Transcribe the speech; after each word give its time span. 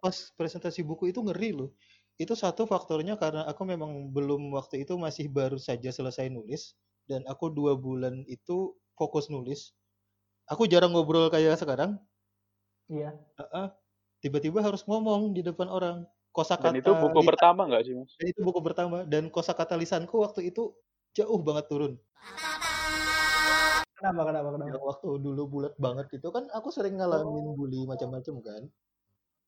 pas 0.00 0.16
presentasi 0.34 0.80
buku 0.80 1.12
itu 1.12 1.20
ngeri 1.20 1.52
loh. 1.52 1.70
Itu 2.16 2.32
satu 2.32 2.64
faktornya 2.64 3.16
karena 3.16 3.44
aku 3.44 3.64
memang 3.64 4.08
belum 4.12 4.52
waktu 4.52 4.84
itu 4.84 4.96
masih 4.96 5.28
baru 5.28 5.56
saja 5.56 5.92
selesai 5.92 6.28
nulis 6.28 6.72
dan 7.04 7.24
aku 7.28 7.48
dua 7.48 7.76
bulan 7.76 8.24
itu 8.24 8.72
fokus 8.96 9.28
nulis. 9.28 9.72
Aku 10.48 10.64
jarang 10.66 10.92
ngobrol 10.92 11.28
kayak 11.28 11.56
sekarang. 11.56 12.00
Iya. 12.90 13.14
Heeh. 13.38 13.66
Tiba-tiba 14.20 14.60
harus 14.60 14.84
ngomong 14.84 15.32
di 15.32 15.40
depan 15.40 15.68
orang. 15.68 16.04
Kosakata 16.30 16.70
Dan 16.70 16.78
itu 16.78 16.90
buku 16.94 17.20
lisan- 17.20 17.30
pertama 17.34 17.60
nggak 17.66 17.82
sih 17.82 17.94
mas? 17.98 18.10
dan 18.14 18.26
itu 18.30 18.40
buku 18.46 18.60
pertama 18.62 19.02
dan 19.02 19.26
kosakata 19.34 19.74
lisanku 19.74 20.14
waktu 20.22 20.54
itu 20.54 20.70
jauh 21.10 21.40
banget 21.42 21.66
turun. 21.66 21.92
Kenapa 23.98 24.22
kenapa 24.30 24.48
kenapa? 24.54 24.68
Yang 24.70 24.84
waktu 24.86 25.08
dulu 25.20 25.42
bulat 25.50 25.74
banget 25.76 26.06
itu 26.14 26.28
kan 26.30 26.46
aku 26.54 26.70
sering 26.70 26.96
ngalamin 26.96 27.52
bully 27.58 27.82
macam-macam 27.84 28.34
kan. 28.40 28.62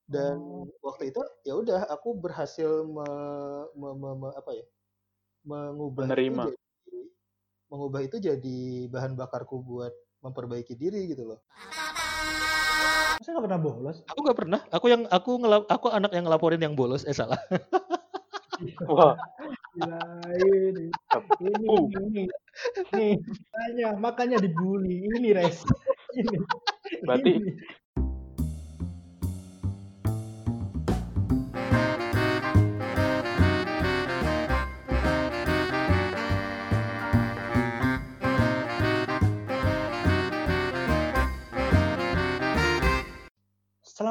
Dan 0.05 0.37
Oh. 0.39 0.67
waktu 0.83 1.15
itu 1.15 1.23
ya 1.43 1.55
udah 1.55 1.87
aku 1.89 2.15
berhasil 2.15 2.85
me, 2.85 3.07
me- 3.73 3.97
me- 3.97 4.19
me- 4.19 4.37
apa 4.37 4.53
ya? 4.53 4.67
mengubah 5.43 6.07
Menerima. 6.07 6.43
itu 6.47 6.55
jadi 6.55 6.99
mengubah 7.67 8.01
itu 8.07 8.17
jadi 8.23 8.59
bahan 8.87 9.19
bakarku 9.19 9.59
buat 9.59 9.91
memperbaiki 10.23 10.79
diri 10.79 11.11
gitu 11.11 11.35
loh. 11.35 11.43
Masa 13.19 13.35
nggak 13.35 13.45
pernah 13.51 13.59
bolos? 13.59 14.07
Aku 14.07 14.23
nggak 14.23 14.39
pernah. 14.39 14.61
Aku 14.71 14.87
yang 14.87 15.03
aku 15.11 15.31
ngelap 15.43 15.67
aku 15.67 15.91
anak 15.91 16.15
yang 16.15 16.31
ngelaporin 16.31 16.63
yang 16.63 16.79
bolos. 16.79 17.03
Eh 17.03 17.15
salah. 17.15 17.43
Wah, 18.87 19.19
Gila, 19.75 19.99
ini, 20.39 20.95
ini, 21.43 21.67
ini, 21.91 22.23
nih, 22.95 23.15
makanya, 23.19 23.89
makanya 23.99 24.39
dibully. 24.39 25.11
Ini 25.11 25.35
res, 25.35 25.67
ini. 26.15 26.39
Berarti- 27.03 27.35
ini. 27.35 27.51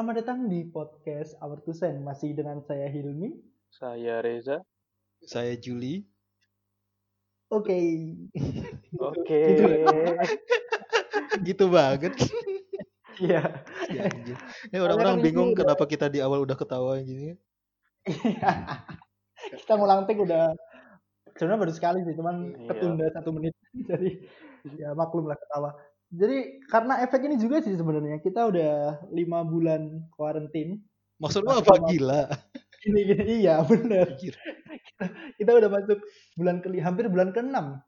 Selamat 0.02 0.18
datang 0.18 0.50
di 0.50 0.66
podcast 0.66 1.38
Our 1.38 1.62
Two 1.62 1.78
Cent. 1.78 2.02
Masih 2.02 2.34
dengan 2.34 2.58
saya 2.66 2.90
Hilmi. 2.90 3.38
saya 3.70 4.18
Reza. 4.18 4.58
Saya 5.22 5.54
Juli. 5.54 6.02
Oke. 7.46 7.78
Oke. 8.98 9.38
Gitu. 9.62 11.46
gitu 11.46 11.64
banget. 11.70 12.18
Iya. 13.22 13.62
Ya. 13.94 14.10
Ini 14.74 14.82
orang-orang 14.82 15.22
bingung 15.22 15.54
udah- 15.54 15.70
kenapa 15.70 15.86
kita 15.86 16.10
di 16.10 16.18
awal 16.18 16.42
udah 16.42 16.58
ketawa 16.58 16.98
gini. 16.98 17.38
Kita 19.54 19.78
ngulang 19.78 20.10
take 20.10 20.18
udah 20.18 20.50
sebenarnya 21.38 21.62
baru 21.62 21.72
sekali 21.78 22.02
sih, 22.02 22.18
cuman 22.18 22.58
Iya. 22.58 22.74
ketunda 22.74 23.06
satu 23.14 23.30
menit. 23.30 23.54
Jadi 23.86 24.18
ya 24.82 24.98
maklum 24.98 25.30
lah 25.30 25.38
ketawa. 25.38 25.78
Jadi 26.12 26.60
karena 26.68 27.00
efek 27.00 27.24
ini 27.24 27.40
juga 27.40 27.64
sih 27.64 27.72
sebenarnya 27.72 28.20
kita 28.20 28.44
udah 28.44 28.72
lima 29.08 29.40
bulan 29.48 30.04
karantin. 30.12 30.84
Maksud 31.16 31.40
lu 31.40 31.56
Masuk 31.56 31.64
apa 31.64 31.88
gila? 31.88 32.22
Gini 32.84 33.00
gini 33.08 33.24
iya 33.40 33.64
bener. 33.70 34.12
Anjir. 34.12 34.36
Kita 35.40 35.50
udah 35.56 35.68
masuk 35.72 36.04
bulan 36.36 36.60
ke 36.60 36.68
hampir 36.84 37.08
bulan 37.08 37.32
ke-6. 37.32 37.80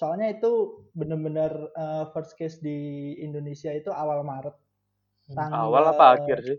Soalnya 0.00 0.32
itu 0.32 0.80
bener-bener 0.96 1.52
eh, 1.76 2.04
first 2.16 2.40
case 2.40 2.56
di 2.64 3.12
Indonesia 3.20 3.68
itu 3.68 3.92
awal 3.92 4.24
Maret. 4.24 4.56
Hmm. 5.28 5.36
Tanggal- 5.36 5.60
Awal 5.68 5.84
apa 5.92 6.04
akhir 6.16 6.38
sih? 6.40 6.58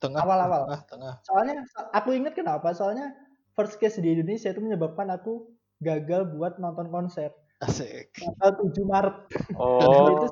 Tengah. 0.00 0.24
Awal-awal. 0.24 0.62
Tengah, 0.66 0.82
tengah. 0.88 1.14
Soalnya 1.28 1.54
aku 1.92 2.10
inget 2.16 2.34
kenapa? 2.34 2.72
Soalnya 2.74 3.12
first 3.52 3.76
case 3.78 4.00
di 4.00 4.16
Indonesia 4.16 4.48
itu 4.50 4.58
menyebabkan 4.64 5.12
aku 5.12 5.52
gagal 5.84 6.26
buat 6.34 6.56
nonton 6.56 6.88
konser 6.88 7.30
Asik. 7.62 8.10
tanggal 8.12 8.50
7 8.58 8.82
Maret. 8.82 9.16
Oh, 9.54 9.78
itu 10.10 10.26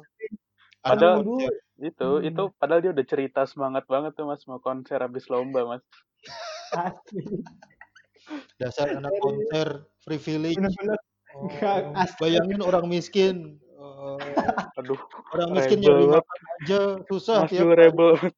Ada 0.80 0.91
Padahal- 0.91 1.16
nunggu 1.20 1.38
itu 1.80 2.08
Hmm. 2.10 2.26
itu 2.26 2.42
padahal 2.54 2.80
dia 2.80 2.92
udah 2.92 3.06
cerita 3.06 3.41
semangat 3.44 3.84
banget 3.86 4.12
tuh 4.12 4.26
mas 4.26 4.44
mau 4.44 4.58
konser 4.58 4.98
habis 4.98 5.28
lomba 5.28 5.64
mas. 5.66 5.82
asli. 6.70 7.40
dasar 8.56 8.92
anak 8.92 9.14
konser 9.19 9.69
privilege. 10.02 10.56
Bener-bener 10.56 11.00
Oh, 11.32 11.48
asli. 11.94 12.19
bayangin 12.20 12.60
orang 12.60 12.84
miskin. 12.84 13.56
Oh, 13.74 14.19
Aduh, 14.76 14.98
orang 15.32 15.50
miskin 15.52 15.80
Rebel 15.80 16.12
makan 16.12 16.40
aja 16.58 16.80
susah 17.06 17.36
mas 17.42 17.50
tiap 17.50 17.64
durable. 17.64 18.12
hari. 18.14 18.30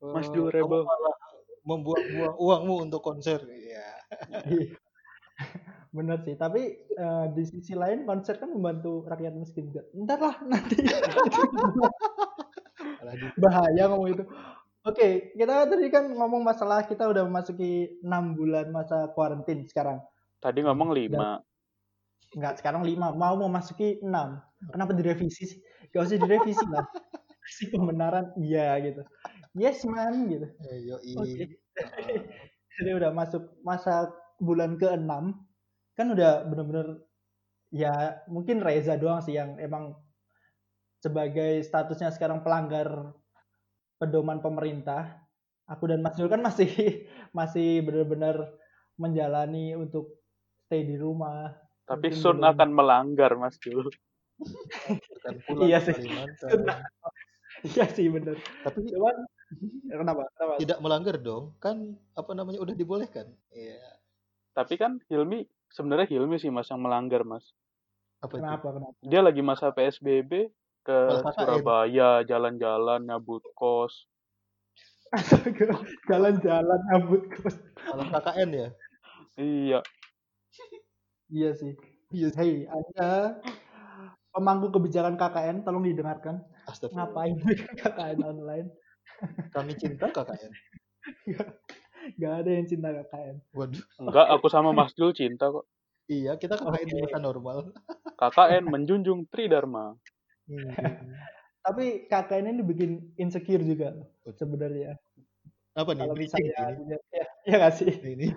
Mas 0.00 0.26
Eh, 0.26 0.32
durable. 0.32 0.82
malah 0.82 1.16
membuang-buang 1.62 2.36
uangmu 2.36 2.74
untuk 2.82 3.00
konser. 3.00 3.42
Iya. 3.44 3.88
Iya. 4.46 4.76
Bener 5.98 6.22
sih, 6.22 6.38
tapi 6.38 6.78
eh, 6.78 7.26
di 7.34 7.42
sisi 7.42 7.74
lain 7.74 8.06
konser 8.06 8.38
kan 8.38 8.54
membantu 8.54 9.02
rakyat 9.10 9.34
miskin 9.34 9.74
juga. 9.74 9.82
Ntar 9.98 10.18
lah 10.22 10.36
nanti 10.46 10.78
bahaya 13.34 13.90
ngomong 13.90 14.08
itu. 14.14 14.24
Oke, 14.86 15.34
kita 15.34 15.66
tadi 15.66 15.90
kan 15.90 16.06
ngomong 16.14 16.46
masalah 16.46 16.86
kita 16.86 17.10
udah 17.10 17.26
memasuki 17.26 17.98
enam 18.06 18.38
bulan 18.38 18.70
masa 18.70 19.10
kuarantin 19.10 19.66
sekarang. 19.66 19.98
Tadi 20.38 20.62
ngomong 20.62 20.94
lima. 20.94 21.42
Enggak, 22.30 22.62
sekarang 22.62 22.86
lima. 22.86 23.10
Mau 23.10 23.34
memasuki 23.34 23.98
enam. 23.98 24.38
Kenapa 24.70 24.94
direvisi 24.94 25.50
sih? 25.50 25.58
Gak 25.90 26.06
usah 26.06 26.22
direvisi 26.22 26.62
lah. 26.70 26.86
Kasih 27.42 27.74
pembenaran, 27.74 28.30
iya 28.38 28.78
gitu. 28.86 29.02
Yes 29.58 29.82
man 29.82 30.30
gitu. 30.30 30.46
Eh. 30.46 30.94
Oke. 30.94 31.58
Heeh. 31.74 32.18
Jadi 32.78 32.90
udah 32.94 33.10
masuk 33.10 33.58
masa 33.66 34.14
bulan 34.38 34.78
ke-6 34.78 35.34
kan 35.98 36.14
udah 36.14 36.46
bener-bener 36.46 37.02
ya 37.74 38.22
mungkin 38.30 38.62
Reza 38.62 38.94
doang 38.94 39.18
sih 39.18 39.34
yang 39.34 39.58
emang 39.58 39.98
sebagai 41.02 41.58
statusnya 41.60 42.14
sekarang 42.14 42.46
pelanggar 42.46 43.12
pedoman 43.98 44.38
pemerintah. 44.38 45.26
Aku 45.68 45.84
dan 45.84 46.00
Mas 46.00 46.16
Dul 46.16 46.30
kan 46.30 46.40
masih 46.40 46.70
masih 47.38 47.82
bener-bener 47.82 48.46
menjalani 48.94 49.74
untuk 49.74 50.22
stay 50.64 50.86
di 50.86 50.94
rumah. 50.94 51.50
Tapi 51.84 52.14
Sun 52.14 52.38
belum- 52.40 52.50
akan 52.54 52.68
melanggar 52.72 53.34
mas 53.34 53.58
pulang 53.62 53.90
Iya 55.66 55.78
sih. 55.82 55.94
Iya 57.58 57.90
sih 57.90 58.06
bener. 58.06 58.38
Tapi 58.62 58.86
Cuman 58.86 59.26
kenapa? 59.90 60.30
Kenapa? 60.30 60.54
tidak 60.62 60.78
melanggar 60.78 61.18
dong. 61.18 61.58
Kan 61.58 61.98
apa 62.14 62.30
namanya 62.38 62.62
udah 62.62 62.70
dibolehkan. 62.70 63.26
Iya. 63.50 63.82
Tapi 64.54 64.78
kan 64.78 65.02
Hilmi 65.10 65.42
sebenarnya 65.72 66.08
Hilmi 66.08 66.36
sih 66.40 66.50
mas 66.52 66.68
yang 66.68 66.80
melanggar 66.80 67.22
mas. 67.24 67.44
Apa 68.18 68.34
itu? 68.36 68.42
Kenapa? 68.42 68.66
Kenapa? 68.74 68.98
Dia 69.04 69.20
lagi 69.22 69.42
masa 69.44 69.70
PSBB 69.70 70.50
ke 70.82 70.98
KKN. 71.22 71.34
Surabaya 71.36 72.10
jalan-jalan 72.24 73.00
nyabut 73.04 73.44
kos. 73.54 74.08
Jalan-jalan 76.10 76.80
rambut 76.92 77.22
kos. 77.32 77.56
Malah 77.88 78.08
KKN 78.18 78.48
ya. 78.52 78.68
Iya. 79.38 79.80
Iya 81.28 81.50
sih. 81.56 81.72
Iya. 82.12 82.28
Hei, 82.36 82.64
Anda 82.68 83.40
pemangku 84.32 84.72
kebijakan 84.74 85.16
KKN 85.16 85.64
tolong 85.64 85.84
didengarkan. 85.86 86.44
Ngapain 86.68 87.36
bikin 87.48 87.72
KKN 87.78 88.18
online? 88.24 88.68
Kami 89.54 89.72
cinta 89.78 90.10
KKN. 90.12 90.52
Gak 92.16 92.34
ada 92.44 92.50
yang 92.50 92.66
cinta 92.70 92.88
KKN. 92.94 93.36
Waduh. 93.52 93.84
Enggak, 94.00 94.26
aku 94.32 94.46
sama 94.48 94.70
Mas 94.72 94.96
Dul 94.96 95.12
cinta 95.12 95.52
kok. 95.52 95.68
Iya, 96.08 96.40
kita 96.40 96.56
KKN 96.56 96.88
di 96.88 96.94
Oke. 96.96 97.02
masa 97.04 97.18
normal. 97.20 97.58
KKN 98.16 98.64
menjunjung 98.64 99.28
Tridharma. 99.28 99.92
Hmm. 100.48 100.72
Tapi 101.68 102.08
KKN 102.08 102.56
ini 102.56 102.62
bikin 102.64 102.90
insecure 103.20 103.60
juga 103.60 103.92
sebenarnya. 104.32 104.96
Apa 105.76 105.92
nih? 105.92 106.08
Kalau 106.08 106.16
misalnya 106.16 106.74
ini? 106.74 106.96
ya, 107.12 107.24
ya 107.44 107.54
gak 107.60 107.74
sih? 107.76 107.92
Ini. 107.92 108.32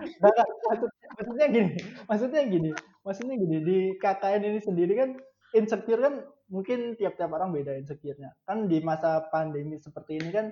Maksudnya 1.15 1.47
gini, 1.47 1.71
maksudnya 2.05 2.41
gini, 2.45 2.71
maksudnya 3.07 3.35
gini 3.39 3.57
di 3.63 3.77
KKN 3.97 4.41
ini 4.51 4.59
sendiri 4.59 4.93
kan 4.99 5.09
insecure 5.55 6.01
kan 6.03 6.13
mungkin 6.51 6.99
tiap-tiap 6.99 7.31
orang 7.31 7.55
beda 7.55 7.79
insecure-nya. 7.79 8.35
Kan 8.43 8.67
di 8.67 8.83
masa 8.83 9.23
pandemi 9.31 9.79
seperti 9.79 10.19
ini 10.19 10.29
kan 10.29 10.51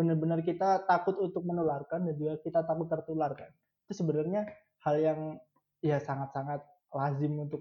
benar-benar 0.00 0.40
kita 0.40 0.88
takut 0.88 1.20
untuk 1.20 1.44
menularkan 1.44 2.08
dan 2.08 2.16
juga 2.16 2.40
kita 2.40 2.64
takut 2.64 2.88
tertular 2.88 3.36
kan. 3.36 3.52
Itu 3.84 4.00
sebenarnya 4.00 4.48
hal 4.80 4.96
yang 4.96 5.20
ya 5.84 6.00
sangat-sangat 6.00 6.64
lazim 6.96 7.36
untuk 7.36 7.60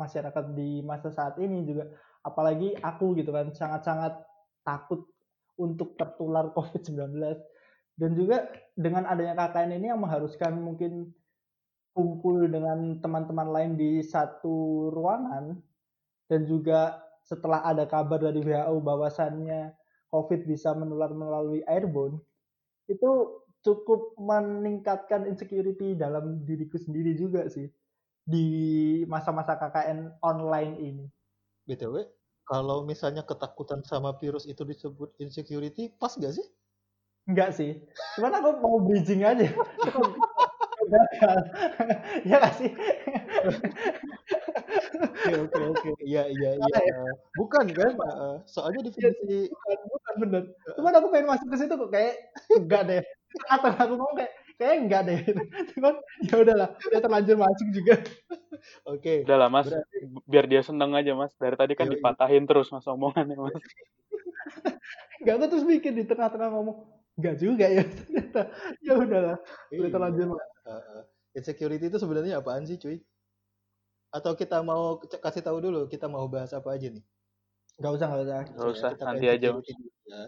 masyarakat 0.00 0.56
di 0.56 0.80
masa 0.80 1.12
saat 1.12 1.36
ini 1.36 1.60
juga 1.68 1.92
apalagi 2.24 2.72
aku 2.80 3.12
gitu 3.20 3.36
kan 3.36 3.52
sangat-sangat 3.52 4.16
takut 4.64 5.04
untuk 5.60 5.92
tertular 6.00 6.48
COVID-19 6.56 7.20
dan 8.00 8.10
juga 8.16 8.48
dengan 8.72 9.04
adanya 9.04 9.36
KKN 9.36 9.76
ini 9.76 9.92
yang 9.92 10.00
mengharuskan 10.00 10.56
mungkin 10.56 11.12
kumpul 11.92 12.48
dengan 12.48 12.96
teman-teman 13.02 13.48
lain 13.50 13.72
di 13.76 14.00
satu 14.00 14.88
ruangan 14.88 15.58
dan 16.30 16.48
juga 16.48 17.02
setelah 17.26 17.60
ada 17.66 17.84
kabar 17.84 18.16
dari 18.16 18.40
WHO 18.40 18.80
bahwasannya 18.80 19.74
COVID 20.10 20.46
bisa 20.46 20.74
menular 20.74 21.14
melalui 21.14 21.62
airborne 21.70 22.18
itu 22.90 23.40
cukup 23.62 24.18
meningkatkan 24.18 25.28
insecurity 25.30 25.94
dalam 25.94 26.42
diriku 26.42 26.80
sendiri 26.80 27.14
juga 27.14 27.46
sih 27.46 27.70
di 28.24 28.46
masa-masa 29.06 29.56
KKN 29.56 30.18
online 30.22 30.74
ini. 30.80 31.06
BTW, 31.68 32.08
kalau 32.48 32.82
misalnya 32.82 33.22
ketakutan 33.22 33.84
sama 33.86 34.16
virus 34.18 34.48
itu 34.48 34.66
disebut 34.66 35.14
insecurity, 35.22 35.92
pas 35.94 36.14
gak 36.18 36.34
sih? 36.34 36.46
Enggak 37.30 37.54
sih. 37.54 37.84
Cuman 38.18 38.32
aku 38.42 38.48
mau 38.58 38.82
bridging 38.82 39.22
aja. 39.22 39.46
Ya 42.26 42.40
gak 42.42 42.56
sih? 42.58 42.72
Oke, 44.98 45.30
oke, 45.38 45.60
oke. 45.70 45.90
Iya, 46.02 46.26
iya, 46.32 46.50
iya. 46.58 46.98
Bukan 47.36 47.70
kan? 47.76 47.94
Soalnya 48.48 48.88
definisi 48.88 49.52
bukan 49.52 49.99
bener. 50.18 50.42
Cuman 50.76 50.92
aku 50.98 51.06
pengen 51.12 51.28
masuk 51.30 51.46
ke 51.52 51.56
situ 51.60 51.74
kok 51.76 51.90
kayak 51.92 52.14
enggak 52.60 52.82
deh. 52.88 53.02
Atau 53.46 53.70
aku 53.70 53.94
mau 53.94 54.10
kayak 54.18 54.32
kayak 54.58 54.74
enggak 54.82 55.02
deh. 55.06 55.20
Cuman 55.76 55.94
ya 56.26 56.34
udahlah, 56.42 56.68
udah 56.76 57.00
terlanjur 57.00 57.36
masuk 57.38 57.68
juga. 57.70 57.94
Oke. 58.92 59.24
Udah 59.24 59.36
lah 59.40 59.48
mas, 59.48 59.70
Berarti 59.70 59.96
biar 60.26 60.44
dia 60.50 60.62
seneng 60.66 60.92
aja 60.96 61.12
mas. 61.14 61.32
Dari 61.38 61.56
tadi 61.56 61.72
kan 61.78 61.86
Yoi. 61.88 61.94
dipatahin 61.98 62.44
terus 62.48 62.68
mas 62.74 62.84
omongannya 62.88 63.36
mas. 63.38 63.54
Enggak 65.20 65.34
aku 65.36 65.46
terus 65.52 65.64
mikir 65.68 65.92
di 65.92 66.04
tengah-tengah 66.08 66.48
ngomong 66.50 66.76
enggak 67.20 67.36
juga 67.38 67.66
ya 67.68 67.84
ternyata. 67.84 68.42
Ya 68.80 68.92
udahlah, 68.96 69.36
udah 69.70 69.76
Iya. 69.76 69.92
terlanjur 69.92 70.26
masuk. 70.34 70.50
Heeh. 70.66 71.02
Insecurity 71.30 71.86
itu 71.86 71.98
sebenarnya 72.02 72.42
apaan 72.42 72.66
sih, 72.66 72.74
cuy? 72.74 72.98
Atau 74.10 74.34
kita 74.34 74.58
mau 74.66 74.98
kasih 74.98 75.42
tahu 75.46 75.62
dulu 75.62 75.86
kita 75.86 76.10
mau 76.10 76.26
bahas 76.26 76.50
apa 76.50 76.74
aja 76.74 76.90
nih? 76.90 77.04
Enggak 77.80 77.92
usah, 77.96 78.06
enggak 78.12 78.22
usah. 78.28 78.38
Gak 78.44 78.60
Ya, 78.60 78.68
usah, 78.76 78.90
nanti 79.08 79.26
aja 79.26 79.46
insecurity 79.56 79.72
dulu 79.72 80.04
ya. 80.04 80.22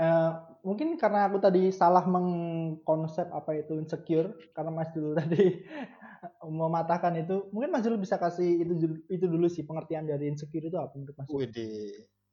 Eh, 0.00 0.30
mungkin 0.64 0.96
karena 0.96 1.28
aku 1.28 1.36
tadi 1.44 1.68
salah 1.68 2.00
mengkonsep 2.08 3.28
apa 3.28 3.60
itu 3.60 3.76
insecure 3.76 4.32
karena 4.56 4.72
Mas 4.72 4.88
dulu 4.96 5.12
tadi 5.20 5.60
mematahkan 6.40 7.20
itu 7.20 7.52
mungkin 7.52 7.68
Mas 7.68 7.84
dulu 7.84 8.00
bisa 8.00 8.16
kasih 8.16 8.64
itu 8.64 8.72
dulu- 8.80 9.04
itu 9.12 9.26
dulu 9.28 9.44
sih 9.52 9.60
pengertian 9.68 10.08
dari 10.08 10.32
insecure 10.32 10.72
itu 10.72 10.80
apa 10.80 10.96
menurut 10.96 11.16
Mas. 11.20 11.28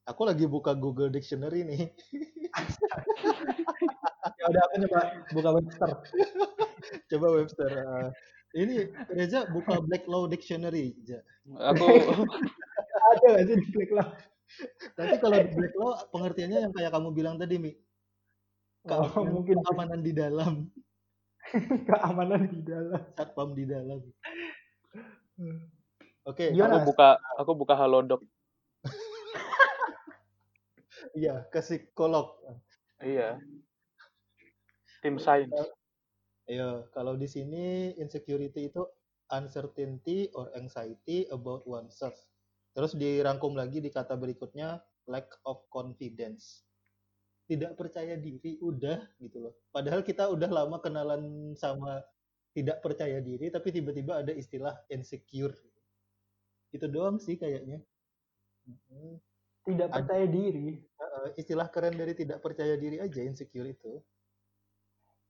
Aku 0.08 0.24
lagi 0.24 0.48
buka 0.48 0.72
Google 0.72 1.12
Dictionary 1.12 1.68
nih. 1.68 1.92
ya 4.40 4.44
udah 4.48 4.62
aku 4.72 4.76
coba 4.88 5.00
buka 5.36 5.50
Webster 5.60 5.92
Coba 7.12 7.28
Webster. 7.36 7.72
eh, 7.76 8.08
ini 8.64 8.88
Reza 9.12 9.44
buka 9.52 9.84
Black 9.84 10.08
Law 10.08 10.32
Dictionary. 10.32 10.96
Ja. 11.04 11.20
Aku 11.76 11.84
ada 12.98 13.26
nggak 13.34 13.46
sih 13.48 13.58
di 13.58 13.68
klik 13.74 13.92
lah 13.94 14.08
Nanti 14.98 15.16
kalau 15.22 15.38
di 15.44 15.52
Black 15.54 15.76
Law 15.78 15.94
pengertiannya 16.10 16.60
yang 16.68 16.74
kayak 16.74 16.92
kamu 16.96 17.10
bilang 17.14 17.36
tadi, 17.38 17.56
Mi. 17.60 17.70
oh, 17.70 17.76
Keamanan, 18.88 19.34
mungkin 19.36 19.58
keamanan 19.62 20.00
di 20.02 20.14
dalam, 20.16 20.54
keamanan 21.92 22.42
di 22.48 22.62
dalam 22.64 23.02
satpam 23.14 23.50
di 23.54 23.66
dalam. 23.68 24.00
Oke, 26.28 26.52
Gimana? 26.52 26.80
aku 26.80 26.92
buka 26.92 27.10
aku 27.40 27.52
buka 27.54 27.74
halodoc. 27.76 28.22
iya 31.20 31.46
ke 31.52 31.60
psikolog. 31.62 32.34
Iya. 33.04 33.38
Tim 35.04 35.22
sains. 35.22 35.54
Ayo, 36.48 36.88
kalau 36.96 37.20
di 37.20 37.28
sini 37.28 37.92
insecurity 38.00 38.72
itu 38.72 38.82
uncertainty 39.30 40.32
or 40.32 40.48
anxiety 40.56 41.28
about 41.28 41.68
oneself. 41.68 42.16
Terus 42.78 42.94
dirangkum 42.94 43.58
lagi 43.58 43.82
di 43.82 43.90
kata 43.90 44.14
berikutnya 44.14 44.78
lack 45.10 45.42
of 45.50 45.66
confidence. 45.74 46.62
Tidak 47.50 47.74
percaya 47.74 48.14
diri 48.22 48.62
udah 48.62 49.02
gitu 49.18 49.50
loh. 49.50 49.58
Padahal 49.74 50.06
kita 50.06 50.30
udah 50.30 50.46
lama 50.46 50.78
kenalan 50.78 51.58
sama 51.58 52.06
tidak 52.54 52.86
percaya 52.86 53.18
diri 53.18 53.50
tapi 53.50 53.74
tiba-tiba 53.74 54.22
ada 54.22 54.30
istilah 54.30 54.78
insecure. 54.94 55.58
Itu 56.70 56.86
doang 56.86 57.18
sih 57.18 57.34
kayaknya. 57.34 57.82
Tidak 59.66 59.88
Ada. 59.90 59.96
percaya 59.98 60.26
diri 60.30 60.86
Uh, 60.98 61.30
istilah 61.38 61.70
keren 61.70 61.94
dari 61.94 62.18
tidak 62.18 62.42
percaya 62.42 62.74
diri 62.74 62.98
aja 62.98 63.22
insecure 63.22 63.70
itu. 63.70 64.02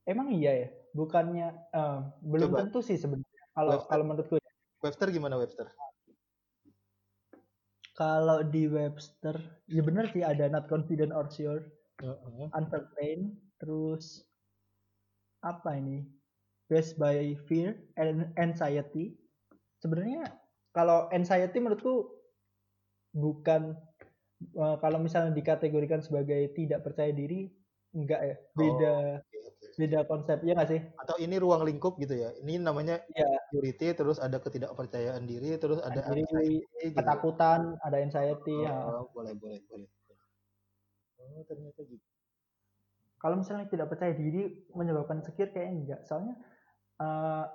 emang 0.08 0.32
iya 0.32 0.64
ya 0.64 0.68
bukannya 0.96 1.48
eh, 1.76 2.00
belum 2.24 2.56
Coba. 2.56 2.60
tentu 2.64 2.80
sih 2.80 2.96
sebenarnya 2.96 3.44
kalau 3.52 3.84
kalau 3.86 4.04
menurutku 4.08 4.40
ya. 4.40 4.52
Webster 4.80 5.12
gimana 5.12 5.36
Webster? 5.36 5.68
Kalau 7.98 8.46
di 8.46 8.70
Webster 8.70 9.34
ya 9.66 9.82
benar 9.82 10.06
sih 10.14 10.22
ada 10.22 10.46
not 10.48 10.70
confident 10.70 11.10
or 11.10 11.26
sure 11.34 11.66
Heeh. 11.98 12.48
uncertain 12.54 13.42
terus 13.58 14.22
apa 15.42 15.82
ini 15.82 16.06
based 16.70 17.02
by 17.02 17.34
fear 17.50 17.74
and 17.98 18.30
anxiety 18.38 19.18
sebenarnya 19.82 20.30
kalau 20.78 21.10
anxiety 21.10 21.58
menurutku 21.58 22.06
bukan 23.18 23.74
eh, 24.46 24.78
kalau 24.78 25.02
misalnya 25.02 25.34
dikategorikan 25.34 26.06
sebagai 26.06 26.54
tidak 26.54 26.86
percaya 26.86 27.10
diri 27.10 27.50
enggak 27.98 28.22
ya 28.22 28.36
beda 28.54 28.96
oke. 29.26 29.27
Beda 29.78 30.00
konsep 30.10 30.38
ya 30.42 30.52
nggak 30.58 30.70
sih? 30.74 30.82
Atau 30.98 31.16
ini 31.22 31.36
ruang 31.38 31.62
lingkup 31.70 31.94
gitu 32.02 32.18
ya. 32.18 32.34
Ini 32.42 32.58
namanya 32.60 33.00
Iya. 33.14 33.28
insecurity 33.30 33.88
terus 33.94 34.18
ada 34.18 34.38
ketidakpercayaan 34.42 35.24
diri 35.30 35.56
terus 35.62 35.80
ada 35.86 36.02
Diri, 36.10 36.26
anxiety 36.26 36.58
gitu. 36.66 36.86
ya. 36.90 36.96
ketakutan 36.98 37.62
ada 37.86 37.98
anxiety 38.02 38.56
ya. 38.66 38.76
Oh, 38.90 39.06
boleh 39.14 39.34
boleh 39.38 39.60
boleh. 39.70 39.88
Oh 41.22 41.42
ternyata 41.46 41.82
gitu. 41.86 42.02
Kalau 43.18 43.36
misalnya 43.42 43.66
tidak 43.70 43.88
percaya 43.90 44.14
diri 44.14 44.70
menyebabkan 44.78 45.22
insecure 45.26 45.50
kayaknya 45.50 45.74
enggak. 45.74 46.02
Soalnya 46.06 46.36
eh, 47.02 47.46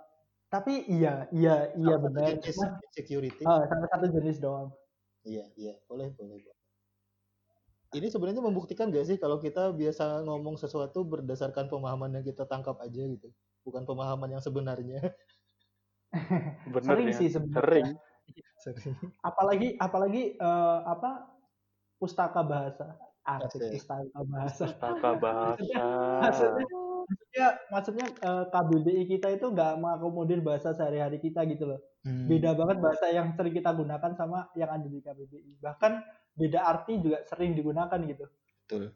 tapi 0.51 0.75
iya 0.91 1.31
iya 1.31 1.71
iya 1.79 1.95
benar. 1.99 2.39
cuma 2.43 2.67
insecurity. 2.91 3.43
Eh, 3.47 3.63
salah 3.71 3.89
satu 3.91 4.07
jenis 4.11 4.39
doang. 4.43 4.75
Iya 5.23 5.47
iya. 5.55 5.75
Boleh 5.87 6.11
boleh 6.19 6.39
boleh. 6.43 6.52
Ini 7.93 8.09
sebenarnya 8.09 8.41
membuktikan 8.45 8.89
gak 8.89 9.05
sih 9.09 9.17
kalau 9.21 9.37
kita 9.41 9.73
biasa 9.73 10.25
ngomong 10.25 10.57
sesuatu 10.57 11.05
berdasarkan 11.05 11.69
pemahaman 11.69 12.21
yang 12.21 12.25
kita 12.25 12.45
tangkap 12.49 12.77
aja 12.81 13.05
gitu 13.05 13.29
bukan 13.65 13.85
pemahaman 13.85 14.33
yang 14.39 14.43
sebenarnya 14.43 15.13
Bener 16.73 16.85
sering 16.85 17.09
ya. 17.13 17.17
sih 17.17 17.29
sebenarnya 17.33 17.65
Sering. 17.65 17.89
Sering. 18.63 18.97
apalagi 19.25 19.69
apalagi 19.79 20.23
eh, 20.39 20.81
apa 20.87 21.33
pustaka 22.01 22.41
bahasa 22.45 22.97
Asik, 23.23 23.63
Asik. 23.63 23.71
pustaka 23.79 24.21
bahasa 24.27 24.65
Tata 24.79 25.11
bahasa. 25.15 25.83
maksudnya 26.23 26.67
maksudnya 26.67 26.67
maksudnya 27.69 28.07
eh, 28.09 28.45
KBBI 28.49 29.03
kita 29.09 29.29
itu 29.33 29.47
nggak 29.51 29.73
mengakomodir 29.79 30.39
bahasa 30.45 30.73
sehari-hari 30.77 31.19
kita 31.19 31.43
gitu 31.49 31.67
loh 31.77 31.81
Hmm. 32.03 32.27
beda 32.27 32.59
banget 32.59 32.83
bahasa 32.83 33.07
yang 33.15 33.31
sering 33.39 33.55
kita 33.55 33.71
gunakan 33.71 34.11
sama 34.19 34.51
yang 34.59 34.75
ada 34.75 34.91
di 34.91 34.99
KBBI 34.99 35.63
bahkan 35.63 36.03
beda 36.35 36.59
arti 36.67 36.99
juga 36.99 37.23
sering 37.31 37.55
digunakan 37.55 38.01
gitu 38.11 38.27
betul 38.67 38.91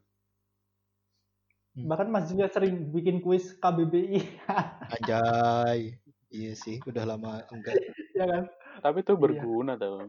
Hmm. 1.77 1.87
bahkan 1.93 2.09
Mas 2.09 2.27
juga 2.33 2.49
sering 2.49 2.89
bikin 2.89 3.21
kuis 3.21 3.53
KBBI 3.61 4.17
Anjay. 4.97 6.01
Iya 6.33 6.53
sih, 6.59 6.81
udah 6.83 7.05
lama 7.07 7.45
enggak. 7.53 7.77
ya 8.17 8.25
kan 8.27 8.45
Tapi 8.83 8.99
itu 9.05 9.13
berguna 9.15 9.77
tau. 9.77 10.09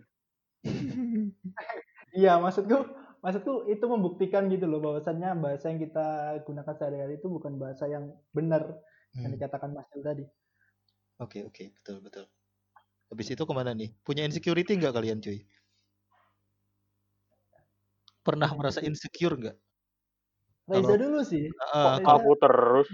iya 2.17 2.39
maksudku 2.41 2.87
maksudku 3.19 3.65
itu 3.65 3.83
membuktikan 3.83 4.45
gitu 4.47 4.65
loh 4.65 4.79
bahwasannya 4.79 5.33
bahasa 5.35 5.69
yang 5.69 5.79
kita 5.79 6.07
gunakan 6.43 6.73
sehari-hari 6.73 7.17
itu 7.17 7.27
bukan 7.27 7.55
bahasa 7.55 7.85
yang 7.85 8.09
benar 8.31 8.77
yang 9.15 9.29
Hmm. 9.29 9.35
dikatakan 9.35 9.69
Mas 9.71 9.87
Del 9.89 10.01
tadi 10.01 10.25
Oke, 11.17 11.41
oke, 11.41 11.73
betul, 11.73 11.97
betul. 11.99 12.25
Habis 13.09 13.33
itu 13.33 13.41
ke 13.41 13.49
mana 13.51 13.73
nih? 13.73 13.89
Punya 14.05 14.21
insecurity 14.21 14.77
nggak 14.77 14.93
kalian, 14.93 15.17
cuy? 15.17 15.41
Pernah 18.21 18.53
merasa 18.53 18.83
insecure 18.83 19.33
nggak? 19.33 19.57
Reza 20.67 20.83
Kalau- 20.83 20.99
dulu 20.99 21.19
sih 21.23 21.47
Ah, 21.73 21.97
Reza- 21.97 22.11
Aku 22.13 22.31
terus. 22.35 22.87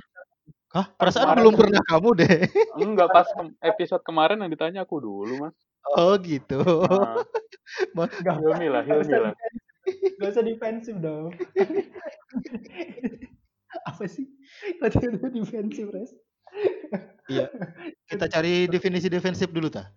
Hah? 0.72 0.86
Perasaan 0.94 1.26
kemarin 1.28 1.38
belum 1.42 1.52
kan- 1.52 1.62
pernah 1.68 1.82
kamu 1.84 2.10
deh. 2.16 2.36
Enggak 2.80 3.10
pas 3.10 3.28
episode 3.62 4.02
kemarin 4.02 4.38
yang 4.40 4.50
ditanya 4.50 4.80
aku 4.86 4.98
dulu 4.98 5.34
mas. 5.44 5.56
Oh 5.94 6.16
gitu. 6.16 6.64
Nah, 6.64 7.22
Gak 8.26 8.36
Hilmi 8.40 8.68
lah, 8.72 8.82
Hilmi 8.82 9.16
lah. 9.20 9.34
Gak 10.20 10.32
usah 10.32 10.46
defensif 10.46 10.96
dong. 11.00 11.34
Apa 13.90 14.06
sih? 14.08 14.26
Kok 14.80 14.90
tiba-tiba 14.96 15.28
defensif, 15.34 15.86
Res? 15.92 16.12
Iya. 17.28 17.50
Kita 18.08 18.30
cari 18.30 18.70
definisi 18.70 19.10
defensif 19.10 19.52
dulu 19.52 19.68
ta. 19.68 19.92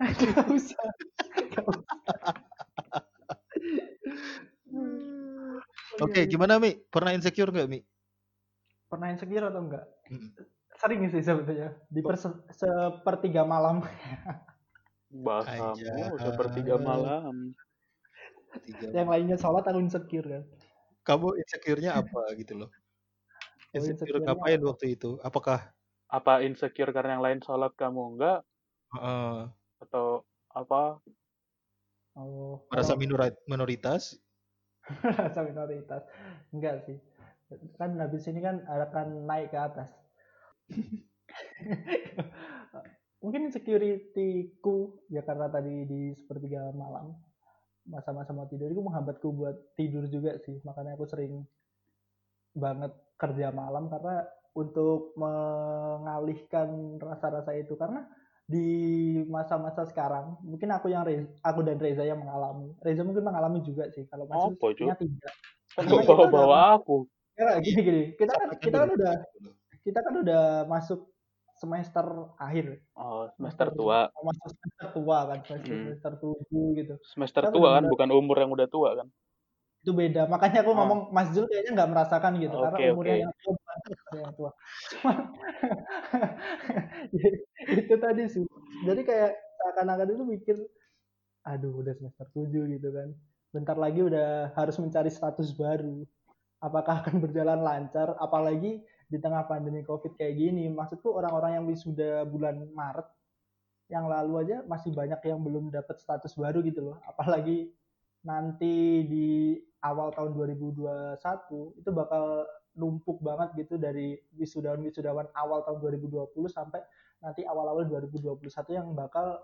Gak 0.00 0.48
usah. 0.48 0.84
Gak 1.52 1.64
usah. 1.68 1.84
Oke, 6.00 6.24
gimana 6.24 6.56
Mi? 6.56 6.80
Pernah 6.88 7.12
insecure 7.12 7.52
nggak 7.52 7.68
Mi? 7.68 7.84
Pernah 8.88 9.12
insecure 9.12 9.52
atau 9.52 9.68
enggak? 9.68 9.84
Sering 10.80 11.04
sih 11.12 11.20
sebetulnya. 11.20 11.76
Di 11.92 12.00
perse- 12.00 12.40
sepertiga 12.56 13.44
malam. 13.44 13.84
Bahasamu 15.10 15.74
Anjay. 15.76 16.22
sepertiga 16.22 16.78
malam. 16.80 17.52
Yang 18.90 19.08
lainnya 19.08 19.36
sholat 19.38 19.64
aku 19.66 19.78
insecure 19.78 20.26
kan. 20.26 20.44
Kamu 21.06 21.38
insecure-nya 21.38 21.96
apa 21.96 22.34
gitu 22.36 22.66
loh? 22.66 22.70
Insecure 23.72 24.20
insecure-nya 24.20 24.34
ngapain 24.34 24.60
waktu 24.66 24.98
itu? 24.98 25.16
Apakah 25.22 25.72
Apa 26.10 26.42
insecure 26.42 26.90
karena 26.90 27.14
yang 27.14 27.24
lain 27.24 27.38
sholat 27.38 27.70
kamu 27.78 28.18
enggak? 28.18 28.42
Heeh. 28.98 29.46
Atau 29.78 30.26
apa? 30.50 30.98
Oh, 32.18 32.66
merasa 32.66 32.98
kalau 32.98 33.00
minori- 33.06 33.38
minoritas? 33.46 34.18
merasa 35.06 35.46
minoritas. 35.46 36.02
Enggak 36.50 36.82
sih. 36.90 36.98
Kan 37.78 37.94
habis 38.02 38.26
ini 38.26 38.42
kan 38.42 38.66
akan 38.66 39.22
naik 39.30 39.54
ke 39.54 39.58
atas. 39.58 39.94
Mungkin 43.22 43.52
insecurity-ku 43.52 45.06
ya 45.12 45.22
karena 45.22 45.46
tadi 45.46 45.86
di 45.86 46.10
sepertiga 46.18 46.74
malam 46.74 47.14
masa-masa 47.88 48.34
mau 48.36 48.48
tidur 48.50 48.68
itu 48.68 48.82
menghambatku 48.82 49.28
buat 49.32 49.56
tidur 49.76 50.04
juga 50.10 50.36
sih. 50.42 50.60
Makanya 50.64 50.96
aku 50.98 51.06
sering 51.08 51.44
banget 52.52 52.92
kerja 53.20 53.54
malam 53.54 53.86
karena 53.86 54.26
untuk 54.56 55.14
mengalihkan 55.14 56.98
rasa-rasa 56.98 57.54
itu 57.54 57.78
karena 57.78 58.02
di 58.50 58.66
masa-masa 59.30 59.86
sekarang 59.86 60.34
mungkin 60.42 60.74
aku 60.74 60.90
yang 60.90 61.06
Reza, 61.06 61.30
aku 61.46 61.62
dan 61.62 61.78
Reza 61.78 62.02
yang 62.02 62.18
mengalami 62.18 62.74
Reza 62.82 63.06
mungkin 63.06 63.22
mengalami 63.22 63.62
juga 63.62 63.86
sih 63.94 64.10
kalau 64.10 64.26
masih 64.26 64.58
Cuk? 64.58 64.74
tidak 64.74 65.34
kita 65.78 66.02
bawa-bawa 66.02 66.82
aku. 66.82 67.06
ya 67.38 67.62
gini 67.62 67.80
gini 67.86 68.02
kita 68.18 68.34
kan 68.34 68.48
kita 68.58 68.76
kan 68.82 68.90
udah 68.90 69.14
kita 69.86 69.98
kan 70.02 70.14
udah 70.18 70.44
masuk 70.66 71.06
semester 71.60 72.06
akhir 72.40 72.66
Oh, 72.98 73.30
semester 73.38 73.70
tua. 73.78 74.10
masuk 74.26 74.50
semester 74.58 74.88
tua 74.96 75.18
kan 75.30 75.38
semester, 75.46 75.74
Hmm. 75.74 75.84
semester 75.86 76.12
tujuh 76.22 76.66
gitu 76.78 76.94
Semester 77.12 77.44
Kita 77.46 77.54
tua 77.54 77.68
kan, 77.78 77.84
bukan 77.92 78.08
umur 78.12 78.36
yang 78.42 78.50
udah 78.56 78.68
tua 78.70 78.90
kan. 78.98 79.08
itu 79.80 79.92
beda 79.96 80.28
makanya 80.28 80.60
aku 80.60 80.72
Oh. 80.72 80.76
ngomong 80.76 81.00
Mas 81.16 81.32
Zul 81.32 81.48
kayaknya 81.48 81.72
nggak 81.72 81.90
merasakan 81.92 82.32
gitu 82.36 82.52
karena 82.60 82.78
Oke, 82.78 82.84
umurnya 82.92 83.16
oke. 83.16 83.22
yang 83.24 83.32
tua 83.40 83.56
yang 84.20 84.32
tua 84.36 84.50
Cuma, 84.92 85.12
itu 87.80 87.94
tadi 87.96 88.22
sih 88.28 88.44
jadi 88.84 89.00
kayak 89.08 89.30
seakan-akan 89.60 90.08
itu 90.16 90.24
mikir 90.28 90.56
aduh 91.48 91.72
udah 91.80 91.94
semester 91.96 92.26
7 92.36 92.68
gitu 92.76 92.88
kan 92.92 93.08
bentar 93.56 93.76
lagi 93.80 94.00
udah 94.04 94.52
harus 94.58 94.76
mencari 94.82 95.08
status 95.12 95.56
baru 95.56 96.04
apakah 96.60 97.04
akan 97.04 97.16
berjalan 97.24 97.60
lancar 97.64 98.16
apalagi 98.20 98.84
di 99.10 99.18
tengah 99.18 99.42
pandemi 99.50 99.82
covid 99.82 100.14
kayak 100.14 100.38
gini 100.38 100.70
maksudku 100.70 101.10
orang-orang 101.10 101.58
yang 101.58 101.64
wisuda 101.66 102.22
bulan 102.30 102.62
Maret 102.70 103.10
yang 103.90 104.06
lalu 104.06 104.46
aja 104.46 104.62
masih 104.70 104.94
banyak 104.94 105.18
yang 105.26 105.42
belum 105.42 105.74
dapat 105.74 105.98
status 105.98 106.38
baru 106.38 106.62
gitu 106.62 106.94
loh. 106.94 106.96
Apalagi 107.10 107.74
nanti 108.22 109.02
di 109.10 109.58
awal 109.82 110.14
tahun 110.14 110.38
2021 110.38 111.18
itu 111.82 111.90
bakal 111.90 112.46
numpuk 112.78 113.18
banget 113.18 113.66
gitu 113.66 113.82
dari 113.82 114.14
wisudawan-wisudawan 114.38 115.26
awal 115.34 115.66
tahun 115.66 115.98
2020 115.98 116.30
sampai 116.46 116.86
nanti 117.18 117.42
awal-awal 117.42 117.82
2021 117.90 118.46
yang 118.70 118.94
bakal 118.94 119.42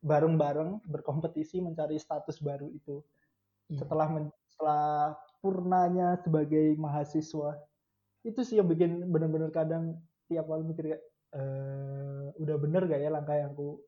bareng-bareng 0.00 0.80
berkompetisi 0.88 1.60
mencari 1.60 2.00
status 2.00 2.40
baru 2.40 2.72
itu. 2.72 3.04
Hmm. 3.66 3.82
setelah 3.82 4.06
men- 4.06 4.36
setelah 4.46 5.18
purnanya 5.42 6.14
sebagai 6.22 6.78
mahasiswa 6.78 7.58
itu 8.26 8.40
sih 8.42 8.58
yang 8.58 8.68
bikin 8.68 9.06
bener-bener 9.14 9.50
kadang 9.54 9.84
tiap 10.26 10.46
kali 10.50 10.62
mikir 10.66 10.84
kayak 10.92 11.02
eh 11.36 12.24
udah 12.42 12.56
bener 12.58 12.82
gak 12.90 13.00
ya 13.04 13.10
langkah 13.14 13.36
yang 13.38 13.50
aku 13.54 13.80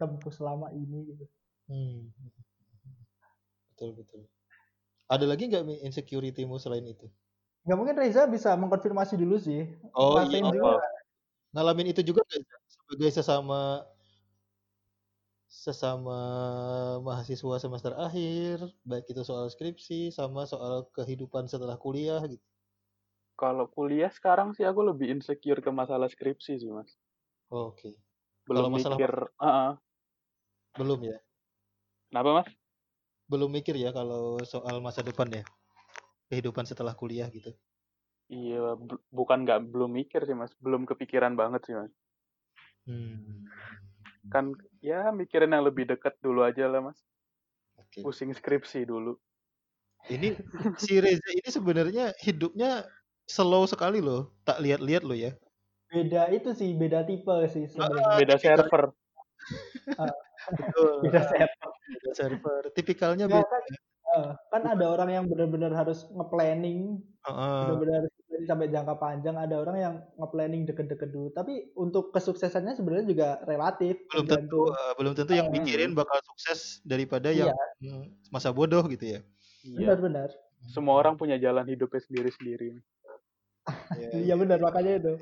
tempuh 0.00 0.32
selama 0.32 0.72
ini 0.74 1.12
gitu 1.14 1.24
Hmm. 1.70 2.10
Betul 3.72 3.94
betul. 3.96 4.26
Ada 5.08 5.24
lagi 5.30 5.46
nggak 5.48 5.64
insecurity-mu 5.88 6.58
selain 6.58 6.84
itu? 6.84 7.06
nggak 7.62 7.78
mungkin 7.78 7.96
Reza 7.96 8.26
bisa 8.26 8.50
mengkonfirmasi 8.58 9.14
dulu 9.22 9.38
sih 9.38 9.62
Oh 9.94 10.18
iya, 10.26 10.42
apa? 10.42 10.82
ngalamin 11.54 11.92
itu 11.94 12.02
juga 12.02 12.20
Za? 12.26 12.40
sebagai 12.66 13.10
sesama 13.14 13.86
sesama 15.52 16.18
mahasiswa 17.06 17.56
semester 17.60 17.92
akhir, 17.94 18.56
baik 18.88 19.04
itu 19.12 19.20
soal 19.20 19.46
skripsi 19.52 20.08
sama 20.08 20.48
soal 20.48 20.88
kehidupan 20.96 21.44
setelah 21.44 21.76
kuliah 21.76 22.20
gitu. 22.24 22.42
Kalau 23.42 23.66
kuliah 23.66 24.06
sekarang 24.14 24.54
sih 24.54 24.62
aku 24.62 24.86
lebih 24.86 25.10
insecure 25.18 25.58
ke 25.58 25.66
masalah 25.74 26.06
skripsi 26.06 26.62
sih, 26.62 26.70
Mas. 26.70 26.94
Oke. 27.50 27.98
Belum 28.46 28.70
Kalau 28.70 28.70
masalah 28.70 28.94
mikir, 28.94 29.12
Heeh. 29.42 29.70
Belum 30.78 31.00
ya? 31.02 31.18
Kenapa, 32.06 32.30
Mas? 32.38 32.48
Belum 33.26 33.50
mikir 33.50 33.74
ya 33.74 33.90
kalau 33.90 34.38
soal 34.46 34.78
masa 34.78 35.02
depan 35.02 35.26
ya. 35.26 35.42
Kehidupan 36.30 36.70
setelah 36.70 36.94
kuliah 36.94 37.26
gitu. 37.34 37.50
Iya, 38.30 38.78
bu- 38.78 39.02
bukan 39.10 39.42
nggak 39.42 39.74
belum 39.74 39.90
mikir 39.90 40.22
sih, 40.22 40.38
Mas. 40.38 40.54
Belum 40.62 40.86
kepikiran 40.86 41.34
banget 41.34 41.66
sih, 41.66 41.74
Mas. 41.74 41.90
Hmm. 42.86 43.42
Kan 44.30 44.54
ya 44.78 45.10
mikirin 45.10 45.50
yang 45.50 45.66
lebih 45.66 45.90
dekat 45.90 46.14
dulu 46.22 46.46
aja 46.46 46.70
lah, 46.70 46.78
Mas. 46.78 47.02
Oke. 47.74 48.06
Pusing 48.06 48.30
skripsi 48.38 48.86
dulu. 48.86 49.18
Ini 50.06 50.30
si 50.82 51.02
Reza 51.02 51.30
ini 51.34 51.50
sebenarnya 51.50 52.14
hidupnya 52.22 52.86
slow 53.28 53.64
sekali 53.68 54.02
loh. 54.02 54.30
Tak 54.42 54.58
lihat-lihat 54.62 55.02
loh 55.06 55.16
ya. 55.16 55.32
beda 55.92 56.32
itu 56.32 56.56
sih 56.56 56.72
beda 56.72 57.04
tipe 57.04 57.36
sih 57.52 57.68
sebenarnya 57.68 58.00
Ah, 58.08 58.16
Beda 58.16 58.36
server. 58.40 58.84
Betul. 60.56 60.92
beda 61.04 61.20
server 61.28 61.70
Beda 61.92 62.12
server. 62.16 62.62
Tipikalnya 62.72 63.24
Nggak, 63.28 63.44
beda. 63.44 63.58
Eh, 64.12 64.30
kan 64.52 64.62
ada 64.68 64.86
orang 64.88 65.08
yang 65.12 65.24
benar-benar 65.28 65.72
harus 65.72 66.04
nge-planning 66.12 67.00
Heeh. 67.24 67.60
benar-benar 67.68 68.02
sampai 68.44 68.68
jangka 68.68 68.94
panjang 68.98 69.36
ada 69.38 69.56
orang 69.60 69.76
yang 69.78 69.94
nge-planning 70.18 70.62
deket-deket 70.66 71.08
dulu 71.14 71.28
tapi 71.30 71.70
untuk 71.78 72.10
kesuksesannya 72.12 72.74
sebenarnya 72.74 73.06
juga 73.08 73.28
relatif 73.46 74.00
belum 74.10 74.26
tentu 74.28 74.60
eh, 74.72 74.92
belum 74.98 75.12
tentu 75.16 75.32
yang 75.36 75.48
Hmm. 75.48 75.56
mikirin 75.60 75.92
bakal 75.94 76.18
sukses 76.26 76.80
daripada 76.84 77.30
Iya. 77.30 77.52
yang 77.52 77.56
mm, 77.80 78.04
masa 78.32 78.50
bodoh 78.52 78.82
gitu 78.88 79.04
ya. 79.16 79.20
Iya. 79.62 79.92
benar-benar 79.92 80.28
Semua 80.72 80.94
orang 81.00 81.18
punya 81.18 81.36
jalan 81.42 81.66
hidupnya 81.66 82.00
sendiri-sendiri. 82.02 82.78
Ya, 83.98 84.08
iya. 84.26 84.34
Benar 84.34 84.58
makanya 84.58 84.92
itu. 84.98 85.14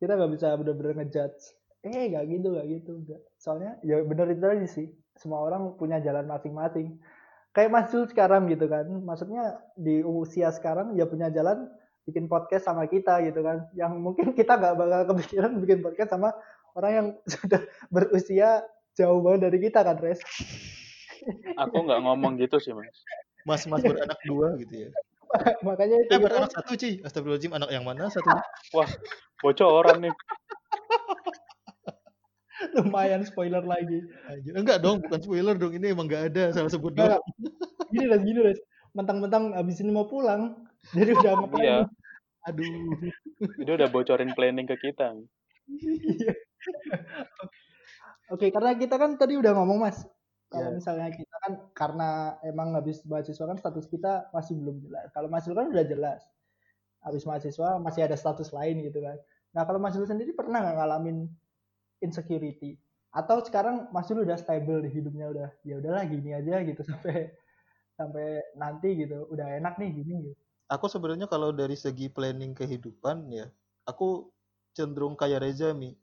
Kita 0.00 0.16
nggak 0.16 0.32
bisa 0.32 0.56
benar-benar 0.56 0.94
ngejudge. 1.00 1.42
Eh 1.80 2.12
nggak 2.12 2.24
gitu 2.28 2.46
nggak 2.52 2.66
gitu 2.68 2.90
enggak 2.92 3.20
soalnya 3.40 3.80
ya 3.80 4.04
benar 4.04 4.28
itu 4.28 4.44
aja 4.44 4.68
sih. 4.68 4.86
Semua 5.16 5.44
orang 5.44 5.76
punya 5.76 6.00
jalan 6.00 6.28
masing-masing. 6.28 7.00
Kayak 7.50 7.72
Mas 7.72 7.86
Jul 7.90 8.04
sekarang 8.08 8.48
gitu 8.48 8.68
kan. 8.68 8.86
Maksudnya 8.88 9.60
di 9.76 10.04
usia 10.04 10.52
sekarang 10.52 10.96
ya 10.96 11.08
punya 11.08 11.32
jalan 11.32 11.68
bikin 12.08 12.28
podcast 12.28 12.68
sama 12.68 12.84
kita 12.88 13.20
gitu 13.24 13.40
kan. 13.40 13.68
Yang 13.76 13.92
mungkin 14.00 14.26
kita 14.38 14.60
nggak 14.60 14.74
bakal 14.76 15.00
kepikiran 15.12 15.52
bikin 15.60 15.80
podcast 15.84 16.12
sama 16.12 16.32
orang 16.76 16.92
yang 16.92 17.06
sudah 17.32 17.60
berusia 17.88 18.64
jauh 18.96 19.20
banget 19.24 19.48
dari 19.48 19.58
kita 19.68 19.80
kan 19.84 19.96
Res? 20.00 20.20
Aku 21.56 21.76
nggak 21.84 22.00
ngomong 22.00 22.40
gitu 22.40 22.56
sih, 22.60 22.72
Mas. 22.72 23.04
Mas-mas 23.44 23.80
beranak 23.84 24.20
dua 24.28 24.56
gitu 24.60 24.88
ya. 24.88 24.90
makanya 25.66 25.96
itu 26.02 26.10
Eh 26.10 26.18
beranak 26.20 26.50
satu 26.50 26.72
Ci. 26.74 26.90
Astagfirullahaladzim 27.06 27.52
anak 27.54 27.70
yang 27.70 27.84
mana 27.86 28.10
satu? 28.10 28.30
Bocoran 29.42 29.98
nih. 30.08 30.14
lumayan 32.76 33.24
spoiler 33.24 33.64
lagi 33.64 34.04
Anjir. 34.28 34.52
Enggak 34.52 34.84
dong, 34.84 35.00
bukan 35.00 35.20
spoiler 35.24 35.56
dong. 35.56 35.72
Ini 35.72 35.96
emang 35.96 36.06
nggak 36.10 36.34
ada. 36.34 36.52
Salah 36.52 36.68
sebut 36.68 36.92
doang. 36.92 37.22
gini 37.90 38.04
Res 38.06 38.22
gini 38.22 38.40
Res 38.44 38.60
mentang-mentang 38.90 39.54
abis 39.54 39.82
ini 39.86 39.94
mau 39.94 40.06
pulang 40.10 40.66
jadi 40.94 41.14
udah 41.14 41.32
ngapain 41.38 41.62
Iya. 41.62 41.78
Aduh. 42.48 42.66
Dia 43.62 43.74
udah 43.76 43.88
bocorin 43.92 44.32
planning 44.32 44.66
ke 44.66 44.76
kita. 44.80 45.12
Iya. 45.68 46.32
Oke, 48.30 48.48
karena 48.54 48.74
kita 48.78 48.94
kan 48.96 49.18
tadi 49.18 49.34
udah 49.36 49.52
ngomong 49.58 49.78
Mas, 49.84 50.06
kalau 50.48 50.70
Iya. 50.70 50.76
misalnya 50.78 51.08
kita 51.12 51.29
kan 51.40 51.52
karena 51.72 52.36
emang 52.44 52.76
habis 52.76 53.00
mahasiswa 53.08 53.48
kan 53.48 53.56
status 53.56 53.88
kita 53.88 54.28
masih 54.36 54.60
belum 54.60 54.84
jelas. 54.84 55.08
Kalau 55.16 55.32
Zul 55.40 55.56
kan 55.56 55.72
udah 55.72 55.86
jelas. 55.88 56.20
Habis 57.00 57.24
mahasiswa 57.24 57.80
masih 57.80 58.04
ada 58.04 58.16
status 58.16 58.52
lain 58.52 58.84
gitu 58.84 59.00
kan. 59.00 59.16
Nah, 59.56 59.64
kalau 59.64 59.80
Mas 59.80 59.96
Zul 59.96 60.04
sendiri 60.04 60.36
pernah 60.36 60.60
nggak 60.60 60.76
ngalamin 60.76 61.32
insecurity? 62.04 62.76
Atau 63.10 63.40
sekarang 63.40 63.88
Mas 63.88 64.12
Zul 64.12 64.20
udah 64.20 64.36
stable 64.36 64.84
di 64.84 64.92
hidupnya 64.92 65.32
udah 65.32 65.48
ya 65.64 65.80
udahlah 65.80 66.04
gini 66.04 66.36
aja 66.36 66.60
gitu 66.60 66.84
sampai 66.90 67.32
sampai 67.96 68.44
nanti 68.60 69.00
gitu. 69.00 69.24
Udah 69.32 69.48
enak 69.56 69.80
nih 69.80 69.90
gini 69.96 70.14
gitu. 70.28 70.42
Aku 70.70 70.86
sebenarnya 70.86 71.26
kalau 71.26 71.50
dari 71.50 71.74
segi 71.74 72.06
planning 72.12 72.54
kehidupan 72.54 73.26
ya, 73.32 73.50
aku 73.88 74.28
cenderung 74.76 75.16
kayak 75.16 75.42
Reza 75.42 75.72
mi. 75.72 75.96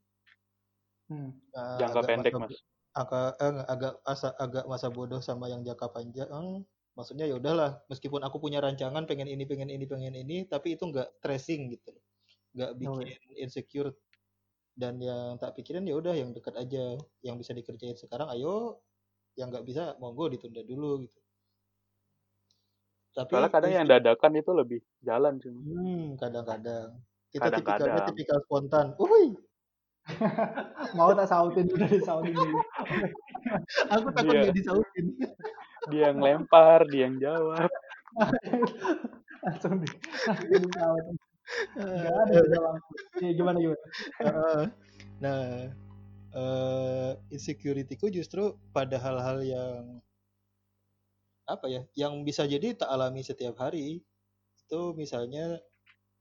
Hmm. 1.07 1.31
Eh, 1.55 1.77
Jangka 1.79 2.03
pendek, 2.03 2.35
Mas. 2.35 2.57
Agak 2.97 3.37
eh, 3.45 3.53
agak 3.73 3.93
asa, 4.11 4.29
agak 4.43 4.65
masa 4.71 4.87
bodoh 4.89 5.21
sama 5.21 5.45
yang 5.53 5.61
jangka 5.67 5.87
panjang. 5.95 6.29
Hmm, 6.33 6.65
Maksudnya 6.97 7.29
ya 7.29 7.37
udahlah, 7.37 7.85
meskipun 7.93 8.21
aku 8.25 8.41
punya 8.41 8.57
rancangan 8.65 9.05
pengen 9.05 9.29
ini, 9.29 9.43
pengen 9.45 9.69
ini, 9.69 9.85
pengen 9.85 10.15
ini, 10.17 10.37
tapi 10.49 10.73
itu 10.75 10.83
nggak 10.89 11.21
tracing 11.21 11.61
gitu. 11.77 11.93
Nggak 12.57 12.71
Oh, 12.73 12.97
bikin 12.97 13.17
insecure. 13.37 13.91
Dan 14.77 14.97
yang 15.01 15.37
tak 15.41 15.53
pikirin 15.57 15.85
ya 15.89 15.95
udah 16.01 16.13
yang 16.17 16.33
dekat 16.33 16.55
aja, 16.57 16.97
yang 17.25 17.35
bisa 17.41 17.53
dikerjain 17.53 17.97
sekarang 17.97 18.29
ayo, 18.33 18.81
yang 19.37 19.53
nggak 19.53 19.65
bisa 19.69 19.93
monggo 20.01 20.25
ditunda 20.33 20.61
dulu 20.65 21.05
gitu. 21.05 21.19
Tapi 23.17 23.31
Soalnya 23.33 23.51
kadang 23.53 23.73
yang 23.73 23.87
dadakan 23.89 24.31
itu 24.41 24.51
lebih 24.53 24.79
jalan 25.01 25.33
sih. 25.41 25.53
Hmm, 25.53 26.13
kadang-kadang. 26.21 26.87
Kita 27.33 27.49
Kadang-kadang. 27.49 27.89
tipikalnya 27.89 28.01
tipikal 28.09 28.39
spontan. 28.45 28.87
Uhuy, 29.01 29.25
Mau 30.97 31.11
tak 31.13 31.27
sautin 31.27 31.67
udah 31.67 31.89
disautin 31.91 32.33
dulu. 32.35 32.59
aku 33.91 34.07
takut 34.15 34.33
Iya. 34.33 34.41
nggak 34.47 34.55
disautin. 34.55 35.05
Dia 35.91 36.01
yang 36.11 36.19
lempar, 36.23 36.83
dia 36.91 37.07
yang 37.07 37.17
jawab. 37.19 37.69
langsung 39.43 39.79
di 39.83 39.87
langsung 40.27 40.61
disautin. 40.67 41.15
Enggak 41.79 42.15
ada. 42.27 42.39
Ya, 43.23 43.31
gimana 43.35 43.57
gimana? 43.63 43.83
Heeh. 44.19 44.63
Nah, 45.23 45.41
eh 46.35 47.11
insecurity-ku 47.31 48.11
justru 48.11 48.55
pada 48.75 48.99
hal-hal 48.99 49.39
yang 49.43 49.83
apa 51.47 51.65
ya, 51.71 51.81
yang 51.95 52.27
bisa 52.27 52.43
jadi 52.43 52.75
tak 52.75 52.91
alami 52.91 53.23
setiap 53.23 53.55
hari. 53.63 54.03
Itu 54.67 54.91
misalnya 54.99 55.63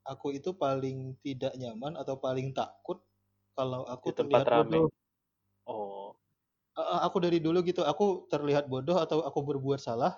aku 0.07 0.31
itu 0.39 0.55
paling 0.55 1.19
tidak 1.27 1.59
nyaman 1.59 1.99
atau 1.99 2.15
paling 2.23 2.55
takut 2.55 3.03
kalau 3.59 3.83
aku 3.95 4.09
Di 4.09 4.13
tempat 4.19 4.43
terlihat 4.43 4.49
rame. 4.53 4.81
bodoh. 4.81 4.87
Oh, 5.69 6.17
aku 6.77 7.19
dari 7.25 7.39
dulu 7.41 7.65
gitu, 7.65 7.81
aku 7.85 8.29
terlihat 8.33 8.69
bodoh 8.69 8.99
atau 9.01 9.25
aku 9.25 9.41
berbuat 9.49 9.81
salah. 9.81 10.13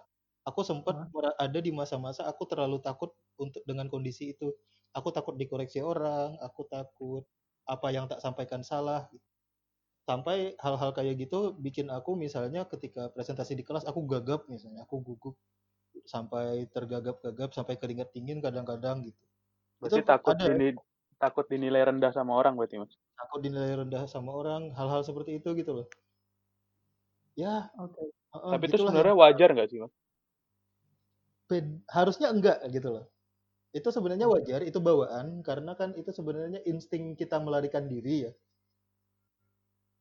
Aku 0.48 0.60
sempat 0.66 0.96
mera- 1.14 1.36
ada 1.38 1.58
di 1.60 1.70
masa-masa 1.70 2.24
aku 2.26 2.42
terlalu 2.50 2.80
takut 2.82 3.12
untuk 3.38 3.62
dengan 3.68 3.86
kondisi 3.92 4.34
itu. 4.34 4.54
Aku 4.96 5.12
takut 5.14 5.36
dikoreksi 5.38 5.78
orang, 5.84 6.34
aku 6.42 6.66
takut 6.66 7.22
apa 7.68 7.88
yang 7.94 8.08
tak 8.10 8.18
sampaikan 8.24 8.64
salah. 8.64 9.06
Sampai 10.08 10.56
hal-hal 10.64 10.90
kayak 10.96 11.14
gitu 11.28 11.52
bikin 11.60 11.92
aku 11.92 12.16
misalnya 12.16 12.64
ketika 12.72 13.12
presentasi 13.12 13.52
di 13.60 13.64
kelas 13.68 13.84
aku 13.84 14.00
gagap 14.08 14.48
misalnya, 14.48 14.82
aku 14.88 14.96
gugup 15.04 15.34
sampai 16.08 16.66
tergagap-gagap 16.74 17.50
sampai 17.56 17.76
keringat 17.82 18.08
dingin 18.16 18.40
kadang-kadang 18.40 19.04
gitu. 19.08 19.24
berarti 19.82 20.00
Itu 20.00 20.08
takut 20.10 20.34
ada 20.34 20.44
ya, 20.48 20.58
dini, 20.58 20.68
takut 21.22 21.44
dinilai 21.50 21.82
rendah 21.88 22.12
sama 22.14 22.32
orang 22.40 22.54
berarti 22.58 22.76
mas. 22.82 22.94
Takut 23.18 23.40
dinilai 23.44 23.74
rendah 23.80 24.04
sama 24.14 24.30
orang, 24.40 24.62
hal-hal 24.78 25.02
seperti 25.08 25.30
itu 25.38 25.48
gitu 25.60 25.72
loh. 25.78 25.86
Ya, 27.42 27.54
Oke. 27.84 28.02
heeh, 28.34 28.52
Tapi 28.52 28.64
itu 28.68 28.76
gitulah 28.76 28.94
ya. 29.00 29.08
sebenarnya 29.08 29.16
wajar 29.22 29.48
nggak 29.54 29.68
sih 29.70 29.78
mas? 29.82 29.92
Bed- 31.50 31.82
harusnya 31.96 32.28
enggak 32.34 32.58
gitu 32.74 32.88
loh. 32.94 33.04
Itu 33.78 33.88
sebenarnya 33.96 34.26
Oke. 34.28 34.34
wajar, 34.34 34.60
itu 34.70 34.78
bawaan 34.88 35.28
karena 35.48 35.72
kan 35.80 35.90
itu 36.00 36.10
sebenarnya 36.18 36.60
insting 36.72 37.04
kita 37.20 37.36
melarikan 37.46 37.84
diri 37.92 38.16
ya. 38.28 38.32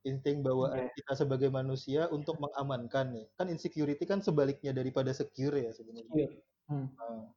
Insting 0.10 0.38
bawaan 0.48 0.88
Oke. 0.88 0.96
kita 0.98 1.14
sebagai 1.22 1.50
manusia 1.54 2.02
untuk 2.18 2.36
mengamankan 2.44 3.08
ya. 3.20 3.26
Kan 3.38 3.48
insecurity 3.54 4.04
kan 4.12 4.20
sebaliknya 4.28 4.72
daripada 4.80 5.12
secure 5.20 5.58
ya 5.66 5.72
sebenarnya. 5.78 6.14
Iya. 6.18 6.30
Hmm. 6.70 6.88
Nah, 6.98 7.30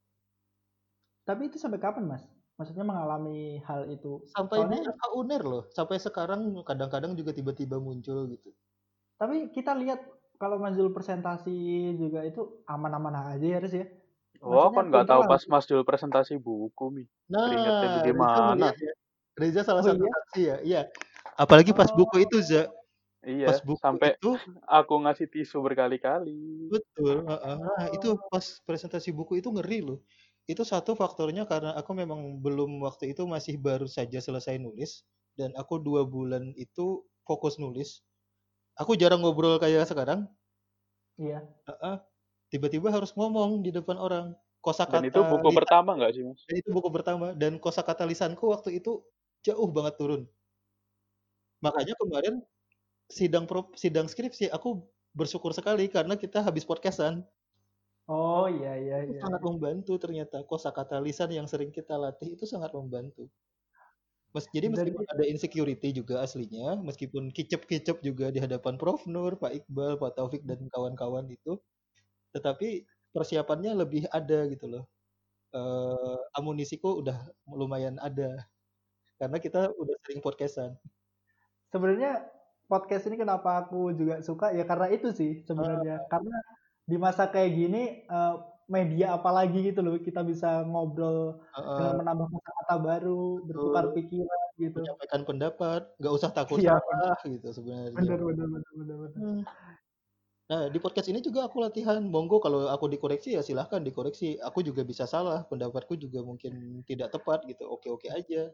Tapi 1.29 1.43
itu 1.49 1.57
sampai 1.63 1.81
kapan, 1.85 2.05
Mas? 2.11 2.23
Maksudnya 2.61 2.85
mengalami 2.85 3.57
hal 3.65 3.89
itu. 3.89 4.21
sampai 4.37 4.61
Soalnya 4.61 4.93
FH 4.93 5.05
UNER 5.17 5.43
loh, 5.49 5.63
sampai 5.73 5.97
sekarang 5.97 6.53
kadang-kadang 6.61 7.17
juga 7.17 7.33
tiba-tiba 7.33 7.81
muncul 7.81 8.29
gitu. 8.29 8.53
tapi 9.17 9.49
kita 9.53 9.73
lihat 9.81 10.01
kalau 10.37 10.61
Mazul 10.61 10.93
presentasi 10.93 11.53
juga 11.97 12.21
itu 12.25 12.61
aman-aman 12.69 13.33
aja 13.33 13.47
ya, 13.57 13.59
Riz 13.65 13.73
ya. 13.77 13.89
Oh, 14.45 14.69
Maksudnya 14.69 14.77
kan 14.77 14.85
nggak 14.93 15.07
tahu 15.09 15.23
pas 15.25 15.43
Mas 15.49 15.65
Jul 15.69 15.85
presentasi 15.89 16.37
buku 16.37 16.85
mi. 16.93 17.05
Keringatnya 17.33 17.81
Nah, 17.81 17.93
Reza 17.97 17.97
bagaimana? 17.97 18.45
melihat 18.53 18.77
ya. 18.77 18.93
Reza 19.41 19.61
salah 19.65 19.81
Oh 19.81 19.89
satu 19.89 20.05
iya? 20.05 20.13
saksi 20.13 20.41
ya. 20.41 20.57
Iya. 20.61 20.81
Apalagi 21.41 21.73
pas 21.73 21.89
buku 21.93 22.17
Oh, 22.17 22.25
itu, 22.25 22.37
Za. 22.45 22.69
Iya, 23.21 23.53
Pas 23.53 23.61
buku 23.61 23.81
sampai 23.81 24.17
itu 24.17 24.31
aku 24.65 24.95
ngasih 25.05 25.29
tisu 25.29 25.61
berkali-kali. 25.61 26.69
Betul, 26.73 27.25
heeh. 27.29 27.57
Nah, 27.61 27.87
itu 27.93 28.09
pas 28.33 28.45
presentasi 28.65 29.13
buku 29.13 29.41
itu 29.45 29.49
ngeri 29.53 29.81
loh. 29.85 30.01
Itu 30.51 30.63
satu 30.67 30.99
faktornya 30.99 31.45
karena 31.53 31.71
aku 31.81 31.91
memang 31.95 32.21
belum 32.45 32.83
waktu 32.87 33.05
itu 33.15 33.23
masih 33.35 33.55
baru 33.67 33.87
saja 33.87 34.19
selesai 34.27 34.59
nulis 34.65 35.07
dan 35.39 35.55
aku 35.61 35.79
dua 35.87 36.03
bulan 36.15 36.45
itu 36.59 37.07
fokus 37.29 37.55
nulis. 37.63 38.03
Aku 38.83 38.93
jarang 39.01 39.21
ngobrol 39.23 39.57
kayak 39.63 39.87
sekarang. 39.91 40.21
Iya. 41.19 41.39
Heeh. 41.69 41.97
Tiba-tiba 42.51 42.89
harus 42.91 43.15
ngomong 43.15 43.63
di 43.63 43.71
depan 43.71 43.95
orang. 44.07 44.27
Dan 44.91 45.03
itu 45.09 45.21
Kosakata 45.21 45.31
buku 45.33 45.49
lisan 45.57 45.57
pertama 45.57 45.91
nggak 45.97 46.13
sih 46.17 46.23
mas? 46.29 46.41
dan 46.49 46.55
itu 46.61 46.69
buku 46.77 46.89
pertama 46.93 47.27
dan 47.33 47.53
kosakata 47.65 48.05
lisanku 48.11 48.45
waktu 48.55 48.71
itu 48.83 48.93
jauh 49.47 49.69
banget 49.77 49.95
turun. 50.01 50.23
Makanya 51.65 51.95
kemarin 52.01 52.35
sidang 53.13 53.45
pro, 53.45 53.69
sidang 53.77 54.09
skripsi 54.09 54.49
aku 54.53 54.85
bersyukur 55.13 55.53
sekali 55.57 55.89
karena 55.93 56.17
kita 56.17 56.41
habis 56.45 56.65
podcastan. 56.65 57.25
Oh 58.11 58.51
iya 58.51 58.75
iya 58.75 58.97
itu 59.07 59.15
iya. 59.15 59.23
sangat 59.23 59.39
membantu 59.47 59.95
ternyata 60.03 60.43
kosakata 60.43 60.99
lisan 60.99 61.31
yang 61.31 61.47
sering 61.47 61.71
kita 61.71 61.95
latih 61.95 62.35
itu 62.35 62.43
sangat 62.43 62.75
membantu. 62.75 63.31
Mes, 64.35 64.47
jadi 64.51 64.67
meskipun 64.71 65.07
ada 65.11 65.25
insecurity 65.27 65.91
juga 65.95 66.23
aslinya, 66.23 66.79
meskipun 66.83 67.31
kicep-kicep 67.31 68.03
juga 68.03 68.31
di 68.35 68.43
hadapan 68.43 68.79
Prof 68.79 69.07
Nur, 69.07 69.39
Pak 69.39 69.63
Iqbal, 69.63 69.99
Pak 69.99 70.19
Taufik 70.19 70.43
dan 70.47 70.59
kawan-kawan 70.71 71.27
itu, 71.31 71.59
tetapi 72.35 72.87
persiapannya 73.15 73.75
lebih 73.79 74.07
ada 74.11 74.47
gitu 74.51 74.67
loh. 74.71 74.85
Eh, 75.51 76.19
amunisiku 76.39 77.03
udah 77.03 77.19
lumayan 77.51 77.99
ada 77.99 78.47
karena 79.19 79.39
kita 79.43 79.71
udah 79.75 79.95
sering 80.07 80.23
podcastan. 80.23 80.75
sebenarnya 81.71 82.27
podcast 82.67 83.07
ini 83.07 83.15
kenapa 83.15 83.63
aku 83.63 83.95
juga 83.95 84.23
suka 84.27 84.51
ya 84.51 84.67
karena 84.67 84.91
itu 84.91 85.15
sih 85.15 85.43
sebenarnya 85.47 86.03
karena 86.11 86.35
di 86.91 86.97
masa 86.99 87.31
kayak 87.31 87.51
gini 87.55 87.83
eh, 88.05 88.35
media 88.71 89.07
apalagi 89.15 89.59
gitu 89.71 89.81
loh 89.83 89.99
kita 89.99 90.21
bisa 90.23 90.63
ngobrol 90.63 91.43
dengan 91.55 91.91
Eh, 91.91 91.99
menambah 91.99 92.27
kata-kata 92.35 92.75
baru 92.89 93.23
bertukar 93.47 93.85
betul. 93.91 93.97
pikiran 93.99 94.43
gitu 94.59 94.79
menyampaikan 94.79 95.23
pendapat, 95.27 95.81
nggak 95.99 96.15
usah 96.19 96.31
takut 96.31 96.59
iya 96.59 96.75
salah 96.79 97.19
gitu 97.27 97.49
sebenarnya. 97.51 97.95
bener 97.99 98.19
bener 98.23 98.47
bener 98.47 98.73
bener 98.79 98.97
bener 98.99 99.11
Hmm. 99.19 99.43
Nah, 100.51 100.67
di 100.67 100.83
podcast 100.83 101.07
ini 101.07 101.23
juga 101.23 101.47
aku 101.47 101.63
latihan. 101.63 102.03
Monggo 102.03 102.43
kalau 102.43 102.67
aku 102.67 102.91
dikoreksi 102.91 103.39
ya 103.39 103.43
silahkan 103.43 103.79
dikoreksi. 103.87 104.35
Aku 104.43 104.67
juga 104.67 104.83
bisa 104.83 105.07
salah. 105.07 105.47
Pendapatku 105.47 105.95
juga 105.95 106.27
mungkin 106.27 106.83
tidak 106.83 107.15
tepat 107.15 107.47
gitu. 107.47 107.71
Oke-oke 107.71 108.11
aja. 108.11 108.51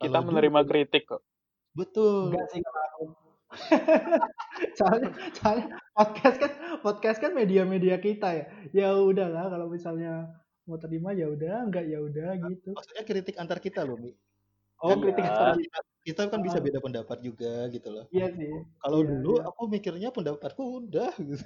Kita 0.00 0.16
Kalau 0.16 0.24
menerima 0.24 0.60
dulu, 0.64 0.70
kritik 0.72 1.04
kok. 1.04 1.20
betul. 1.76 2.32
enggak 2.32 2.46
sih 2.52 2.60
kalau 2.64 2.80
aku 2.88 3.02
soalnya 4.78 5.10
soalnya 5.32 5.66
podcast 5.92 6.36
kan 6.38 6.50
podcast 6.80 7.18
kan 7.18 7.32
media-media 7.32 7.96
kita 7.98 8.28
ya 8.32 8.44
ya 8.72 8.88
udahlah 8.94 9.48
kalau 9.48 9.66
misalnya 9.66 10.30
mau 10.64 10.76
terima 10.76 11.12
ya 11.12 11.30
udah 11.30 11.62
enggak 11.62 11.86
ya 11.86 11.98
udah 12.00 12.30
gitu 12.42 12.74
Maksudnya 12.74 13.04
kritik 13.04 13.36
antar 13.38 13.58
kita 13.58 13.86
loh, 13.86 13.96
Mi. 13.96 14.10
oh 14.80 14.90
Kan 14.92 14.98
kritik 15.00 15.22
Iya. 15.22 15.30
antar 15.30 15.48
kita, 15.56 15.78
kita 16.02 16.20
kan 16.26 16.40
bisa 16.42 16.58
Ah, 16.58 16.64
beda 16.64 16.78
pendapat 16.80 17.18
juga 17.20 17.52
gitu 17.70 17.88
loh. 17.88 18.04
iya 18.10 18.26
sih 18.30 18.50
Kalau 18.78 18.98
iya 19.00 19.08
dulu 19.14 19.32
iya 19.38 19.44
aku 19.46 19.62
mikirnya 19.66 20.08
pendapatku 20.10 20.62
udah 20.82 21.10
gitu. 21.16 21.44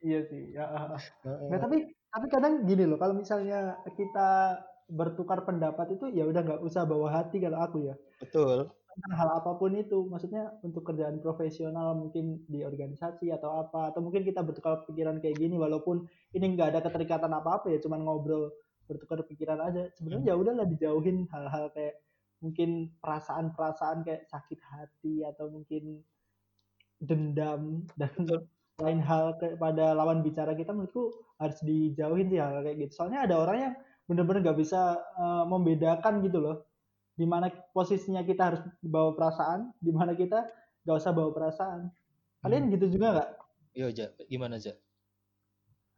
iya 0.00 0.20
sih 0.26 0.42
ya 0.52 0.64
ah, 0.66 0.96
ah. 0.96 1.02
Nah, 1.48 1.58
tapi 1.60 1.76
tapi 2.10 2.26
kadang 2.26 2.66
gini 2.66 2.82
loh, 2.82 2.98
kalau 2.98 3.14
misalnya 3.14 3.78
kita 3.94 4.58
bertukar 4.90 5.46
pendapat 5.46 5.94
itu 5.94 6.10
ya 6.10 6.26
udah 6.26 6.42
nggak 6.42 6.62
usah 6.66 6.82
bawa 6.82 7.14
hati 7.14 7.38
kalau 7.38 7.62
aku 7.62 7.78
ya. 7.86 7.94
Betul. 8.18 8.74
Tentang 9.00 9.16
hal 9.16 9.30
apa 9.40 9.56
pun 9.56 9.72
itu, 9.72 10.04
maksudnya 10.12 10.60
untuk 10.60 10.84
kerjaan 10.84 11.24
profesional 11.24 11.96
mungkin 11.96 12.44
di 12.52 12.60
organisasi 12.68 13.32
atau 13.32 13.64
apa, 13.64 13.94
atau 13.94 14.04
mungkin 14.04 14.28
kita 14.28 14.44
bertukar 14.44 14.84
pikiran 14.84 15.24
kayak 15.24 15.40
gini 15.40 15.56
walaupun 15.56 16.04
ini 16.36 16.52
nggak 16.52 16.76
ada 16.76 16.80
keterikatan 16.84 17.32
apa-apa 17.32 17.72
ya, 17.72 17.80
cuman 17.80 18.04
ngobrol 18.04 18.52
bertukar 18.84 19.24
pikiran 19.24 19.56
aja. 19.64 19.88
Sebenarnya 19.96 20.20
Hmm. 20.20 20.30
ya 20.30 20.34
udahlah 20.36 20.66
dijauhin 20.68 21.24
hal-hal 21.32 21.72
kayak 21.72 21.96
mungkin 22.44 22.92
perasaan-perasaan 23.00 24.04
kayak 24.04 24.28
sakit 24.28 24.60
hati 24.60 25.24
atau 25.24 25.48
mungkin 25.48 26.04
dendam 27.00 27.88
dan 27.96 28.12
Betul. 28.16 28.48
lain 28.80 29.00
hal 29.00 29.36
kepada 29.40 29.92
lawan 29.96 30.20
bicara 30.24 30.52
kita 30.56 30.72
menurutku 30.72 31.12
harus 31.40 31.60
dijauhin 31.64 32.28
sih 32.32 32.40
hal 32.40 32.60
kayak 32.64 32.76
gitu. 32.88 32.92
Soalnya 33.04 33.24
ada 33.28 33.36
orang 33.40 33.56
yang 33.64 33.74
bener-bener 34.08 34.40
nggak 34.44 34.58
bisa 34.60 35.00
eh, 35.16 35.44
membedakan 35.48 36.20
gitu 36.24 36.38
loh. 36.44 36.56
Di 37.20 37.28
mana 37.28 37.52
posisinya 37.76 38.24
kita 38.24 38.42
harus 38.48 38.62
bawa 38.80 39.12
perasaan, 39.12 39.76
di 39.76 39.92
mana 39.92 40.16
kita 40.16 40.48
nggak 40.88 40.96
usah 40.96 41.12
bawa 41.12 41.36
perasaan. 41.36 41.80
Hmm. 41.84 42.40
Kalian 42.40 42.72
gitu 42.72 42.96
juga 42.96 43.06
nggak? 43.12 43.28
Yo, 43.76 43.92
Ja. 43.92 44.08
Gimana, 44.24 44.56
Ja? 44.56 44.72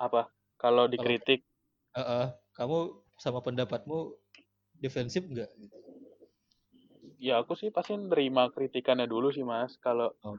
Apa? 0.03 0.27
Kalau 0.59 0.91
dikritik, 0.91 1.47
Heeh. 1.95 2.27
kamu 2.59 2.79
sama 3.23 3.39
pendapatmu 3.39 4.19
defensif 4.83 5.23
nggak? 5.31 5.47
ya 7.23 7.39
aku 7.39 7.55
sih 7.55 7.71
pasti 7.71 7.95
nerima 7.95 8.51
kritikannya 8.51 9.07
dulu 9.07 9.31
sih 9.31 9.47
mas. 9.47 9.79
Kalau 9.79 10.11
Oh. 10.27 10.35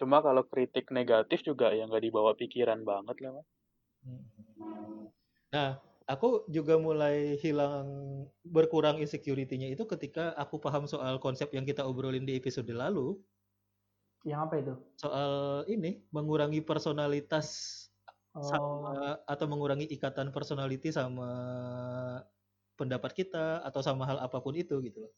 cuma 0.00 0.24
kalau 0.24 0.48
kritik 0.48 0.88
negatif 0.88 1.44
juga 1.44 1.76
ya 1.76 1.84
nggak 1.84 2.08
dibawa 2.08 2.32
pikiran 2.32 2.80
banget 2.88 3.20
lah 3.20 3.36
mas. 3.36 3.48
Hmm. 4.00 4.24
Nah, 5.52 5.76
aku 6.10 6.46
juga 6.50 6.74
mulai 6.80 7.36
hilang 7.44 7.86
berkurang 8.44 8.96
insecurity-nya 9.02 9.68
itu 9.74 9.84
ketika 9.92 10.34
aku 10.42 10.56
paham 10.62 10.84
soal 10.90 11.18
konsep 11.22 11.48
yang 11.56 11.64
kita 11.68 11.82
obrolin 11.86 12.24
di 12.28 12.34
episode 12.40 12.68
lalu, 12.72 13.22
Yang 14.24 14.40
apa 14.46 14.54
itu? 14.62 14.74
soal 15.00 15.32
ini 15.68 16.06
mengurangi 16.14 16.60
personalitas 16.64 17.48
Oh, 18.34 18.40
sama 18.42 19.20
atau 19.28 19.46
mengurangi 19.50 19.84
ikatan 19.92 20.32
personality 20.32 20.88
sama 20.88 21.28
pendapat 22.78 23.12
kita 23.18 23.44
atau 23.68 23.80
sama 23.84 24.04
hal 24.08 24.18
apa 24.26 24.38
pun 24.44 24.54
itu 24.56 24.76
gitu 24.86 24.98
loh. 25.08 25.12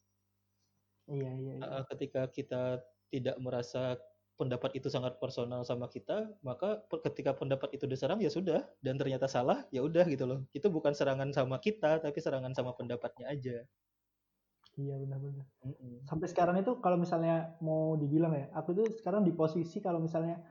iya 1.12 1.30
iya. 1.40 1.54
iya. 1.64 1.74
Ketika 1.90 2.28
kita 2.28 2.82
tidak 3.12 3.36
merasa 3.38 3.96
pendapat 4.34 4.74
itu 4.74 4.90
sangat 4.90 5.18
personal 5.22 5.62
sama 5.62 5.86
kita, 5.86 6.26
maka 6.42 6.82
ketika 7.06 7.34
pendapat 7.34 7.70
itu 7.78 7.86
diserang 7.86 8.18
ya 8.18 8.30
sudah 8.30 8.66
dan 8.82 8.98
ternyata 8.98 9.30
salah 9.30 9.62
ya 9.70 9.80
udah 9.82 10.02
gitu 10.10 10.26
loh. 10.26 10.42
Itu 10.50 10.70
bukan 10.70 10.90
serangan 10.90 11.30
sama 11.30 11.62
kita 11.62 12.02
tapi 12.02 12.18
serangan 12.18 12.50
sama 12.50 12.74
pendapatnya 12.74 13.30
aja. 13.30 13.62
Iya 14.74 14.94
benar-benar. 14.98 15.46
Mm-mm. 15.62 16.02
Sampai 16.10 16.26
sekarang 16.26 16.58
itu 16.58 16.82
kalau 16.82 16.98
misalnya 16.98 17.54
mau 17.62 17.94
dibilang 17.94 18.34
ya, 18.34 18.50
aku 18.58 18.74
tuh 18.74 18.86
sekarang 18.98 19.22
di 19.22 19.30
posisi 19.30 19.78
kalau 19.78 20.02
misalnya 20.02 20.42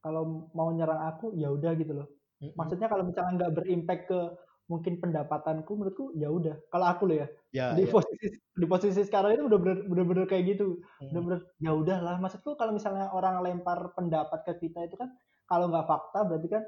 kalau 0.00 0.48
mau 0.56 0.72
nyerang 0.72 1.04
aku 1.04 1.36
ya 1.36 1.52
udah 1.52 1.76
gitu 1.76 1.92
loh. 1.92 2.08
Mm-mm. 2.40 2.56
Maksudnya 2.56 2.88
kalau 2.88 3.04
misalnya 3.04 3.44
nggak 3.44 3.52
berimpact 3.52 4.02
ke 4.08 4.20
mungkin 4.66 4.98
pendapatanku 4.98 5.70
menurutku 5.72 6.10
ya 6.18 6.26
udah. 6.30 6.58
Kalau 6.70 6.86
aku 6.86 7.02
loh 7.06 7.16
ya, 7.22 7.28
Ya, 7.54 7.66
di 7.72 7.86
ya. 7.86 7.90
posisi 7.90 8.26
di 8.34 8.66
posisi 8.66 9.00
sekarang 9.06 9.38
itu 9.38 9.44
udah 9.46 9.58
bener 9.62 9.76
bener 9.86 10.26
kayak 10.26 10.56
gitu. 10.56 10.82
Mm. 11.00 11.08
Bener-bener 11.14 11.40
ya 11.62 11.72
udahlah. 11.72 12.16
Maksudku 12.18 12.58
kalau 12.58 12.74
misalnya 12.74 13.08
orang 13.14 13.40
lempar 13.40 13.94
pendapat 13.94 14.42
ke 14.44 14.66
kita 14.66 14.90
itu 14.90 14.98
kan 14.98 15.14
kalau 15.46 15.70
nggak 15.70 15.86
fakta 15.86 16.26
berarti 16.26 16.48
kan 16.50 16.62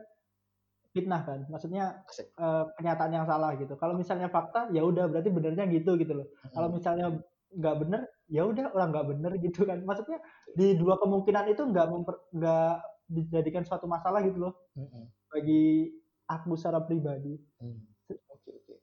fitnah 0.95 1.23
kan. 1.27 1.45
Maksudnya 1.51 2.07
Asik. 2.07 2.31
eh, 2.33 2.65
kenyataan 2.79 3.13
yang 3.13 3.27
salah 3.27 3.53
gitu. 3.59 3.75
Kalau 3.75 3.99
misalnya 3.99 4.31
fakta 4.31 4.71
ya 4.71 4.87
udah 4.87 5.11
berarti 5.11 5.29
benernya 5.35 5.67
gitu 5.69 5.99
gitu 5.99 6.13
loh. 6.15 6.27
Kalau 6.55 6.71
misalnya 6.71 7.19
nggak 7.49 7.77
bener 7.81 8.01
ya 8.29 8.45
udah 8.45 8.71
orang 8.77 8.89
nggak 8.95 9.09
bener 9.11 9.33
gitu 9.43 9.67
kan. 9.67 9.83
Maksudnya 9.83 10.23
di 10.55 10.79
dua 10.79 10.97
kemungkinan 11.03 11.51
itu 11.51 11.67
nggak 11.67 11.87
memper- 11.91 12.23
nggak 12.31 12.73
dijadikan 13.09 13.65
suatu 13.65 13.89
masalah 13.89 14.21
gitu 14.21 14.37
loh 14.37 14.53
Mm-mm. 14.77 15.09
bagi 15.33 15.89
aku 16.29 16.61
secara 16.61 16.85
pribadi. 16.85 17.41
Mm. 17.57 17.88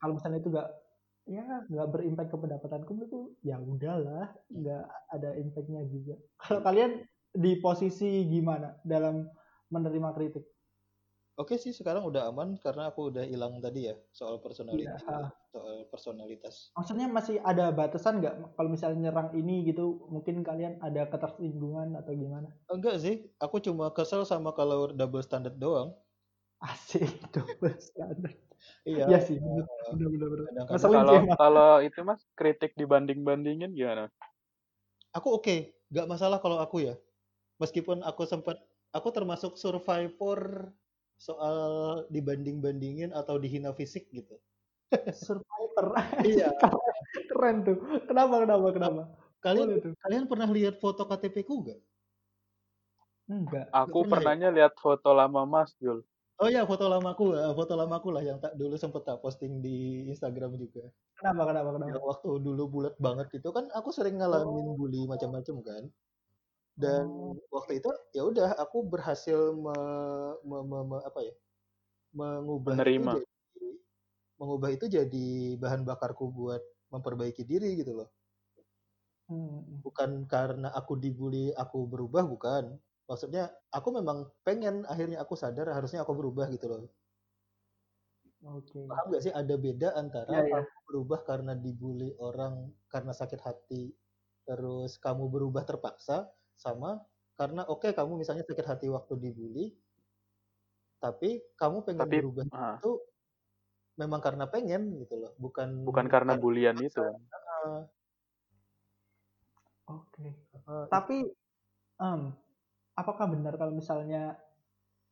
Kalau 0.01 0.13
misalnya 0.17 0.39
itu 0.41 0.49
nggak 0.51 0.69
ya 1.25 1.65
nggak 1.65 1.89
berimpact 1.89 2.29
ke 2.29 2.37
pendapatanku 2.37 2.91
itu 3.01 3.19
ya 3.41 3.57
udahlah 3.57 4.29
nggak 4.53 4.85
ada 5.09 5.29
impactnya 5.41 5.81
juga. 5.89 6.15
Kalau 6.37 6.61
kalian 6.61 7.01
di 7.35 7.57
posisi 7.59 8.29
gimana 8.29 8.77
dalam 8.85 9.25
menerima 9.73 10.09
kritik? 10.13 10.45
Oke 11.35 11.59
sih 11.59 11.75
sekarang 11.75 12.07
udah 12.07 12.31
aman 12.31 12.55
karena 12.63 12.87
aku 12.87 13.11
udah 13.11 13.27
hilang 13.27 13.59
tadi 13.59 13.91
ya 13.91 13.95
soal 14.15 14.39
personalitas 14.39 15.03
Iya. 15.03 15.35
soal 15.51 15.75
personalitas. 15.91 16.71
Maksudnya 16.79 17.11
masih 17.11 17.43
ada 17.43 17.75
batasan 17.75 18.23
nggak 18.23 18.55
kalau 18.55 18.71
misalnya 18.71 19.11
nyerang 19.11 19.35
ini 19.35 19.67
gitu 19.67 20.07
mungkin 20.07 20.47
kalian 20.47 20.79
ada 20.79 21.03
ketersinggungan 21.11 21.91
atau 21.99 22.15
gimana? 22.15 22.55
Enggak 22.71 23.03
sih, 23.03 23.27
aku 23.35 23.59
cuma 23.59 23.91
kesel 23.91 24.23
sama 24.23 24.55
kalau 24.55 24.95
double 24.95 25.19
standard 25.19 25.59
doang. 25.59 25.91
Asik 26.63 27.03
double 27.35 27.75
standard. 27.83 28.44
Iya. 28.85 29.05
Iya 29.09 29.19
sih. 29.19 29.37
Kadang-kadang 29.41 30.69
Ngeselin 30.69 31.01
Kalau 31.01 31.21
kalau 31.37 31.71
itu 31.81 31.99
mas 32.05 32.21
kritik 32.37 32.77
dibanding-bandingin 32.77 33.73
gimana? 33.73 34.13
Aku 35.15 35.41
oke, 35.41 35.73
nggak 35.89 36.07
masalah 36.11 36.37
kalau 36.37 36.61
aku 36.61 36.85
ya. 36.85 36.95
Meskipun 37.57 38.03
aku 38.03 38.27
sempat, 38.27 38.59
aku 38.91 39.09
termasuk 39.15 39.55
survivor 39.55 40.69
soal 41.15 41.63
dibanding-bandingin 42.11 43.15
atau 43.15 43.39
dihina 43.39 43.71
fisik 43.71 44.11
gitu. 44.11 44.37
Survivor. 45.25 45.95
Iya. 46.29 46.51
Keren 47.31 47.63
tuh. 47.63 47.77
Kenapa 48.05 48.43
kenapa 48.43 48.67
kenapa? 48.71 49.01
Kalian 49.43 49.77
tuh. 49.77 49.93
kalian 50.01 50.25
pernah 50.25 50.49
lihat 50.49 50.81
foto 50.81 51.05
KTP 51.05 51.45
ku 51.45 51.63
nggak? 51.63 51.79
Enggak. 53.25 53.65
Aku 53.73 54.05
pernah 54.05 54.07
ya? 54.07 54.11
pernahnya 54.13 54.49
lihat 54.53 54.73
foto 54.77 55.09
lama 55.13 55.41
mas 55.43 55.73
Jul. 55.81 56.05
Oh 56.35 56.51
ya, 56.51 56.67
foto 56.67 56.91
lamaku, 56.91 57.31
eh, 57.39 57.53
foto 57.55 57.73
lamaku 57.79 58.11
lah 58.11 58.19
yang 58.19 58.43
tak 58.43 58.59
dulu 58.59 58.75
sempet 58.75 59.07
tak 59.07 59.23
posting 59.23 59.63
di 59.63 60.03
Instagram 60.11 60.59
juga. 60.59 60.91
Kenapa 61.15 61.47
kenapa 61.47 61.69
kenapa? 61.79 61.89
Yang 61.95 62.03
waktu 62.11 62.29
dulu 62.43 62.63
bulat 62.67 62.95
banget 62.99 63.27
itu 63.39 63.49
kan 63.55 63.71
aku 63.71 63.89
sering 63.95 64.19
ngalamin 64.19 64.75
bully 64.75 65.07
macam-macam 65.07 65.55
kan. 65.63 65.83
Dan 66.75 67.07
Oh. 67.07 67.39
waktu 67.55 67.79
itu 67.79 67.87
ya 68.11 68.27
udah 68.27 68.51
aku 68.59 68.83
berhasil 68.83 69.55
me, 69.55 69.75
me- 70.43 70.65
me- 70.67 70.87
me- 70.91 71.05
apa 71.07 71.19
ya? 71.23 71.33
mengubah 72.15 72.79
Menerima. 72.79 73.11
itu 73.15 73.27
jadi 73.27 73.67
mengubah 74.39 74.69
itu 74.71 74.85
jadi 74.87 75.27
bahan 75.59 75.81
bakarku 75.87 76.31
buat 76.31 76.63
memperbaiki 76.91 77.43
diri 77.47 77.79
gitu 77.79 77.95
loh. 78.03 78.09
Hmm. 79.31 79.83
Bukan 79.83 80.27
karena 80.27 80.71
aku 80.75 80.99
dibully 80.99 81.55
aku 81.55 81.87
berubah 81.87 82.27
bukan. 82.27 82.75
Maksudnya 83.05 83.53
aku 83.69 83.89
memang 83.93 84.33
pengen 84.41 84.81
akhirnya 84.89 85.21
aku 85.21 85.37
sadar 85.37 85.69
harusnya 85.69 86.01
aku 86.01 86.13
berubah 86.17 86.49
gitu 86.49 86.65
loh. 86.65 86.89
Oke. 88.45 88.85
Paham 88.85 89.05
nggak 89.09 89.23
sih 89.25 89.33
ada 89.33 89.55
beda 89.57 89.89
antara 89.97 90.29
Iya, 90.29 90.41
iya. 90.45 90.61
kamu 90.61 90.81
berubah 90.89 91.19
karena 91.25 91.53
dibully 91.57 92.13
orang 92.21 92.69
karena 92.89 93.13
sakit 93.13 93.41
hati, 93.41 93.93
terus 94.45 95.01
kamu 95.01 95.29
berubah 95.29 95.65
terpaksa, 95.65 96.29
sama 96.57 97.01
karena 97.35 97.65
oke 97.65 97.89
kamu 97.89 98.21
misalnya 98.21 98.45
sakit 98.45 98.65
hati 98.65 98.87
waktu 98.89 99.13
dibully, 99.17 99.73
tapi 101.01 101.41
kamu 101.57 101.85
pengen 101.85 102.05
Tapi 102.05 102.17
berubah 102.21 102.45
ah, 102.53 102.77
itu 102.77 102.91
memang 103.97 104.21
karena 104.21 104.45
pengen 104.45 104.93
gitu 105.01 105.15
loh, 105.17 105.33
bukan 105.41 105.69
bukan 105.85 106.05
karena 106.05 106.33
bulian 106.37 106.77
itu. 106.77 107.01
Ah, 107.33 107.89
Oke. 109.85 110.33
ah, 110.65 110.85
Tapi 110.89 111.29
em, 112.01 112.21
apakah 112.95 113.25
benar 113.27 113.53
kalau 113.59 113.75
misalnya 113.75 114.39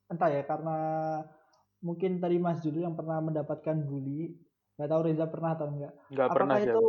entah 0.08 0.32
ya 0.32 0.44
karena 0.48 0.78
mungkin 1.84 2.24
tadi 2.24 2.40
Mas 2.40 2.64
Juli 2.64 2.84
yang 2.84 2.96
pernah 2.96 3.20
mendapatkan 3.20 3.76
bully, 3.84 4.32
nggak 4.80 4.90
tahu 4.90 5.02
Reza 5.04 5.26
pernah 5.28 5.52
atau 5.56 5.68
enggak. 5.68 5.94
Nggak 6.10 6.30
pernah 6.32 6.56
Apakah 6.56 6.64
sih 6.64 6.72
itu 6.72 6.84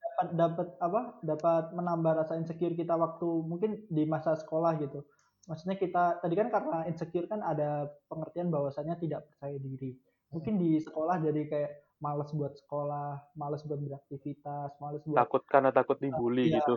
dapat 0.00 0.28
dapat 0.34 0.68
apa? 0.80 1.00
Dapat 1.20 1.64
menambah 1.76 2.12
rasa 2.24 2.32
insecure 2.40 2.74
kita 2.74 2.96
waktu 2.96 3.28
mungkin 3.44 3.84
di 3.92 4.02
masa 4.08 4.32
sekolah 4.34 4.80
gitu. 4.80 5.04
Maksudnya 5.48 5.76
kita 5.76 6.20
tadi 6.20 6.34
kan 6.36 6.48
karena 6.48 6.84
insecure 6.88 7.28
kan 7.28 7.40
ada 7.44 7.88
pengertian 8.08 8.48
bahwasannya 8.48 8.96
tidak 9.00 9.28
percaya 9.32 9.56
diri. 9.60 9.96
Mungkin 10.32 10.60
di 10.60 10.76
sekolah 10.80 11.24
jadi 11.24 11.40
kayak 11.48 11.72
males 12.04 12.30
buat 12.36 12.52
sekolah, 12.56 13.32
males 13.36 13.64
buat 13.64 13.80
beraktivitas, 13.80 14.76
males 14.80 15.00
buat 15.08 15.24
Takut 15.24 15.42
karena 15.48 15.72
takut 15.72 15.96
dibully 16.00 16.52
Iya. 16.52 16.60
gitu. 16.60 16.74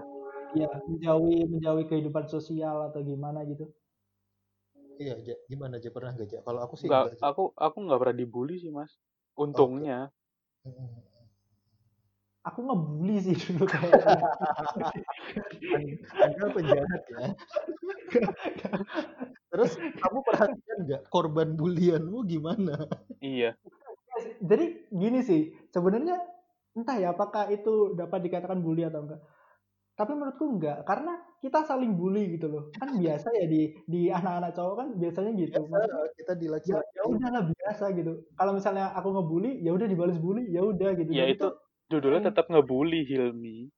Ya 0.56 0.68
menjauhi 0.88 1.48
menjauhi 1.48 1.86
kehidupan 1.88 2.26
sosial 2.28 2.92
atau 2.92 3.02
gimana 3.04 3.44
gitu. 3.48 3.70
iya, 5.02 5.18
Ja. 5.18 5.36
gimana 5.50 5.82
aja 5.82 5.90
pernah 5.90 6.14
nggak 6.14 6.30
Ja? 6.30 6.40
Kalau 6.46 6.62
aku 6.62 6.76
sih 6.78 6.86
Nggak, 6.86 7.18
enggak 7.18 7.26
aku 7.26 7.44
aku 7.58 7.78
nggak 7.82 8.00
pernah 8.00 8.16
dibully 8.16 8.56
sih 8.62 8.70
mas. 8.70 8.92
Untungnya. 9.34 10.14
Mm-mm. 10.68 10.90
Aku 12.42 12.60
ngebully 12.66 13.18
sih 13.22 13.36
dulu 13.50 13.66
kayaknya. 13.70 14.18
An- 15.78 16.00
Anda 16.22 16.46
penjahat 16.54 17.02
ya. 17.10 17.26
Terus 19.52 19.72
kamu 19.78 20.20
perhatikan 20.26 20.78
nggak 20.86 21.02
korban 21.10 21.54
bulianmu 21.58 22.18
gimana? 22.30 22.86
Iya. 23.22 23.58
Jadi 24.42 24.86
gini 24.94 25.20
sih, 25.26 25.54
sebenarnya 25.74 26.18
entah 26.78 26.98
ya 26.98 27.14
apakah 27.14 27.50
itu 27.50 27.98
dapat 27.98 28.22
dikatakan 28.26 28.62
bully 28.62 28.86
atau 28.86 29.06
enggak. 29.06 29.22
Tapi 30.02 30.12
menurutku 30.18 30.46
enggak, 30.50 30.78
karena 30.90 31.14
kita 31.44 31.62
saling 31.70 31.94
bully 31.94 32.34
gitu 32.34 32.50
loh. 32.50 32.64
Kan 32.82 32.98
biasa 32.98 33.28
ya 33.38 33.46
di 33.46 33.62
di 33.86 34.02
anak-anak 34.10 34.52
cowok 34.58 34.76
kan 34.82 34.88
biasanya 34.98 35.32
gitu. 35.38 35.60
Biasa 35.70 35.98
kita 36.18 36.34
di 36.42 36.46
ya, 36.50 36.80
ya 36.98 37.04
udahlah 37.06 37.44
biasa 37.54 37.86
gitu. 37.94 38.12
Kalau 38.34 38.52
misalnya 38.58 38.86
aku 38.98 39.10
ngebully, 39.14 39.52
ya 39.62 39.72
udah 39.78 39.86
dibalas 39.86 40.18
bully, 40.18 40.44
ya 40.50 40.62
udah 40.66 40.90
gitu. 40.98 41.12
Ya 41.14 41.26
itu 41.30 41.48
judulnya 41.92 42.22
Hmm. 42.26 42.30
tetap 42.34 42.46
ngebully 42.50 43.06
Hilmi. 43.06 43.70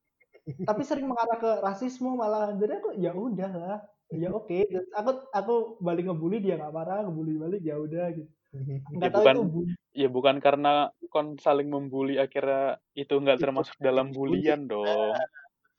tapi 0.68 0.82
sering 0.84 1.08
mengarah 1.08 1.38
ke 1.40 1.52
rasisme 1.64 2.10
malah 2.20 2.52
jadi 2.60 2.80
aku 2.84 2.90
ya 3.00 3.12
udahlah 3.16 3.80
ya 4.12 4.30
oke 4.30 4.60
Terus 4.68 4.88
aku 4.92 5.12
aku 5.32 5.54
balik 5.80 6.04
ngebully 6.12 6.44
dia 6.44 6.60
nggak 6.60 6.74
marah 6.76 7.00
ngebully 7.08 7.40
balik 7.40 7.62
ya 7.64 7.76
udah 7.80 8.06
gitu 8.12 8.30
nggak 9.00 9.08
Ya 9.08 9.10
tahu 9.16 9.24
bukan 9.24 9.36
itu 9.36 9.42
bully 9.48 9.74
ya 9.94 10.08
bukan 10.10 10.36
karena 10.44 10.74
kon 11.14 11.38
saling 11.38 11.70
membuli 11.70 12.18
akhirnya 12.18 12.82
itu 12.98 13.14
nggak 13.14 13.40
termasuk 13.40 13.76
dalam 13.80 14.10
bulian 14.12 14.66
dong. 14.68 15.14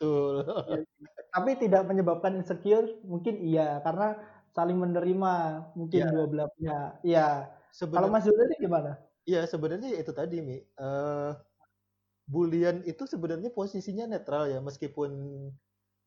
Betul. 0.00 0.35
tapi 1.35 1.50
tidak 1.59 1.83
menyebabkan 1.90 2.35
insecure 2.38 2.98
mungkin 3.07 3.42
iya 3.42 3.83
karena 3.83 4.18
saling 4.54 4.78
menerima 4.78 5.33
mungkin 5.74 6.00
Iya. 6.07 6.11
dua 6.14 6.24
belah 6.30 6.48
pihak 6.54 6.88
iya 7.07 7.50
kalau 7.90 8.07
Mas 8.11 8.26
Yudha 8.26 8.54
gimana 8.59 8.90
ya 9.26 9.42
sebenarnya 9.48 9.90
itu 9.98 10.12
tadi 10.14 10.38
Mi. 10.44 10.59
Eh 10.62 11.30
bulian 12.24 12.80
itu 12.88 13.04
sebenarnya 13.04 13.52
posisinya 13.52 14.09
netral 14.09 14.48
ya 14.48 14.59
meskipun 14.64 15.11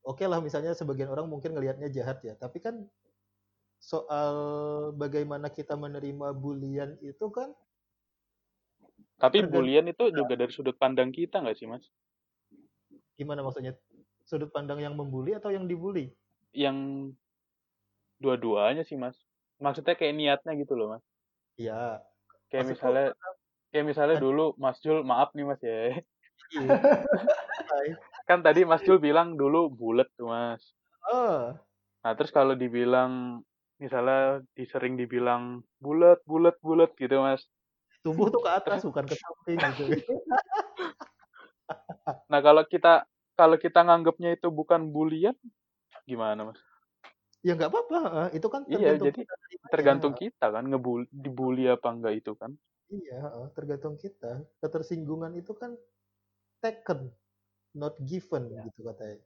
oke 0.02 0.24
lah 0.26 0.40
misalnya 0.42 0.74
sebagian 0.74 1.12
orang 1.14 1.30
mungkin 1.30 1.54
ngelihatnya 1.54 1.94
jahat 1.94 2.24
ya, 2.26 2.34
tapi 2.40 2.58
kan 2.58 2.90
soal 3.78 4.34
bagaimana 4.98 5.54
kita 5.54 5.78
menerima 5.78 6.34
bulian 6.34 6.98
itu 7.06 7.30
kan 7.30 7.54
Tapi 9.18 9.46
bulian 9.50 9.86
itu 9.90 10.14
juga 10.14 10.34
dari 10.38 10.54
sudut 10.54 10.78
pandang 10.78 11.10
kita 11.10 11.42
nggak 11.42 11.58
sih 11.58 11.66
mas? 11.70 11.90
Gimana 13.18 13.42
maksudnya 13.42 13.74
sudut 14.24 14.54
pandang 14.54 14.78
yang 14.78 14.94
membuli 14.94 15.34
atau 15.34 15.50
yang 15.50 15.66
dibully? 15.66 16.14
Yang 16.54 17.12
dua-duanya 18.22 18.86
sih 18.86 18.96
mas. 18.96 19.18
Maksudnya 19.58 19.98
kayak 19.98 20.14
niatnya 20.14 20.54
gitu 20.54 20.78
loh 20.78 20.98
mas. 20.98 21.04
Iya. 21.58 22.06
Kayak 22.54 22.72
Maksudku 22.72 22.78
misalnya 22.78 23.06
kayak 23.74 23.86
misalnya 23.90 24.16
Ad- 24.22 24.24
dulu 24.24 24.46
Mas 24.56 24.78
Jul, 24.80 25.02
maaf 25.04 25.34
nih 25.34 25.46
Mas 25.50 25.60
ya. 25.60 26.00
iya. 26.54 26.80
Kan 28.30 28.46
tadi 28.46 28.64
Mas 28.64 28.86
Jul 28.86 29.02
bilang 29.02 29.36
dulu 29.36 29.68
bulat 29.68 30.08
tuh 30.16 30.30
Mas. 30.30 30.62
Oh, 31.08 31.58
Nah, 32.08 32.16
terus 32.16 32.32
kalau 32.32 32.56
dibilang 32.56 33.44
misalnya 33.84 34.40
disering 34.56 34.96
dibilang 34.96 35.60
bulat, 35.82 36.24
bulat, 36.24 36.56
bulat 36.64 36.94
gitu 36.96 37.20
Mas. 37.20 37.44
tubuh 38.06 38.32
tuh 38.32 38.40
ke 38.40 38.48
atas 38.48 38.80
bukan 38.88 39.04
ke 39.04 39.16
samping 39.18 39.58
gitu. 39.60 39.84
Nah, 42.28 42.40
kalau 42.44 42.64
kita 42.68 43.08
kalau 43.38 43.56
kita 43.56 43.80
nganggapnya 43.86 44.36
itu 44.36 44.50
bukan 44.50 44.90
bulian 44.92 45.36
gimana 46.10 46.52
Mas? 46.52 46.60
ya 47.46 47.54
nggak 47.54 47.70
apa-apa, 47.70 47.98
heeh. 48.04 48.28
itu 48.42 48.48
kan 48.50 48.62
Iya, 48.68 48.76
tergantung 48.98 49.08
jadi 49.08 49.20
kita 49.22 49.34
tergantung 49.72 50.14
heeh. 50.18 50.22
kita 50.28 50.46
kan 50.52 50.64
ngebul 50.68 51.00
dibully 51.14 51.66
apa 51.72 51.88
enggak 51.94 52.14
itu 52.20 52.32
kan. 52.36 52.52
Iya, 52.92 53.16
heeh, 53.24 53.46
tergantung 53.56 53.96
kita. 53.96 54.44
Ketersinggungan 54.60 55.32
itu 55.40 55.54
kan 55.56 55.76
taken, 56.60 57.12
not 57.78 57.96
given 58.04 58.52
Iya. 58.52 58.64
gitu 58.68 58.82
katanya. 58.84 59.18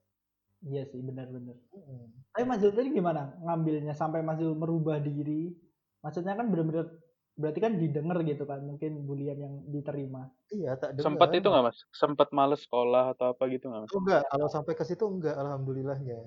Iya 0.62 0.84
sih, 0.86 1.02
benar-benar. 1.02 1.58
Mm-mm. 1.74 2.06
Tapi 2.38 2.44
Mas 2.46 2.62
Zul 2.62 2.78
tadi 2.78 2.94
gimana 2.94 3.34
ngambilnya 3.42 3.98
sampai 3.98 4.22
Mas 4.22 4.38
Zul 4.38 4.54
merubah 4.54 5.02
diri? 5.02 5.58
Maksudnya 6.06 6.38
kan 6.38 6.54
benar-benar 6.54 7.01
berarti 7.42 7.60
kan 7.66 7.74
didengar 7.82 8.18
gitu 8.30 8.44
kan 8.52 8.60
mungkin 8.70 8.92
bulian 9.10 9.38
yang 9.46 9.56
diterima. 9.74 10.22
Iya, 10.54 10.70
tak 10.82 10.92
Sempat 11.02 11.30
dengar. 11.30 11.40
itu 11.40 11.48
nggak 11.50 11.66
Mas? 11.68 11.78
Sempat 12.02 12.30
males 12.38 12.62
sekolah 12.66 13.04
atau 13.16 13.26
apa 13.34 13.44
gitu 13.54 13.66
nggak 13.72 13.82
Mas? 13.88 13.94
Oh, 13.96 14.00
enggak, 14.04 14.22
kalau 14.32 14.48
sampai 14.56 14.74
ke 14.80 14.84
situ 14.88 15.04
enggak 15.10 15.36
alhamdulillahnya. 15.42 16.20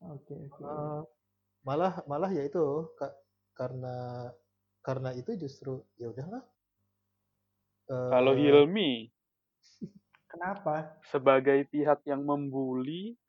Oke, 0.00 0.34
oke. 0.48 0.62
Eh, 0.64 1.00
malah 1.68 1.92
malah 2.10 2.30
ya 2.38 2.42
itu 2.48 2.60
Kak, 2.98 3.12
karena 3.58 3.94
karena 4.86 5.10
itu 5.20 5.30
justru 5.42 5.72
ya 6.00 6.08
udahlah. 6.12 6.42
Kalau 8.10 8.32
Eh, 8.34 8.38
Hilmi 8.38 9.10
Kenapa? 10.30 11.00
sebagai 11.04 11.68
pihak 11.68 12.00
yang 12.08 12.24
membuli. 12.24 13.19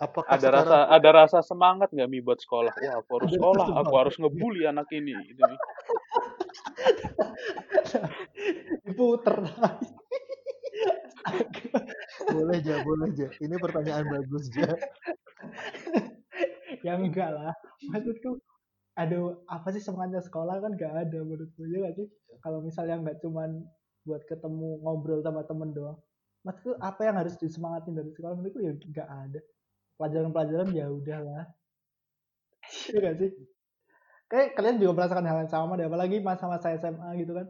Apakah 0.00 0.34
ada 0.34 0.40
sekarang 0.40 0.64
rasa 0.64 0.78
ada 0.88 1.10
rasa 1.12 1.38
semangat 1.44 1.92
nggak 1.92 2.08
mi 2.08 2.24
buat 2.24 2.40
sekolah? 2.40 2.72
Wah, 2.72 2.96
aku 3.04 3.10
harus 3.20 3.30
sekolah, 3.36 3.66
aku 3.84 3.94
harus 4.00 4.16
ngebully 4.16 4.64
anak 4.64 4.88
ini. 4.96 5.12
Gitu, 5.28 5.40
Mi. 5.44 5.56
Diputer. 8.88 9.36
boleh 12.32 12.56
aja, 12.56 12.74
boleh 12.84 13.08
aja. 13.12 13.26
Ini 13.40 13.56
pertanyaan 13.60 14.04
bagus 14.08 14.48
ja. 14.56 14.72
ya 16.80 16.96
enggak 16.96 17.28
lah. 17.32 17.52
Maksudku 17.92 18.40
aduh 18.94 19.42
apa 19.50 19.74
sih 19.74 19.82
semangatnya 19.82 20.22
sekolah 20.22 20.62
kan 20.62 20.78
gak 20.78 20.94
ada 20.94 21.18
menurutku 21.26 21.66
ya 21.66 21.90
gak 21.90 21.98
sih 21.98 22.06
kalau 22.38 22.62
misalnya 22.62 23.02
nggak 23.02 23.18
cuman 23.26 23.66
buat 24.06 24.22
ketemu 24.30 24.86
ngobrol 24.86 25.18
sama 25.18 25.42
temen 25.42 25.74
doang 25.74 25.98
maksudku 26.44 26.76
apa 26.78 27.00
yang 27.08 27.16
harus 27.16 27.34
disemangatin 27.40 27.96
dari 27.96 28.10
sekolah 28.12 28.36
menurutku 28.36 28.60
ya 28.60 28.72
nggak 28.76 29.08
ada 29.08 29.40
pelajaran-pelajaran 29.96 30.68
ya 30.76 30.86
udahlah 30.92 31.44
ya 32.92 32.98
gak 33.00 33.16
sih 33.20 33.30
kayak 34.28 34.56
kalian 34.56 34.76
juga 34.80 34.92
merasakan 35.02 35.26
hal 35.28 35.38
yang 35.44 35.52
sama 35.52 35.72
deh 35.80 35.88
apalagi 35.88 36.20
masa-masa 36.20 36.76
SMA 36.76 37.08
gitu 37.20 37.32
kan 37.32 37.46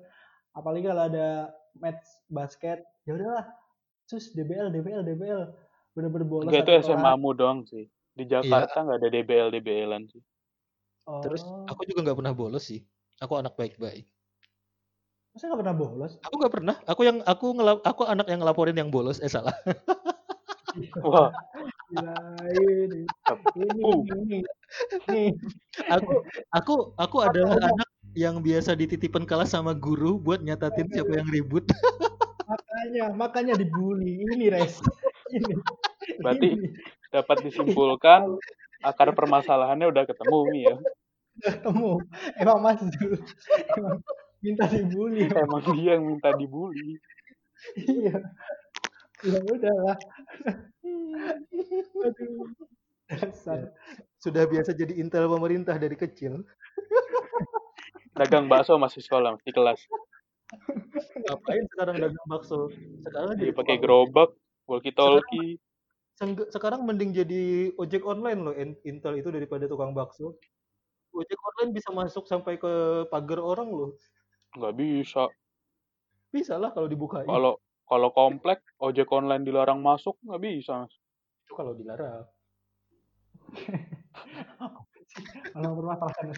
apalagi 0.54 0.86
kalau 0.86 1.10
ada 1.10 1.50
match 1.78 2.06
basket 2.30 2.82
ya 3.06 3.18
udahlah 3.18 3.46
sus 4.06 4.30
DBL 4.36 4.70
DBL 4.70 5.02
DBL 5.02 5.42
bener-bener 5.94 6.26
bolos 6.26 6.50
Enggak 6.50 6.66
itu 6.66 6.72
kelas. 6.74 6.86
SMA-mu 6.90 7.30
doang 7.32 7.60
sih. 7.64 7.86
Di 8.14 8.26
Jakarta 8.26 8.82
nggak 8.82 8.98
ada 9.00 9.08
DBL 9.10 9.48
DBL-an 9.58 10.02
sih. 10.10 10.22
Terus 11.22 11.42
Oh, 11.46 11.66
aku 11.66 11.82
juga 11.86 12.10
nggak 12.10 12.18
pernah 12.18 12.34
bolos 12.34 12.64
sih. 12.66 12.82
Aku 13.22 13.38
anak 13.38 13.54
baik-baik. 13.54 14.06
Masa 15.34 15.50
nggak 15.50 15.60
pernah 15.66 15.76
bolos 15.76 16.12
Aku 16.22 16.34
nggak 16.38 16.54
pernah. 16.54 16.74
Aku 16.86 17.00
yang 17.02 17.18
aku 17.26 17.46
ngelap, 17.58 17.78
aku 17.82 18.02
anak 18.06 18.26
yang 18.30 18.38
ngelaporin 18.42 18.78
yang 18.78 18.90
bolos. 18.94 19.18
Eh 19.18 19.26
salah. 19.28 19.54
Wah, 21.06 21.30
Gila, 21.90 22.14
ini 22.50 23.06
ini 23.54 23.82
Uh. 23.86 24.02
ini 24.26 24.38
nih 25.06 25.30
Aku 25.94 26.26
aku 26.50 26.74
aku 26.98 27.16
adalah 27.22 27.54
anak 27.62 27.88
yang 28.18 28.42
biasa 28.42 28.74
dititipin 28.74 29.22
kelas 29.26 29.54
sama 29.54 29.70
guru 29.74 30.18
buat 30.18 30.42
nyatatin 30.42 30.90
siapa 30.90 31.14
yang 31.18 31.28
ribut. 31.30 31.66
makanya 32.50 33.04
makanya 33.14 33.54
dibully 33.56 34.20
ini 34.26 34.50
res 34.52 34.82
ini 35.32 35.54
Berarti 36.20 36.46
ini. 36.58 36.68
dapat 37.10 37.36
disimpulkan 37.46 38.36
akar 38.82 39.14
permasalahannya 39.14 39.88
udah 39.90 40.04
ketemu 40.04 40.38
Mi 40.50 40.60
ya. 40.68 40.76
ketemu 41.42 42.02
emang 42.38 42.58
Mas 42.62 42.80
Zul 42.82 43.18
emang 43.78 43.98
minta 44.44 44.64
dibully 44.68 45.24
Emang 45.32 45.64
dia 45.72 45.96
yang 45.96 46.04
minta 46.04 46.30
dibully. 46.36 47.00
iya 47.80 48.20
ya 49.24 49.38
udahlah 49.40 49.96
aduh 52.04 52.52
dasar 53.08 53.72
Sudah 54.20 54.44
biasa 54.48 54.72
jadi 54.72 54.96
intel 54.96 55.28
pemerintah 55.28 55.76
dari 55.76 55.96
kecil. 55.96 56.44
Dagang 58.16 58.48
bakso 58.48 58.80
masih 58.80 59.04
sekolah 59.04 59.36
di 59.44 59.52
kelas. 59.52 59.84
Ngapain 61.28 61.64
sekarang 61.68 62.00
dagang 62.00 62.24
bakso? 62.24 62.72
Sekarang 63.04 63.36
Dia 63.36 63.52
jadi 63.52 63.52
pakai 63.52 63.76
gerobak, 63.76 64.32
walkie 64.64 64.96
talkie. 64.96 65.60
Seng- 66.16 66.48
Sekarang 66.48 66.88
mending 66.88 67.12
jadi 67.12 67.74
ojek 67.76 68.00
online 68.08 68.40
loh 68.40 68.54
in- 68.56 68.80
Intel 68.88 69.20
itu 69.20 69.28
daripada 69.28 69.68
tukang 69.68 69.92
bakso. 69.92 70.40
Ojek 71.12 71.36
online 71.36 71.76
bisa 71.76 71.92
masuk 71.92 72.24
sampai 72.24 72.56
ke 72.56 73.04
pagar 73.12 73.44
orang 73.44 73.68
loh. 73.68 73.92
Nggak 74.54 74.74
bisa. 74.78 75.26
Bisa 76.30 76.58
lah 76.58 76.70
kalau 76.74 76.90
dibukain. 76.90 77.26
Kalau 77.26 77.58
kalau 77.84 78.10
komplek 78.16 78.64
ojek 78.80 79.12
online 79.12 79.44
dilarang 79.44 79.84
masuk 79.84 80.16
nggak 80.24 80.42
bisa. 80.42 80.88
Itu 81.44 81.52
kalau 81.54 81.76
dilarang. 81.76 82.26
kalau 85.54 85.94
ada 86.10 86.34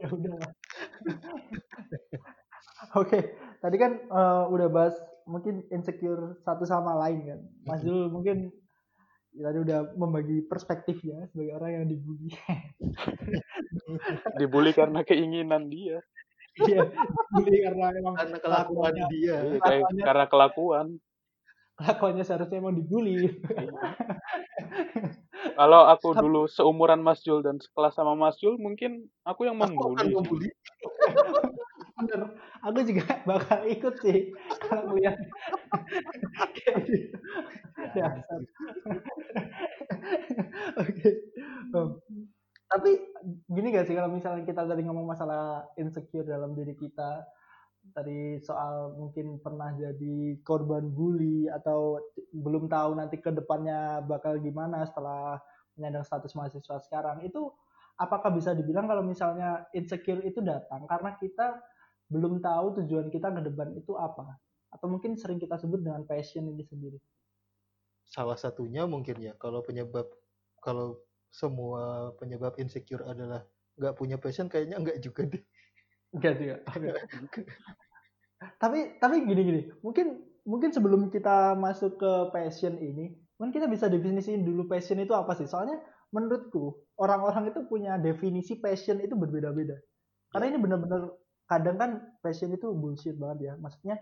ya 0.00 0.08
udahlah 0.12 0.52
oke 3.00 3.18
tadi 3.64 3.76
kan 3.80 3.92
eh, 4.04 4.44
udah 4.52 4.68
bahas 4.68 4.96
mungkin 5.24 5.64
insecure 5.72 6.36
satu 6.44 6.68
sama 6.68 6.92
lain 7.06 7.24
kan 7.24 7.40
Mas 7.64 7.80
Zul 7.80 8.12
mungkin 8.12 8.52
ya 9.32 9.48
tadi 9.48 9.58
udah 9.62 9.94
membagi 9.94 10.42
perspektif 10.44 11.00
ya 11.06 11.24
sebagai 11.30 11.56
orang 11.56 11.70
yang 11.80 11.86
dibully 11.86 12.34
Dibully 14.40 14.72
karena 14.74 15.06
keinginan 15.06 15.70
dia. 15.70 16.02
Iya 16.60 16.82
dibully 17.30 17.58
karena 17.62 17.84
emang 17.92 18.14
Karena 18.14 18.36
kelakuan 18.36 18.90
kelakuannya- 18.92 19.08
dia. 19.08 19.20
Iya, 19.20 19.36
kayak- 19.36 19.60
Kelakuannya- 19.60 20.04
karena 20.04 20.24
kelakuan. 20.26 20.86
kelakuannya 21.74 22.22
seharusnya 22.22 22.58
emang 22.58 22.74
dibully 22.74 23.16
Kalau 25.52 25.82
aku 25.86 26.12
dulu 26.14 26.44
seumuran 26.46 26.98
Mas 26.98 27.20
Jul 27.20 27.40
dan 27.40 27.56
sekelas 27.56 27.94
sama 27.94 28.12
Mas 28.12 28.36
Jul, 28.36 28.56
mungkin 28.56 29.08
aku 29.22 29.44
yang 29.44 29.56
Aku 29.56 29.72
membuli. 29.88 30.08
membuli. 30.10 30.48
bener 31.98 32.32
aku 32.58 32.80
juga 32.82 33.04
bakal 33.22 33.60
ikut 33.66 33.92
sih 33.98 34.32
kalau 34.58 34.88
melihat 34.90 35.16
gitu. 36.56 37.12
Dasar. 37.90 38.40
tapi 42.70 42.90
gini 43.50 43.74
gak 43.74 43.90
sih 43.90 43.98
kalau 43.98 44.10
misalnya 44.14 44.46
kita 44.46 44.62
tadi 44.62 44.86
ngomong 44.86 45.10
masalah 45.10 45.66
insecure 45.74 46.22
dalam 46.22 46.54
diri 46.54 46.78
kita 46.78 47.26
tadi 47.90 48.38
soal 48.44 48.94
mungkin 48.94 49.42
pernah 49.42 49.74
jadi 49.74 50.38
korban 50.46 50.86
bully 50.92 51.50
atau 51.50 51.98
belum 52.30 52.70
tahu 52.70 52.94
nanti 52.94 53.18
ke 53.18 53.34
depannya 53.34 54.04
bakal 54.06 54.38
gimana 54.38 54.86
setelah 54.86 55.42
menyandang 55.74 56.06
status 56.06 56.36
mahasiswa 56.38 56.78
sekarang 56.86 57.24
itu 57.26 57.50
apakah 57.98 58.30
bisa 58.30 58.54
dibilang 58.54 58.86
kalau 58.86 59.02
misalnya 59.02 59.66
insecure 59.74 60.22
itu 60.22 60.38
datang 60.44 60.86
karena 60.86 61.16
kita 61.18 61.58
belum 62.10 62.42
tahu 62.42 62.82
tujuan 62.82 63.06
kita 63.08 63.30
ke 63.30 63.40
depan 63.46 63.70
itu 63.78 63.94
apa? 63.94 64.34
Atau 64.74 64.90
mungkin 64.90 65.14
sering 65.14 65.38
kita 65.38 65.56
sebut 65.56 65.78
dengan 65.78 66.02
passion 66.02 66.42
ini 66.50 66.66
sendiri? 66.66 66.98
Salah 68.10 68.34
satunya 68.34 68.82
mungkin 68.90 69.22
ya 69.22 69.38
kalau 69.38 69.62
penyebab 69.62 70.10
kalau 70.58 70.98
semua 71.30 72.12
penyebab 72.18 72.58
insecure 72.58 73.06
adalah 73.06 73.46
nggak 73.78 73.94
punya 73.96 74.20
passion 74.20 74.50
kayaknya 74.50 74.76
nggak 74.82 74.98
juga 75.00 75.22
deh. 75.30 75.42
enggak 76.10 76.34
juga 76.42 76.56
tapi 78.56 78.96
tapi 78.96 79.16
gini 79.28 79.42
gini. 79.44 79.60
Mungkin 79.84 80.06
mungkin 80.48 80.70
sebelum 80.72 81.12
kita 81.12 81.54
masuk 81.60 82.00
ke 82.00 82.12
passion 82.32 82.80
ini 82.80 83.12
mungkin 83.36 83.52
kita 83.56 83.68
bisa 83.68 83.86
definisiin 83.88 84.44
dulu 84.44 84.68
passion 84.68 85.00
itu 85.00 85.12
apa 85.12 85.36
sih. 85.36 85.44
Soalnya 85.48 85.80
menurutku 86.10 86.76
orang-orang 86.96 87.52
itu 87.52 87.60
punya 87.68 88.00
definisi 88.00 88.56
passion 88.58 88.98
itu 89.04 89.12
berbeda-beda. 89.12 89.76
Karena 90.32 90.56
ini 90.56 90.58
benar-benar 90.58 91.14
kadang 91.46 91.76
kan 91.76 91.90
passion 92.24 92.52
itu 92.52 92.72
bullshit 92.72 93.16
banget 93.20 93.52
ya. 93.52 93.52
Maksudnya 93.60 93.96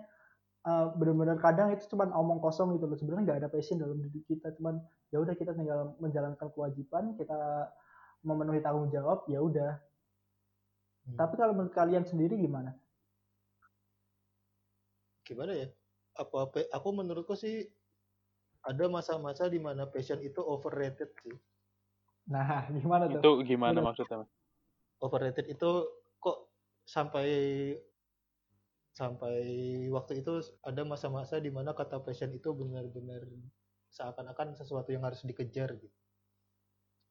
eh, 0.69 0.87
benar-benar 1.01 1.41
kadang 1.41 1.73
itu 1.73 1.89
cuma 1.89 2.13
omong 2.13 2.45
kosong 2.45 2.77
gitu 2.77 2.85
loh 2.85 2.97
sebenarnya 3.01 3.25
nggak 3.25 3.41
ada 3.41 3.49
passion 3.49 3.81
dalam 3.81 3.97
diri 4.05 4.21
kita 4.29 4.53
cuman 4.61 4.77
ya 5.09 5.25
udah 5.25 5.33
kita 5.33 5.57
tinggal 5.57 5.97
menjalankan 5.97 6.53
kewajiban 6.53 7.17
kita 7.17 7.73
memenuhi 8.21 8.61
tanggung 8.61 8.93
jawab 8.93 9.25
ya 9.33 9.41
udah 9.41 9.81
Hmm. 11.09 11.17
Tapi 11.17 11.35
kalau 11.41 11.53
menurut 11.57 11.73
kalian 11.73 12.05
sendiri 12.05 12.37
gimana? 12.37 12.77
gimana 15.25 15.53
ya? 15.53 15.69
Apa 16.17 16.49
aku 16.73 16.89
menurutku 16.89 17.37
sih 17.37 17.69
ada 18.65 18.89
masa-masa 18.89 19.45
di 19.53 19.61
mana 19.61 19.85
passion 19.85 20.21
itu 20.25 20.41
overrated 20.41 21.13
sih. 21.21 21.37
Nah, 22.33 22.65
gimana 22.81 23.09
tuh? 23.13 23.21
Itu 23.21 23.33
gimana 23.45 23.77
Bener. 23.77 23.93
maksudnya? 23.93 24.25
Mas? 24.25 24.33
Overrated 25.05 25.47
itu 25.53 25.71
kok 26.17 26.49
sampai 26.89 27.29
sampai 28.99 29.39
waktu 29.95 30.27
itu 30.27 30.43
ada 30.67 30.83
masa-masa 30.83 31.39
di 31.39 31.55
mana 31.55 31.71
kata 31.71 32.03
passion 32.03 32.35
itu 32.35 32.51
benar-benar 32.51 33.23
seakan-akan 33.95 34.59
sesuatu 34.59 34.91
yang 34.91 35.07
harus 35.07 35.23
dikejar 35.23 35.79
gitu. 35.79 35.95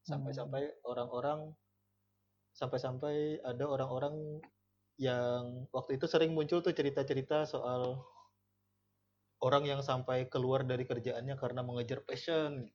Sampai-sampai 0.04 0.84
orang-orang 0.84 1.56
sampai-sampai 2.52 3.40
ada 3.40 3.64
orang-orang 3.64 4.44
yang 5.00 5.64
waktu 5.72 5.96
itu 5.96 6.04
sering 6.10 6.36
muncul 6.36 6.60
tuh 6.60 6.74
cerita-cerita 6.76 7.48
soal 7.48 8.02
orang 9.40 9.64
yang 9.64 9.80
sampai 9.80 10.26
keluar 10.28 10.66
dari 10.68 10.84
kerjaannya 10.84 11.38
karena 11.40 11.64
mengejar 11.64 12.04
passion. 12.04 12.68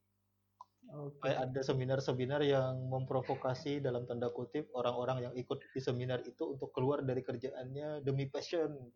Oke. 0.93 1.25
Kayak 1.25 1.39
ada 1.49 1.61
seminar-seminar 1.65 2.41
yang 2.45 2.85
memprovokasi 2.85 3.81
dalam 3.81 4.05
tanda 4.05 4.29
kutip 4.29 4.69
orang-orang 4.77 5.25
yang 5.25 5.33
ikut 5.33 5.65
di 5.73 5.81
seminar 5.81 6.21
itu 6.21 6.53
untuk 6.53 6.69
keluar 6.69 7.01
dari 7.01 7.25
kerjaannya 7.25 8.05
demi 8.05 8.29
passion. 8.29 8.93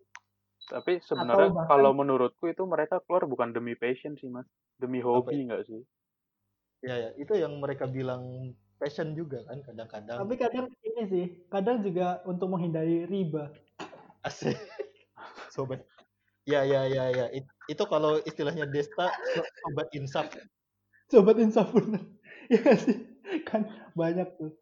Tapi 0.70 1.02
sebenarnya 1.02 1.58
bahkan- 1.58 1.70
kalau 1.74 1.92
menurutku 1.98 2.54
itu 2.54 2.62
mereka 2.70 3.02
keluar 3.02 3.26
bukan 3.26 3.50
demi 3.50 3.74
passion 3.74 4.14
sih 4.14 4.30
mas, 4.30 4.46
demi 4.78 5.02
hobi 5.02 5.50
nggak 5.50 5.66
sih? 5.66 5.82
Ya, 6.86 7.10
ya, 7.10 7.10
itu 7.18 7.34
yang 7.34 7.58
mereka 7.58 7.90
bilang 7.90 8.54
passion 8.78 9.18
juga 9.18 9.42
kan 9.50 9.66
kadang-kadang. 9.66 10.18
Tapi 10.22 10.34
kadang 10.38 10.70
ini 10.86 11.04
sih, 11.10 11.26
kadang 11.50 11.82
juga 11.82 12.22
untuk 12.30 12.54
menghindari 12.54 13.10
riba. 13.10 13.50
Asik. 14.22 14.54
Sobat. 15.50 15.82
Ya, 16.46 16.62
ya, 16.62 16.86
ya, 16.86 17.10
ya. 17.10 17.26
It- 17.34 17.50
Itu 17.68 17.84
kalau 17.90 18.22
istilahnya 18.22 18.64
Desta, 18.70 19.12
so- 19.36 19.44
sobat 19.66 19.92
insaf. 19.92 20.30
Sobat 21.08 21.38
insaf 21.40 21.72
bener. 21.72 22.04
Ya 22.48 22.80
sih? 22.80 22.96
Kan 23.44 23.68
banyak 23.92 24.24
tuh. 24.40 24.56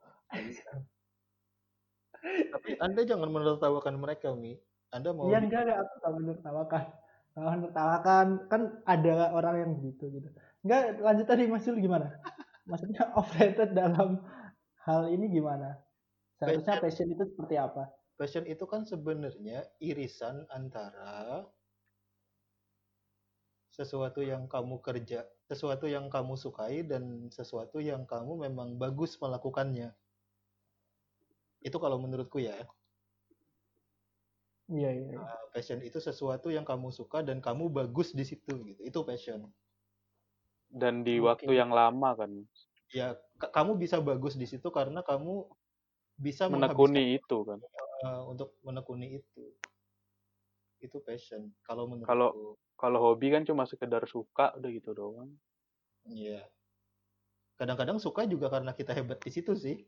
Tapi 2.26 2.82
Anda 2.82 3.06
jangan 3.06 3.30
menertawakan 3.30 4.02
mereka, 4.02 4.34
Mi. 4.34 4.58
Anda 4.90 5.14
mau 5.14 5.30
Iya 5.30 5.46
enggak 5.46 5.70
enggak 5.70 5.80
aku 5.86 5.94
tak 6.02 6.12
menertawakan. 6.18 6.84
Tak 7.38 7.42
menertawakan 7.46 8.26
kan 8.50 8.62
ada 8.90 9.38
orang 9.38 9.56
yang 9.62 9.72
gitu 9.86 10.10
gitu. 10.10 10.34
Enggak 10.66 10.98
lanjut 10.98 11.26
tadi 11.30 11.46
Mas 11.46 11.70
Yul 11.70 11.78
gimana? 11.78 12.10
Maksudnya 12.74 13.14
overrated 13.14 13.78
dalam 13.78 14.26
hal 14.82 15.06
ini 15.14 15.30
gimana? 15.30 15.78
Seharusnya 16.42 16.82
passion 16.82 17.14
itu 17.14 17.22
seperti 17.22 17.62
apa? 17.62 17.86
passion 18.16 18.48
itu 18.48 18.64
kan 18.64 18.88
sebenarnya 18.88 19.68
irisan 19.84 20.48
antara 20.48 21.44
sesuatu 23.76 24.24
yang 24.24 24.48
kamu 24.48 24.80
kerja, 24.80 25.28
sesuatu 25.46 25.86
yang 25.86 26.10
kamu 26.10 26.34
sukai 26.36 26.82
dan 26.82 27.30
sesuatu 27.30 27.78
yang 27.78 28.04
kamu 28.10 28.50
memang 28.50 28.82
bagus 28.82 29.14
melakukannya. 29.22 29.94
Itu 31.62 31.78
kalau 31.78 32.02
menurutku 32.02 32.42
ya. 32.42 32.66
Iya 34.66 34.90
iya. 34.98 35.18
Nah, 35.22 35.38
passion 35.54 35.78
itu 35.86 36.02
sesuatu 36.02 36.50
yang 36.50 36.66
kamu 36.66 36.90
suka 36.90 37.22
dan 37.22 37.38
kamu 37.38 37.70
bagus 37.70 38.18
di 38.18 38.26
situ 38.26 38.54
gitu. 38.66 38.82
Itu 38.82 39.00
passion. 39.06 39.54
Dan 40.66 41.06
di 41.06 41.22
Oke. 41.22 41.46
waktu 41.46 41.52
yang 41.54 41.70
lama 41.70 42.18
kan, 42.18 42.32
Ya, 42.94 43.18
ka- 43.38 43.52
kamu 43.52 43.76
bisa 43.78 44.00
bagus 44.00 44.34
di 44.40 44.48
situ 44.50 44.72
karena 44.74 45.04
kamu 45.06 45.46
bisa 46.18 46.48
menekuni 46.48 47.20
itu 47.22 47.38
kan. 47.44 47.60
eh, 48.06 48.22
untuk 48.26 48.56
menekuni 48.66 49.20
itu. 49.22 49.52
Itu 50.86 51.02
passion. 51.02 51.50
Kalau 51.66 51.90
menurutku. 51.90 52.10
Kalau- 52.10 52.36
Kalau 52.76 53.00
hobi 53.00 53.32
kan 53.32 53.48
cuma 53.48 53.64
sekedar 53.64 54.04
suka 54.04 54.52
udah 54.60 54.68
gitu 54.68 54.92
doang. 54.92 55.32
Iya. 56.12 56.44
Kadang-kadang 57.56 58.04
suka 58.04 58.28
juga 58.28 58.52
karena 58.52 58.76
kita 58.76 58.92
hebat 58.92 59.24
di 59.24 59.32
situ 59.32 59.56
sih. 59.56 59.80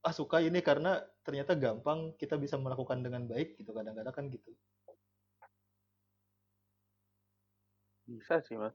Ah 0.00 0.16
suka 0.16 0.40
ini 0.40 0.64
karena 0.64 1.04
ternyata 1.20 1.52
gampang 1.52 2.16
kita 2.16 2.40
bisa 2.40 2.56
melakukan 2.56 3.04
dengan 3.04 3.28
baik 3.28 3.60
gitu 3.60 3.76
kadang-kadang 3.76 4.14
kan 4.16 4.24
gitu. 4.32 4.56
Bisa 8.08 8.40
sih 8.40 8.56
mas. 8.56 8.72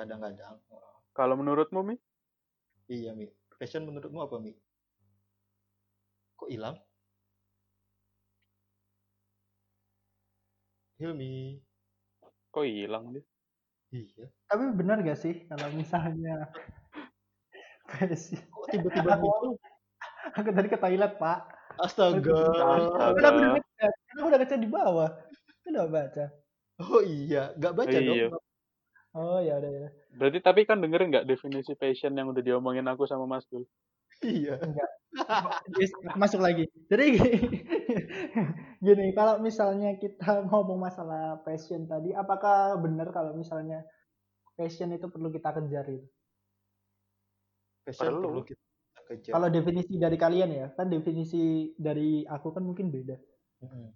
Kadang-kadang. 0.00 0.64
Kalau 1.12 1.34
menurutmu 1.36 1.84
mi? 1.84 1.96
Iya 2.88 3.12
Mi. 3.12 3.28
Passion 3.60 3.84
menurutmu 3.84 4.24
apa 4.24 4.40
Mi? 4.40 4.56
Kok 6.40 6.48
hilang? 6.48 6.80
Hilmi. 10.98 11.62
Kok 12.50 12.66
hilang 12.66 13.14
dia? 13.14 13.22
Iya. 13.94 14.26
Tapi 14.50 14.74
benar 14.74 15.00
gak 15.00 15.16
sih 15.16 15.46
kalau 15.46 15.70
misalnya 15.72 16.50
passion? 17.90 18.34
Kok 18.50 18.66
tiba-tiba 18.68 19.16
muncul? 19.16 19.56
Aku 20.34 20.50
tadi 20.50 20.68
ke 20.68 20.76
toilet 20.76 21.14
pak. 21.16 21.46
Astaga. 21.78 22.50
Astaga. 22.50 23.14
Kan 23.14 23.24
aku 23.30 23.38
udah 23.38 23.50
ngechat, 23.54 23.92
kan 23.94 24.14
aku 24.18 24.26
udah 24.28 24.38
ngechat 24.42 24.60
di 24.60 24.68
bawah. 24.68 25.10
Kan 25.62 25.70
udah 25.78 25.86
baca. 25.88 26.24
Oh 26.78 27.02
iya, 27.02 27.54
nggak 27.54 27.74
baca 27.78 27.98
Iya. 27.98 28.26
dong. 28.28 28.42
Oh 29.14 29.38
ya 29.38 29.54
udah 29.62 29.70
ya. 29.72 29.88
Berarti 30.18 30.38
tapi 30.42 30.60
kan 30.66 30.82
dengerin 30.82 31.14
nggak 31.14 31.26
definisi 31.30 31.78
passion 31.78 32.12
yang 32.18 32.28
udah 32.34 32.42
diomongin 32.42 32.86
aku 32.90 33.06
sama 33.06 33.24
Mas 33.24 33.46
Dul? 33.46 33.64
Iya. 34.22 34.54
Yes, 35.78 35.90
masuk 36.18 36.42
lagi. 36.42 36.66
Jadi 36.90 37.06
gini, 38.84 39.06
kalau 39.14 39.38
misalnya 39.42 39.94
kita 39.98 40.46
ngomong 40.50 40.78
masalah 40.78 41.40
passion 41.42 41.86
tadi, 41.86 42.12
apakah 42.14 42.78
benar 42.78 43.10
kalau 43.14 43.34
misalnya 43.34 43.82
passion 44.58 44.90
itu 44.94 45.06
perlu 45.08 45.30
kita 45.30 45.54
kejar 45.54 45.86
itu? 45.86 46.06
Passion 47.86 48.20
Perlu. 48.20 48.26
perlu 48.26 48.42
kita 48.44 49.00
kejar. 49.08 49.32
Kalau 49.38 49.48
definisi 49.48 49.94
dari 49.96 50.16
kalian 50.20 50.50
ya, 50.52 50.66
kan 50.76 50.86
definisi 50.90 51.72
dari 51.78 52.26
aku 52.26 52.52
kan 52.52 52.62
mungkin 52.66 52.92
beda. 52.92 53.16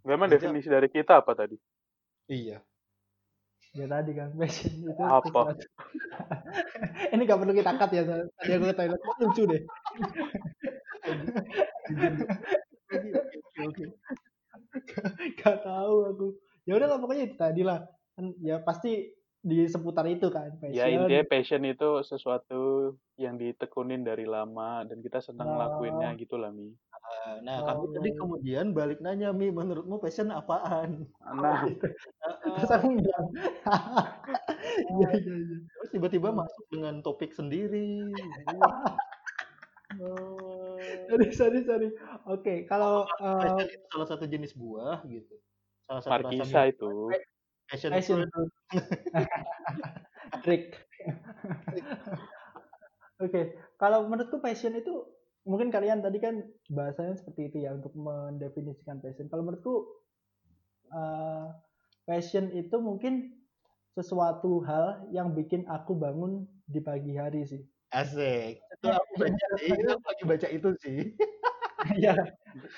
Memang 0.03 0.27
definisi 0.27 0.67
dari 0.67 0.91
kita 0.91 1.23
apa 1.23 1.35
tadi? 1.39 1.55
Iya. 2.27 2.59
Ya 3.73 3.87
tadi 3.89 4.11
kan 4.13 4.29
passion 4.37 4.73
itu. 4.85 5.01
Apa? 5.01 5.25
sesuatu- 5.25 5.71
Ini 7.13 7.23
gak 7.25 7.39
perlu 7.41 7.53
kita 7.57 7.73
cut 7.81 7.91
ya. 7.97 8.03
Tadi 8.37 8.51
aku 8.53 8.65
ke 8.69 8.75
toilet 8.77 9.01
lucu 9.21 9.43
deh. 9.49 9.63
Oke, 12.93 13.11
oke. 13.65 13.85
Gak 15.41 15.57
tahu 15.65 15.97
aku. 16.13 16.27
Ya 16.69 16.73
udah 16.79 16.89
lah 16.95 16.99
pokoknya 17.01 17.25
itu 17.29 17.37
tadi 17.37 17.63
lah. 17.67 17.83
Kan 18.15 18.37
ya 18.45 18.61
pasti 18.63 19.09
di 19.43 19.67
seputar 19.67 20.07
itu 20.07 20.31
kan 20.31 20.55
passion. 20.63 20.79
Ya 20.79 20.87
intinya 20.87 21.27
passion 21.27 21.67
itu 21.67 21.99
sesuatu 22.07 22.95
yang 23.19 23.35
ditekunin 23.35 24.07
dari 24.07 24.23
lama 24.23 24.87
dan 24.87 25.03
kita 25.03 25.19
senang 25.19 25.51
Oh. 25.51 25.53
ngelakuinnya 25.59 26.15
gitu 26.15 26.39
lah 26.39 26.55
Mi. 26.55 26.71
Nah, 27.43 27.61
Oh, 27.61 27.67
kamu 27.67 27.83
tadi 27.99 28.09
iya. 28.09 28.19
kemudian 28.23 28.67
balik 28.73 28.99
nanya, 29.03 29.35
Mi, 29.35 29.51
menurutmu 29.51 29.99
passion 29.99 30.31
apaan? 30.31 31.11
Nah, 31.35 31.67
Terus 32.57 32.71
aku 32.71 32.95
bilang, 32.95 33.27
iya 34.97 35.09
iya 35.11 35.35
iya. 35.35 35.59
Terus 35.67 35.91
tiba-tiba 35.91 36.31
masuk 36.31 36.65
dengan 36.71 37.03
topik 37.03 37.35
sendiri. 37.35 38.15
Oh, 40.01 40.81
Sorry 41.13 41.29
sorry 41.37 41.61
sorry. 41.69 41.93
Oke 42.25 42.65
kalau 42.65 43.05
eh, 43.05 43.45
passion 43.45 43.69
itu 43.69 43.87
salah 43.93 44.09
satu 44.09 44.25
jenis 44.25 44.57
buah 44.57 45.05
gitu. 45.05 45.37
Salah 45.85 46.01
satu 46.01 46.33
Markisa 46.33 46.61
itu. 46.65 47.13
Passion, 47.73 47.89
passion 47.89 48.21
fruit. 48.29 48.53
Trick. 50.45 50.77
Oke, 53.17 53.57
kalau 53.81 54.13
menurutku 54.13 54.45
passion 54.45 54.77
itu 54.77 55.09
mungkin 55.49 55.73
kalian 55.73 56.05
tadi 56.05 56.21
kan 56.21 56.45
bahasanya 56.69 57.17
seperti 57.17 57.49
itu 57.49 57.65
ya 57.65 57.73
untuk 57.73 57.97
mendefinisikan 57.97 59.01
passion. 59.01 59.33
Kalau 59.33 59.49
menurutku 59.49 59.89
eh, 60.93 61.47
passion 62.05 62.53
itu 62.53 62.77
mungkin 62.77 63.41
sesuatu 63.97 64.61
hal 64.69 65.09
yang 65.09 65.33
bikin 65.33 65.65
aku 65.65 65.97
bangun 65.97 66.45
di 66.69 66.85
pagi 66.85 67.17
hari 67.17 67.49
sih. 67.49 67.65
Asik. 67.89 68.61
Itu 68.61 68.89
aku 68.93 69.13
baca. 69.17 69.47
Itu 69.65 69.89
aku 69.97 70.05
lagi 70.13 70.25
baca 70.29 70.49
itu 70.53 70.69
sih. 70.85 71.01
Iya, 71.99 72.15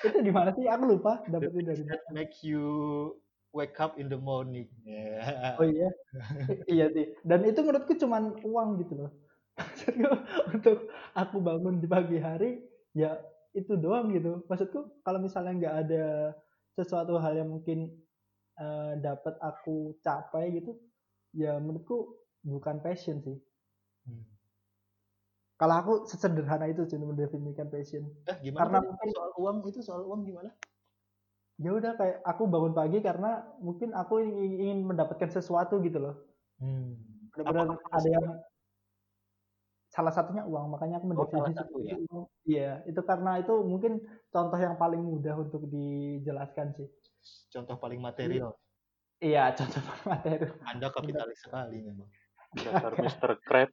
itu 0.01 0.17
di 0.17 0.33
mana 0.33 0.49
sih? 0.57 0.65
Aku 0.65 0.89
lupa 0.89 1.21
dapetnya 1.29 1.77
dari 1.77 1.85
make 2.09 2.41
you 2.41 2.65
wake 3.55 3.79
up 3.79 3.95
in 3.95 4.11
the 4.11 4.19
morning. 4.19 4.67
Ya. 4.83 5.55
Oh 5.55 5.63
iya, 5.63 5.89
iya 6.67 6.85
sih. 6.91 7.15
Dan 7.23 7.47
itu 7.47 7.63
menurutku 7.63 7.95
cuman 7.95 8.35
uang 8.43 8.83
gitu 8.83 8.93
loh. 8.99 9.11
Untuk 10.53 10.91
aku 11.15 11.39
bangun 11.39 11.79
di 11.79 11.87
pagi 11.87 12.19
hari, 12.19 12.59
ya 12.91 13.15
itu 13.55 13.79
doang 13.79 14.11
gitu. 14.11 14.43
Maksudku 14.51 14.99
kalau 14.99 15.23
misalnya 15.23 15.53
nggak 15.55 15.75
ada 15.87 16.05
sesuatu 16.75 17.15
hal 17.15 17.39
yang 17.39 17.47
mungkin 17.55 17.95
eh, 18.59 18.93
dapat 18.99 19.39
aku 19.39 19.95
capai 20.03 20.51
gitu, 20.59 20.75
ya 21.31 21.55
menurutku 21.55 22.19
bukan 22.43 22.83
passion 22.83 23.23
sih. 23.23 23.39
Hmm. 24.03 24.27
Kalau 25.55 25.75
aku 25.79 25.93
sesederhana 26.03 26.67
itu 26.67 26.83
sih 26.83 26.99
mendefinisikan 26.99 27.71
passion. 27.71 28.11
Eh, 28.27 28.35
gimana 28.43 28.59
Karena 28.59 28.79
mungkin- 28.83 29.11
soal 29.15 29.31
uang 29.39 29.57
itu 29.71 29.79
soal 29.79 30.03
uang 30.03 30.27
gimana? 30.27 30.51
Ya 31.55 31.71
udah 31.71 31.95
kayak 31.95 32.17
aku 32.27 32.43
bangun 32.51 32.75
pagi 32.75 32.99
karena 32.99 33.47
mungkin 33.63 33.95
aku 33.95 34.19
ingin, 34.19 34.51
ingin 34.59 34.79
mendapatkan 34.83 35.31
sesuatu 35.31 35.79
gitu 35.79 36.03
loh. 36.03 36.15
Hmm. 36.59 36.99
Benar-benar 37.31 37.79
ada 37.91 38.09
yang 38.11 38.27
salah 39.95 40.11
satunya 40.11 40.43
uang, 40.43 40.75
makanya 40.75 40.99
aku 40.99 41.07
Oh, 41.07 41.11
mendefinisikan 41.15 41.55
satu 41.55 41.77
ya? 41.79 41.95
uang. 41.95 42.27
Iya, 42.43 42.71
itu 42.83 42.99
karena 43.07 43.39
itu 43.39 43.53
mungkin 43.63 44.03
contoh 44.27 44.59
yang 44.59 44.75
paling 44.75 44.99
mudah 44.99 45.35
untuk 45.39 45.71
dijelaskan 45.71 46.75
sih. 46.75 46.87
contoh 47.49 47.73
paling 47.81 47.97
material. 48.03 48.53
Iya, 49.17 49.55
contoh 49.57 49.81
materi. 50.05 50.45
Anda 50.67 50.91
kapitalis 50.91 51.39
sekali 51.41 51.81
memang. 51.81 52.05
Dasar 52.53 52.93
Mr. 52.93 53.31
Crab. 53.41 53.71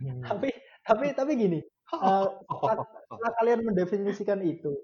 Hmm. 0.00 0.24
Tapi 0.24 0.48
tapi 0.82 1.06
tapi 1.14 1.32
gini, 1.38 1.60
eh, 1.94 2.26
setelah, 2.50 2.82
setelah 3.06 3.32
kalian 3.38 3.60
mendefinisikan 3.62 4.40
itu, 4.42 4.74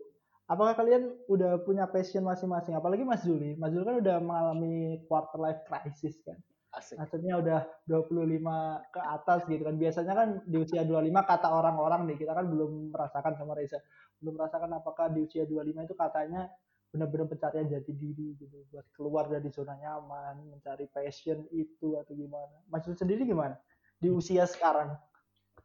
apakah 0.47 0.74
kalian 0.78 1.14
udah 1.26 1.62
punya 1.66 1.86
passion 1.90 2.22
masing-masing? 2.22 2.74
Apalagi 2.78 3.03
Mas 3.03 3.22
Juli, 3.26 3.55
Mas 3.59 3.74
Juli 3.74 3.84
kan 3.86 3.97
udah 3.99 4.16
mengalami 4.22 5.03
quarter 5.11 5.38
life 5.42 5.62
crisis 5.66 6.18
kan. 6.22 6.38
Asik. 6.76 7.01
Maksudnya 7.01 7.40
udah 7.40 7.61
25 7.88 8.92
ke 8.92 9.01
atas 9.01 9.40
gitu 9.49 9.64
kan. 9.64 9.80
Biasanya 9.80 10.12
kan 10.12 10.28
di 10.44 10.57
usia 10.61 10.84
25 10.84 11.24
kata 11.24 11.49
orang-orang 11.49 12.05
nih, 12.05 12.16
kita 12.20 12.36
kan 12.36 12.47
belum 12.53 12.92
merasakan 12.92 13.32
sama 13.32 13.57
Reza. 13.57 13.80
Belum 14.20 14.36
merasakan 14.36 14.70
apakah 14.76 15.09
di 15.09 15.24
usia 15.24 15.49
25 15.49 15.88
itu 15.88 15.94
katanya 15.97 16.53
benar-benar 16.92 17.26
pencarian 17.32 17.66
jati 17.72 17.92
diri 17.97 18.36
gitu. 18.36 18.61
Buat 18.68 18.86
keluar 18.92 19.24
dari 19.32 19.49
zona 19.49 19.72
nyaman, 19.80 20.53
mencari 20.53 20.84
passion 20.92 21.49
itu 21.49 21.97
atau 21.97 22.12
gimana. 22.12 22.61
Mas 22.68 22.84
Juli 22.84 22.97
sendiri 23.01 23.24
gimana? 23.24 23.57
Di 23.97 24.12
usia 24.12 24.44
sekarang. 24.44 25.01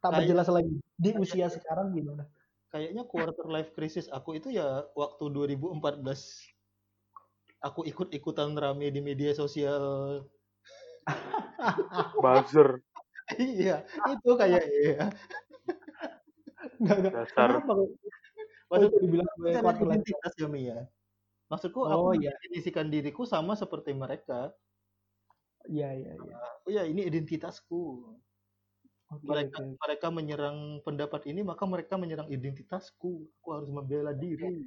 Kayak- 0.00 0.16
berjelas 0.24 0.48
lagi. 0.48 0.74
Di 0.96 1.10
usia 1.20 1.46
sekarang 1.52 1.92
gimana? 1.92 2.24
Kayaknya 2.72 3.04
quarter 3.04 3.46
life 3.52 3.70
crisis 3.76 4.08
aku 4.08 4.40
itu 4.40 4.48
ya 4.48 4.88
waktu 4.96 5.28
2014 5.28 6.40
aku 7.60 7.84
ikut-ikutan 7.84 8.56
rame 8.56 8.88
di 8.88 9.04
media 9.04 9.36
sosial. 9.36 10.24
Buzzer. 12.24 12.80
iya, 13.36 13.84
itu 14.08 14.30
kayak 14.32 14.64
iya. 14.64 15.12
Enggak, 16.80 16.96
enggak. 16.96 17.12
Dasar. 17.12 17.48
Kenapa 17.60 17.72
kok? 17.76 17.88
Maksud 18.72 18.88
Kok 18.88 19.00
dibilang 19.04 19.28
quarter 19.36 19.62
life 19.68 19.82
identitas 19.84 20.32
ya 20.40 20.48
Mia. 20.48 20.78
Maksudku 21.52 21.80
Oh, 21.84 21.92
aku 21.92 22.06
iya. 22.16 22.32
mendefinisikan 22.32 22.88
diriku 22.88 23.28
sama 23.28 23.52
seperti 23.52 23.92
mereka. 23.92 24.56
Iya, 25.68 25.92
iya, 25.92 26.12
iya. 26.16 26.34
Oh 26.64 26.70
ya, 26.72 26.88
ini 26.88 27.04
identitasku. 27.04 28.16
Mereka 29.20 29.60
oke. 29.60 29.76
mereka 29.76 30.08
menyerang 30.08 30.58
pendapat 30.80 31.28
ini, 31.28 31.44
maka 31.44 31.68
mereka 31.68 32.00
menyerang 32.00 32.32
identitasku. 32.32 33.28
Aku 33.42 33.48
harus 33.52 33.68
membela 33.68 34.16
diri. 34.16 34.64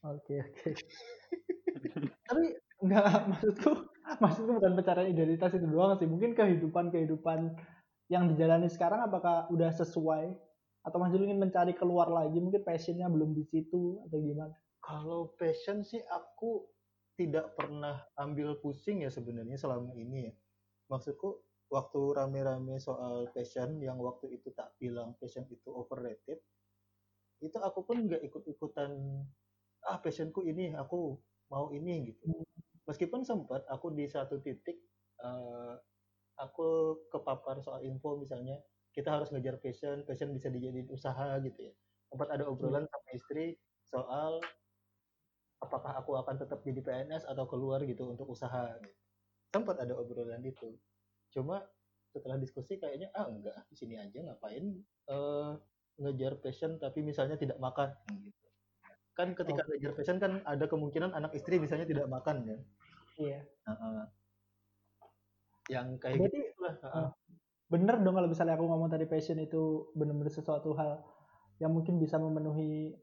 Oke 0.00 0.40
oke. 0.40 0.70
Tapi 2.28 2.46
enggak 2.80 3.28
maksudku 3.28 3.70
maksudku 4.18 4.50
bukan 4.56 4.72
pencarian 4.80 5.12
identitas 5.12 5.52
itu 5.54 5.66
doang 5.68 5.94
sih. 6.00 6.08
Mungkin 6.08 6.32
kehidupan 6.32 6.90
kehidupan 6.90 7.52
yang 8.10 8.26
dijalani 8.32 8.66
sekarang 8.66 9.06
apakah 9.06 9.46
udah 9.52 9.70
sesuai 9.70 10.34
atau 10.80 10.98
masih 10.98 11.20
ingin 11.20 11.38
mencari 11.38 11.76
keluar 11.76 12.08
lagi 12.08 12.40
mungkin 12.40 12.64
passionnya 12.64 13.06
belum 13.06 13.36
di 13.36 13.44
situ 13.44 14.00
atau 14.08 14.18
gimana? 14.18 14.56
Kalau 14.80 15.36
passion 15.36 15.84
sih 15.84 16.00
aku 16.08 16.64
tidak 17.20 17.52
pernah 17.52 18.00
ambil 18.16 18.56
pusing 18.64 19.04
ya 19.04 19.12
sebenarnya 19.12 19.60
selama 19.60 19.92
ini 19.92 20.32
ya. 20.32 20.34
Maksudku 20.88 21.44
waktu 21.70 22.00
rame-rame 22.18 22.82
soal 22.82 23.30
passion 23.30 23.78
yang 23.78 23.96
waktu 24.02 24.34
itu 24.34 24.50
tak 24.50 24.74
bilang 24.82 25.14
passion 25.22 25.46
itu 25.46 25.70
overrated, 25.70 26.42
itu 27.40 27.56
aku 27.62 27.86
pun 27.86 28.04
nggak 28.10 28.20
ikut-ikutan 28.26 28.90
ah 29.86 29.96
passionku 30.02 30.44
ini 30.44 30.74
aku 30.76 31.16
mau 31.48 31.72
ini 31.72 32.12
gitu. 32.12 32.44
Meskipun 32.84 33.22
sempat 33.22 33.64
aku 33.70 33.94
di 33.94 34.10
satu 34.10 34.42
titik 34.42 34.76
eh, 35.22 35.74
aku 36.42 36.98
kepapar 37.08 37.62
soal 37.62 37.86
info 37.86 38.18
misalnya 38.18 38.58
kita 38.90 39.14
harus 39.14 39.30
ngejar 39.30 39.62
passion, 39.62 40.02
passion 40.02 40.34
bisa 40.34 40.50
dijadiin 40.50 40.90
usaha 40.90 41.38
gitu 41.46 41.70
ya. 41.70 41.72
Sempat 42.10 42.28
ada 42.34 42.44
obrolan 42.50 42.84
sama 42.90 43.10
istri 43.14 43.54
soal 43.86 44.42
apakah 45.62 45.94
aku 46.02 46.18
akan 46.18 46.34
tetap 46.42 46.58
jadi 46.66 46.80
PNS 46.82 47.28
atau 47.30 47.46
keluar 47.46 47.86
gitu 47.86 48.10
untuk 48.10 48.26
usaha. 48.26 48.74
Sempat 49.54 49.78
ada 49.78 49.94
obrolan 49.94 50.42
itu. 50.42 50.74
Cuma 51.34 51.62
setelah 52.10 52.36
diskusi 52.42 52.74
kayaknya 52.82 53.06
ah 53.14 53.30
enggak 53.30 53.54
di 53.70 53.76
sini 53.78 53.94
aja 53.94 54.18
ngapain 54.18 54.64
eh, 55.10 55.50
ngejar 56.00 56.42
passion 56.42 56.74
tapi 56.82 57.06
misalnya 57.06 57.38
tidak 57.38 57.58
makan 57.62 57.94
gitu. 58.26 58.46
Kan 59.14 59.36
ketika 59.38 59.62
ngejar 59.68 59.92
passion 59.94 60.18
kan 60.18 60.32
ada 60.48 60.64
kemungkinan 60.66 61.14
anak 61.14 61.32
istri 61.38 61.60
misalnya 61.62 61.86
tidak 61.86 62.06
makan 62.10 62.36
kan. 62.46 62.60
Iya. 63.20 63.40
Heeh. 63.46 64.02
Yang 65.70 65.88
kayak 66.02 66.16
Berarti 66.18 66.38
gitu 66.42 66.60
lah. 66.66 66.74
heeh. 66.82 67.08
bener 67.70 67.96
dong 68.02 68.18
kalau 68.18 68.26
misalnya 68.26 68.58
aku 68.58 68.66
ngomong 68.66 68.90
tadi 68.90 69.06
passion 69.06 69.38
itu 69.38 69.94
benar-benar 69.94 70.34
sesuatu 70.34 70.74
hal 70.74 71.06
yang 71.62 71.70
mungkin 71.70 72.02
bisa 72.02 72.18
memenuhi 72.18 72.98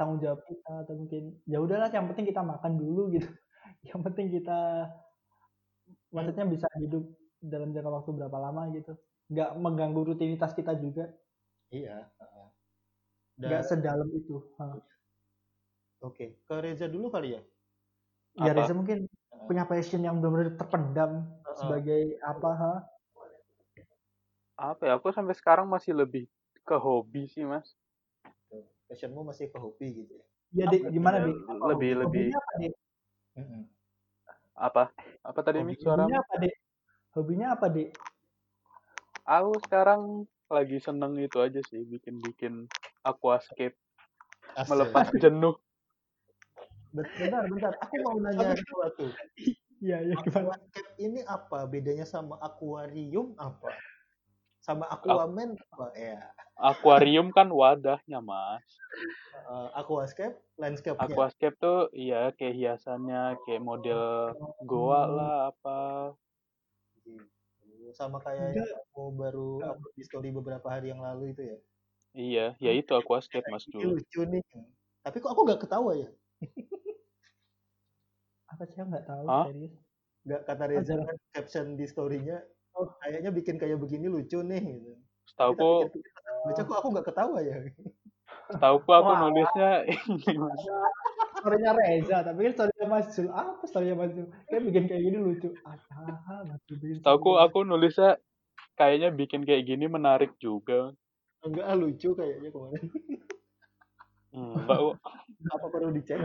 tanggung 0.00 0.20
jawab 0.24 0.40
kita 0.48 0.88
atau 0.88 0.94
mungkin 0.96 1.36
ya 1.44 1.60
udahlah 1.60 1.92
yang 1.92 2.08
penting 2.08 2.24
kita 2.32 2.40
makan 2.40 2.80
dulu 2.80 3.12
gitu 3.12 3.28
yang 3.92 4.00
penting 4.00 4.32
kita 4.32 4.88
maksudnya 6.14 6.44
bisa 6.48 6.64
hidup 6.80 7.04
dalam 7.46 7.70
jangka 7.74 7.90
waktu 7.90 8.10
berapa 8.18 8.38
lama 8.38 8.62
gitu 8.74 8.92
nggak 9.32 9.50
mengganggu 9.58 10.00
rutinitas 10.14 10.52
kita 10.54 10.74
juga 10.78 11.10
Iya. 11.70 12.06
heeh. 12.20 12.46
nggak 13.42 13.62
Dan 13.62 13.68
sedalam 13.68 14.08
itu 14.14 14.36
oke, 16.02 16.26
ke 16.46 16.54
Reza 16.62 16.86
dulu 16.86 17.10
kali 17.10 17.34
ya. 17.36 17.42
ya 18.38 18.50
Apa? 18.54 18.62
Reza 18.62 18.74
mungkin 18.74 18.98
punya 19.46 19.64
passion 19.66 20.02
yang 20.02 20.18
benar-benar 20.22 20.54
terpendam 20.58 21.10
Heeh. 21.26 21.58
sebagai 21.58 22.02
apa 22.22 22.50
ha? 22.54 22.72
Apa 24.56 24.82
ya? 24.88 24.92
Aku 24.96 25.12
sampai 25.12 25.36
sekarang 25.36 25.66
masih 25.68 25.92
lebih 25.92 26.24
ke 26.64 26.76
hobi 26.80 27.28
sih, 27.28 27.44
Mas. 27.44 27.76
Passionmu 28.86 29.26
masih 29.26 29.50
ke 29.50 29.58
hobi 29.58 29.86
gitu 30.06 30.12
ya. 30.14 30.24
ya 30.56 30.64
dek 30.70 30.82
gimana 30.94 31.18
Ya, 31.20 31.26
dek 31.26 31.38
lebih 31.66 31.90
lebih 32.06 32.26
apa 32.32 32.52
dek 32.62 32.72
apa? 34.56 34.84
Apa 35.26 35.40
tadi 35.44 35.60
Mi 35.60 35.74
suara? 35.76 36.06
hobinya 36.06 36.22
apa 36.22 36.34
dek 36.40 36.54
hobinya 37.16 37.56
apa 37.56 37.72
dek 37.72 37.96
Aku 39.26 39.58
sekarang 39.66 40.22
lagi 40.46 40.78
seneng 40.78 41.18
itu 41.18 41.42
aja 41.42 41.58
sih, 41.66 41.82
bikin-bikin 41.82 42.70
aquascape, 43.02 43.74
Asik. 44.54 44.70
melepas 44.70 45.10
jenuh. 45.18 45.58
bentar 46.94 47.44
bentar 47.50 47.74
aku 47.82 47.94
mau 48.06 48.16
nanya 48.22 48.54
sesuatu. 48.54 49.10
iya 49.82 50.00
iya 50.00 50.16
Aquascape 50.16 50.90
ini 51.02 51.20
apa? 51.26 51.66
Bedanya 51.66 52.06
sama 52.06 52.38
akuarium 52.38 53.34
apa? 53.34 53.74
Sama 54.62 54.86
aquaman 54.86 55.58
apa? 55.74 55.90
Ya. 55.98 56.30
Akuarium 56.54 57.34
kan 57.34 57.50
wadahnya, 57.50 58.22
Mas. 58.22 58.64
Eh, 59.34 59.68
aquascape, 59.74 60.38
landscape-nya. 60.56 61.02
Aquascape 61.02 61.58
tuh 61.58 61.90
iya 61.92 62.30
kayak 62.32 62.54
hiasannya, 62.54 63.42
kayak 63.42 63.60
model 63.60 64.32
goa 64.62 65.02
lah 65.10 65.34
apa. 65.50 66.14
Gitu. 67.06 67.88
Sama 67.94 68.18
kayak 68.18 68.50
Enggak. 68.52 68.66
yang 68.66 68.84
kamu 68.90 69.10
baru 69.14 69.48
upload 69.62 69.94
di 69.94 70.02
story 70.02 70.28
beberapa 70.34 70.66
hari 70.66 70.90
yang 70.90 71.00
lalu 71.00 71.30
itu 71.32 71.42
ya. 71.46 71.58
Iya, 72.16 72.46
ya 72.58 72.72
itu 72.72 72.92
aquascape 72.92 73.46
Mas 73.46 73.68
Ini 73.68 73.72
dulu. 73.78 74.00
lucu 74.00 74.20
nih. 74.26 74.42
Tapi 75.04 75.16
kok 75.22 75.30
aku 75.30 75.40
nggak 75.46 75.60
ketawa 75.62 75.92
ya? 75.94 76.08
apa 78.46 78.62
sih 78.64 78.78
aku 78.78 78.88
nggak 78.90 79.06
tahu 79.06 79.26
Hah? 79.26 79.46
serius 79.50 79.74
Nggak 80.26 80.42
kata 80.42 80.64
Reza 80.66 80.82
Ajar. 80.82 80.98
kan 81.06 81.16
caption 81.30 81.66
di 81.78 81.86
story-nya. 81.86 82.38
Oh. 82.74 82.90
Kayaknya 82.98 83.30
bikin 83.30 83.56
kayak 83.56 83.78
begini 83.78 84.10
lucu 84.10 84.42
nih. 84.42 84.64
Gitu. 84.82 84.94
Pikir-pikir 85.38 86.10
pas 86.10 86.24
baca 86.46 86.62
kok 86.62 86.76
aku 86.82 86.88
nggak 86.90 87.06
ketawa 87.06 87.38
ya? 87.42 87.56
setauku 88.46 88.90
aku 88.90 89.10
Wah. 89.10 89.18
nulisnya 89.22 89.70
ini 89.90 90.34
Mas. 90.34 90.62
Storynya 91.46 91.72
Reza 91.78 92.18
tapi 92.26 92.38
kan 92.50 92.52
storynya 92.58 92.86
Mas 92.90 93.06
Jul 93.14 93.30
apa 93.30 93.62
storynya 93.70 93.94
Mas 93.94 94.10
Jul 94.10 94.26
kayak 94.50 94.62
bikin 94.66 94.84
kayak 94.90 95.02
gini 95.06 95.18
lucu 95.22 95.48
ah 95.62 95.78
Mas 96.42 96.60
Jul 96.66 96.98
story. 96.98 97.38
aku 97.38 97.58
nulisnya 97.62 98.18
kayaknya 98.76 99.08
bikin 99.10 99.42
kayak 99.42 99.64
gini 99.64 99.88
menarik 99.88 100.36
juga. 100.36 100.92
Enggak 101.42 101.66
ah, 101.66 101.76
lucu 101.76 102.12
kayaknya 102.12 102.52
kemarin. 102.52 102.84
Enggak, 104.36 104.76
kok. 104.76 104.94
Apa 105.48 105.66
perlu 105.72 105.90
dicek? 105.96 106.20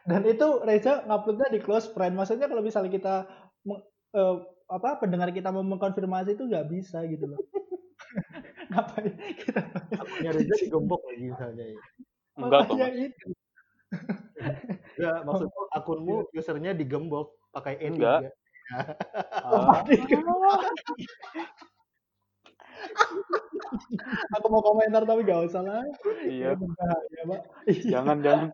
dan 0.00 0.22
itu 0.26 0.48
Reza 0.64 1.04
nguploadnya 1.06 1.52
di 1.54 1.60
close 1.60 1.92
friend 1.92 2.16
maksudnya 2.16 2.48
kalau 2.48 2.64
misalnya 2.64 2.90
kita 2.90 3.14
eh, 4.16 4.36
apa 4.70 4.98
pendengar 4.98 5.30
kita 5.30 5.52
mau 5.52 5.62
mengkonfirmasi 5.62 6.34
itu 6.34 6.50
nggak 6.50 6.66
bisa 6.72 7.04
gitu 7.06 7.30
loh 7.30 7.38
ngapain 8.72 9.12
kita 9.38 9.60
Akunnya 10.00 10.30
Reza 10.34 10.54
digembok 10.56 11.04
lagi 11.04 11.24
misalnya 11.30 11.64
ya. 11.74 11.78
enggak 12.38 12.60
kok. 12.64 12.74
Makanya 12.74 12.88
itu 12.96 13.26
Enggak, 14.96 15.18
maksudku 15.26 15.60
akunmu 15.74 16.16
usernya 16.32 16.72
digembok 16.72 17.34
pakai 17.50 17.74
E3. 17.78 17.90
Enggak. 17.94 18.18
Ya. 18.24 18.30
Ah, 19.50 19.84
aku 24.40 24.46
mau 24.48 24.64
komentar 24.64 25.04
tapi 25.04 25.22
gak 25.28 25.52
usah 25.52 25.62
lah. 25.62 25.84
Iya. 26.24 26.56
Berbahaya, 26.56 27.20
Pak. 27.28 27.40
Jangan 27.86 28.16
jangan. 28.24 28.48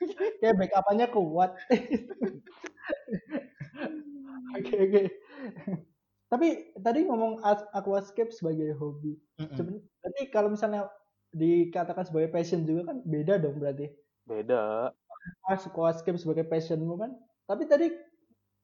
Kayak 0.42 0.54
backupannya 0.58 1.06
kuat. 1.14 1.50
Oke 4.54 4.74
oke. 4.78 5.02
Tapi 6.30 6.48
tadi 6.78 7.00
ngomong 7.06 7.42
as- 7.42 7.66
aquascape 7.74 8.30
sebagai 8.30 8.70
hobi. 8.78 9.18
Cuman 9.38 9.82
berarti 9.98 10.22
kalau 10.30 10.48
misalnya 10.54 10.86
dikatakan 11.34 12.06
sebagai 12.06 12.30
passion 12.30 12.62
juga 12.62 12.94
kan 12.94 13.02
beda 13.02 13.42
dong 13.42 13.58
berarti. 13.58 13.90
Beda. 14.24 14.92
Mas 15.44 15.64
aquascape 15.64 16.16
sebagai 16.16 16.44
passionmu 16.44 16.96
kan. 16.96 17.12
Tapi 17.44 17.68
tadi 17.68 17.92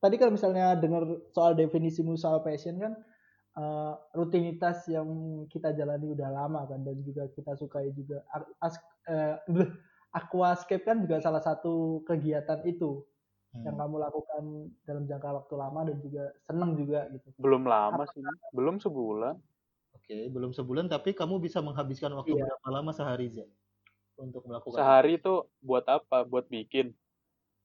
tadi 0.00 0.14
kalau 0.16 0.32
misalnya 0.32 0.76
dengar 0.76 1.04
soal 1.32 1.52
definisimu 1.52 2.16
soal 2.16 2.40
passion 2.40 2.80
kan 2.80 2.92
eh, 3.56 3.92
rutinitas 4.16 4.88
yang 4.88 5.08
kita 5.52 5.72
jalani 5.72 6.12
udah 6.12 6.28
lama 6.32 6.64
kan 6.64 6.80
dan 6.80 7.00
juga 7.04 7.28
kita 7.28 7.56
sukai 7.56 7.92
juga 7.92 8.24
as- 8.60 8.80
eh, 9.06 9.36
bleh, 9.44 9.68
aquascape 10.10 10.84
kan 10.84 11.04
juga 11.04 11.20
salah 11.20 11.42
satu 11.44 12.00
kegiatan 12.04 12.64
itu 12.64 13.04
Hmm. 13.50 13.66
yang 13.66 13.82
kamu 13.82 13.98
lakukan 13.98 14.42
dalam 14.86 15.04
jangka 15.10 15.42
waktu 15.42 15.54
lama 15.58 15.80
dan 15.82 15.98
juga 15.98 16.30
seneng 16.46 16.78
juga 16.78 17.10
gitu. 17.10 17.34
Belum 17.34 17.66
lama 17.66 18.06
sih. 18.14 18.22
Belum 18.54 18.78
sebulan. 18.78 19.34
Oke, 19.90 20.30
belum 20.30 20.54
sebulan 20.54 20.86
tapi 20.86 21.10
kamu 21.18 21.42
bisa 21.42 21.58
menghabiskan 21.58 22.14
waktu 22.14 22.38
Iya. 22.38 22.46
berapa 22.46 22.68
lama 22.70 22.94
sehari 22.94 23.26
Zen? 23.26 23.50
Untuk 24.20 24.44
melakukan 24.44 24.76
Sehari 24.76 25.16
itu 25.16 25.48
buat 25.64 25.84
apa? 25.88 26.28
Buat 26.28 26.46
bikin. 26.52 26.92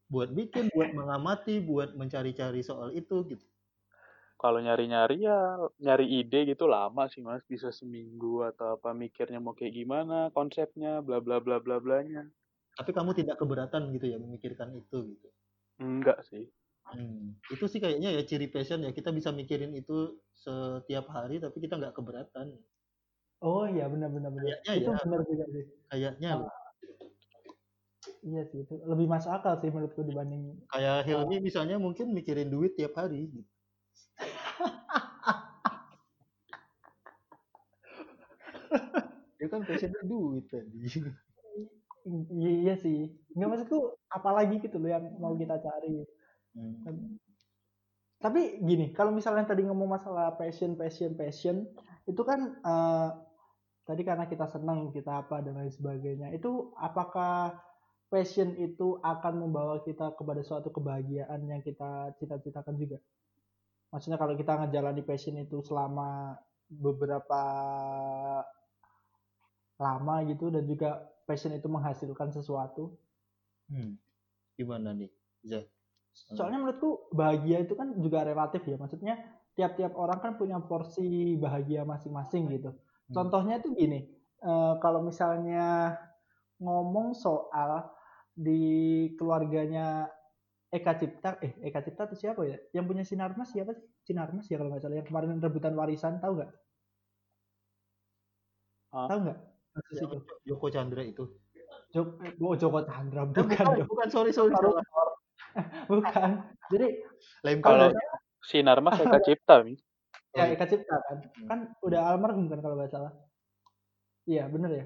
buat 0.06 0.30
bikin, 0.30 0.70
buat 0.70 0.94
mengamati, 0.94 1.60
buat 1.66 1.98
mencari-cari 1.98 2.62
soal 2.62 2.94
itu 2.94 3.26
gitu. 3.26 3.46
Kalau 4.36 4.60
nyari-nyari 4.62 5.26
ya 5.26 5.58
nyari 5.80 6.06
ide 6.22 6.46
gitu 6.46 6.70
lama 6.70 7.10
sih 7.10 7.24
mas. 7.26 7.42
Bisa 7.48 7.74
seminggu 7.74 8.46
atau 8.46 8.78
apa 8.78 8.94
mikirnya 8.94 9.42
mau 9.42 9.58
kayak 9.58 9.74
gimana 9.74 10.30
konsepnya 10.36 11.02
bla 11.02 11.24
bla 11.24 11.42
bla 11.42 11.58
bla 11.58 11.82
blanya. 11.82 12.28
Tapi 12.76 12.92
kamu 12.92 13.16
tidak 13.16 13.40
keberatan 13.40 13.90
gitu 13.96 14.06
ya 14.12 14.20
memikirkan 14.20 14.76
itu 14.76 15.16
gitu. 15.16 15.28
Enggak 15.80 16.22
sih. 16.28 16.52
Hmm, 16.86 17.34
itu 17.50 17.66
sih 17.66 17.82
kayaknya 17.82 18.14
ya 18.14 18.22
ciri 18.22 18.46
passion 18.46 18.86
ya 18.86 18.94
kita 18.94 19.10
bisa 19.10 19.34
mikirin 19.34 19.74
itu 19.74 20.22
setiap 20.38 21.10
hari 21.10 21.42
tapi 21.42 21.58
kita 21.64 21.82
nggak 21.82 21.96
keberatan. 21.98 22.54
Oh 23.44 23.66
iya 23.68 23.86
benar 23.92 24.10
benar 24.12 24.32
benar. 24.32 24.48
Kayaknya 24.64 24.74
Itu 24.80 24.92
ya. 24.92 25.00
benar 25.04 25.20
juga 25.28 25.46
sih. 25.52 25.64
Kayaknya 25.92 26.30
loh. 26.40 26.52
Iya 28.26 28.42
sih 28.50 28.60
itu 28.66 28.74
lebih 28.90 29.06
masuk 29.10 29.32
akal 29.34 29.54
sih 29.62 29.70
menurutku 29.70 30.02
dibanding 30.02 30.58
Kayak 30.70 31.06
Hilmi 31.06 31.38
misalnya 31.42 31.78
mungkin 31.78 32.10
mikirin 32.14 32.50
duit 32.50 32.74
tiap 32.78 32.94
hari. 32.98 33.30
Gitu. 33.30 33.46
Dia 39.38 39.48
kan 39.52 39.62
passionnya 39.68 40.02
duit 40.06 40.46
tadi. 40.50 40.78
I- 42.06 42.62
iya 42.66 42.76
sih. 42.78 43.14
Nggak 43.36 43.50
maksudku 43.52 43.80
apalagi 44.10 44.62
gitu 44.64 44.78
loh 44.82 44.90
yang 44.90 45.06
mau 45.20 45.34
kita 45.38 45.60
cari. 45.60 46.06
Hmm. 46.56 47.20
Tapi 48.22 48.64
gini, 48.64 48.90
kalau 48.96 49.12
misalnya 49.14 49.46
tadi 49.46 49.62
ngomong 49.68 49.90
masalah 49.92 50.34
passion, 50.40 50.74
passion, 50.80 51.14
passion, 51.14 51.68
itu 52.10 52.22
kan 52.26 52.58
eh, 52.64 53.10
tadi 53.86 54.02
karena 54.02 54.26
kita 54.26 54.50
senang, 54.50 54.90
kita 54.90 55.24
apa 55.24 55.40
dan 55.46 55.62
lain 55.62 55.70
sebagainya. 55.70 56.34
Itu 56.34 56.74
apakah 56.76 57.54
passion 58.10 58.58
itu 58.58 58.98
akan 59.06 59.46
membawa 59.46 59.82
kita 59.86 60.18
kepada 60.18 60.42
suatu 60.42 60.74
kebahagiaan 60.74 61.46
yang 61.46 61.62
kita 61.62 62.18
cita-citakan 62.18 62.76
juga? 62.76 62.98
Maksudnya 63.94 64.18
kalau 64.18 64.34
kita 64.34 64.58
ngejalani 64.60 65.06
passion 65.06 65.38
itu 65.38 65.62
selama 65.62 66.36
beberapa 66.68 67.42
lama 69.78 70.16
gitu 70.26 70.50
dan 70.50 70.66
juga 70.66 71.06
passion 71.30 71.54
itu 71.54 71.70
menghasilkan 71.70 72.34
sesuatu. 72.34 72.98
Hmm. 73.70 74.02
Gimana 74.58 74.98
nih, 74.98 75.12
Zah? 75.46 75.66
Soalnya 76.16 76.64
menurutku 76.64 77.12
bahagia 77.12 77.60
itu 77.62 77.76
kan 77.76 77.92
juga 78.00 78.24
relatif 78.24 78.64
ya. 78.64 78.80
Maksudnya 78.80 79.20
tiap-tiap 79.56 79.94
orang 80.00 80.20
kan 80.24 80.34
punya 80.40 80.56
porsi 80.64 81.36
bahagia 81.36 81.84
masing-masing 81.84 82.48
gitu. 82.56 82.72
Hmm. 83.06 83.14
Contohnya 83.14 83.62
tuh 83.62 83.78
gini, 83.78 84.10
eh, 84.42 84.74
kalau 84.82 85.06
misalnya 85.06 85.94
ngomong 86.58 87.14
soal 87.14 87.92
di 88.34 89.08
keluarganya 89.20 90.10
Eka 90.74 90.98
Cipta, 91.00 91.38
eh 91.40 91.54
Eka 91.64 91.86
Cipta 91.86 92.10
itu 92.10 92.28
siapa 92.28 92.42
ya? 92.50 92.58
Yang 92.74 92.86
punya 92.90 93.04
Sinarmas 93.06 93.54
siapa 93.54 93.72
sih? 93.78 93.86
Sinarmas 94.04 94.50
ya 94.50 94.58
kalau 94.60 94.74
nggak 94.74 94.84
salah. 94.84 94.98
Yang 95.00 95.08
kemarin 95.14 95.40
rebutan 95.40 95.74
warisan, 95.78 96.18
tahu 96.20 96.42
nggak? 96.42 96.52
Hah? 98.92 99.08
Tahu 99.08 99.20
nggak? 99.24 99.38
Itu. 99.92 100.08
Joko 100.48 100.68
Chandra 100.72 101.04
itu. 101.06 101.24
Joko, 101.94 102.20
oh, 102.44 102.56
Joko 102.60 102.80
Chandra, 102.84 103.24
Eh, 103.24 103.28
bukan 103.32 103.44
bukan, 103.48 103.66
dong. 103.80 103.88
bukan, 103.88 104.08
sorry, 104.12 104.32
sorry, 104.36 104.52
Sorry. 104.52 104.84
Bukan. 105.88 106.44
Jadi 106.68 106.88
Lain 107.48 107.60
Kalau 107.64 107.88
kali. 107.88 108.04
sinar 108.44 108.84
mas 108.84 109.00
Eka 109.00 109.20
Cipta 109.26 109.64
mi. 109.64 109.80
Ya 110.36 110.52
Eka 110.52 110.66
Cipta 110.68 110.96
kan, 111.02 111.18
kan 111.48 111.60
udah 111.80 112.02
almarhum 112.12 112.46
kan 112.46 112.60
kalau 112.60 112.76
nggak 112.76 112.92
salah. 112.92 113.12
Iya 114.26 114.52
bener 114.52 114.72
ya. 114.72 114.86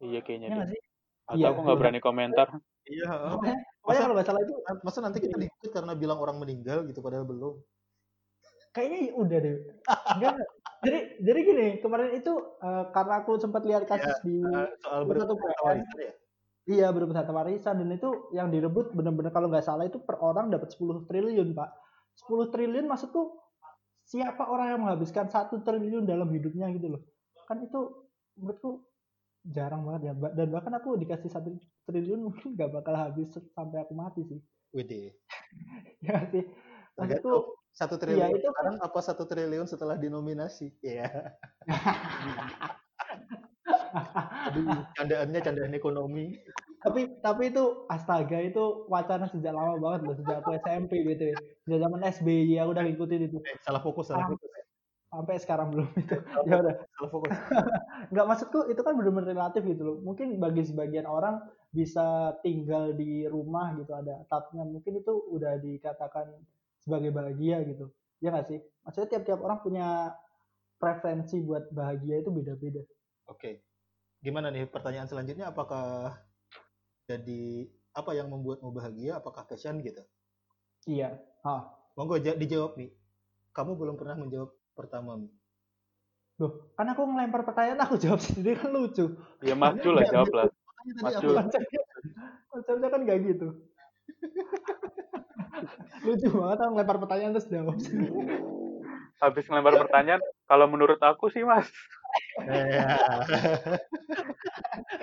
Iya 0.00 0.20
kayaknya 0.20 0.46
Iya 0.46 0.56
nggak 0.56 0.68
sih? 0.68 0.80
Atau 1.24 1.36
Iya, 1.38 1.46
aku 1.48 1.58
nggak 1.58 1.68
bener. 1.72 1.80
berani 1.80 2.00
komentar. 2.02 2.48
Iya. 2.84 3.08
Masa- 3.80 4.02
kalau 4.02 4.14
nggak 4.14 4.28
salah 4.28 4.42
itu 4.42 4.54
Masa 4.80 4.98
nanti 5.00 5.18
kita 5.18 5.36
diikut 5.36 5.70
karena 5.70 5.92
bilang 5.94 6.18
orang 6.18 6.36
meninggal 6.36 6.84
gitu 6.84 7.00
padahal 7.00 7.24
belum. 7.24 7.56
kayaknya 8.70 9.10
udah 9.18 9.38
deh. 9.42 9.56
Enggak. 10.14 10.34
Jadi 10.80 10.98
jadi 11.20 11.38
gini 11.42 11.66
kemarin 11.82 12.14
itu 12.14 12.32
eh, 12.62 12.84
karena 12.94 13.14
aku 13.20 13.34
sempat 13.36 13.66
lihat 13.66 13.82
kasus 13.84 14.14
di 14.22 14.38
Eh, 14.40 14.68
soal 14.78 15.04
warisan 15.10 15.98
ya. 15.98 16.12
iya 16.70 16.86
harta 16.94 17.34
warisan 17.34 17.82
dan 17.82 17.90
itu 17.90 18.30
yang 18.30 18.46
direbut 18.48 18.94
benar-benar 18.94 19.34
kalau 19.34 19.50
nggak 19.50 19.66
salah 19.66 19.90
itu 19.90 19.98
per 19.98 20.22
orang 20.22 20.54
dapat 20.54 20.70
10 20.70 21.02
triliun 21.04 21.50
pak. 21.50 21.74
10 22.14 22.46
triliun 22.54 22.86
maksudku 22.86 23.42
siapa 24.10 24.42
orang 24.50 24.74
yang 24.74 24.80
menghabiskan 24.82 25.30
satu 25.30 25.62
triliun 25.62 26.02
dalam 26.02 26.26
hidupnya 26.34 26.66
gitu 26.74 26.98
loh. 26.98 27.02
Kan 27.46 27.62
itu 27.62 28.10
menurutku 28.34 28.82
jarang 29.46 29.86
banget 29.86 30.10
ya 30.10 30.12
dan 30.36 30.48
bahkan 30.52 30.74
aku 30.76 31.00
dikasih 31.00 31.30
satu 31.30 31.56
triliun 31.88 32.28
mungkin 32.28 32.58
nggak 32.58 32.70
bakal 32.74 32.92
habis 32.92 33.32
sampai 33.56 33.86
aku 33.86 33.94
mati 33.96 34.20
sih 34.26 34.40
WD. 34.74 35.14
ya 36.06 36.26
sih 36.28 36.44
maksudku 36.98 37.30
Tergantung 37.30 37.46
satu 37.70 37.94
triliun 37.96 38.34
itu 38.34 38.50
kan- 38.50 38.52
sekarang 38.52 38.76
apa 38.82 39.00
satu 39.00 39.22
triliun 39.30 39.66
setelah 39.70 39.94
dinominasi? 39.94 40.74
Iya. 40.82 41.38
Aduh, 44.50 44.86
candaannya 44.98 45.40
candaan 45.42 45.74
ekonomi. 45.74 46.34
Tapi 46.80 47.00
tapi 47.20 47.52
itu 47.52 47.84
astaga 47.92 48.40
itu 48.40 48.88
wacana 48.88 49.28
sejak 49.28 49.52
lama 49.52 49.76
banget 49.76 50.00
loh 50.08 50.14
sejak 50.16 50.40
aku 50.40 50.56
SMP 50.56 51.04
gitu 51.04 51.36
ya. 51.36 51.38
Sejak 51.68 51.80
zaman 51.84 52.00
SBY 52.00 52.56
aku 52.64 52.70
udah 52.72 52.84
ngikutin 52.88 53.20
itu. 53.28 53.36
Eh, 53.44 53.56
salah 53.60 53.84
fokus, 53.84 54.08
salah 54.08 54.24
Ah. 54.26 54.30
fokus. 54.32 54.48
sampai 55.10 55.42
sekarang 55.42 55.74
belum 55.74 55.90
itu. 55.98 56.16
ya 56.46 56.54
udah. 56.62 56.74
salah 56.94 57.10
fokus. 57.10 57.34
nggak 58.14 58.26
maksudku 58.30 58.70
itu 58.70 58.78
kan 58.78 58.94
benar-benar 58.94 59.34
relatif 59.34 59.66
gitu 59.66 59.82
loh. 59.82 59.96
Mungkin 60.06 60.38
bagi 60.38 60.62
sebagian 60.62 61.02
orang 61.02 61.42
bisa 61.74 62.38
tinggal 62.46 62.94
di 62.94 63.26
rumah 63.26 63.74
gitu 63.74 63.90
ada 63.90 64.22
atapnya. 64.22 64.62
Mungkin 64.62 65.02
itu 65.02 65.10
udah 65.34 65.58
dikatakan 65.58 66.30
sebagai 66.78 67.10
bahagia 67.10 67.58
gitu. 67.66 67.90
Ya 68.22 68.30
nggak 68.30 68.46
sih? 68.54 68.62
Maksudnya 68.86 69.18
tiap-tiap 69.18 69.42
orang 69.42 69.58
punya 69.66 70.14
preferensi 70.78 71.42
buat 71.42 71.68
bahagia 71.74 72.22
itu 72.22 72.30
beda-beda. 72.30 72.86
Oke. 73.26 73.66
Gimana 74.22 74.54
nih 74.54 74.70
pertanyaan 74.70 75.10
selanjutnya? 75.10 75.50
Apakah 75.50 76.22
jadi 77.10 77.66
apa 77.90 78.14
yang 78.14 78.30
membuatmu 78.30 78.70
bahagia? 78.70 79.18
Apakah 79.18 79.42
passion 79.42 79.82
gitu? 79.82 79.98
iya 80.86 81.18
ah 81.42 81.66
Monggo 81.92 82.16
ja- 82.16 82.34
dijawab 82.34 82.78
nih. 82.78 82.94
Kamu 83.50 83.74
belum 83.74 83.98
pernah 83.98 84.14
menjawab 84.16 84.54
pertama. 84.72 85.18
Mi. 85.18 85.26
loh 86.36 86.72
kan 86.72 86.88
aku 86.88 87.04
ngelempar 87.04 87.44
pertanyaan 87.44 87.84
aku 87.84 88.00
jawab 88.00 88.16
sendiri 88.18 88.56
kan 88.56 88.70
lucu 88.70 89.12
Ya 89.42 89.52
maju 89.52 89.88
lah 89.92 90.04
jawab 90.08 90.32
lah. 90.32 90.48
Jul. 91.20 91.36
konsepnya 91.36 91.82
konsepnya 92.48 92.88
kan 92.88 93.00
gak 93.04 93.18
gitu 93.20 93.48
lucu 96.00 96.28
banget 96.32 96.58
aku 96.58 96.70
ngelempar 96.72 96.96
pertanyaan 96.96 97.32
terus 97.34 97.48
jawab 97.50 97.76
Habis 99.20 99.44
ngelempar 99.44 99.76
pertanyaan, 99.78 100.16
kalau 100.48 100.64
menurut 100.64 100.96
aku 100.96 101.28
sih 101.28 101.44
mas. 101.44 101.68
Ya. 102.70 102.86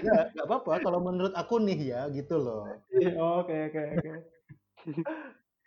Nggak, 0.04 0.46
apa-apa 0.46 0.74
kalau 0.84 1.00
menurut 1.02 1.34
aku 1.34 1.58
nih 1.64 1.96
ya 1.96 2.02
gitu 2.14 2.38
loh. 2.38 2.70
Iya, 2.94 3.18
oke 3.18 3.56
oke 3.72 3.82
oke 3.98 4.10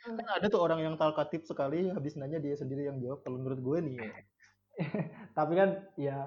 Kan 0.00 0.16
ada 0.16 0.46
tuh 0.48 0.61
orang 0.62 0.80
yang 0.80 0.94
talkatif 0.96 1.44
sekali 1.44 1.92
habis 1.92 2.16
nanya 2.16 2.40
dia 2.40 2.56
sendiri 2.56 2.88
yang 2.88 3.02
jawab 3.02 3.20
kalau 3.20 3.42
menurut 3.42 3.61
gue 3.61 3.78
nih 3.90 3.94
ya. 4.00 4.11
tapi 5.36 5.52
kan 5.61 5.70
ya 6.00 6.18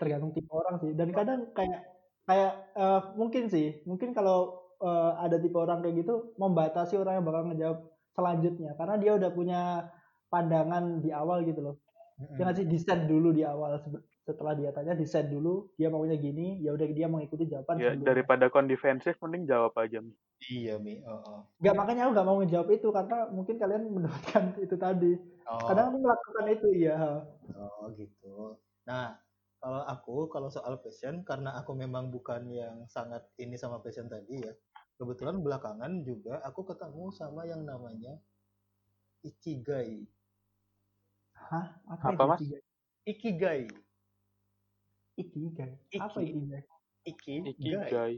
tergantung 0.00 0.34
tipe 0.34 0.50
orang 0.50 0.82
sih 0.82 0.90
dan 0.98 1.14
kadang 1.14 1.54
kayak 1.54 1.86
kayak 2.26 2.52
eh, 2.74 3.00
mungkin 3.14 3.46
sih 3.46 3.84
mungkin 3.86 4.10
kalau 4.16 4.66
eh, 4.82 5.12
ada 5.22 5.36
tipe 5.38 5.54
orang 5.54 5.84
kayak 5.84 6.02
gitu 6.02 6.34
membatasi 6.40 6.98
orang 6.98 7.22
yang 7.22 7.26
bakal 7.28 7.42
ngejawab 7.46 7.78
selanjutnya 8.14 8.70
karena 8.74 8.94
dia 8.98 9.12
udah 9.14 9.30
punya 9.30 9.60
pandangan 10.26 10.98
di 10.98 11.14
awal 11.14 11.46
gitu 11.46 11.60
loh 11.62 11.76
ya 12.38 12.46
nggak 12.46 12.56
sih 12.62 12.66
desain 12.66 13.06
dulu 13.10 13.34
di 13.34 13.42
awal 13.42 13.78
setelah 14.24 14.52
dia 14.56 14.70
tanya 14.72 14.96
di 14.96 15.04
set 15.04 15.28
dulu 15.28 15.68
dia 15.76 15.88
maunya 15.92 16.16
gini 16.16 16.58
ya 16.64 16.72
udah 16.76 16.86
dia 16.88 17.06
mengikuti 17.12 17.44
jawaban 17.44 17.76
Ya, 17.76 17.92
sebelumnya. 17.92 18.06
daripada 18.08 18.44
kon 18.48 18.66
defensif 18.66 19.14
mending 19.20 19.44
jawab 19.46 19.72
aja. 19.76 20.00
Mi. 20.00 20.14
Iya 20.44 20.74
mi. 20.76 21.00
Oh, 21.04 21.20
oh. 21.24 21.40
Nggak, 21.60 21.74
makanya 21.78 22.00
aku 22.04 22.10
nggak 22.14 22.26
mau 22.28 22.36
ngejawab 22.40 22.68
itu 22.76 22.88
karena 22.92 23.16
mungkin 23.32 23.54
kalian 23.56 23.82
mendapatkan 23.96 24.44
itu 24.60 24.76
tadi 24.76 25.12
Oh, 25.44 25.60
kadang 25.68 25.92
aku 25.92 25.98
melakukan 26.00 26.44
itu 26.56 26.68
iya 26.72 26.96
oh 27.52 27.84
gitu. 28.00 28.56
Nah 28.88 29.12
kalau 29.60 29.82
aku 29.84 30.16
kalau 30.32 30.48
soal 30.48 30.80
passion 30.80 31.20
karena 31.24 31.52
aku 31.60 31.72
memang 31.76 32.08
bukan 32.08 32.48
yang 32.48 32.76
sangat 32.88 33.28
ini 33.36 33.56
sama 33.60 33.80
passion 33.84 34.08
tadi 34.08 34.40
ya. 34.40 34.52
Kebetulan 34.96 35.44
belakangan 35.44 36.00
juga 36.00 36.40
aku 36.48 36.64
ketemu 36.64 37.12
sama 37.12 37.44
yang 37.44 37.60
namanya 37.64 38.16
ikigai. 39.22 40.06
hah 41.34 41.66
apa, 41.86 42.08
Apa, 42.08 42.14
itu 42.16 42.24
Mas? 42.24 42.40
ikigai? 42.40 42.62
Ikigai. 43.04 43.62
Ikigai 45.16 45.74
apa 45.96 46.18
Iki. 46.20 46.32
ikigai 46.32 46.60
Ikigai. 47.04 47.52
Ikigai. 47.52 48.14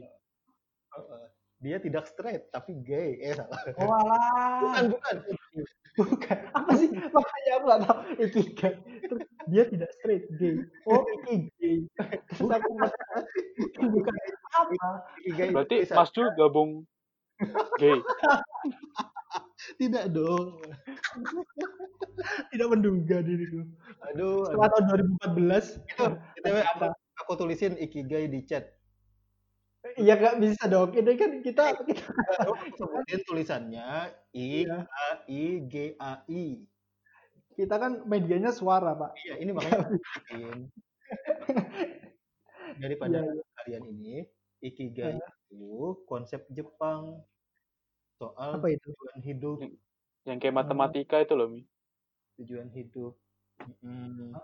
Heeh. 0.95 1.25
Dia 1.57 1.81
tidak 1.81 2.05
straight 2.05 2.53
tapi 2.53 2.77
gay. 2.85 3.17
Eh 3.17 3.33
salah. 3.33 3.57
oh 3.81 3.89
alah 3.89 4.61
Bukan 4.61 4.83
bukan. 4.93 5.15
bukan 5.97 6.37
apa 6.53 6.71
sih 6.77 6.89
makanya 6.93 7.51
aku 7.57 7.65
nggak 7.65 7.81
tahu 7.81 7.97
ikigai 8.21 8.73
terus 9.09 9.21
dia 9.49 9.63
tidak 9.65 9.89
straight 9.97 10.25
gay 10.37 10.61
oh 10.85 11.01
ikigai 11.25 11.89
terus 12.29 12.49
aku 12.53 12.69
bukan 12.77 12.91
bukan 13.89 14.13
apa 14.53 14.73
Ikigai. 15.25 15.49
Berarti 15.49 15.75
Mas 15.89 16.09
Jul 16.13 16.29
gabung 16.37 16.85
gay. 17.81 17.97
tidak 19.75 20.05
dong. 20.15 20.63
tidak 22.51 22.67
menduga 22.73 23.21
diriku 23.21 23.61
Aduh. 24.13 24.47
setelah 24.47 24.69
tahun 24.73 24.85
2014 25.37 25.83
BTW 26.37 26.57
aku, 26.63 26.87
aku 27.21 27.31
tulisin 27.37 27.73
ikigai 27.77 28.27
di 28.31 28.41
chat. 28.47 28.73
Iya 29.95 30.13
nggak 30.19 30.35
bisa 30.43 30.63
dong. 30.67 30.91
Ini 30.93 31.11
kan 31.15 31.31
kita 31.45 31.63
kita 31.87 32.03
Aku 32.43 32.53
sebutin 32.75 33.21
tulisannya 33.27 34.11
I 34.35 34.67
Iya. 34.67 34.83
A 34.85 35.07
I 35.29 35.43
G 35.65 35.75
A 35.97 36.23
I. 36.27 36.67
kita 37.57 37.75
kan 37.81 38.05
medianya 38.05 38.53
suara 38.53 38.93
pak. 38.93 39.11
Iya, 39.25 39.35
ini 39.41 39.51
makanya 39.55 39.89
sebutin. 39.89 40.69
Daripada 42.81 43.19
Iya, 43.23 43.33
iya. 43.33 43.43
kalian 43.57 43.83
ini, 43.89 44.15
ikigai 44.61 45.17
itu 45.49 46.03
konsep 46.05 46.45
Jepang 46.53 47.23
soal 48.17 48.57
Apa 48.57 48.67
itu? 48.73 48.89
tujuan 48.93 49.21
hidup, 49.21 49.57
Yang 50.27 50.37
kayak 50.43 50.55
matematika 50.57 51.17
itu 51.23 51.33
loh, 51.37 51.47
Mi. 51.47 51.63
tujuan 52.41 52.69
hidup. 52.73 53.13
Mm-mm. 53.81 54.37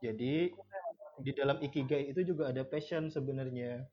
Jadi 0.00 0.54
di 1.20 1.30
dalam 1.36 1.60
ikigai 1.60 2.08
itu 2.08 2.24
juga 2.24 2.48
ada 2.48 2.64
passion 2.64 3.12
sebenarnya. 3.12 3.84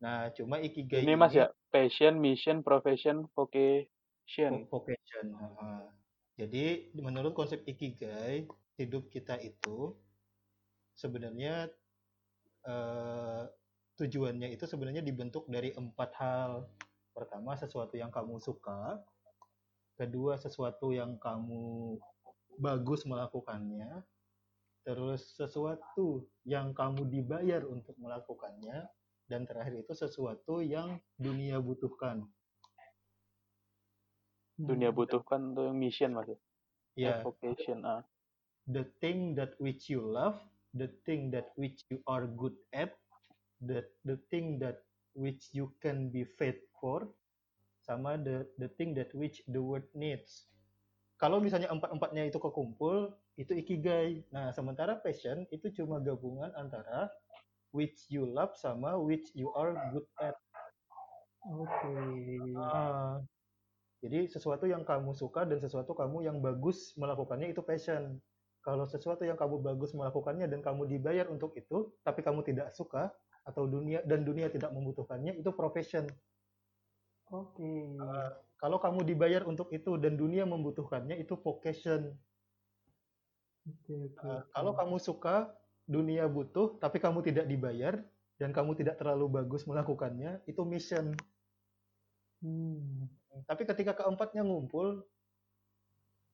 Nah, 0.00 0.32
cuma 0.34 0.58
ikigai 0.58 1.04
Ini 1.04 1.14
Mas 1.14 1.36
ya, 1.36 1.52
passion, 1.70 2.18
mission, 2.18 2.64
profession, 2.64 3.28
vocation. 3.36 4.50
vo- 4.66 4.80
vocation. 4.80 5.26
Jadi 6.34 6.90
menurut 6.98 7.36
konsep 7.36 7.62
ikigai, 7.68 8.48
hidup 8.80 9.12
kita 9.12 9.36
itu 9.38 9.94
sebenarnya 10.96 11.68
eh, 12.66 13.42
tujuannya 14.00 14.48
itu 14.50 14.64
sebenarnya 14.64 15.04
dibentuk 15.04 15.46
dari 15.46 15.70
empat 15.76 16.10
hal. 16.18 16.66
Pertama, 17.12 17.54
sesuatu 17.54 17.94
yang 17.94 18.08
kamu 18.08 18.40
suka. 18.40 19.00
Kedua, 19.96 20.40
sesuatu 20.40 20.90
yang 20.90 21.20
kamu 21.20 21.96
bagus 22.58 23.04
melakukannya. 23.04 24.02
Terus 24.82 25.38
sesuatu 25.38 26.26
yang 26.42 26.74
kamu 26.74 27.06
dibayar 27.06 27.62
untuk 27.68 27.94
melakukannya. 28.00 28.88
Dan 29.28 29.46
terakhir 29.46 29.86
itu 29.86 29.94
sesuatu 29.94 30.60
yang 30.60 30.98
dunia 31.16 31.62
butuhkan. 31.62 32.26
Dunia 34.58 34.92
butuhkan 34.92 35.56
tuh 35.56 35.70
yang 35.70 35.78
mission, 35.78 36.12
Mas. 36.12 36.28
ya. 36.28 36.38
Ya, 36.92 37.12
Vocation. 37.24 37.80
Ah. 37.88 38.04
the 38.68 38.86
thing 39.00 39.34
that 39.34 39.54
which 39.58 39.90
you 39.90 40.00
love, 40.00 40.38
the 40.74 40.88
thing 41.06 41.30
that 41.30 41.50
which 41.56 41.82
you 41.90 41.98
are 42.06 42.26
good 42.26 42.54
at, 42.72 42.94
the 43.60 43.82
the 44.04 44.18
thing 44.30 44.58
that 44.58 44.86
which 45.14 45.52
you 45.52 45.72
can 45.80 46.08
be 46.08 46.24
paid 46.24 46.60
for, 46.80 47.08
sama 47.82 48.16
the 48.20 48.46
the 48.58 48.68
thing 48.78 48.94
that 48.94 49.10
which 49.12 49.42
the 49.50 49.60
world 49.60 49.86
needs. 49.92 50.48
Kalau 51.18 51.38
misalnya 51.38 51.70
empat-empatnya 51.70 52.26
itu 52.26 52.38
kekumpul, 52.42 53.14
itu 53.38 53.54
ikigai. 53.54 54.26
Nah, 54.34 54.50
sementara 54.50 54.98
passion 54.98 55.46
itu 55.54 55.70
cuma 55.70 56.02
gabungan 56.02 56.50
antara 56.58 57.06
which 57.70 58.10
you 58.10 58.26
love 58.26 58.52
sama 58.58 58.98
which 58.98 59.30
you 59.32 59.48
are 59.54 59.72
good 59.94 60.06
at. 60.18 60.34
Oke. 61.42 61.94
Ah, 62.58 63.18
jadi 64.02 64.26
sesuatu 64.26 64.66
yang 64.66 64.82
kamu 64.82 65.14
suka 65.14 65.46
dan 65.46 65.62
sesuatu 65.62 65.94
kamu 65.94 66.26
yang 66.26 66.38
bagus 66.42 66.94
melakukannya 66.98 67.54
itu 67.54 67.62
passion. 67.62 68.18
Kalau 68.62 68.86
sesuatu 68.86 69.26
yang 69.26 69.34
kamu 69.34 69.58
bagus 69.58 69.90
melakukannya 69.90 70.46
dan 70.46 70.62
kamu 70.62 70.86
dibayar 70.86 71.26
untuk 71.26 71.54
itu, 71.58 71.90
tapi 72.06 72.22
kamu 72.22 72.46
tidak 72.46 72.70
suka 72.74 73.10
atau 73.42 73.66
dunia 73.66 74.02
dan 74.06 74.22
dunia 74.22 74.46
tidak 74.50 74.70
membutuhkannya 74.70 75.38
itu 75.38 75.50
profession. 75.50 76.06
Oke. 77.32 77.96
Kalau 78.62 78.78
kamu 78.78 79.02
dibayar 79.02 79.42
untuk 79.48 79.74
itu 79.74 79.98
dan 79.98 80.14
dunia 80.14 80.46
membutuhkannya 80.46 81.18
itu 81.18 81.34
vocation. 81.34 82.14
Oke 83.66 83.94
oke. 83.94 84.22
Uh, 84.22 84.42
kalau 84.54 84.74
kamu 84.74 84.96
suka, 85.02 85.50
dunia 85.86 86.30
butuh, 86.30 86.78
tapi 86.78 87.02
kamu 87.02 87.26
tidak 87.26 87.46
dibayar 87.50 87.98
dan 88.38 88.50
kamu 88.54 88.74
tidak 88.78 88.98
terlalu 88.98 89.42
bagus 89.42 89.66
melakukannya, 89.66 90.42
itu 90.46 90.62
mission. 90.62 91.14
Hmm. 92.42 93.06
Tapi 93.46 93.62
ketika 93.66 93.94
keempatnya 93.94 94.42
ngumpul, 94.42 95.06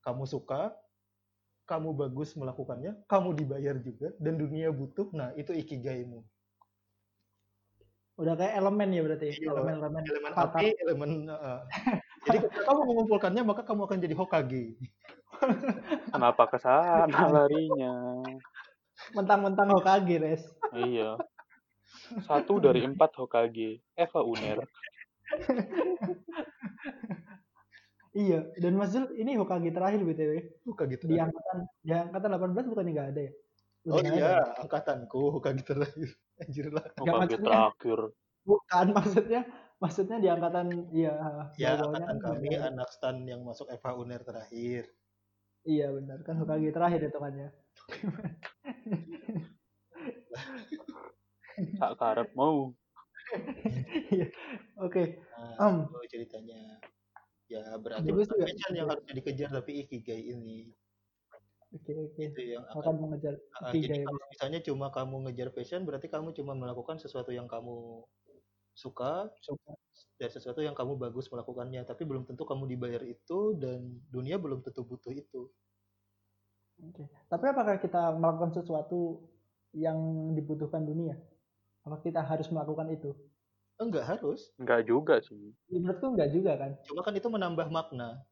kamu 0.04 0.24
suka, 0.24 0.72
kamu 1.68 1.92
bagus 1.92 2.32
melakukannya, 2.32 2.96
kamu 3.04 3.36
dibayar 3.36 3.76
juga, 3.76 4.08
dan 4.16 4.40
dunia 4.40 4.72
butuh, 4.72 5.12
nah 5.12 5.36
itu 5.36 5.52
ikigaimu. 5.52 6.24
Udah 8.18 8.34
kayak 8.34 8.54
elemen 8.58 8.88
ya 8.90 9.00
berarti. 9.06 9.26
Iya, 9.30 9.54
Elemen-elemen. 9.54 10.02
Elemen 10.02 10.30
empat 10.34 10.50
api, 10.58 10.66
elemen... 10.82 11.10
uh, 11.30 11.62
jadi 12.26 12.38
kamu 12.66 12.80
mengumpulkannya, 12.82 13.42
maka 13.46 13.62
kamu 13.62 13.86
akan 13.86 13.98
jadi 14.02 14.14
Hokage. 14.18 14.74
Kenapa 16.12 16.50
ke 16.50 16.58
sana 16.58 17.06
larinya? 17.30 18.18
Mentang-mentang 19.14 19.70
Hokage, 19.70 20.18
Res. 20.18 20.42
Iya. 20.74 21.14
Satu 22.26 22.58
dari 22.58 22.82
empat 22.82 23.14
Hokage. 23.14 23.78
Eva 23.94 24.20
Uner. 24.26 24.58
Iya. 28.18 28.50
Dan 28.58 28.74
Mas 28.74 28.90
Zul 28.90 29.14
ini 29.14 29.38
Hokage 29.38 29.70
terakhir 29.70 30.02
BTW. 30.02 30.66
Hokage 30.66 30.98
Di 30.98 31.06
terakhir. 31.06 31.30
angkatan 31.30 31.58
di 31.86 31.92
angkatan 31.94 32.30
18 32.34 32.66
bukannya 32.72 32.92
nggak 32.96 33.10
ada 33.14 33.20
ya? 33.22 33.32
Udah 33.86 33.94
Oh 33.94 34.00
ada 34.02 34.10
iya, 34.10 34.18
ya? 34.18 34.32
angkatanku 34.58 35.20
Hokage 35.38 35.62
terakhir. 35.62 36.08
Anjir 36.38 36.66
lah. 36.70 36.84
Hokage 36.96 37.10
maksudnya- 37.34 37.44
terakhir. 37.46 38.00
Bukan 38.48 38.86
maksudnya 38.98 39.40
maksudnya 39.78 40.16
di 40.18 40.28
angkatan 40.28 40.66
iya 40.90 41.14
Ya, 41.54 41.76
bawah-bawahnya 41.76 42.06
angkatan 42.06 42.16
kan 42.16 42.18
kami 42.40 42.48
ada. 42.54 42.66
anak 42.72 42.88
stan 42.90 43.16
yang 43.24 43.40
masuk 43.44 43.66
Eva 43.68 43.90
Uner 43.94 44.20
terakhir. 44.22 44.88
Iya 45.62 45.92
benar 45.92 46.18
kan 46.24 46.34
Hokage 46.38 46.70
terakhir 46.70 47.00
hitungannya. 47.06 47.48
Tak 51.78 51.98
karep 51.98 52.30
mau. 52.38 52.70
Nah, 52.70 54.30
Oke. 54.86 55.18
Em. 55.58 55.74
itu 55.84 56.06
ceritanya. 56.14 56.78
Ya, 57.50 57.64
berarti 57.80 58.08
bukan 58.12 58.38
yang 58.76 58.86
harus 58.86 59.02
dikejar, 59.10 59.50
tapi 59.50 59.82
ikigai 59.82 60.22
ini. 60.22 60.70
Oke 61.68 61.92
oke. 61.92 62.22
Itu 62.32 62.40
yang 62.40 62.64
Akan 62.64 62.80
akan 62.80 62.94
mengejar 62.96 63.34
tiga 63.76 63.92
jadi 63.92 64.00
ya. 64.00 64.04
kalau 64.08 64.24
misalnya 64.32 64.60
cuma 64.64 64.86
kamu 64.88 65.14
ngejar 65.28 65.48
passion, 65.52 65.82
berarti 65.84 66.08
kamu 66.08 66.32
cuma 66.32 66.52
melakukan 66.56 66.96
sesuatu 66.96 67.28
yang 67.28 67.44
kamu 67.44 68.08
suka 68.72 69.28
Suka. 69.42 69.74
dan 70.16 70.30
sesuatu 70.32 70.62
yang 70.64 70.72
kamu 70.72 70.96
bagus 70.96 71.28
melakukannya, 71.28 71.84
tapi 71.84 72.08
belum 72.08 72.24
tentu 72.24 72.48
kamu 72.48 72.64
dibayar 72.72 73.02
itu 73.04 73.58
dan 73.60 74.00
dunia 74.08 74.40
belum 74.40 74.64
tentu 74.64 74.86
butuh 74.86 75.12
itu. 75.12 75.52
Oke. 76.78 77.04
Tapi 77.28 77.44
apakah 77.52 77.76
kita 77.82 78.14
melakukan 78.16 78.54
sesuatu 78.54 79.28
yang 79.74 79.98
dibutuhkan 80.32 80.86
dunia? 80.88 81.18
Apa 81.84 82.00
kita 82.00 82.24
harus 82.24 82.48
melakukan 82.48 82.88
itu? 82.94 83.12
Enggak 83.76 84.08
harus, 84.08 84.50
Enggak 84.56 84.88
juga 84.88 85.20
sih. 85.20 85.52
Ya, 85.68 85.78
menurutku 85.78 86.06
enggak 86.16 86.30
juga 86.32 86.52
kan? 86.56 86.70
cuma 86.86 87.00
kan 87.04 87.14
itu 87.14 87.28
menambah 87.28 87.68
makna. 87.68 88.24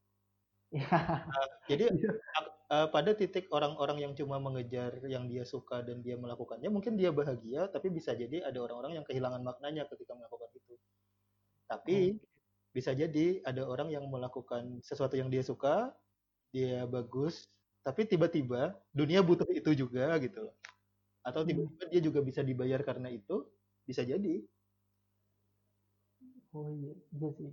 Ya. 0.73 1.23
Jadi 1.69 1.87
Eh, 2.67 2.87
pada 2.91 3.15
titik 3.15 3.47
orang-orang 3.55 4.03
yang 4.03 4.11
cuma 4.11 4.43
mengejar 4.43 4.99
yang 5.07 5.31
dia 5.31 5.47
suka 5.47 5.79
dan 5.87 6.03
dia 6.03 6.19
melakukannya, 6.19 6.67
mungkin 6.67 6.99
dia 6.99 7.15
bahagia, 7.15 7.71
tapi 7.71 7.87
bisa 7.87 8.11
jadi 8.11 8.43
ada 8.43 8.59
orang-orang 8.59 8.99
yang 8.99 9.05
kehilangan 9.07 9.39
maknanya 9.39 9.87
ketika 9.87 10.11
melakukan 10.11 10.51
itu. 10.51 10.75
Tapi 11.63 12.19
bisa 12.75 12.91
jadi 12.91 13.39
ada 13.47 13.63
orang 13.63 13.87
yang 13.87 14.03
melakukan 14.11 14.83
sesuatu 14.83 15.15
yang 15.15 15.31
dia 15.31 15.47
suka, 15.47 15.95
dia 16.51 16.83
bagus, 16.83 17.47
tapi 17.87 18.03
tiba-tiba 18.03 18.75
dunia 18.91 19.23
butuh 19.23 19.47
itu 19.47 19.71
juga 19.71 20.19
gitu 20.19 20.51
loh. 20.51 20.55
atau 21.27 21.43
Hmm. 21.43 21.51
tiba-tiba 21.51 21.83
dia 21.91 22.01
juga 22.03 22.19
bisa 22.23 22.39
dibayar 22.39 22.79
karena 22.87 23.11
itu 23.11 23.51
bisa 23.83 23.99
jadi 24.07 24.47
Oh 26.55 26.71
iya, 26.71 26.95
iya 27.19 27.29
sih. 27.35 27.51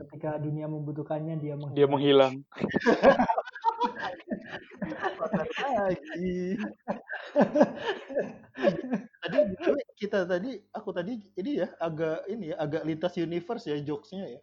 Ketika 0.00 0.40
dunia 0.40 0.64
membutuhkannya 0.64 1.36
dia 1.36 1.60
menghilang. 1.60 1.76
Dia 1.76 1.86
menghilang. 1.86 2.34
Lagi 5.66 5.98
tadi 9.26 9.36
BTW, 9.50 9.76
kita 9.98 10.18
tadi 10.22 10.50
aku 10.70 10.90
tadi 10.94 11.18
ini 11.34 11.50
ya 11.64 11.68
agak 11.82 12.24
ini 12.30 12.54
ya 12.54 12.56
agak 12.62 12.82
lintas 12.86 13.14
universe 13.18 13.66
ya 13.66 13.76
jokesnya 13.82 14.38
ya 14.38 14.40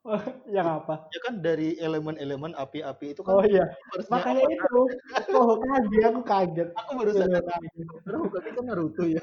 yang 0.56 0.68
apa? 0.80 1.06
ya 1.12 1.20
kan 1.28 1.34
dari 1.44 1.76
elemen-elemen 1.76 2.56
api-api 2.56 3.12
itu 3.14 3.20
kan 3.22 3.36
Oh 3.36 3.44
iya, 3.44 3.68
makanya 4.08 4.48
apa? 4.48 4.54
itu. 4.56 4.80
Oh 5.36 5.60
kaget, 5.60 6.04
aku 6.08 6.20
kaget. 6.24 6.68
aku 6.72 6.90
baru 6.96 7.10
sadar 7.14 7.42
karena 7.44 8.18
bukan 8.24 8.42
itu 8.48 8.60
Naruto 8.64 9.04
ya 9.04 9.22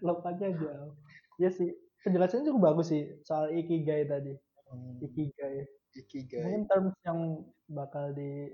Lokasinya 0.00 0.48
jauh. 0.56 0.92
Ya 1.36 1.50
sih, 1.52 1.74
penjelasannya 2.02 2.48
cukup 2.48 2.62
bagus 2.72 2.88
sih 2.92 3.04
soal 3.26 3.52
ikigai 3.52 4.08
tadi. 4.08 4.32
Hmm, 4.68 5.00
Ikigai. 5.04 5.64
Ikigai 5.96 6.44
Mungkin 6.44 6.64
terms 6.68 6.94
yang 7.04 7.44
bakal 7.68 8.12
di 8.16 8.52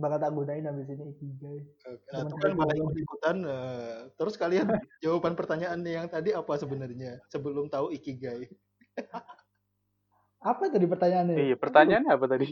bakal 0.00 0.18
tak 0.18 0.32
gunain 0.32 0.64
habis 0.64 0.88
ini 0.88 1.04
ikigai. 1.14 1.58
nah 2.10 2.24
itu 2.24 2.34
teman-teman 2.34 2.40
kan 2.42 2.52
malah 2.56 2.74
ikut-ikutan 2.76 3.36
eh, 3.44 3.96
terus 4.16 4.34
kalian 4.40 4.66
jawaban 5.04 5.34
pertanyaan 5.38 5.80
yang 5.84 6.08
tadi 6.08 6.32
apa 6.34 6.52
sebenarnya 6.56 7.20
sebelum 7.28 7.68
tahu 7.68 7.92
Ikigai 7.92 8.48
Apa 10.40 10.72
tadi 10.72 10.88
pertanyaannya? 10.88 11.36
Iya, 11.36 11.56
pertanyaannya 11.60 12.12
apa 12.16 12.26
tadi? 12.26 12.48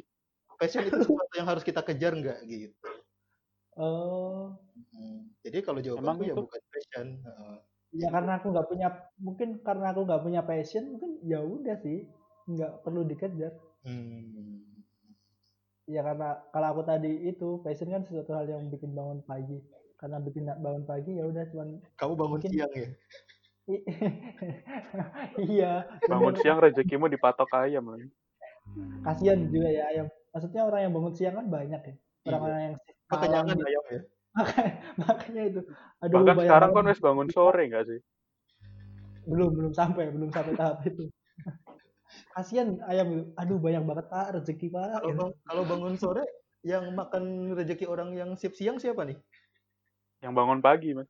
passion 0.58 0.82
itu 0.84 0.98
sesuatu 1.06 1.32
yang 1.38 1.48
harus 1.48 1.62
kita 1.62 1.80
kejar 1.86 2.12
nggak 2.18 2.38
gitu 2.50 2.74
Oh, 3.78 4.58
Hmm, 4.90 5.30
jadi 5.46 5.62
kalau 5.62 5.78
jawabanku 5.78 6.26
ya 6.26 6.34
bukan 6.34 6.58
passion 6.66 7.06
Heeh. 7.22 7.56
ya 8.02 8.08
karena 8.10 8.42
aku 8.42 8.50
nggak 8.50 8.66
punya, 8.66 8.88
mungkin 9.22 9.48
karena 9.62 9.94
aku 9.94 10.02
nggak 10.02 10.22
punya 10.26 10.42
passion, 10.42 10.98
mungkin 10.98 11.22
ya 11.22 11.38
udah 11.42 11.78
sih, 11.78 12.10
nggak 12.50 12.82
perlu 12.82 13.06
dikejar. 13.06 13.54
Hmm. 13.86 14.67
Ya 15.88 16.04
karena 16.04 16.36
kalau 16.52 16.68
aku 16.70 16.82
tadi 16.84 17.08
itu 17.24 17.64
passion 17.64 17.88
kan 17.88 18.04
sesuatu 18.04 18.36
hal 18.36 18.44
yang 18.44 18.68
bikin 18.68 18.92
bangun 18.92 19.24
pagi. 19.24 19.56
Karena 19.96 20.20
bikin 20.20 20.46
bangun 20.46 20.84
pagi 20.84 21.16
ya 21.16 21.24
udah 21.24 21.48
cuman 21.50 21.80
kamu 21.96 22.12
bangun 22.14 22.38
Mungkin- 22.38 22.52
siang 22.52 22.72
ya 22.72 22.88
iya. 25.44 25.72
Bangun 26.08 26.32
bener. 26.32 26.40
siang 26.40 26.58
rezekimu 26.58 27.04
dipatok 27.08 27.48
ayam 27.52 27.84
lagi. 27.88 28.08
Kasihan 29.02 29.48
juga 29.48 29.68
ya 29.68 29.84
ayam. 29.88 30.06
Maksudnya 30.32 30.62
orang 30.64 30.80
yang 30.88 30.92
bangun 30.92 31.12
siang 31.12 31.34
kan 31.36 31.46
banyak 31.48 31.80
ya. 31.82 31.94
Orang-orang 32.28 32.60
yang 32.62 32.74
kekenyangan 33.08 33.56
gitu. 33.56 33.66
ayam 33.66 33.84
ya 33.88 34.00
Makanya, 34.38 34.72
makanya 35.02 35.42
itu. 35.50 35.60
Aduh, 35.98 36.14
Bahkan 36.20 36.36
sekarang 36.44 36.70
kan 36.72 36.84
wes 36.86 37.00
bangun 37.00 37.28
sore 37.28 37.62
nggak 37.66 37.86
sih? 37.88 38.00
belum 39.28 39.52
belum 39.52 39.72
sampai 39.76 40.08
belum 40.08 40.32
sampai 40.32 40.56
tahap 40.56 40.80
itu. 40.88 41.04
Kasihan 42.30 42.78
ayam 42.82 43.06
itu. 43.10 43.22
Aduh 43.34 43.56
banyak 43.56 43.82
banget 43.82 44.04
pak 44.08 44.26
rezeki 44.34 44.66
pak. 44.68 44.98
kalau 44.98 45.12
bang- 45.14 45.36
kalau 45.42 45.62
bangun 45.64 45.94
sore 45.94 46.22
yang 46.60 46.90
makan 46.90 47.52
rezeki 47.52 47.84
orang 47.84 48.12
yang 48.12 48.34
sip 48.34 48.52
siang 48.52 48.76
siapa 48.76 49.04
nih 49.04 49.16
Yang 50.18 50.32
bangun 50.34 50.58
pagi, 50.58 50.90
Mas. 50.92 51.06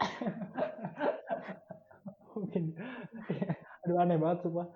Mungkin. 2.32 2.72
Aduh 3.82 3.96
aneh 3.96 4.16
banget 4.16 4.38
sumpah. 4.42 4.66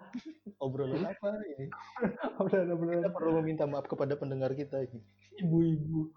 obrolan 0.57 1.03
apa 1.03 1.29
ini 1.49 1.67
udah 2.39 2.61
udah. 2.69 2.95
kita 3.01 3.09
perlu 3.11 3.31
meminta 3.41 3.65
maaf 3.65 3.85
kepada 3.85 4.15
pendengar 4.15 4.53
kita 4.53 4.81
ini 4.83 4.99
Ibu-ibu. 5.39 6.11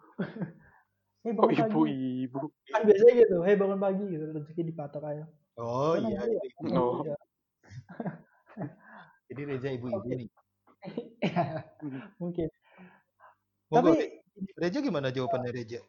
Hei 1.24 1.26
Oh, 1.26 1.32
bangun 1.40 1.56
pagi. 1.56 1.64
ibu-ibu. 1.72 2.40
Kan 2.68 2.82
biasanya 2.84 3.14
gitu. 3.18 3.36
Hei 3.42 3.56
bangun 3.56 3.78
pagi 3.78 4.04
gitu. 4.06 4.24
Rezeki 4.30 4.62
dipatok 4.66 5.04
ayam. 5.06 5.28
oh 5.56 5.94
Mana 5.96 6.06
iya 6.06 6.22
ya? 6.22 6.26
ibu-ibu. 6.28 6.76
Oh. 6.76 7.00
Iya. 9.34 9.40
jadi 9.42 9.42
Reza 9.50 9.70
ibu-ibu 9.74 10.10
nih 10.14 10.30
Mungkin. 12.22 12.48
Monggo, 13.72 13.96
Tapi 13.98 14.06
Reza 14.60 14.80
gimana 14.86 15.10
jawabannya 15.10 15.52
Reza 15.52 15.82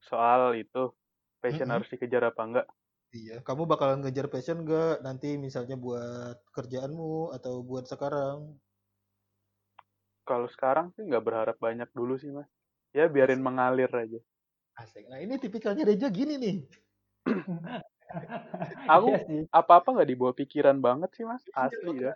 Soal 0.00 0.56
itu, 0.56 0.92
passion 1.40 1.68
Mm-mm. 1.68 1.74
harus 1.76 1.88
dikejar 1.92 2.22
apa 2.32 2.42
enggak? 2.44 2.66
iya 3.14 3.38
kamu 3.46 3.62
bakalan 3.70 4.02
ngejar 4.02 4.26
passion 4.26 4.66
nggak 4.66 5.06
nanti 5.06 5.38
misalnya 5.38 5.78
buat 5.78 6.40
kerjaanmu 6.50 7.30
atau 7.36 7.62
buat 7.62 7.86
sekarang 7.86 8.58
Kalau 10.24 10.48
sekarang 10.48 10.88
sih 10.96 11.04
nggak 11.04 11.20
berharap 11.20 11.56
banyak 11.60 11.86
dulu 11.92 12.16
sih, 12.16 12.32
Mas. 12.32 12.48
Ya 12.96 13.06
biarin 13.12 13.44
mengalir 13.44 13.90
aja. 13.92 14.18
asik 14.74 15.06
nah 15.06 15.22
ini 15.22 15.38
tipikalnya 15.38 15.86
Reza 15.86 16.10
gini 16.10 16.34
nih 16.34 16.56
Aku 18.88 19.08
Iya 19.10 19.18
sih. 19.26 19.40
apa-apa 19.50 19.88
nggak 19.94 20.10
dibawa 20.10 20.32
pikiran 20.36 20.78
banget 20.78 21.10
sih, 21.16 21.24
Mas. 21.26 21.42
Asli 21.54 22.04
ya. 22.04 22.12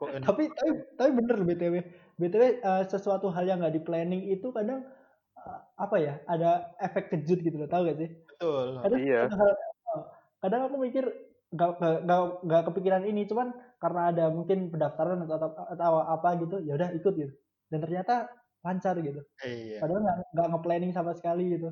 Enak 0.00 0.24
tapi 0.24 0.48
tapi 0.48 0.70
tapi 0.96 1.10
bener 1.12 1.34
loh 1.36 1.46
btw 1.46 1.74
btw 2.16 2.42
eh, 2.64 2.82
sesuatu 2.88 3.28
hal 3.28 3.44
yang 3.44 3.60
nggak 3.60 3.76
di 3.76 3.82
planning 3.84 4.22
itu 4.32 4.48
kadang 4.48 4.88
eh, 5.36 5.58
apa 5.76 5.96
ya 6.00 6.14
ada 6.24 6.72
efek 6.80 7.12
kejut 7.12 7.44
gitu 7.44 7.60
loh 7.60 7.68
tahu 7.68 7.84
gak 7.84 8.00
sih 8.00 8.08
betul 8.08 8.80
kadang 8.80 9.00
Iya. 9.04 9.20
eh, 9.28 10.00
kadang 10.40 10.60
aku 10.72 10.76
mikir 10.80 11.04
nggak 11.52 11.70
nggak 11.76 11.96
nggak 12.08 12.20
nggak 12.48 12.62
kepikiran 12.72 13.04
ini 13.04 13.28
cuman 13.28 13.52
karena 13.76 14.00
ada 14.08 14.24
mungkin 14.32 14.72
pendaftaran 14.72 15.20
atau, 15.28 15.36
atau, 15.36 15.50
atau 15.68 15.94
apa 16.00 16.28
gitu 16.48 16.56
ya 16.64 16.80
udah 16.80 16.96
ikut 16.96 17.12
gitu 17.20 17.32
dan 17.68 17.78
ternyata 17.84 18.32
lancar 18.60 18.94
gitu 19.00 19.20
iya 19.44 19.78
padahal 19.80 20.00
nggak 20.04 20.16
nggak 20.36 20.46
nge-planning 20.52 20.92
sama 20.92 21.12
sekali 21.16 21.56
gitu 21.56 21.70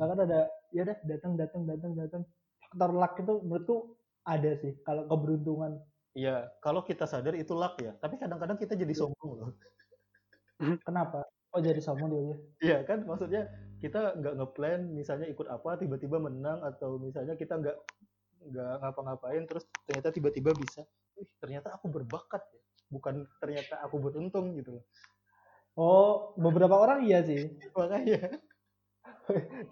bahkan 0.00 0.18
ada 0.24 0.48
ya 0.72 0.84
udah 0.88 0.96
datang 1.04 1.32
datang 1.36 1.62
datang 1.68 1.92
datang 1.96 2.22
faktor 2.60 2.90
luck 2.92 3.14
itu 3.20 3.34
menurutku 3.44 3.76
ada 4.26 4.50
sih 4.58 4.72
kalau 4.84 5.06
keberuntungan 5.08 5.80
Iya, 6.16 6.48
kalau 6.64 6.80
kita 6.80 7.04
sadar 7.04 7.36
itu 7.36 7.52
luck 7.52 7.76
ya. 7.76 7.92
Tapi 8.00 8.16
kadang-kadang 8.16 8.56
kita 8.56 8.72
jadi 8.72 8.94
sombong 8.96 9.32
loh. 9.36 9.52
kenapa 10.88 11.20
oh 11.52 11.60
jadi 11.60 11.76
sombong 11.84 12.08
dia 12.08 12.36
Iya 12.64 12.78
kan, 12.88 13.04
maksudnya 13.04 13.44
kita 13.84 14.16
nggak 14.16 14.34
ngeplan, 14.40 14.80
misalnya 14.96 15.28
ikut 15.28 15.44
apa, 15.52 15.76
tiba-tiba 15.76 16.16
menang 16.16 16.64
atau 16.64 16.96
misalnya 16.96 17.36
kita 17.36 17.60
nggak 17.60 17.76
nggak 18.48 18.72
ngapa-ngapain, 18.80 19.44
terus 19.44 19.68
ternyata 19.84 20.08
tiba-tiba 20.08 20.56
bisa. 20.56 20.88
Ih, 21.20 21.28
ternyata 21.36 21.76
aku 21.76 21.92
berbakat 21.92 22.40
ya. 22.48 22.62
Bukan 22.88 23.28
ternyata 23.36 23.84
aku 23.84 24.00
beruntung 24.00 24.56
gitu 24.56 24.80
loh. 24.80 24.84
Oh, 25.76 26.32
beberapa 26.40 26.72
orang 26.72 27.04
iya 27.04 27.20
sih. 27.20 27.52
Makanya. 27.76 28.40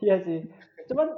Iya 0.05 0.16
sih. 0.26 0.38
Cuman 0.90 1.09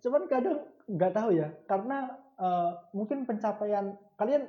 cuman 0.00 0.22
kadang 0.30 0.64
nggak 0.88 1.12
tahu 1.12 1.30
ya, 1.36 1.52
karena 1.68 2.08
eh, 2.40 2.70
mungkin 2.96 3.28
pencapaian 3.28 3.94
kalian 4.16 4.48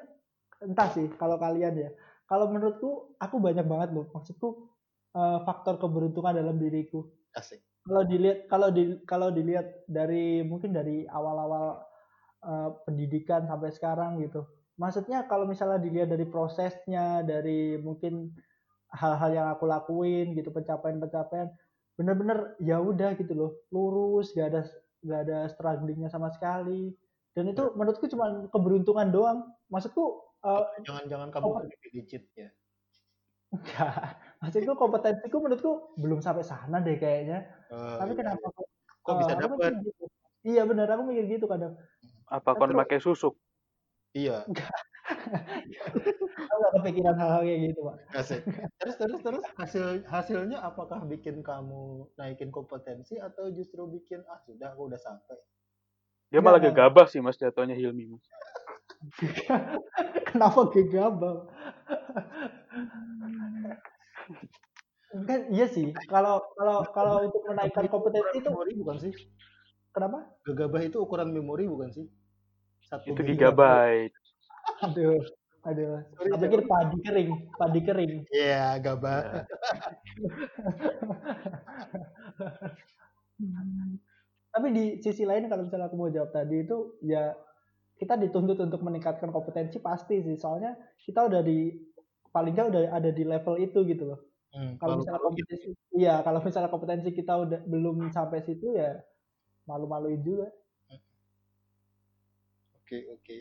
entah 0.63 0.89
sih 0.95 1.11
kalau 1.19 1.35
kalian 1.41 1.75
ya. 1.75 1.89
Kalau 2.29 2.47
menurutku 2.47 3.19
aku 3.19 3.35
banyak 3.43 3.67
banget 3.67 3.89
loh. 3.91 4.07
Maksudku 4.15 4.49
eh, 5.17 5.39
faktor 5.43 5.75
keberuntungan 5.81 6.37
dalam 6.37 6.55
diriku. 6.55 7.03
Asik. 7.35 7.59
Kalau 7.81 8.03
dilihat 8.05 8.39
kalau 8.47 8.69
di 8.71 8.83
kalau 9.09 9.29
dilihat 9.33 9.67
dari 9.89 10.45
mungkin 10.45 10.71
dari 10.71 11.03
awal-awal 11.09 11.83
eh, 12.45 12.69
pendidikan 12.87 13.43
sampai 13.49 13.69
sekarang 13.75 14.23
gitu. 14.23 14.47
Maksudnya 14.79 15.27
kalau 15.27 15.45
misalnya 15.45 15.77
dilihat 15.83 16.09
dari 16.09 16.25
prosesnya, 16.25 17.21
dari 17.27 17.75
mungkin 17.77 18.33
hal-hal 18.91 19.31
yang 19.31 19.47
aku 19.49 19.65
lakuin 19.65 20.35
gitu, 20.35 20.51
pencapaian-pencapaian, 20.51 21.47
bener-bener 21.95 22.55
ya 22.59 22.77
udah 22.77 23.15
gitu 23.15 23.31
loh, 23.31 23.51
lurus, 23.69 24.31
gak 24.31 24.51
ada 24.51 24.61
gak 25.01 25.19
ada 25.25 25.37
strugglingnya 25.47 26.07
sama 26.07 26.29
sekali. 26.29 26.91
Dan 27.31 27.47
itu 27.47 27.71
menurutku 27.73 28.05
cuma 28.05 28.27
keberuntungan 28.47 29.07
doang. 29.07 29.39
Maksudku 29.67 30.03
eh, 30.41 30.63
Jangan-jangan 30.83 31.31
kamu 31.31 31.43
Oh. 31.47 31.63
lebih 31.63 31.89
digit 31.93 32.23
ya. 32.33 32.49
enggak. 33.49 34.15
Maksudku 34.39 34.73
kompetensiku 34.75 35.37
menurutku 35.39 35.71
belum 35.95 36.19
sampai 36.19 36.43
sana 36.43 36.79
deh 36.79 36.95
kayaknya. 36.95 37.47
Eh, 37.67 37.97
Tapi 37.99 38.11
iya. 38.11 38.19
kenapa 38.19 38.45
kok 38.51 38.67
Kok 39.01 39.15
bisa 39.17 39.33
eh, 39.33 39.37
dapat? 39.39 39.73
gitu. 39.81 40.03
Iya 40.41 40.61
benar, 40.65 40.87
aku 40.89 41.03
mikir 41.05 41.25
gitu 41.31 41.45
kadang. 41.47 41.73
Apa 42.27 42.53
kon 42.53 42.69
Terus- 42.69 42.81
pakai 42.83 42.99
susuk? 42.99 43.33
Iya, 44.11 44.43
Aku 45.11 46.55
gak 46.61 46.73
kepikiran 46.81 47.15
hal-hal 47.15 47.41
kayak 47.43 47.59
gitu, 47.71 47.79
Pak. 47.85 47.95
asik. 48.17 48.41
Terus 48.79 48.95
terus 48.97 49.19
terus 49.21 49.43
hasil 49.57 49.85
hasilnya 50.07 50.57
apakah 50.63 51.03
bikin 51.05 51.43
kamu 51.43 52.07
naikin 52.17 52.49
kompetensi 52.49 53.17
atau 53.19 53.51
justru 53.53 53.87
bikin 53.87 54.23
ah 54.27 54.39
sudah 54.43 54.73
aku 54.73 54.91
udah 54.91 54.99
sampai. 54.99 55.37
Dia 56.31 56.39
Enggak, 56.39 56.45
malah 56.47 56.61
gegabah 56.63 57.05
sih 57.11 57.19
Mas 57.19 57.35
jatuhnya 57.35 57.75
Hilmi, 57.75 58.07
Mas. 58.07 58.25
Kenapa 60.31 60.61
gegabah? 60.71 61.49
Kan 65.27 65.41
iya 65.51 65.67
sih. 65.67 65.91
Kalau 66.07 66.39
kalau 66.55 66.87
kalau 66.95 67.15
untuk 67.27 67.43
menaikkan 67.43 67.91
kompetensi 67.91 68.39
itu 68.39 68.47
memori 68.47 68.71
bukan 68.79 68.97
sih? 68.99 69.13
kenapa? 69.91 70.23
Gegabah 70.47 70.81
itu 70.87 71.03
ukuran 71.03 71.35
memori 71.35 71.67
bukan 71.67 71.91
sih? 71.91 72.07
Satu 72.87 73.11
Itu 73.11 73.21
giga. 73.27 73.51
gigabyte. 73.51 74.15
Aduh. 74.81 75.21
Aduh. 75.61 76.01
Sorry, 76.17 76.29
Aku 76.33 76.41
pikir 76.49 76.61
padi 76.65 76.97
kering, 77.05 77.29
padi 77.53 77.79
kering. 77.85 78.13
Iya, 78.33 78.81
gabah. 78.81 79.45
Ya. 79.45 79.45
tapi 84.51 84.67
di 84.75 84.85
sisi 84.99 85.23
lain 85.23 85.47
kalau 85.47 85.65
misalnya 85.65 85.87
aku 85.89 85.97
mau 85.97 86.11
jawab 86.11 86.29
tadi 86.35 86.61
itu 86.61 86.99
ya 87.01 87.33
kita 87.97 88.19
dituntut 88.19 88.59
untuk 88.59 88.83
meningkatkan 88.83 89.31
kompetensi 89.31 89.79
pasti 89.79 90.19
sih 90.21 90.35
soalnya 90.35 90.75
kita 91.01 91.25
udah 91.25 91.41
di 91.41 91.71
paling 92.29 92.53
nggak 92.53 92.69
udah 92.69 92.81
ada 92.91 93.09
di 93.09 93.23
level 93.25 93.55
itu 93.57 93.81
gitu 93.87 94.13
loh 94.13 94.21
Hmm, 94.51 94.75
kalau 94.83 94.99
misalnya 94.99 95.23
kalau 95.23 95.31
gitu, 95.31 95.47
kompetensi 95.47 95.95
iya 95.95 96.15
kalau 96.27 96.39
misalnya 96.43 96.67
kompetensi 96.67 97.09
kita 97.15 97.33
udah 97.39 97.59
belum 97.71 98.11
sampai 98.11 98.43
situ 98.43 98.75
ya 98.75 98.99
malu-maluin 99.63 100.19
juga 100.19 100.51
oke 102.75 102.97
oke. 103.15 103.37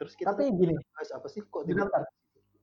Terus 0.00 0.12
kita 0.16 0.32
tapi 0.32 0.48
gini 0.56 0.72
bahas 0.96 1.10
apa 1.12 1.28
sih 1.28 1.44
kok 1.44 1.68
bentar, 1.68 1.84
bentar. 1.84 2.04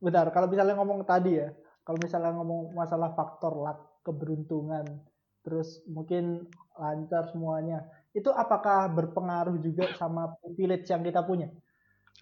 bentar 0.02 0.26
kalau 0.34 0.48
misalnya 0.50 0.74
ngomong 0.82 1.06
tadi 1.06 1.38
ya 1.38 1.54
kalau 1.86 2.02
misalnya 2.02 2.34
ngomong 2.34 2.74
masalah 2.74 3.14
faktor 3.14 3.54
luck 3.54 4.02
keberuntungan 4.02 5.06
terus 5.46 5.86
mungkin 5.86 6.50
lancar 6.74 7.30
semuanya 7.30 7.86
itu 8.18 8.34
apakah 8.34 8.90
berpengaruh 8.90 9.62
juga 9.62 9.86
sama 10.02 10.34
privilege 10.42 10.90
yang 10.90 11.06
kita 11.06 11.22
punya 11.22 11.54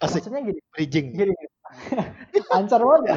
asik 0.04 0.28
maksudnya 0.28 0.52
gini 0.52 0.60
bridging. 0.76 1.06
gini 1.16 1.34
lancar 2.52 2.78
banget 2.78 3.02
ya. 3.10 3.16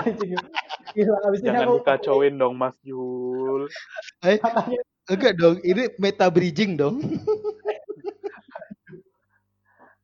Gila, 0.89 1.15
abis 1.29 1.39
ini 1.45 1.47
Jangan 1.53 1.61
aku 1.69 1.77
dikacauin 1.85 2.33
dong 2.33 2.53
Mas 2.57 2.75
Jul. 2.81 3.69
Eh, 4.25 4.41
katanya 4.41 4.81
enggak 5.05 5.33
dong, 5.37 5.55
ini 5.61 5.83
meta 6.01 6.27
bridging 6.33 6.73
dong. 6.73 6.97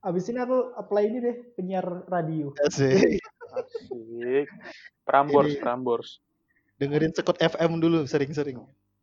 abis 0.06 0.30
ini 0.30 0.38
aku 0.38 0.70
apply 0.76 1.02
ini 1.04 1.18
deh 1.20 1.36
penyiar 1.54 1.86
radio 2.06 2.54
Asik. 2.62 3.18
Asik. 3.52 4.46
Prambors, 5.02 5.50
Ini- 5.50 5.60
Prambors. 5.60 6.10
Dengerin 6.76 7.10
Sekut 7.10 7.34
FM 7.36 7.80
dulu 7.80 8.04
sering-sering. 8.04 8.60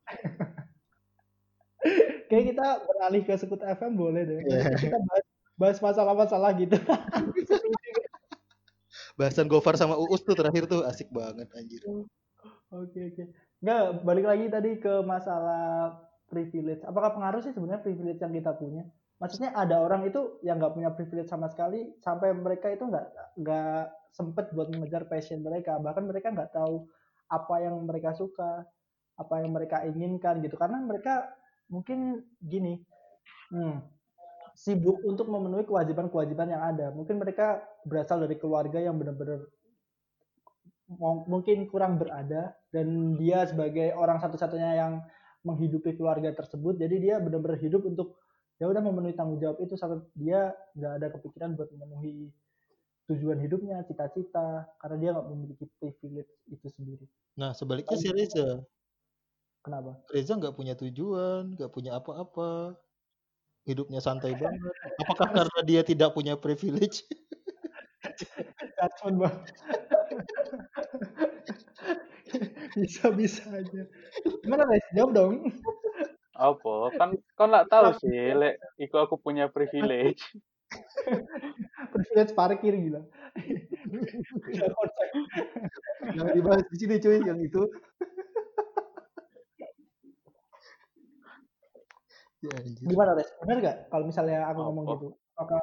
kayak 2.28 2.44
kita 2.48 2.64
beralih 2.82 3.22
ke 3.22 3.32
Sekut 3.34 3.58
FM 3.58 3.92
boleh 3.92 4.22
deh 4.22 4.38
Iya. 4.40 4.72
kita 4.72 4.98
bahas, 4.98 5.24
bahas 5.54 5.78
masalah-masalah 5.80 6.50
gitu 6.56 6.76
Bahasan 9.12 9.44
Gofar 9.44 9.76
sama 9.76 9.92
Uus 9.98 10.20
tuh 10.20 10.32
terakhir 10.32 10.64
tuh 10.64 10.80
asik 10.84 11.08
banget 11.10 11.48
anjir. 11.52 11.80
oke 12.72 12.98
oke 12.98 13.22
nggak 13.60 13.80
balik 14.02 14.24
lagi 14.24 14.44
tadi 14.48 14.70
ke 14.76 15.00
masalah 15.02 15.92
privilege 16.26 16.80
apakah 16.82 17.12
pengaruh 17.12 17.38
sih 17.38 17.52
sebenarnya 17.52 17.78
privilege 17.78 18.18
yang 18.18 18.32
kita 18.32 18.50
punya 18.52 18.82
maksudnya 19.22 19.54
ada 19.54 19.78
orang 19.78 20.02
itu 20.10 20.42
yang 20.42 20.58
nggak 20.58 20.74
punya 20.74 20.90
privilege 20.90 21.30
sama 21.30 21.46
sekali 21.46 21.94
sampai 22.02 22.34
mereka 22.34 22.74
itu 22.74 22.82
nggak 22.82 23.38
nggak 23.38 23.82
sempet 24.10 24.50
buat 24.50 24.66
mengejar 24.74 25.06
passion 25.06 25.46
mereka. 25.46 25.78
Bahkan 25.78 26.02
mereka 26.02 26.34
nggak 26.34 26.50
tahu 26.50 26.90
apa 27.30 27.54
yang 27.62 27.78
mereka 27.86 28.18
suka 28.18 28.66
apa 29.14 29.34
yang 29.38 29.54
mereka 29.54 29.86
inginkan 29.86 30.42
gitu. 30.42 30.58
Karena 30.58 30.82
mereka 30.82 31.30
mungkin 31.70 32.26
gini 32.42 32.82
hmm, 33.54 33.78
sibuk 34.58 34.98
untuk 35.06 35.30
memenuhi 35.30 35.70
kewajiban-kewajiban 35.70 36.58
yang 36.58 36.62
ada. 36.74 36.90
Mungkin 36.90 37.22
mereka 37.22 37.62
berasal 37.86 38.26
dari 38.26 38.34
keluarga 38.42 38.82
yang 38.82 38.98
benar-benar 38.98 39.46
mungkin 41.24 41.70
kurang 41.72 41.96
berada 41.96 42.52
dan 42.68 43.16
dia 43.16 43.48
sebagai 43.48 43.96
orang 43.96 44.20
satu-satunya 44.20 44.76
yang 44.76 44.92
menghidupi 45.40 45.96
keluarga 45.96 46.34
tersebut. 46.36 46.76
Jadi 46.76 47.00
dia 47.00 47.16
benar-benar 47.22 47.56
hidup 47.62 47.86
untuk 47.86 48.21
ya 48.60 48.68
udah 48.68 48.82
memenuhi 48.84 49.14
tanggung 49.16 49.40
jawab 49.40 49.58
itu 49.62 49.74
sampai 49.76 50.02
dia 50.16 50.52
nggak 50.76 50.92
ada 51.00 51.06
kepikiran 51.16 51.56
buat 51.56 51.68
memenuhi 51.72 52.30
tujuan 53.10 53.38
hidupnya 53.42 53.82
cita-cita 53.84 54.68
karena 54.78 54.96
dia 55.00 55.10
nggak 55.16 55.28
memiliki 55.30 55.64
privilege 55.80 56.30
itu 56.48 56.66
sendiri 56.72 57.06
Nah, 57.32 57.56
sebaliknya 57.56 57.96
si 57.96 58.12
Reza. 58.12 58.60
kenapa 59.64 59.96
Reza 60.12 60.36
nggak 60.36 60.52
punya 60.52 60.76
tujuan, 60.76 61.56
nggak 61.56 61.72
punya 61.72 61.96
apa-apa. 61.96 62.76
Hidupnya 63.64 64.04
santai 64.04 64.36
banget. 64.42 64.74
Apakah 65.00 65.32
karena 65.32 65.60
dia 65.64 65.80
tidak 65.80 66.12
punya 66.12 66.36
privilege? 66.36 67.08
judgment 68.82 69.16
bang 69.22 69.36
bisa 72.82 73.04
bisa 73.14 73.44
aja 73.52 73.82
gimana 74.42 74.64
guys 74.66 74.86
jawab 74.96 75.10
dong 75.14 75.34
Apa? 76.42 76.74
Kan 76.98 77.10
kau 77.38 77.46
nggak 77.46 77.70
tahu 77.70 77.94
sih, 78.02 78.34
lek 78.34 78.58
iku 78.82 78.98
aku 78.98 79.14
punya 79.22 79.46
privilege. 79.46 80.26
privilege 81.94 82.32
parkir 82.34 82.74
gila. 82.74 83.06
Jangan 86.10 86.32
dibahas 86.34 86.66
di 86.66 86.76
sini 86.80 86.96
cuy, 86.98 87.22
yang 87.22 87.38
itu. 87.38 87.62
ya, 92.42 92.58
gimana 92.82 93.14
res 93.14 93.30
benar 93.38 93.56
gak 93.62 93.76
kalau 93.86 94.04
misalnya 94.10 94.50
aku 94.50 94.60
ngomong 94.66 94.84
Apa? 94.86 94.92
gitu 94.98 95.08
apakah 95.38 95.62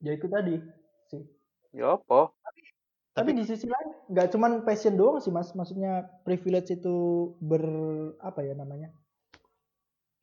ya 0.00 0.12
itu 0.16 0.26
tadi 0.32 0.56
sih 1.12 1.22
Ya 1.74 1.98
apa? 1.98 2.30
tapi 3.14 3.30
di 3.36 3.44
sisi 3.46 3.68
lain 3.68 3.88
nggak 4.10 4.32
cuman 4.32 4.52
passion 4.64 4.96
doang 4.96 5.20
sih 5.20 5.30
mas 5.30 5.52
maksudnya 5.52 6.08
privilege 6.24 6.72
itu 6.74 6.96
ber 7.38 7.62
apa 8.18 8.42
ya 8.42 8.56
namanya 8.56 8.90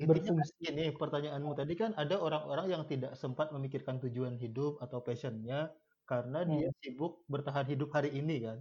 Intinya 0.04 0.32
kan 0.42 0.42
berfungsi. 0.42 0.54
gini, 0.64 0.84
pertanyaanmu 1.02 1.52
tadi 1.60 1.74
kan 1.82 1.92
ada 2.02 2.16
orang-orang 2.28 2.68
yang 2.74 2.84
tidak 2.92 3.12
sempat 3.22 3.48
memikirkan 3.56 3.96
tujuan 4.04 4.36
hidup 4.44 4.74
atau 4.86 5.00
passionnya 5.08 5.58
karena 6.10 6.40
dia 6.52 6.68
sibuk 6.82 7.12
bertahan 7.34 7.66
hidup 7.72 7.90
hari 7.96 8.10
ini 8.20 8.36
kan. 8.46 8.58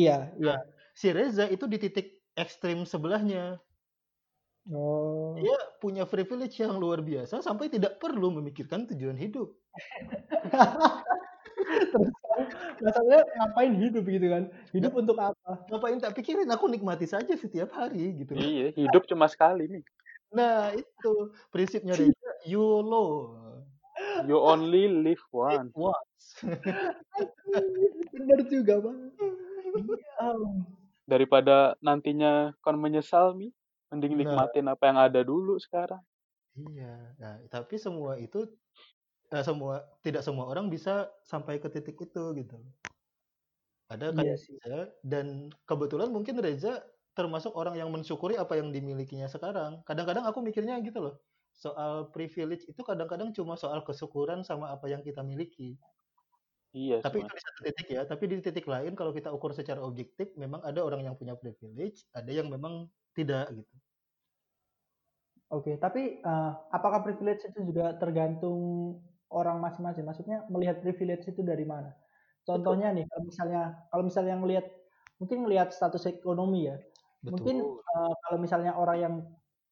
iya 0.00 0.16
iya 0.40 0.54
Si 1.00 1.08
Reza 1.16 1.44
itu 1.54 1.64
di 1.72 1.76
titik 1.82 2.06
ekstrim 2.38 2.78
sebelahnya. 2.86 3.58
oh 4.72 5.34
Dia 5.38 5.56
punya 5.82 6.04
privilege 6.12 6.56
yang 6.62 6.78
luar 6.82 7.00
biasa 7.02 7.42
sampai 7.42 7.66
tidak 7.74 7.98
perlu 8.02 8.28
memikirkan 8.38 8.86
tujuan 8.90 9.18
hidup. 9.18 9.48
terus 11.90 12.10
masalahnya 12.82 13.22
ngapain 13.38 13.72
hidup 13.78 14.04
gitu 14.06 14.26
kan 14.30 14.44
hidup 14.74 14.92
untuk 14.94 15.16
apa 15.18 15.66
Ngapain 15.70 15.98
tak 16.02 16.14
pikirin, 16.18 16.50
aku 16.50 16.66
nikmati 16.70 17.06
saja 17.06 17.34
setiap 17.38 17.70
hari 17.74 18.14
gitu. 18.20 18.34
loh. 18.38 18.42
Iya, 18.42 18.66
hidup 18.74 19.06
cuma 19.10 19.26
sekali 19.30 19.66
nih. 19.70 19.82
Nah, 20.34 20.74
itu 20.74 21.30
prinsipnya 21.54 21.94
Reza, 21.94 22.30
YOLO. 22.44 23.38
You 24.26 24.36
only 24.42 24.90
live 24.90 25.22
once. 25.32 25.70
Once. 25.74 26.26
bener 28.14 28.40
juga 28.50 28.82
bang 28.82 29.10
Iya. 29.74 30.30
Daripada 31.04 31.74
nantinya 31.82 32.54
kon 32.62 32.78
menyesal 32.78 33.34
mi, 33.34 33.50
mending 33.90 34.14
Nah. 34.14 34.18
nikmatin 34.22 34.66
apa 34.70 34.82
yang 34.90 34.98
ada 34.98 35.20
dulu 35.22 35.58
sekarang. 35.58 36.02
Iya, 36.54 37.14
nah, 37.18 37.34
tapi 37.50 37.74
semua 37.78 38.14
itu 38.18 38.46
eh, 39.34 39.42
semua 39.42 39.82
tidak 40.06 40.22
semua 40.22 40.46
orang 40.46 40.70
bisa 40.70 41.10
sampai 41.26 41.58
ke 41.58 41.66
titik 41.66 41.98
itu 41.98 42.22
gitu. 42.38 42.56
Ada 43.90 44.14
Iya 44.14 44.16
kayak 44.16 44.38
sih. 44.38 44.56
Dan 45.02 45.50
kebetulan 45.66 46.14
mungkin 46.14 46.38
Reza 46.38 46.80
termasuk 47.14 47.54
orang 47.54 47.78
yang 47.78 47.88
mensyukuri 47.94 48.34
apa 48.34 48.58
yang 48.58 48.74
dimilikinya 48.74 49.30
sekarang. 49.30 49.80
Kadang-kadang 49.86 50.26
aku 50.26 50.42
mikirnya 50.42 50.78
gitu 50.82 50.98
loh. 51.00 51.14
Soal 51.54 52.10
privilege 52.10 52.66
itu 52.66 52.82
kadang-kadang 52.82 53.30
cuma 53.30 53.54
soal 53.54 53.86
kesyukuran 53.86 54.42
sama 54.42 54.74
apa 54.74 54.90
yang 54.90 55.00
kita 55.06 55.22
miliki. 55.22 55.78
Iya, 56.74 56.98
Tapi 56.98 57.22
itu 57.22 57.30
di 57.30 57.42
satu 57.46 57.60
titik 57.62 57.86
ya. 57.86 58.02
Tapi 58.02 58.24
di 58.26 58.36
titik 58.42 58.66
lain 58.66 58.98
kalau 58.98 59.14
kita 59.14 59.30
ukur 59.30 59.54
secara 59.54 59.78
objektif, 59.78 60.34
memang 60.34 60.58
ada 60.66 60.82
orang 60.82 61.06
yang 61.06 61.14
punya 61.14 61.38
privilege, 61.38 62.02
ada 62.10 62.34
yang 62.34 62.50
memang 62.50 62.90
tidak 63.14 63.54
gitu. 63.54 63.74
Oke, 65.54 65.78
tapi 65.78 66.18
eh, 66.18 66.52
apakah 66.74 67.06
privilege 67.06 67.46
itu 67.46 67.70
juga 67.70 67.94
tergantung 67.94 68.58
orang 69.30 69.62
masing-masing? 69.62 70.02
Maksudnya 70.02 70.42
melihat 70.50 70.82
privilege 70.82 71.30
itu 71.30 71.46
dari 71.46 71.62
mana? 71.62 71.94
Contohnya 72.42 72.90
nih, 72.90 73.06
kalau 73.06 73.22
misalnya 73.22 73.62
kalau 73.94 74.02
misalnya 74.02 74.34
ngelihat 74.42 74.66
mungkin 75.22 75.46
ngelihat 75.46 75.70
status 75.70 76.10
ekonomi 76.10 76.66
ya. 76.68 76.76
Mungkin 77.32 77.56
Betul. 77.56 77.84
eh, 77.94 78.14
kalau 78.24 78.38
misalnya 78.40 78.72
orang 78.76 78.98
yang 79.00 79.14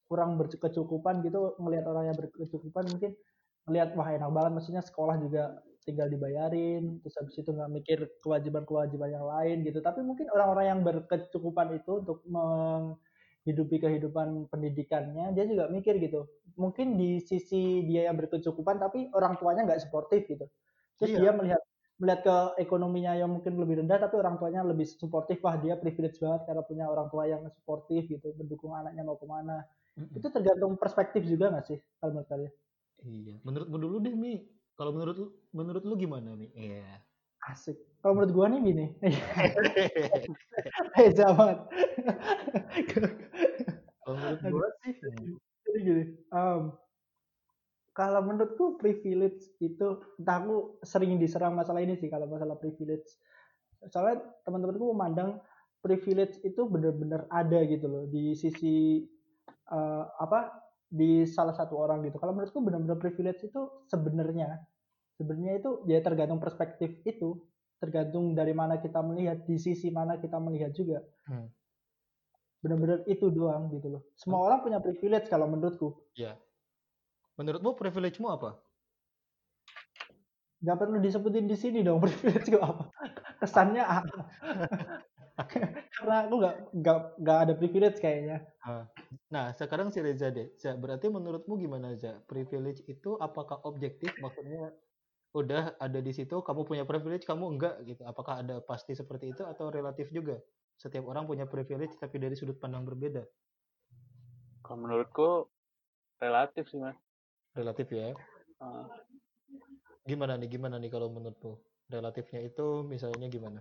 kurang 0.09 0.37
berkecukupan 0.41 1.25
gitu, 1.27 1.57
ngelihat 1.61 1.87
orang 1.89 2.05
yang 2.13 2.17
berkecukupan 2.21 2.85
mungkin 2.93 3.17
ngelihat 3.69 3.95
wah 3.97 4.09
enak 4.13 4.31
banget 4.35 4.53
maksudnya 4.59 4.83
sekolah 4.85 5.17
juga 5.23 5.63
tinggal 5.87 6.09
dibayarin, 6.11 7.01
terus 7.03 7.15
habis 7.19 7.35
itu 7.43 7.51
nggak 7.51 7.71
mikir 7.73 7.99
kewajiban-kewajiban 8.23 9.11
yang 9.19 9.27
lain 9.27 9.57
gitu. 9.67 9.79
Tapi 9.83 10.01
mungkin 10.07 10.27
orang-orang 10.35 10.67
yang 10.77 10.81
berkecukupan 10.87 11.69
itu 11.79 11.93
untuk 12.05 12.23
menghidupi 12.27 13.77
kehidupan 13.83 14.47
pendidikannya, 14.53 15.35
dia 15.37 15.45
juga 15.49 15.67
mikir 15.73 15.99
gitu. 16.03 16.29
Mungkin 16.59 16.99
di 17.01 17.19
sisi 17.23 17.83
dia 17.89 18.11
yang 18.11 18.17
berkecukupan, 18.21 18.79
tapi 18.83 19.11
orang 19.15 19.39
tuanya 19.41 19.67
nggak 19.67 19.83
suportif 19.89 20.27
gitu. 20.31 20.47
Terus 21.01 21.13
Iya. 21.13 21.19
dia 21.19 21.31
melihat 21.35 21.63
melihat 22.03 22.21
ke 22.27 22.37
ekonominya 22.67 23.15
yang 23.15 23.31
mungkin 23.31 23.55
lebih 23.55 23.79
rendah, 23.79 24.03
tapi 24.03 24.19
orang 24.19 24.35
tuanya 24.43 24.67
lebih 24.67 24.91
suportif. 24.91 25.39
Wah 25.47 25.55
dia 25.55 25.79
privilege 25.79 26.19
banget 26.19 26.51
karena 26.51 26.63
punya 26.67 26.85
orang 26.91 27.07
tua 27.15 27.31
yang 27.31 27.47
suportif 27.55 28.11
gitu, 28.11 28.35
mendukung 28.35 28.75
anaknya 28.75 29.07
mau 29.07 29.15
ke 29.15 29.23
mana. 29.23 29.63
Mm-mm. 29.95 30.19
Itu 30.19 30.27
tergantung 30.35 30.75
perspektif 30.75 31.23
juga 31.23 31.55
nggak 31.55 31.67
sih 31.71 31.79
kalau 32.03 32.19
menurut 32.19 32.29
kalian? 32.29 32.53
Iya. 33.07 33.37
Menurutmu 33.47 33.77
dulu 33.79 33.97
deh, 34.03 34.15
Mi. 34.19 34.43
Kalau 34.75 34.91
menurut 34.91 35.15
lu, 35.15 35.27
menurut 35.55 35.83
lu 35.87 35.95
gimana, 35.95 36.35
Mi? 36.35 36.51
Iya. 36.59 37.07
Asik. 37.47 37.79
Kalau 38.03 38.19
menurut 38.19 38.35
gua 38.35 38.47
nih 38.51 38.61
gini, 38.67 38.87
Reza 40.99 41.27
banget. 41.39 41.59
Kalau 44.03 44.17
menurut 44.19 44.43
gua 44.43 44.67
sih, 44.83 44.95
Jadi 45.63 45.79
gini, 45.87 46.05
em, 46.35 46.63
kalau 47.93 48.25
menurutku 48.25 48.81
privilege 48.81 49.53
itu 49.61 50.01
entah 50.17 50.41
aku 50.41 50.81
sering 50.81 51.21
diserang 51.21 51.53
masalah 51.53 51.85
ini 51.85 51.93
sih 52.01 52.09
kalau 52.09 52.25
masalah 52.25 52.57
privilege. 52.57 53.21
Soalnya 53.93 54.25
teman-temanku 54.49 54.97
memandang 54.97 55.45
privilege 55.85 56.41
itu 56.41 56.65
benar-benar 56.65 57.29
ada 57.29 57.61
gitu 57.69 57.87
loh 57.91 58.05
di 58.09 58.33
sisi 58.33 59.05
uh, 59.69 60.09
apa 60.17 60.57
di 60.89 61.29
salah 61.29 61.53
satu 61.53 61.77
orang 61.77 62.01
gitu. 62.09 62.17
Kalau 62.17 62.33
menurutku 62.33 62.65
benar-benar 62.65 62.97
privilege 62.97 63.45
itu 63.45 63.61
sebenarnya 63.93 64.57
sebenarnya 65.21 65.61
itu 65.61 65.71
ya 65.85 66.01
tergantung 66.01 66.41
perspektif 66.41 66.97
itu 67.05 67.37
tergantung 67.77 68.33
dari 68.33 68.57
mana 68.57 68.81
kita 68.81 69.05
melihat 69.05 69.45
di 69.45 69.61
sisi 69.61 69.93
mana 69.93 70.17
kita 70.17 70.41
melihat 70.41 70.73
juga. 70.73 71.05
Hmm. 71.29 71.49
benar-benar 72.63 73.03
itu 73.11 73.27
doang 73.27 73.75
gitu 73.75 73.91
loh. 73.91 74.07
Semua 74.15 74.39
hmm. 74.39 74.47
orang 74.47 74.59
punya 74.63 74.79
privilege 74.79 75.27
kalau 75.27 75.51
menurutku. 75.51 75.99
Ya 76.15 76.39
Menurutmu 77.41 77.73
privilege-mu 77.73 78.29
apa? 78.29 78.61
Gak 80.63 80.79
perlu 80.79 81.03
disebutin 81.03 81.49
di 81.49 81.57
sini 81.57 81.81
dong 81.83 81.99
privilege 82.05 82.53
gue 82.53 82.61
apa. 82.61 82.93
Kesannya 83.41 83.83
apa? 83.83 84.17
Karena 85.97 86.29
aku 86.29 86.35
gak, 86.39 86.57
gak, 86.77 86.99
gak 87.19 87.39
ada 87.49 87.53
privilege 87.57 87.99
kayaknya. 87.99 88.45
Nah, 89.33 89.51
sekarang 89.57 89.91
si 89.91 90.05
Reza 90.05 90.29
deh. 90.29 90.53
Berarti 90.79 91.09
menurutmu 91.09 91.57
gimana, 91.57 91.97
Za? 91.97 92.21
Privilege 92.29 92.85
itu 92.87 93.17
apakah 93.19 93.65
objektif? 93.65 94.13
Maksudnya 94.21 94.71
udah 95.33 95.75
ada 95.81 95.99
di 96.05 96.13
situ, 96.13 96.45
kamu 96.45 96.69
punya 96.69 96.85
privilege, 96.85 97.25
kamu 97.25 97.57
enggak 97.57 97.81
gitu. 97.89 98.05
Apakah 98.05 98.45
ada 98.45 98.61
pasti 98.61 98.93
seperti 98.93 99.33
itu 99.33 99.43
atau 99.43 99.73
relatif 99.73 100.13
juga? 100.13 100.37
Setiap 100.77 101.09
orang 101.09 101.25
punya 101.25 101.49
privilege 101.49 101.97
tapi 101.97 102.21
dari 102.21 102.37
sudut 102.37 102.61
pandang 102.61 102.85
berbeda. 102.85 103.25
Kalau 104.63 104.79
menurutku 104.79 105.49
relatif 106.21 106.69
sih, 106.71 106.79
Mas 106.79 106.95
relatif 107.57 107.89
ya. 107.93 108.13
Uh. 108.63 108.87
gimana 110.03 110.35
nih 110.35 110.51
gimana 110.51 110.77
nih 110.83 110.91
kalau 110.91 111.13
menurutmu? 111.13 111.59
Relatifnya 111.93 112.41
itu 112.43 112.83
misalnya 112.83 113.29
gimana? 113.29 113.61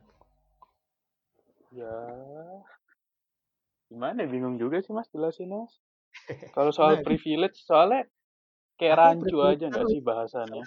Ya. 1.76 1.98
Gimana 3.92 4.24
bingung 4.24 4.56
juga 4.56 4.80
sih 4.80 4.96
mas 4.96 5.12
jelasin 5.12 5.52
mas. 5.52 5.74
Kalau 6.56 6.72
soal 6.72 7.00
nah, 7.00 7.04
privilege 7.08 7.60
soalnya 7.68 8.08
kayak 8.80 8.96
rancu 8.98 9.38
aja 9.44 9.68
nggak 9.68 9.88
sih 9.92 10.02
bahasannya? 10.02 10.66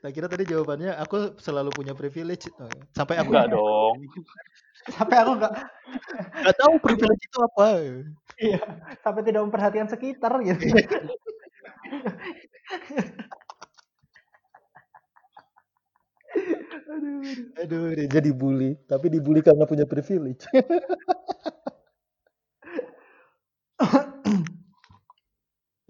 Nah 0.00 0.10
kira 0.14 0.26
tadi 0.30 0.48
jawabannya 0.48 0.96
aku 0.96 1.36
selalu 1.36 1.70
punya 1.76 1.92
privilege. 1.92 2.48
Oh, 2.56 2.70
sampai 2.96 3.20
aku 3.20 3.30
nggak 3.30 3.52
dong 3.52 3.96
sampai 4.88 5.16
aku 5.20 5.32
nggak 5.36 5.52
nggak 6.40 6.56
tahu 6.56 6.74
privilege 6.80 7.22
itu 7.24 7.38
apa. 7.44 7.66
Iya 8.40 8.60
sampai 9.04 9.22
tidak 9.26 9.42
memperhatikan 9.44 9.88
sekitar 9.90 10.32
gitu. 10.40 10.64
Aduh 17.60 17.92
aduh. 17.92 18.06
Jadi 18.08 18.30
bully. 18.32 18.70
Tapi 18.88 19.06
dibully 19.12 19.40
karena 19.44 19.64
punya 19.68 19.84
privilege. 19.84 20.46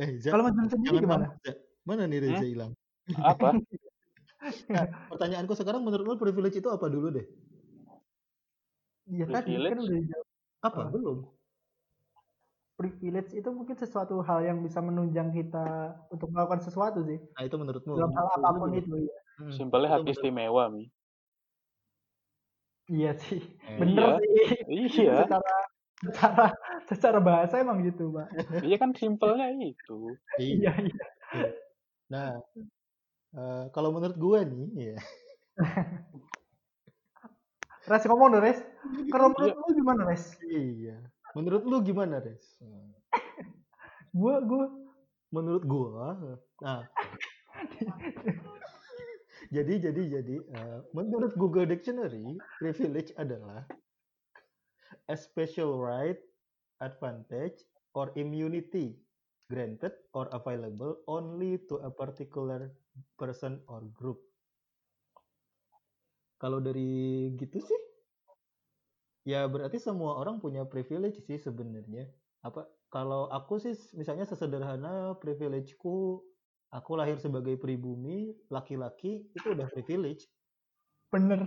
Eh, 0.01 0.16
kalau 0.24 0.49
macam 0.49 0.64
sendiri 0.64 1.05
gimana? 1.05 1.28
Mana 1.84 2.09
nih 2.09 2.24
Reza 2.24 2.41
hmm? 2.41 2.49
hilang? 2.49 2.72
Apa? 3.20 3.53
Nah, 4.72 4.88
pertanyaanku 5.12 5.53
sekarang 5.53 5.84
menurut 5.84 6.09
lo 6.09 6.16
privilege 6.16 6.64
itu 6.64 6.72
apa 6.72 6.88
dulu 6.88 7.12
deh 7.12 7.28
Iya 9.11 9.24
tadi 9.26 9.52
kan 9.58 9.78
udah 9.82 10.00
jawab. 10.06 10.26
Apa? 10.61 10.82
Belum. 10.94 11.18
Privilege 12.78 13.36
itu 13.36 13.48
mungkin 13.52 13.76
sesuatu 13.76 14.24
hal 14.24 14.40
yang 14.40 14.64
bisa 14.64 14.80
menunjang 14.80 15.34
kita 15.36 15.98
untuk 16.08 16.32
melakukan 16.32 16.64
sesuatu 16.64 17.04
sih. 17.04 17.20
Nah 17.36 17.42
itu 17.44 17.56
menurutmu? 17.61 17.92
Dalam 17.92 18.14
hal 18.16 18.26
apa 18.40 18.48
pun 18.56 18.72
itu 18.72 18.94
ya. 19.04 19.18
Hmm. 19.40 19.52
Simpelnya 19.52 20.00
hak 20.00 20.08
istimewa 20.08 20.72
mi. 20.72 20.88
Iya 22.90 23.14
sih, 23.22 23.38
eh, 23.38 23.78
bener 23.78 24.18
iya. 24.18 24.18
sih. 24.18 25.06
Iya. 25.06 25.14
secara 25.22 25.54
secara 26.02 26.46
secara 26.90 27.18
bahasa 27.22 27.54
emang 27.62 27.86
gitu, 27.86 28.11
Pak. 28.11 28.28
iya 28.66 28.76
kan 28.82 28.90
simpelnya 28.98 29.46
itu. 29.54 30.18
iya, 30.42 30.74
iya. 30.74 31.06
Nah, 32.11 32.42
uh, 33.38 33.70
kalau 33.70 33.94
menurut 33.94 34.18
gue 34.18 34.40
nih, 34.42 34.90
ya. 34.90 34.98
Res 37.89 38.05
ngomong 38.05 38.37
dong, 38.37 38.45
Res. 38.45 38.61
Kalau 39.09 39.28
menurut 39.33 39.57
lu 39.57 39.68
gimana, 39.72 40.03
Res? 40.05 40.37
Iya. 40.45 40.99
Menurut 41.33 41.62
lu 41.64 41.76
gimana, 41.81 42.20
Res? 42.20 42.61
gua, 44.20 44.45
gua. 44.45 44.66
Menurut 45.31 45.62
gua, 45.62 46.18
nah. 46.59 46.83
jadi, 49.55 49.74
jadi, 49.78 50.03
jadi, 50.18 50.37
uh, 50.59 50.83
menurut 50.91 51.39
Google 51.39 51.70
Dictionary, 51.70 52.35
privilege 52.59 53.14
adalah 53.14 53.62
a 55.07 55.14
special 55.14 55.78
right, 55.78 56.18
advantage, 56.83 57.62
or 57.95 58.11
immunity 58.18 58.99
granted 59.51 59.93
or 60.14 60.31
available 60.31 61.03
only 61.11 61.59
to 61.66 61.83
a 61.83 61.91
particular 61.91 62.70
person 63.18 63.59
or 63.66 63.83
group. 63.95 64.22
Kalau 66.41 66.59
dari 66.64 67.28
gitu 67.36 67.61
sih, 67.61 67.80
ya 69.28 69.45
berarti 69.45 69.76
semua 69.76 70.16
orang 70.16 70.41
punya 70.41 70.64
privilege 70.64 71.20
sih 71.28 71.36
sebenarnya. 71.36 72.09
Apa 72.41 72.64
kalau 72.88 73.28
aku 73.28 73.61
sih 73.61 73.76
misalnya 73.93 74.24
sesederhana 74.24 75.20
privilegeku 75.20 76.24
aku 76.72 76.93
lahir 76.97 77.20
sebagai 77.20 77.61
pribumi, 77.61 78.32
laki-laki 78.49 79.28
itu 79.36 79.47
udah 79.53 79.68
privilege. 79.68 80.24
Bener. 81.12 81.41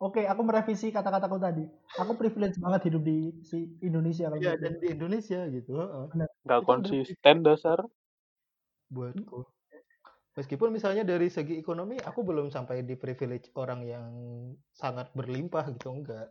Oke, 0.00 0.24
aku 0.24 0.42
merevisi 0.44 0.88
kata-kataku 0.90 1.36
tadi. 1.36 1.64
Aku 2.00 2.16
privilege 2.16 2.56
banget 2.56 2.88
hidup 2.88 3.02
di 3.04 3.18
si 3.44 3.68
Indonesia 3.84 4.32
kalau 4.32 4.40
Iya, 4.40 4.52
gitu. 4.56 4.62
dan 4.64 4.72
di 4.80 4.86
Indonesia 4.88 5.40
gitu. 5.52 5.72
Bener. 6.12 6.28
Gak 6.48 6.62
konsisten 6.64 7.36
dasar. 7.44 7.78
Buatku. 8.90 9.59
Meskipun 10.38 10.70
misalnya 10.70 11.02
dari 11.02 11.26
segi 11.26 11.58
ekonomi 11.58 11.98
aku 11.98 12.22
belum 12.22 12.54
sampai 12.54 12.86
di 12.86 12.94
privilege 12.94 13.50
orang 13.58 13.82
yang 13.82 14.06
sangat 14.70 15.10
berlimpah 15.10 15.74
gitu 15.74 15.90
enggak. 15.90 16.30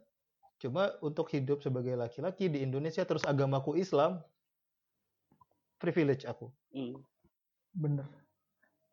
Cuma 0.60 0.96
untuk 1.04 1.28
hidup 1.36 1.60
sebagai 1.60 2.00
laki-laki 2.00 2.48
di 2.48 2.64
Indonesia 2.64 3.04
terus 3.04 3.28
agamaku 3.28 3.76
Islam 3.76 4.24
privilege 5.80 6.24
aku. 6.24 6.48
Hmm. 6.72 7.00
Bener. 7.76 8.08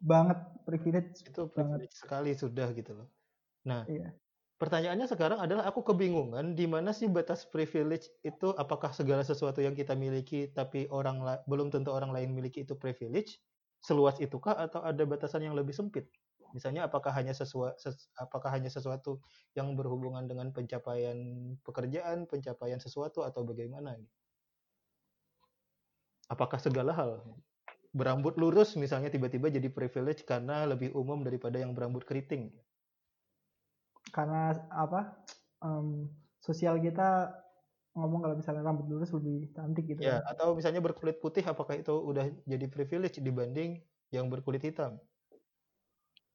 Banget 0.02 0.38
privilege. 0.66 1.22
Itu 1.22 1.50
privilege 1.54 1.94
banget. 1.94 2.02
sekali 2.02 2.30
sudah 2.34 2.70
gitu 2.74 2.98
loh. 2.98 3.08
Nah, 3.66 3.82
iya. 3.90 4.14
pertanyaannya 4.58 5.06
sekarang 5.10 5.38
adalah 5.42 5.66
aku 5.66 5.82
kebingungan 5.82 6.54
di 6.54 6.70
mana 6.70 6.94
sih 6.94 7.10
batas 7.10 7.46
privilege 7.46 8.10
itu 8.22 8.54
apakah 8.54 8.94
segala 8.94 9.26
sesuatu 9.26 9.58
yang 9.58 9.74
kita 9.74 9.98
miliki 9.98 10.50
tapi 10.54 10.86
orang 10.90 11.18
belum 11.50 11.74
tentu 11.74 11.90
orang 11.90 12.14
lain 12.14 12.30
miliki 12.30 12.62
itu 12.62 12.78
privilege 12.78 13.42
seluas 13.80 14.18
itukah 14.18 14.56
atau 14.56 14.82
ada 14.82 15.02
batasan 15.06 15.46
yang 15.46 15.54
lebih 15.54 15.72
sempit? 15.72 16.08
Misalnya 16.54 16.86
apakah 16.86 17.10
hanya 17.12 17.34
sesuatu 17.34 17.76
ses, 17.76 18.08
apakah 18.16 18.48
hanya 18.54 18.70
sesuatu 18.70 19.20
yang 19.52 19.74
berhubungan 19.74 20.24
dengan 20.24 20.54
pencapaian 20.54 21.16
pekerjaan, 21.66 22.24
pencapaian 22.24 22.78
sesuatu 22.78 23.26
atau 23.26 23.42
bagaimana? 23.42 23.98
Apakah 26.32 26.58
segala 26.58 26.96
hal 26.96 27.22
berambut 27.96 28.36
lurus 28.36 28.76
misalnya 28.76 29.08
tiba-tiba 29.08 29.48
jadi 29.48 29.72
privilege 29.72 30.24
karena 30.28 30.68
lebih 30.68 30.92
umum 30.92 31.24
daripada 31.24 31.60
yang 31.60 31.72
berambut 31.72 32.04
keriting? 32.04 32.52
Karena 34.14 34.54
apa? 34.70 35.16
Um, 35.60 36.08
sosial 36.40 36.78
kita 36.78 37.32
ngomong 37.96 38.20
kalau 38.28 38.36
misalnya 38.36 38.62
rambut 38.62 38.86
lurus 38.92 39.10
lebih 39.16 39.50
cantik 39.56 39.88
gitu. 39.88 40.04
Ya, 40.04 40.20
kan. 40.20 40.36
atau 40.36 40.52
misalnya 40.52 40.84
berkulit 40.84 41.16
putih 41.16 41.42
apakah 41.48 41.80
itu 41.80 41.96
udah 41.96 42.28
jadi 42.44 42.66
privilege 42.68 43.18
dibanding 43.24 43.80
yang 44.12 44.28
berkulit 44.28 44.60
hitam? 44.60 45.00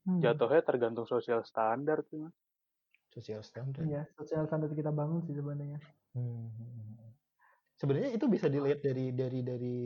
Hmm. 0.01 0.17
Jatuhnya 0.17 0.65
tergantung 0.65 1.05
sosial 1.05 1.45
standar 1.45 2.01
sih, 2.09 2.17
Mas. 2.17 2.33
Sosial 3.13 3.45
standar. 3.45 3.85
Iya, 3.85 4.09
sosial 4.17 4.49
standar 4.49 4.73
kita 4.73 4.89
bangun 4.89 5.21
sih 5.29 5.37
sebenarnya. 5.37 5.77
Hmm. 6.17 6.49
Sebenarnya 7.77 8.13
itu 8.13 8.25
bisa 8.25 8.49
dilihat 8.49 8.81
dari 8.81 9.13
dari 9.13 9.41
dari 9.45 9.77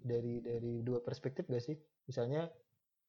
dari 0.00 0.34
dari 0.40 0.74
dua 0.84 1.04
perspektif 1.04 1.48
gak 1.48 1.64
sih? 1.64 1.76
Misalnya 2.08 2.48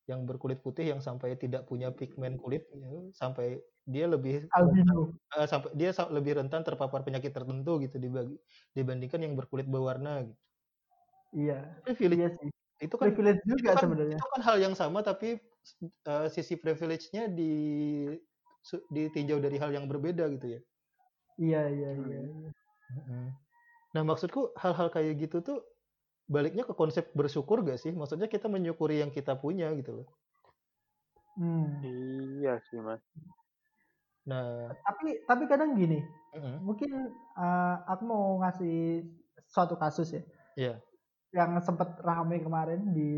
yang 0.10 0.26
berkulit 0.26 0.66
putih 0.66 0.90
yang 0.90 0.98
sampai 0.98 1.38
tidak 1.38 1.70
punya 1.70 1.94
pigmen 1.94 2.42
kulit 2.42 2.66
ya, 2.74 2.90
sampai 3.14 3.62
dia 3.86 4.10
lebih 4.10 4.50
albino 4.58 5.14
uh, 5.38 5.46
sampai 5.46 5.70
dia 5.78 5.94
lebih 6.10 6.42
rentan 6.42 6.66
terpapar 6.66 7.06
penyakit 7.06 7.30
tertentu 7.30 7.78
gitu 7.86 8.02
dibagi, 8.02 8.42
dibandingkan 8.74 9.22
yang 9.22 9.38
berkulit 9.38 9.70
berwarna 9.70 10.26
gitu. 10.26 10.42
Iya. 11.30 11.60
Privilege 11.86 12.18
iya 12.18 12.30
sih. 12.34 12.50
Itu 12.82 12.98
kan 12.98 13.14
privilege 13.14 13.46
juga 13.46 13.78
kan, 13.78 13.86
sebenarnya. 13.86 14.18
Itu 14.18 14.28
kan 14.34 14.42
hal 14.42 14.58
yang 14.58 14.74
sama 14.74 15.06
tapi 15.06 15.38
uh, 16.10 16.26
sisi 16.34 16.58
privilege-nya 16.58 17.30
di 17.30 17.54
ditinjau 18.90 19.38
dari 19.38 19.62
hal 19.62 19.70
yang 19.70 19.86
berbeda 19.86 20.26
gitu 20.34 20.58
ya. 20.58 20.62
Iya, 21.40 21.62
iya, 21.72 21.90
iya. 21.96 22.22
Nah, 23.96 24.04
maksudku 24.04 24.52
hal-hal 24.60 24.92
kayak 24.92 25.22
gitu 25.22 25.40
tuh 25.40 25.60
baliknya 26.30 26.64
ke 26.64 26.74
konsep 26.78 27.10
bersyukur 27.18 27.66
gak 27.66 27.82
sih? 27.82 27.90
Maksudnya 27.92 28.30
kita 28.30 28.46
menyukuri 28.46 29.02
yang 29.02 29.10
kita 29.10 29.34
punya 29.36 29.74
gitu 29.74 30.04
loh. 30.04 30.08
Hmm. 31.36 31.82
Iya 32.40 32.62
sih 32.70 32.80
mas. 32.80 33.02
Nah, 34.28 34.70
Tapi 34.86 35.26
tapi 35.26 35.44
kadang 35.50 35.74
gini, 35.74 36.04
mm, 36.36 36.62
mungkin 36.62 37.10
eh, 37.34 37.76
aku 37.90 38.04
mau 38.06 38.38
ngasih 38.44 39.02
suatu 39.50 39.74
kasus 39.76 40.14
ya. 40.14 40.24
Iya. 40.56 40.76
yang 41.30 41.62
sempat 41.62 42.02
rame 42.02 42.42
kemarin 42.42 42.90
di 42.90 43.12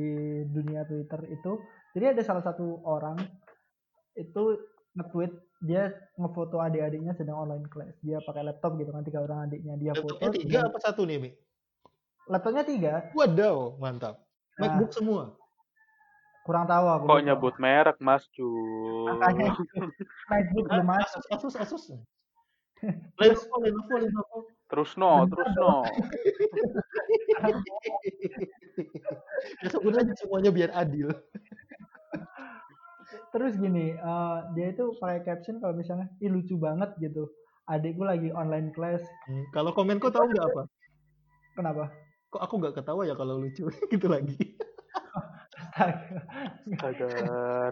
dunia 0.52 0.84
Twitter 0.84 1.32
itu. 1.32 1.64
Jadi 1.96 2.06
ada 2.12 2.22
salah 2.28 2.44
satu 2.44 2.84
orang 2.84 3.16
itu 4.20 4.44
nge-tweet 5.00 5.32
dia 5.64 5.96
ngefoto 6.20 6.60
adik-adiknya 6.60 7.16
sedang 7.16 7.40
online 7.40 7.72
class. 7.72 7.96
Dia 8.04 8.20
pakai 8.20 8.44
laptop 8.44 8.76
gitu 8.76 8.92
kan 8.92 9.08
tiga 9.08 9.24
orang 9.24 9.48
adiknya 9.48 9.80
dia 9.80 9.94
foto. 9.96 10.20
laptopnya 10.20 10.32
tiga 10.36 10.60
apa 10.68 10.78
satu 10.84 11.08
nih, 11.08 11.18
Mi? 11.24 11.32
Laptopnya 12.30 12.64
tiga. 12.66 12.94
Wadaw, 13.18 13.80
mantap. 13.82 14.22
Nah. 14.60 14.68
MacBook 14.68 14.92
semua. 14.94 15.24
Kurang 16.42 16.66
tahu 16.66 16.86
aku. 16.90 17.06
Kok 17.06 17.22
nyebut 17.26 17.56
merek 17.62 17.98
mas 18.02 18.26
cuy. 18.34 19.10
Makanya. 19.14 19.54
MacBook 20.30 20.66
belum 20.70 20.88
masuk. 20.90 21.22
Asus, 21.30 21.54
Asus, 21.58 21.86
Asus. 21.88 22.02
Lenovo, 23.22 23.56
Lenovo, 23.62 23.96
Lenovo. 23.98 24.38
Terus 24.72 24.96
no, 24.96 25.28
terus 25.28 25.52
no. 25.60 25.84
ya 29.60 29.68
sebut 29.76 29.94
aja 30.00 30.14
semuanya 30.16 30.48
biar 30.48 30.72
adil. 30.72 31.12
Terus 33.36 33.60
gini, 33.60 33.96
eh, 33.96 34.38
dia 34.56 34.72
itu 34.72 34.96
pakai 34.96 35.28
caption 35.28 35.60
kalau 35.60 35.76
misalnya, 35.76 36.08
ih 36.24 36.32
lucu 36.32 36.56
banget 36.56 36.96
gitu. 37.04 37.28
Adikku 37.68 38.04
lagi 38.08 38.32
online 38.32 38.72
class. 38.72 39.04
Hmm, 39.28 39.44
Kalau 39.52 39.76
komenku 39.76 40.08
tahu 40.08 40.32
nggak 40.32 40.48
apa? 40.56 40.64
Kenapa? 41.56 41.92
Kok 42.32 42.40
aku 42.40 42.64
nggak 42.64 42.80
ketawa 42.80 43.04
ya 43.04 43.12
kalau 43.20 43.44
lucu? 43.44 43.68
Gitu 43.92 44.08
lagi. 44.08 44.56
Ada 46.80 47.12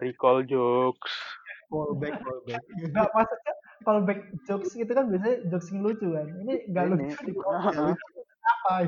recall 0.04 0.44
jokes. 0.44 1.16
Callback, 1.72 2.20
callback. 2.20 2.64
Nggak 2.92 3.08
maksudnya 3.16 3.54
kalau 3.88 4.04
back 4.04 4.20
jokes 4.44 4.76
itu 4.76 4.92
kan 4.92 5.08
biasanya 5.08 5.48
jokes 5.48 5.72
yang 5.72 5.80
lucu 5.80 6.12
kan. 6.12 6.28
Ini 6.44 6.54
nggak 6.76 6.86
lucu 6.92 7.16
di 7.24 7.32
apa 8.50 8.74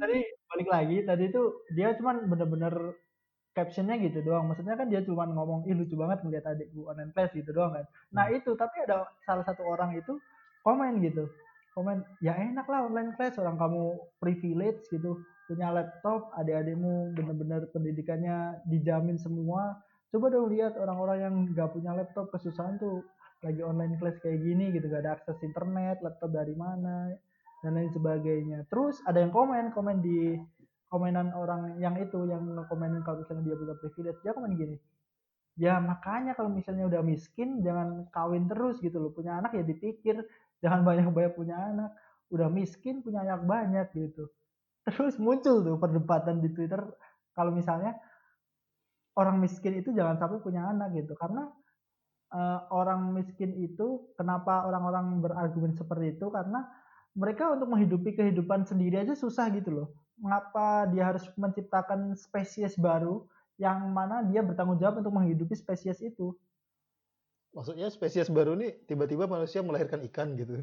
tadi 0.00 0.18
balik 0.50 0.68
lagi 0.70 0.96
tadi 1.06 1.24
itu 1.30 1.42
dia 1.74 1.94
cuman 1.98 2.26
bener-bener 2.30 2.74
captionnya 3.52 4.00
gitu 4.00 4.24
doang. 4.24 4.48
Maksudnya 4.48 4.80
kan 4.80 4.88
dia 4.88 5.04
cuman 5.04 5.36
ngomong 5.36 5.68
ih 5.68 5.76
lucu 5.76 5.92
banget 5.98 6.24
ngeliat 6.24 6.46
adikku 6.48 6.88
online 6.88 7.12
class 7.12 7.36
gitu 7.36 7.52
doang 7.52 7.76
kan. 7.76 7.84
Nah 8.16 8.32
itu 8.32 8.56
tapi 8.56 8.80
ada 8.88 9.04
salah 9.28 9.44
satu 9.44 9.60
orang 9.68 9.92
itu 9.98 10.16
komen 10.64 11.04
gitu 11.04 11.28
komen 11.76 12.00
ya 12.24 12.32
enak 12.32 12.64
lah 12.64 12.88
online 12.88 13.12
class 13.20 13.36
orang 13.36 13.60
kamu 13.60 14.00
privilege 14.16 14.88
gitu 14.88 15.20
punya 15.44 15.68
laptop 15.70 16.32
adik-adikmu 16.40 17.12
bener-bener 17.12 17.68
pendidikannya 17.70 18.64
dijamin 18.66 19.20
semua. 19.20 19.76
Coba 20.10 20.32
dong 20.32 20.48
lihat 20.50 20.80
orang-orang 20.80 21.18
yang 21.20 21.34
nggak 21.52 21.70
punya 21.76 21.92
laptop 21.92 22.32
kesusahan 22.32 22.80
tuh 22.80 23.04
lagi 23.44 23.60
online 23.60 24.00
class 24.00 24.16
kayak 24.24 24.40
gini 24.40 24.72
gitu 24.72 24.88
gak 24.88 25.04
ada 25.04 25.20
akses 25.20 25.36
internet 25.44 26.00
laptop 26.00 26.32
dari 26.32 26.56
mana 26.56 27.12
dan 27.60 27.76
lain 27.76 27.92
sebagainya. 27.92 28.64
Terus 28.72 28.98
ada 29.04 29.20
yang 29.20 29.30
komen 29.30 29.70
komen 29.76 30.00
di 30.00 30.34
komenan 30.88 31.30
orang 31.36 31.76
yang 31.78 31.94
itu 32.00 32.24
yang 32.26 32.42
komenin 32.72 33.04
kalau 33.04 33.20
misalnya 33.20 33.52
dia 33.52 33.56
punya 33.60 33.74
privilege 33.76 34.18
dia 34.24 34.32
komen 34.32 34.56
gini 34.56 34.76
ya 35.56 35.80
makanya 35.80 36.36
kalau 36.36 36.52
misalnya 36.52 36.84
udah 36.84 37.00
miskin 37.00 37.64
jangan 37.64 38.04
kawin 38.12 38.44
terus 38.44 38.76
gitu 38.84 39.00
loh 39.00 39.10
punya 39.10 39.40
anak 39.40 39.56
ya 39.56 39.64
dipikir 39.64 40.20
jangan 40.60 40.84
banyak 40.84 41.08
banyak 41.10 41.32
punya 41.36 41.56
anak. 41.56 41.90
Udah 42.32 42.50
miskin 42.50 43.00
punya 43.00 43.22
anak 43.22 43.46
banyak 43.46 43.86
gitu. 43.94 44.28
Terus 44.86 45.18
muncul 45.18 45.62
tuh 45.62 45.76
perdebatan 45.78 46.38
di 46.38 46.50
twitter 46.54 46.82
kalau 47.34 47.50
misalnya 47.50 47.98
orang 49.18 49.40
miskin 49.40 49.80
itu 49.80 49.90
jangan 49.92 50.16
sampai 50.20 50.38
punya 50.40 50.66
anak 50.68 50.94
gitu. 50.94 51.16
Karena 51.18 51.48
eh, 52.34 52.60
orang 52.70 53.12
miskin 53.14 53.56
itu 53.58 54.12
kenapa 54.14 54.66
orang-orang 54.66 55.22
berargumen 55.22 55.72
seperti 55.74 56.18
itu? 56.18 56.30
Karena 56.30 56.64
mereka 57.16 57.48
untuk 57.48 57.72
menghidupi 57.72 58.12
kehidupan 58.12 58.68
sendiri 58.68 59.00
aja 59.00 59.16
susah 59.16 59.48
gitu 59.50 59.72
loh. 59.72 59.88
Mengapa 60.20 60.88
dia 60.92 61.08
harus 61.12 61.24
menciptakan 61.36 62.12
spesies 62.16 62.76
baru 62.76 63.24
yang 63.56 63.88
mana 63.88 64.20
dia 64.20 64.44
bertanggung 64.44 64.76
jawab 64.76 65.00
untuk 65.00 65.16
menghidupi 65.16 65.56
spesies 65.56 66.00
itu 66.04 66.36
Maksudnya 67.56 67.88
spesies 67.88 68.28
baru 68.28 68.52
nih 68.52 68.84
tiba-tiba 68.84 69.24
manusia 69.24 69.64
melahirkan 69.64 70.04
ikan 70.12 70.36
gitu. 70.36 70.60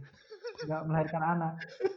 nggak 0.53 0.81
melahirkan 0.85 1.23
anak 1.25 1.53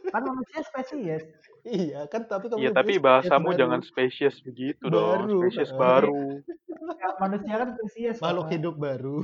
kan 0.09 0.21
manusia 0.25 0.65
spesies 0.65 1.23
iya 1.61 2.09
kan 2.09 2.25
tapi 2.25 2.49
kamu 2.49 2.57
Iya 2.57 2.71
tapi 2.73 2.97
bahasamu 2.97 3.53
baru. 3.53 3.59
jangan 3.61 3.81
spesies 3.85 4.35
begitu 4.41 4.89
dong. 4.89 5.29
Baru, 5.29 5.45
Spesies 5.45 5.69
eh. 5.69 5.77
baru. 5.77 6.21
Ya, 6.97 7.09
manusia 7.21 7.53
kan 7.61 7.69
spesies 7.77 8.17
makhluk 8.17 8.47
Pak. 8.49 8.53
hidup 8.57 8.75
baru. 8.75 9.19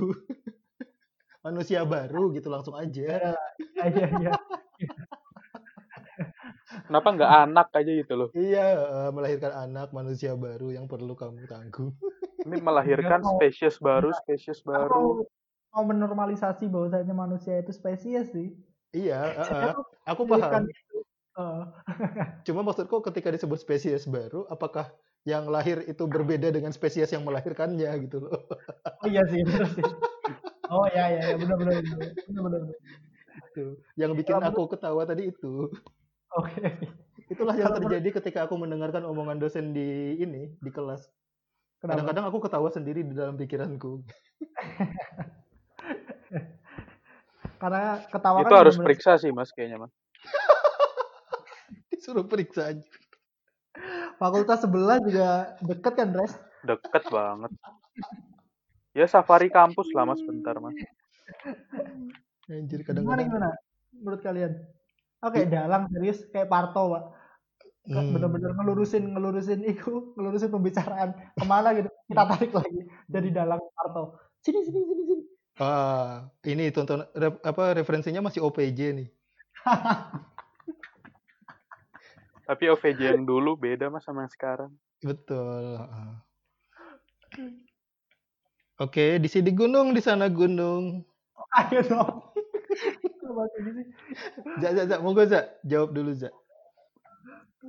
manusia 1.45 1.82
baru 1.84 2.24
gitu 2.32 2.47
langsung 2.47 2.78
aja. 2.78 3.34
ya, 3.74 3.86
ya, 3.89 4.07
ya. 4.21 4.34
Kenapa 6.88 7.07
nggak 7.09 7.32
anak 7.49 7.67
aja 7.74 7.91
gitu 7.91 8.13
loh? 8.13 8.30
Iya, 8.34 8.65
melahirkan 9.09 9.53
anak 9.65 9.89
manusia 9.91 10.38
baru 10.38 10.69
yang 10.69 10.86
perlu 10.86 11.17
kamu 11.17 11.45
tanggung. 11.49 11.97
Ini 12.43 12.61
melahirkan 12.61 13.26
spesies 13.26 13.82
baru, 13.82 14.13
spesies 14.13 14.61
baru. 14.61 15.26
Mau 15.74 15.84
menormalisasi 15.89 16.69
bahwasanya 16.69 17.11
manusia 17.17 17.59
itu 17.59 17.74
spesies 17.74 18.30
sih 18.30 18.53
Iya, 18.93 19.19
eh, 19.41 19.74
tuh 19.74 19.84
aku 20.05 20.21
paham. 20.30 20.69
Eh, 21.34 21.63
Cuma 22.45 22.61
maksudku 22.61 23.01
ketika 23.09 23.34
disebut 23.34 23.57
spesies 23.57 24.05
baru, 24.05 24.45
apakah 24.53 24.93
yang 25.26 25.49
lahir 25.49 25.82
itu 25.89 26.05
berbeda 26.05 26.53
dengan 26.53 26.69
spesies 26.69 27.09
yang 27.09 27.26
melahirkannya 27.26 27.89
gitu 28.05 28.21
loh. 28.21 28.38
oh 29.01 29.07
iya 29.09 29.24
sih 29.32 29.41
bener 29.41 29.65
sih 29.71 29.88
oh 30.67 30.88
ya 30.91 31.05
ya 31.11 31.21
ya 31.32 31.36
benar 31.39 31.55
benar 31.59 31.74
benar 31.80 31.97
benar 32.28 32.41
benar 32.43 32.61
benar. 32.67 32.78
Itu. 33.49 33.65
Yang 33.97 34.11
bikin 34.24 34.36
Kalau 34.38 34.49
aku 34.51 34.61
ketawa 34.78 35.01
tadi 35.07 35.24
itu. 35.32 35.71
oke 36.38 36.65
Itulah 37.32 37.55
yang 37.55 37.71
terjadi 37.74 38.09
ketika 38.21 38.45
aku 38.45 38.59
mendengarkan 38.59 39.07
omongan 39.07 39.39
dosen 39.39 39.71
di 39.71 40.19
ini 40.19 40.53
di 40.59 40.69
kelas. 40.69 41.07
Kadang-kadang 41.80 42.30
aku 42.30 42.43
ketawa 42.43 42.69
sendiri 42.69 43.03
di 43.03 43.15
dalam 43.15 43.39
pikiranku. 43.39 44.03
Karena 47.64 47.82
ketawa 48.11 48.43
Itu 48.43 48.51
kan 48.51 48.59
harus 48.59 48.76
bener-bener- 48.76 48.88
periksa 48.91 49.12
sih 49.16 49.32
mas 49.32 49.55
kayaknya 49.55 49.88
mas. 49.88 49.93
Disuruh 51.89 52.28
periksa 52.28 52.75
aja. 52.75 52.83
fakultas 54.13 54.59
sebelah 54.62 55.00
juga 55.00 55.55
deket 55.63 55.93
kan 55.96 56.12
Dres 56.12 56.36
Deket 56.62 57.04
banget. 57.08 57.51
Ya 58.93 59.08
safari 59.08 59.47
kampus 59.47 59.88
lah 59.92 60.04
mas 60.04 60.20
bentar 60.20 60.59
mas. 60.59 60.75
Anjir 62.46 62.83
gimana 62.83 63.24
kadang-kadang. 63.24 63.25
gimana 63.25 63.50
menurut 63.96 64.21
kalian 64.21 64.51
oke 65.20 65.39
dalang 65.47 65.88
serius 65.88 66.20
kayak 66.28 66.51
Parto 66.51 66.83
pak 66.89 67.04
Hmm. 67.83 68.16
bener-bener 68.16 68.55
ngelurusin 68.55 69.12
ngelurusin 69.12 69.59
itu 69.75 70.16
ngelurusin 70.16 70.47
pembicaraan 70.47 71.20
ke 71.36 71.43
mana 71.43 71.75
gitu 71.75 71.92
kita 72.08 72.24
tarik 72.32 72.51
lagi 72.51 72.79
dari 73.08 73.28
dalang 73.28 73.59
Parto 73.75 74.16
sini 74.39 74.63
sini 74.63 74.79
sini 74.83 75.04
sini 75.04 75.24
Ah, 75.62 76.34
ini 76.50 76.74
tonton 76.74 77.05
ref- 77.13 77.42
apa 77.46 77.78
referensinya 77.78 78.25
masih 78.25 78.42
OPJ 78.42 78.80
nih. 78.97 79.09
Tapi 82.50 82.63
OVJ 82.74 83.13
yang 83.13 83.24
dulu 83.24 83.54
beda 83.54 83.93
mas 83.93 84.01
sama 84.01 84.25
yang 84.25 84.34
sekarang. 84.34 84.74
Betul. 85.05 85.78
Oke, 88.82 89.21
di 89.21 89.30
sini 89.30 89.54
gunung, 89.54 89.93
di 89.93 90.01
sana 90.01 90.25
gunung. 90.25 91.05
ayo 91.62 91.82
dong? 91.86 92.13
Zak, 94.58 94.71
Zak, 94.74 94.86
Zak, 94.89 95.00
monggo 95.05 95.24
Zak, 95.30 95.62
jawab 95.62 95.93
dulu 95.93 96.12
Zak. 96.17 96.34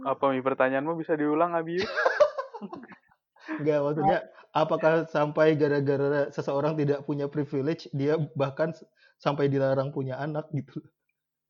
Apa 0.09 0.33
mi 0.33 0.41
pertanyaanmu 0.41 0.97
bisa 0.97 1.15
diulang 1.15 1.53
Abi? 1.53 1.79
Enggak, 3.61 3.79
maksudnya 3.85 4.19
apakah 4.55 4.93
sampai 5.11 5.59
gara-gara 5.59 6.31
seseorang 6.31 6.75
tidak 6.81 7.05
punya 7.05 7.27
privilege, 7.29 7.91
dia 7.93 8.17
bahkan 8.35 8.73
sampai 9.21 9.49
dilarang 9.53 9.91
punya 9.95 10.19
anak 10.19 10.49
gitu. 10.55 10.81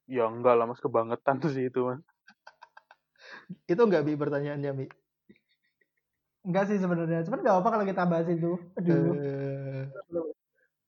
Ya 0.08 0.28
enggak 0.28 0.54
lah 0.58 0.66
mas 0.68 0.80
kebangetan 0.84 1.40
sih 1.48 1.68
itu 1.70 1.80
mas. 1.88 2.00
Itu 3.68 3.80
enggak 3.86 4.04
Bi 4.04 4.16
pertanyaannya, 4.20 4.70
Mi? 4.76 4.86
enggak 6.44 6.64
sih 6.68 6.76
sebenarnya 6.76 7.24
cuman 7.24 7.40
nggak 7.40 7.56
apa 7.56 7.68
kalau 7.72 7.86
kita 7.88 8.02
bahas 8.04 8.28
itu 8.28 8.52
aduh 8.76 9.16
Eh, 9.16 9.82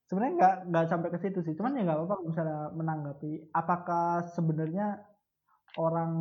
sebenarnya 0.07 0.35
nggak 0.39 0.55
nggak 0.71 0.85
sampai 0.87 1.09
ke 1.11 1.19
situ 1.19 1.39
sih 1.43 1.55
cuman 1.59 1.75
ya 1.77 1.83
nggak 1.83 1.99
apa-apa 1.99 2.15
kalau 2.15 2.29
misalnya 2.31 2.59
menanggapi 2.79 3.33
apakah 3.51 4.23
sebenarnya 4.37 5.03
orang 5.85 6.13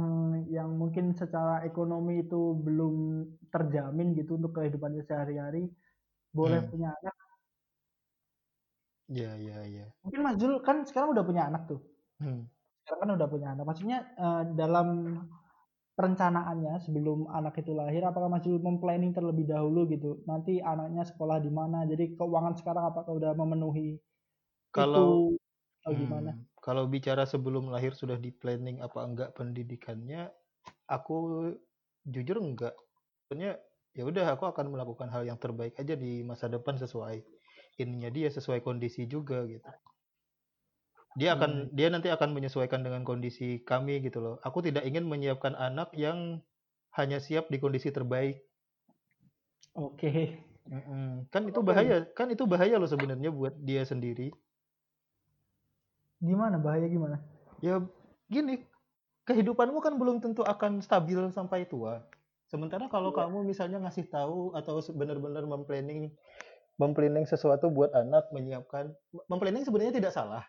yang 0.56 0.70
mungkin 0.82 1.06
secara 1.22 1.54
ekonomi 1.70 2.14
itu 2.24 2.36
belum 2.66 2.96
terjamin 3.54 4.08
gitu 4.20 4.32
untuk 4.40 4.52
kehidupannya 4.58 5.04
sehari-hari 5.10 5.60
boleh 6.38 6.60
Hmm. 6.60 6.70
punya 6.72 6.90
anak 7.00 7.16
ya, 9.08 9.36
ya, 9.38 9.66
ya. 9.66 9.86
mungkin 10.04 10.22
Mas 10.26 10.36
Jul 10.42 10.54
kan 10.68 10.78
sekarang 10.88 11.10
udah 11.14 11.26
punya 11.30 11.44
anak 11.50 11.62
tuh 11.70 11.80
Hmm. 12.20 12.46
sekarang 12.86 13.00
kan 13.02 13.12
udah 13.18 13.28
punya 13.34 13.48
anak. 13.54 13.66
Maksudnya 13.70 13.98
eh, 14.24 14.44
dalam 14.60 14.88
perencanaannya 15.98 16.74
sebelum 16.86 17.20
anak 17.32 17.54
itu 17.64 17.72
lahir 17.72 18.04
apakah 18.04 18.28
masih 18.36 18.60
memplanning 18.60 19.16
terlebih 19.16 19.48
dahulu 19.48 19.88
gitu 19.94 20.24
nanti 20.28 20.60
anaknya 20.60 21.04
sekolah 21.08 21.38
di 21.40 21.48
mana 21.60 21.88
jadi 21.88 22.20
keuangan 22.20 22.56
sekarang 22.60 22.84
apakah 22.92 23.14
udah 23.16 23.32
memenuhi 23.40 23.96
Kalau 24.76 25.08
itu 25.08 25.38
atau 25.82 25.94
gimana 26.02 26.32
Hmm, 26.32 26.46
kalau 26.66 26.84
bicara 26.94 27.24
sebelum 27.34 27.64
lahir 27.74 27.94
sudah 28.02 28.18
di 28.26 28.32
planning 28.42 28.78
apa 28.88 29.00
enggak 29.08 29.30
pendidikannya, 29.38 30.22
aku 30.96 31.18
jujur 32.14 32.38
enggak. 32.48 32.76
Sebenarnya 33.26 33.54
ya 33.98 34.04
udah 34.12 34.26
aku 34.36 34.46
akan 34.52 34.66
melakukan 34.74 35.10
hal 35.14 35.24
yang 35.30 35.40
terbaik 35.44 35.74
aja 35.82 35.96
di 36.04 36.12
masa 36.30 36.46
depan 36.56 36.76
sesuai 36.84 37.18
ininya 37.84 38.10
dia 38.18 38.30
sesuai 38.38 38.60
kondisi 38.68 39.04
juga 39.14 39.40
gitu. 39.54 39.70
Dia 41.20 41.30
Hmm. 41.32 41.40
akan 41.40 41.52
dia 41.78 41.88
nanti 41.94 42.08
akan 42.16 42.30
menyesuaikan 42.36 42.82
dengan 42.86 43.02
kondisi 43.10 43.50
kami 43.70 43.96
gitu 44.06 44.20
loh. 44.26 44.36
Aku 44.48 44.60
tidak 44.68 44.84
ingin 44.90 45.06
menyiapkan 45.12 45.54
anak 45.68 45.90
yang 46.06 46.20
hanya 46.98 47.18
siap 47.26 47.46
di 47.52 47.58
kondisi 47.64 47.90
terbaik. 47.98 48.36
oke 49.76 50.12
Mm-mm. 50.66 51.30
Kan 51.34 51.44
itu 51.50 51.60
bahaya, 51.68 51.98
kan 52.18 52.28
itu 52.34 52.44
bahaya 52.52 52.76
loh 52.82 52.90
sebenarnya 52.90 53.30
buat 53.40 53.54
dia 53.62 53.84
sendiri. 53.86 54.34
Gimana 56.22 56.58
bahaya 56.60 56.88
gimana 56.88 57.20
Ya 57.64 57.82
gini, 58.28 58.62
kehidupanmu 59.26 59.80
kan 59.80 59.96
belum 59.98 60.20
tentu 60.22 60.44
akan 60.44 60.84
stabil 60.84 61.18
sampai 61.32 61.66
tua. 61.66 62.04
Sementara 62.46 62.86
kalau 62.92 63.10
Iya. 63.10 63.26
kamu 63.26 63.48
misalnya 63.48 63.80
ngasih 63.82 64.06
tahu 64.12 64.54
atau 64.54 64.78
benar-benar 64.94 65.48
memplanning 65.48 66.14
memplanning 66.78 67.24
sesuatu 67.26 67.72
buat 67.72 67.96
anak, 67.96 68.28
menyiapkan 68.36 68.92
memplanning 69.32 69.64
sebenarnya 69.66 69.96
tidak 69.96 70.14
salah. 70.14 70.44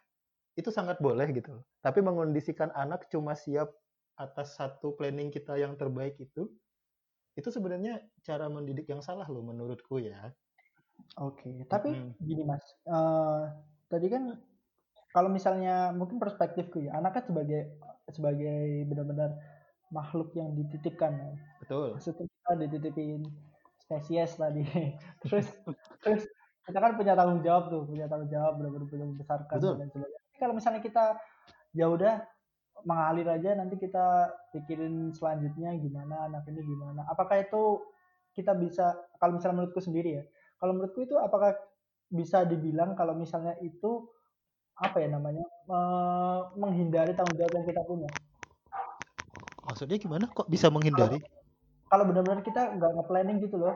Itu 0.58 0.74
sangat 0.74 0.98
boleh 1.00 1.30
gitu. 1.32 1.62
Tapi 1.80 2.02
mengondisikan 2.02 2.74
anak 2.74 3.06
cuma 3.08 3.38
siap 3.38 3.70
atas 4.18 4.58
satu 4.58 4.96
planning 4.98 5.30
kita 5.30 5.56
yang 5.56 5.78
terbaik 5.78 6.18
itu 6.20 6.50
itu 7.36 7.48
sebenarnya 7.52 8.00
cara 8.24 8.48
mendidik 8.48 8.88
yang 8.88 9.04
salah 9.04 9.28
loh 9.28 9.44
menurutku 9.44 10.00
ya. 10.00 10.32
oke 11.20 11.68
tapi 11.68 11.92
Mm-mm. 11.92 12.16
gini 12.24 12.42
mas 12.48 12.64
eh, 12.88 13.42
tadi 13.92 14.06
kan 14.08 14.40
kalau 15.16 15.32
misalnya 15.32 15.96
mungkin 15.96 16.20
perspektifku 16.20 16.84
ya 16.84 17.00
anak 17.00 17.16
kan 17.16 17.24
sebagai 17.24 17.72
sebagai 18.12 18.84
benar-benar 18.84 19.32
makhluk 19.88 20.36
yang 20.36 20.52
dititipkan 20.52 21.16
ya. 21.16 21.30
Betul. 21.64 21.96
maksudnya 21.96 22.28
kita 22.28 22.52
dititipin 22.68 23.24
spesies 23.80 24.36
tadi 24.36 24.60
terus 25.24 25.48
terus 26.04 26.28
kita 26.68 26.78
kan 26.82 26.92
punya 27.00 27.16
tanggung 27.16 27.40
jawab 27.40 27.72
tuh 27.72 27.88
punya 27.88 28.04
tanggung 28.12 28.28
jawab 28.28 28.60
benar-benar 28.60 28.92
punya 28.92 29.06
membesarkan 29.08 29.56
Betul. 29.56 29.74
dan 29.80 29.88
sebagainya 29.88 30.20
Tapi 30.20 30.36
kalau 30.36 30.54
misalnya 30.58 30.82
kita 30.84 31.04
ya 31.72 31.86
udah 31.88 32.14
mengalir 32.84 33.28
aja 33.32 33.56
nanti 33.56 33.80
kita 33.80 34.28
pikirin 34.52 35.16
selanjutnya 35.16 35.72
gimana 35.80 36.28
anak 36.28 36.44
ini 36.52 36.60
gimana 36.60 37.08
apakah 37.08 37.40
itu 37.40 37.80
kita 38.36 38.52
bisa 38.52 38.92
kalau 39.16 39.40
misalnya 39.40 39.64
menurutku 39.64 39.80
sendiri 39.80 40.20
ya 40.20 40.24
kalau 40.60 40.76
menurutku 40.76 41.08
itu 41.08 41.16
apakah 41.16 41.56
bisa 42.12 42.44
dibilang 42.44 42.92
kalau 42.92 43.16
misalnya 43.16 43.56
itu 43.64 44.06
apa 44.76 44.96
ya 45.02 45.08
namanya 45.16 45.44
eh, 45.76 46.38
menghindari 46.62 47.12
tanggung 47.16 47.36
jawab 47.40 47.52
yang 47.56 47.66
kita 47.70 47.82
punya 47.88 48.10
Maksudnya 49.66 49.96
gimana? 50.04 50.24
Kok 50.36 50.48
bisa 50.54 50.68
menghindari? 50.74 51.18
kalau 51.90 52.04
benar-benar 52.08 52.42
kita 52.46 52.60
nggak 52.76 52.90
nge-planning 52.96 53.38
gitu 53.44 53.56
loh 53.62 53.74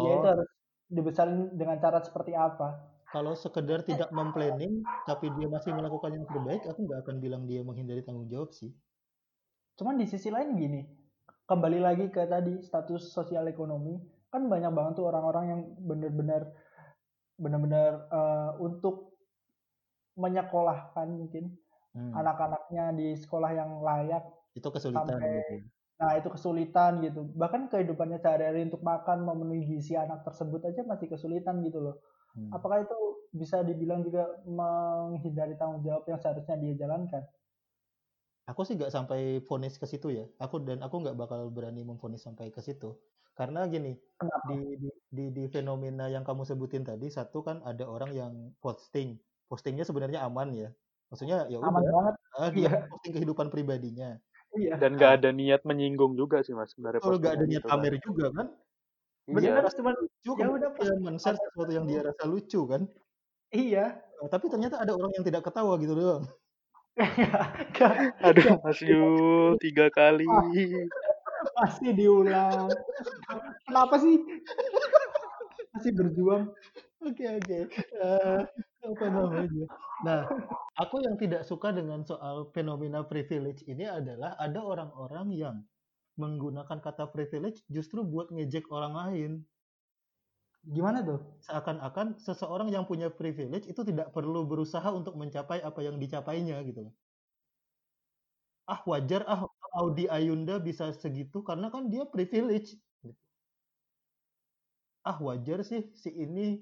dia 0.00 0.12
itu 0.18 0.26
Oh, 0.26 0.32
harus 0.32 0.48
dibesarin 0.96 1.40
dengan 1.60 1.76
cara 1.84 1.98
seperti 2.06 2.32
apa 2.36 2.68
kalau 3.14 3.32
sekedar 3.44 3.80
tidak 3.90 4.10
memplanning 4.18 4.74
tapi 5.08 5.26
dia 5.36 5.46
masih 5.54 5.72
melakukan 5.78 6.10
yang 6.16 6.26
terbaik, 6.30 6.62
aku 6.70 6.80
nggak 6.86 7.00
akan 7.06 7.16
bilang 7.24 7.42
dia 7.50 7.60
menghindari 7.68 8.02
tanggung 8.06 8.26
jawab 8.32 8.50
sih. 8.58 8.70
cuman 9.78 9.96
di 10.00 10.06
sisi 10.06 10.28
lain 10.30 10.50
gini 10.60 10.80
kembali 11.50 11.78
lagi 11.82 12.06
ke 12.14 12.22
tadi 12.28 12.60
status 12.62 13.02
sosial 13.16 13.48
ekonomi 13.50 13.96
kan 14.30 14.46
banyak 14.46 14.70
banget 14.70 14.92
tuh 15.00 15.06
orang-orang 15.10 15.44
yang 15.52 15.60
benar-benar 15.88 16.42
benar-benar 17.40 17.90
eh, 18.12 18.50
untuk 18.60 19.09
menyekolahkan 20.18 21.08
mungkin 21.10 21.58
Hmm, 21.94 22.20
anak-anaknya 22.20 22.84
di 22.98 23.08
sekolah 23.18 23.50
yang 23.54 23.70
layak 23.84 24.24
itu 24.58 24.68
kesulitan 24.74 25.20
sampai 25.20 25.28
gitu. 25.34 25.54
nah 26.00 26.12
itu 26.18 26.28
kesulitan 26.32 26.92
gitu 27.06 27.20
bahkan 27.36 27.68
kehidupannya 27.72 28.18
sehari-hari 28.20 28.64
untuk 28.68 28.80
makan 28.82 29.18
memenuhi 29.28 29.62
gizi 29.76 29.94
anak 30.00 30.24
tersebut 30.26 30.60
aja 30.68 30.80
masih 30.88 31.06
kesulitan 31.12 31.60
gitu 31.66 31.78
loh 31.84 31.96
Hmm. 32.34 32.54
apakah 32.54 32.84
itu 32.86 32.96
bisa 33.34 33.62
dibilang 33.68 34.02
juga 34.06 34.40
menghindari 34.48 35.54
tanggung 35.60 35.82
jawab 35.86 36.04
yang 36.10 36.20
seharusnya 36.22 36.56
dia 36.62 36.74
jalankan 36.86 37.24
Aku 38.50 38.60
sih 38.66 38.74
nggak 38.78 38.92
sampai 38.96 39.20
vonis 39.48 39.74
ke 39.80 39.86
situ 39.92 40.06
ya. 40.18 40.22
Aku 40.42 40.56
dan 40.66 40.78
aku 40.84 40.96
nggak 41.02 41.16
bakal 41.20 41.40
berani 41.56 41.80
memvonis 41.90 42.22
sampai 42.26 42.46
ke 42.56 42.60
situ. 42.66 42.86
Karena 43.38 43.58
gini, 43.72 43.88
kenapa 44.18 44.48
di, 44.48 44.54
di 44.82 44.88
di 45.16 45.22
di 45.36 45.42
fenomena 45.54 46.02
yang 46.14 46.24
kamu 46.28 46.42
sebutin 46.50 46.82
tadi, 46.88 47.06
satu 47.16 47.38
kan 47.48 47.56
ada 47.70 47.84
orang 47.94 48.10
yang 48.20 48.34
posting. 48.62 49.08
Postingnya 49.50 49.82
sebenarnya 49.82 50.22
aman 50.22 50.54
ya. 50.54 50.70
Maksudnya 51.10 51.50
ya 51.50 51.58
aman 51.58 51.82
udah, 51.82 51.90
banget 51.90 52.14
ah, 52.38 52.48
dia 52.54 52.60
iya 52.62 52.70
posting 52.86 53.12
kehidupan 53.18 53.46
pribadinya. 53.50 54.14
iya 54.54 54.78
Dan 54.78 54.94
nggak 54.94 55.12
ada 55.18 55.30
niat 55.34 55.66
menyinggung 55.66 56.14
juga 56.14 56.38
sih 56.46 56.54
mas 56.54 56.70
sebenarnya 56.70 57.02
Kalau 57.02 57.18
nggak 57.18 57.34
ada 57.34 57.46
niat 57.50 57.62
kan. 57.66 57.82
juga 57.98 58.26
kan, 58.30 58.46
bener 59.26 59.62
Iya. 59.66 59.74
cuman 59.74 59.94
lucu 59.98 60.30
ya 60.38 60.46
udah 60.46 60.70
dia 60.78 60.94
men-share 61.02 61.38
sesuatu 61.38 61.70
yang 61.74 61.86
dia 61.90 62.06
rasa 62.06 62.24
lucu 62.30 62.62
kan. 62.70 62.86
iya 63.50 63.98
Eh, 64.22 64.28
Tapi 64.30 64.46
ternyata 64.52 64.78
ada 64.78 64.94
orang 64.94 65.10
yang 65.18 65.24
tidak 65.26 65.42
ketawa 65.50 65.74
gitu 65.82 65.98
doang. 65.98 66.22
Aduh 68.22 68.60
Mas 68.62 68.78
Yul 68.84 69.58
tiga 69.58 69.90
kali. 69.90 70.28
masih 71.56 71.92
diulang 71.96 72.68
kenapa 73.64 73.96
sih 74.00 74.16
masih 75.72 75.90
berjuang 75.96 76.52
Oke 77.00 77.24
oke. 77.24 77.58
Eh, 77.72 78.40
apa 78.44 78.44
namanya? 78.44 78.69
Nah, 80.00 80.24
aku 80.80 80.96
yang 81.04 81.20
tidak 81.20 81.44
suka 81.44 81.68
dengan 81.76 82.00
soal 82.08 82.48
fenomena 82.56 83.04
privilege 83.04 83.60
ini 83.68 83.84
adalah 83.84 84.32
ada 84.40 84.64
orang-orang 84.64 85.28
yang 85.36 85.56
menggunakan 86.16 86.80
kata 86.80 87.12
privilege 87.12 87.60
justru 87.68 88.00
buat 88.04 88.32
ngejek 88.32 88.68
orang 88.72 88.94
lain. 88.96 89.32
gimana 90.60 91.00
tuh 91.00 91.20
Seakan-akan 91.40 92.20
seseorang 92.20 92.68
yang 92.68 92.84
punya 92.84 93.08
privilege 93.08 93.64
itu 93.64 93.80
tidak 93.80 94.12
perlu 94.12 94.44
berusaha 94.44 94.84
untuk 94.92 95.16
mencapai 95.16 95.64
apa 95.64 95.80
yang 95.80 95.96
dicapainya 95.96 96.60
gitu. 96.68 96.92
Ah 98.68 98.80
wajar 98.86 99.24
ah 99.28 99.48
Audi 99.80 100.04
Ayunda 100.10 100.60
bisa 100.60 100.92
segitu 100.92 101.40
karena 101.48 101.72
kan 101.72 101.88
dia 101.92 102.04
privilege. 102.04 102.76
Ah 105.04 105.16
wajar 105.26 105.58
sih 105.64 105.82
si 105.96 106.08
ini 106.12 106.60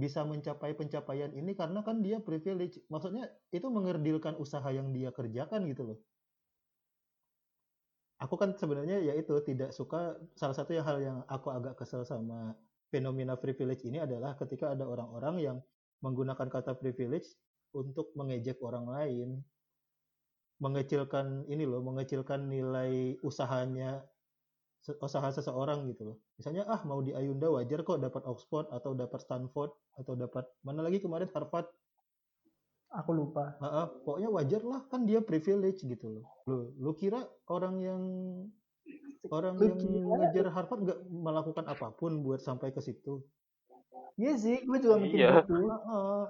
bisa 0.00 0.24
mencapai 0.24 0.72
pencapaian 0.72 1.30
ini 1.36 1.52
karena 1.52 1.84
kan 1.84 2.00
dia 2.00 2.18
privilege. 2.18 2.80
Maksudnya 2.88 3.28
itu 3.52 3.68
mengerdilkan 3.68 4.40
usaha 4.40 4.66
yang 4.72 4.88
dia 4.96 5.12
kerjakan 5.12 5.68
gitu 5.68 5.82
loh. 5.94 5.98
Aku 8.20 8.36
kan 8.36 8.52
sebenarnya 8.56 9.00
ya 9.00 9.16
itu 9.16 9.32
tidak 9.44 9.72
suka 9.72 10.16
salah 10.36 10.56
satu 10.56 10.76
yang 10.76 10.84
hal 10.84 10.98
yang 11.00 11.18
aku 11.28 11.48
agak 11.52 11.76
kesel 11.80 12.04
sama 12.04 12.52
fenomena 12.92 13.38
privilege 13.38 13.86
ini 13.86 14.02
adalah 14.02 14.36
ketika 14.36 14.76
ada 14.76 14.84
orang-orang 14.84 15.36
yang 15.40 15.56
menggunakan 16.04 16.48
kata 16.48 16.76
privilege 16.76 17.32
untuk 17.72 18.12
mengejek 18.18 18.58
orang 18.60 18.90
lain, 18.90 19.28
mengecilkan 20.60 21.48
ini 21.48 21.64
loh, 21.64 21.80
mengecilkan 21.80 22.50
nilai 22.50 23.16
usahanya 23.24 24.04
usaha 24.80 25.28
seseorang 25.28 25.84
gitu 25.86 26.02
loh. 26.04 26.16
Misalnya 26.34 26.64
ah 26.64 26.80
mau 26.82 27.04
di 27.04 27.12
Ayunda 27.12 27.52
wajar 27.52 27.84
kok 27.84 28.00
dapat 28.00 28.24
Oxford 28.24 28.72
atau 28.72 28.96
dapat 28.96 29.20
Stanford 29.20 29.70
atau 29.94 30.16
dapat 30.16 30.48
mana 30.64 30.80
lagi 30.80 30.98
kemarin 30.98 31.28
Harvard. 31.30 31.68
aku 32.90 33.14
lupa 33.14 33.54
Ah, 33.62 33.84
ah, 33.84 33.86
pokoknya 33.86 34.34
wajar 34.34 34.62
lah 34.66 34.82
kan 34.90 35.06
dia 35.06 35.22
privilege 35.22 35.86
gitu 35.86 36.06
loh. 36.10 36.24
Lu, 36.42 36.74
lu 36.74 36.90
kira 36.92 37.22
orang 37.46 37.78
yang 37.78 38.02
orang 39.30 39.54
Lu 39.54 39.64
yang 39.68 39.78
kira- 39.78 40.18
ngejar 40.26 40.46
Harvard 40.50 40.80
nggak 40.82 40.98
melakukan 41.06 41.64
apa 41.70 41.94
pun 41.94 42.18
buat 42.24 42.42
sampai 42.42 42.74
ke 42.74 42.82
situ? 42.82 43.22
iya 44.18 44.34
sih 44.34 44.58
gue 44.60 44.78
juga 44.82 44.98
mikir 44.98 45.16
Iya. 45.22 45.32
gitu 45.38 45.54
Heeh, 45.70 46.22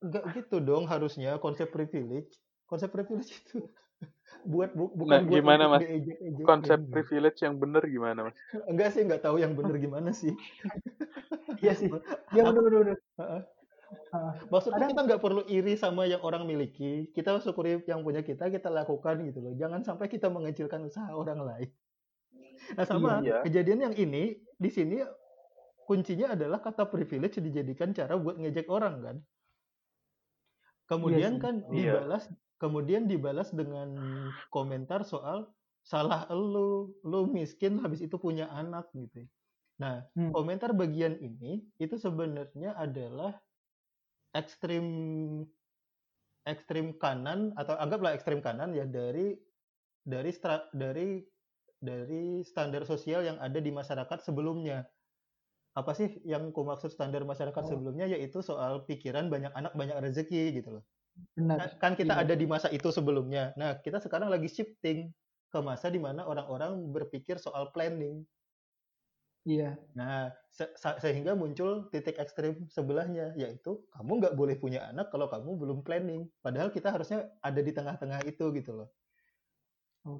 nggak 0.00 0.24
gitu 0.38 0.56
dong 0.62 0.86
harusnya 0.86 1.34
konsep 1.42 1.66
privilege. 1.68 2.38
Konsep 2.64 2.94
privilege 2.94 3.34
itu 3.34 3.66
buat 4.44 4.70
bu- 4.72 4.94
bukan 4.94 5.12
Nah, 5.12 5.26
buat 5.26 5.34
gimana, 5.34 5.64
Mas? 5.66 5.80
diejek-ejek. 5.82 6.44
Konsep 6.46 6.78
gitu. 6.80 6.90
privilege 6.90 7.38
yang 7.40 7.54
benar 7.54 7.82
gimana 7.84 8.18
mas? 8.24 8.36
Enggak 8.64 8.88
sih, 8.92 9.02
nggak 9.02 9.20
tahu 9.20 9.36
yang 9.36 9.52
bener 9.52 9.76
gimana 9.76 10.10
sih. 10.10 10.32
iya 11.62 11.74
sih 11.74 11.90
iya 12.30 12.42
bener 12.46 12.62
bener 12.64 12.96
Heeh. 13.18 13.42
Ah, 14.10 14.36
Maksudnya 14.46 14.78
Kadang- 14.78 14.90
kita 14.90 15.02
nggak 15.06 15.22
perlu 15.22 15.42
iri 15.44 15.74
sama 15.74 16.04
yang 16.04 16.20
orang 16.20 16.44
miliki. 16.44 17.08
Kita 17.10 17.40
syukuri 17.40 17.80
yang 17.82 18.00
punya 18.02 18.20
kita, 18.20 18.46
kita 18.46 18.68
lakukan 18.68 19.24
gitu 19.24 19.40
loh. 19.40 19.52
Jangan 19.54 19.80
sampai 19.80 20.06
kita 20.06 20.28
mengecilkan 20.28 20.80
usaha 20.82 21.08
orang 21.10 21.40
lain. 21.40 21.68
Nah 22.70 22.84
sama 22.84 23.18
Iya. 23.18 23.40
kejadian 23.42 23.80
yang 23.82 23.94
ini 23.96 24.22
di 24.54 24.68
sini 24.68 25.00
kuncinya 25.82 26.36
adalah 26.36 26.60
kata 26.60 26.84
privilege 26.84 27.38
dijadikan 27.38 27.90
cara 27.90 28.14
buat 28.14 28.36
ngejek 28.36 28.68
orang 28.68 29.00
kan. 29.00 29.16
Kemudian 30.90 31.36
sih. 31.36 31.40
kan 31.42 31.68
Iya. 31.68 31.92
dibalas 31.92 32.32
kemudian 32.58 33.06
dibalas 33.06 33.52
dengan 33.52 33.88
komentar 34.50 35.04
soal 35.04 35.52
salah 35.84 36.24
elu, 36.32 36.96
lu 37.04 37.20
miskin 37.28 37.78
habis 37.84 38.00
itu 38.04 38.16
punya 38.18 38.48
anak 38.50 38.88
gitu. 38.96 39.28
Nah, 39.80 40.08
Hmm. 40.16 40.32
komentar 40.34 40.72
bagian 40.76 41.16
ini 41.20 41.68
itu 41.80 41.96
sebenarnya 42.00 42.74
adalah 42.76 43.40
ekstrim 44.36 44.86
ekstrim 46.48 46.96
kanan 46.98 47.52
atau 47.60 47.76
anggaplah 47.76 48.16
ekstrim 48.16 48.40
kanan 48.40 48.72
ya 48.72 48.88
dari 48.88 49.36
dari 50.06 50.30
stra, 50.32 50.66
dari 50.72 51.22
dari 51.78 52.42
standar 52.42 52.82
sosial 52.88 53.22
yang 53.26 53.38
ada 53.38 53.58
di 53.62 53.70
masyarakat 53.70 54.18
sebelumnya. 54.24 54.88
Apa 55.76 55.92
sih 55.92 56.08
yang 56.24 56.48
ku 56.54 56.64
maksud 56.64 56.88
standar 56.94 57.22
masyarakat 57.28 57.64
Oh. 57.64 57.68
sebelumnya 57.68 58.08
yaitu 58.08 58.40
soal 58.40 58.88
pikiran 58.88 59.28
banyak 59.28 59.52
anak 59.52 59.72
banyak 59.76 59.96
rezeki 60.00 60.56
gitu 60.62 60.80
loh. 60.80 60.84
Benar. 61.36 61.58
Kan- 61.58 61.76
Kan 61.82 61.92
kita 62.00 62.14
Iya. 62.16 62.22
ada 62.24 62.34
di 62.38 62.46
masa 62.48 62.68
itu 62.72 62.88
sebelumnya. 62.94 63.52
Nah, 63.60 63.80
kita 63.84 63.98
sekarang 64.02 64.30
lagi 64.32 64.48
shifting 64.50 65.12
ke 65.52 65.58
masa 65.64 65.88
di 65.92 66.00
mana 66.00 66.24
orang-orang 66.28 66.78
berpikir 66.94 67.36
soal 67.42 67.70
planning. 67.74 68.28
Iya. 69.46 69.78
Nah, 69.96 70.34
se- 70.52 70.74
sehingga 71.02 71.32
muncul 71.38 71.88
titik 71.92 72.18
ekstrim 72.20 72.68
sebelahnya, 72.68 73.32
yaitu 73.40 73.88
kamu 73.94 74.10
nggak 74.20 74.34
boleh 74.36 74.56
punya 74.62 74.80
anak 74.90 75.08
kalau 75.12 75.26
kamu 75.32 75.50
belum 75.60 75.78
planning. 75.86 76.28
Padahal 76.44 76.68
kita 76.76 76.88
harusnya 76.94 77.18
ada 77.40 77.60
di 77.64 77.72
tengah-tengah 77.72 78.20
itu 78.28 78.44
gitu 78.58 78.70
loh. 78.78 78.88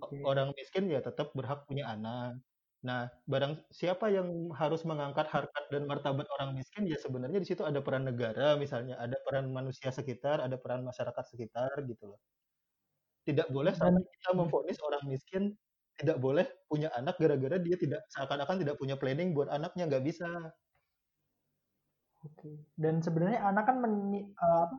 O- 0.03 0.11
Oke. 0.11 0.17
Orang 0.27 0.49
miskin 0.59 0.85
ya 0.91 1.01
tetap 1.07 1.31
berhak 1.39 1.61
punya 1.69 1.85
anak. 1.95 2.43
Nah, 2.87 3.01
barang 3.33 3.53
siapa 3.75 4.07
yang 4.17 4.29
harus 4.61 4.83
mengangkat 4.87 5.27
harkat 5.35 5.65
dan 5.73 5.83
martabat 5.91 6.27
orang 6.39 6.51
miskin 6.59 6.87
ya 6.87 6.95
sebenarnya 7.05 7.39
di 7.43 7.49
situ 7.51 7.63
ada 7.67 7.81
peran 7.83 8.05
negara 8.07 8.55
misalnya, 8.55 8.95
ada 9.05 9.17
peran 9.27 9.51
manusia 9.51 9.91
sekitar, 9.91 10.39
ada 10.47 10.57
peran 10.63 10.83
masyarakat 10.87 11.25
sekitar 11.33 11.71
gitu 11.91 12.05
loh. 12.15 12.21
Tidak 13.27 13.49
boleh 13.55 13.75
sampai 13.77 14.03
kita 14.15 14.31
memvonis 14.35 14.79
orang 14.83 15.03
miskin 15.07 15.53
tidak 15.99 16.17
boleh 16.23 16.47
punya 16.71 16.89
anak 16.99 17.19
gara-gara 17.19 17.59
dia 17.59 17.77
tidak 17.77 18.01
seakan-akan 18.15 18.57
tidak 18.63 18.77
punya 18.81 18.95
planning 18.97 19.35
buat 19.37 19.51
anaknya 19.51 19.85
nggak 19.91 20.05
bisa. 20.09 20.27
oke. 22.25 22.51
Dan 22.83 22.95
sebenarnya 23.05 23.41
anak 23.51 23.65
kan 23.69 23.77
meni- 23.85 24.27
eh, 24.31 24.59
apa, 24.65 24.77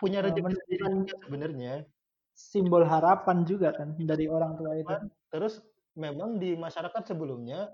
Punya 0.00 0.18
eh, 0.24 0.24
rezeki 0.24 0.54
sendiri 0.60 0.84
sebenarnya. 1.24 1.72
simbol 2.36 2.84
harapan 2.92 3.38
juga 3.50 3.68
kan 3.78 3.88
dari 4.10 4.26
orang 4.36 4.52
tua 4.60 4.72
itu. 4.82 4.94
Terus 5.32 5.54
memang 5.96 6.38
di 6.42 6.54
masyarakat 6.56 7.02
sebelumnya 7.08 7.72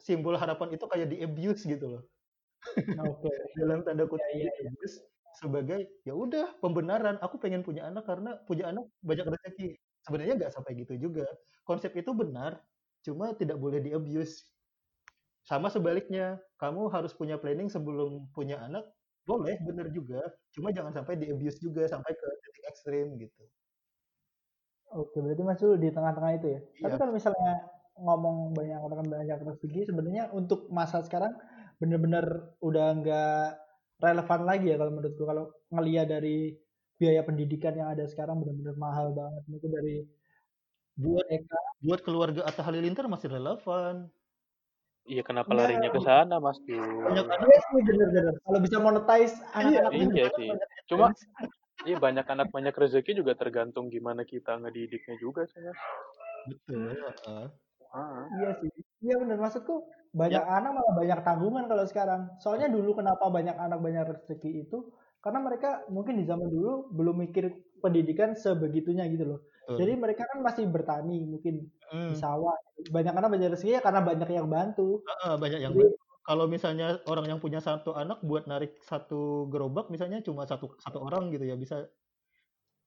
simbol 0.00 0.36
harapan 0.36 0.74
itu 0.76 0.84
kayak 0.88 1.08
di 1.12 1.18
abuse 1.24 1.64
gitu 1.68 1.86
loh. 1.98 2.02
Oke. 2.98 3.30
Dalam 3.60 3.82
tanda 3.86 4.04
kutip 4.08 4.26
Iya, 4.34 4.50
iya, 4.50 4.50
di 4.58 4.62
abuse 4.74 4.96
sebagai 5.40 5.80
ya 6.02 6.12
udah 6.18 6.58
pembenaran 6.58 7.16
aku 7.22 7.38
pengen 7.38 7.62
punya 7.62 7.86
anak 7.86 8.04
karena 8.10 8.42
punya 8.48 8.70
anak 8.72 8.90
banyak 9.04 9.26
rezeki. 9.30 9.68
Sebenarnya 10.04 10.34
nggak 10.40 10.52
sampai 10.54 10.72
gitu 10.80 10.94
juga. 10.98 11.26
Konsep 11.68 11.92
itu 11.94 12.10
benar, 12.16 12.64
cuma 13.06 13.32
tidak 13.36 13.58
boleh 13.60 13.78
di 13.84 13.94
abuse. 13.94 14.50
Sama 15.44 15.68
sebaliknya, 15.72 16.38
kamu 16.60 16.88
harus 16.92 17.12
punya 17.16 17.36
planning 17.40 17.68
sebelum 17.72 18.28
punya 18.36 18.60
anak, 18.60 18.84
boleh, 19.28 19.56
bener 19.64 19.88
juga. 19.92 20.20
Cuma 20.54 20.70
jangan 20.72 20.92
sampai 20.94 21.16
di 21.20 21.32
abuse 21.32 21.58
juga 21.60 21.84
sampai 21.88 22.12
ke 22.16 22.28
titik 22.44 22.64
ekstrim 22.70 23.06
gitu. 23.20 23.42
Oke, 24.90 25.22
berarti 25.22 25.42
Mas 25.46 25.58
Zul 25.62 25.78
di 25.78 25.88
tengah-tengah 25.94 26.32
itu 26.34 26.46
ya. 26.50 26.60
Tapi 26.82 26.90
Iya. 26.90 26.98
kalau 26.98 27.12
misalnya 27.14 27.52
ngomong 27.94 28.36
banyak 28.58 28.80
orang 28.82 29.06
banyak 29.06 29.38
rezeki, 29.46 29.86
sebenarnya 29.86 30.34
untuk 30.34 30.66
masa 30.74 30.98
sekarang 31.06 31.30
bener-bener 31.78 32.56
udah 32.58 32.86
nggak 32.98 33.44
relevan 34.02 34.40
lagi 34.42 34.66
ya 34.74 34.76
kalau 34.82 34.90
menurutku. 34.90 35.22
Kalau 35.22 35.44
ngelihat 35.70 36.10
dari 36.10 36.58
biaya 36.98 37.22
pendidikan 37.22 37.78
yang 37.78 37.88
ada 37.94 38.02
sekarang 38.10 38.42
bener-bener 38.42 38.74
mahal 38.76 39.14
banget. 39.14 39.42
Mungkin 39.46 39.70
dari 39.70 39.96
Buat 41.00 41.24
TK. 41.32 41.50
buat 41.80 42.00
keluarga 42.04 42.40
Atta 42.44 42.60
Halilintar 42.66 43.06
masih 43.08 43.30
relevan. 43.32 44.10
Iya, 45.08 45.22
kenapa 45.24 45.48
Enggak. 45.48 45.64
larinya 45.64 45.88
ke 45.88 46.00
sana, 46.04 46.36
Mas 46.42 46.60
Banyak 46.66 47.24
Iya 47.24 47.58
sih 47.62 47.80
bener-bener. 47.88 48.34
Kalau 48.44 48.58
bisa 48.60 48.76
monetize 48.82 49.34
anak-anak 49.54 49.92
Iya, 49.94 49.96
ini 49.96 50.12
Iya 50.12 50.26
banyak 50.28 50.34
sih. 50.36 50.48
Cuma. 50.90 51.06
Iya 51.88 51.96
banyak 51.96 52.26
anak 52.28 52.48
banyak 52.54 52.74
rezeki 52.74 53.10
juga 53.20 53.32
tergantung 53.40 53.86
gimana 53.94 54.22
kita 54.32 54.56
ngedidiknya 54.60 55.14
juga 55.24 55.42
sih, 55.50 55.60
Mas. 55.64 55.78
Betul, 56.48 56.92
heeh. 56.96 57.44
Ah. 57.90 58.24
Iya 58.38 58.50
sih. 58.60 58.70
Iya 59.04 59.14
bener 59.22 59.38
maksudku 59.42 59.74
banyak 60.14 60.42
Ya. 60.42 60.56
anak 60.56 60.70
malah 60.76 60.94
banyak 61.00 61.18
tanggungan 61.26 61.64
kalau 61.70 61.84
sekarang. 61.90 62.20
Soalnya 62.42 62.68
dulu 62.70 62.90
kenapa 62.98 63.24
banyak 63.32 63.56
anak 63.56 63.78
banyak 63.82 64.02
rezeki 64.10 64.50
itu 64.66 64.76
karena 65.24 65.40
mereka 65.44 65.68
mungkin 65.92 66.14
di 66.20 66.24
zaman 66.24 66.48
dulu 66.48 66.88
belum 66.96 67.16
mikir 67.28 67.44
pendidikan 67.82 68.32
sebegitunya 68.38 69.04
gitu 69.12 69.24
loh. 69.26 69.38
Jadi 69.78 69.92
Betul. 69.92 70.02
mereka 70.04 70.22
kan 70.30 70.38
masih 70.46 70.64
bertani 70.70 71.26
mungkin 71.26 71.54
di 72.10 72.14
Hmm. 72.14 72.14
sawah. 72.14 72.54
Banyak 72.94 73.14
anak 73.18 73.30
banyak 73.34 73.48
rezeki 73.58 73.70
ya 73.78 73.82
karena 73.82 74.00
banyak 74.06 74.28
yang 74.30 74.48
bantu. 74.50 75.02
Heeh, 75.08 75.34
banyak 75.42 75.60
yang 75.64 75.72
Jadi 75.74 75.82
bantu. 75.82 76.09
Kalau 76.20 76.44
misalnya 76.46 77.00
orang 77.08 77.26
yang 77.32 77.40
punya 77.40 77.58
satu 77.64 77.96
anak 77.96 78.20
buat 78.20 78.44
narik 78.44 78.76
satu 78.84 79.48
gerobak 79.48 79.88
misalnya 79.88 80.20
cuma 80.20 80.44
satu 80.44 80.76
satu 80.78 80.98
orang 81.00 81.32
gitu 81.32 81.48
ya 81.48 81.56
bisa 81.56 81.88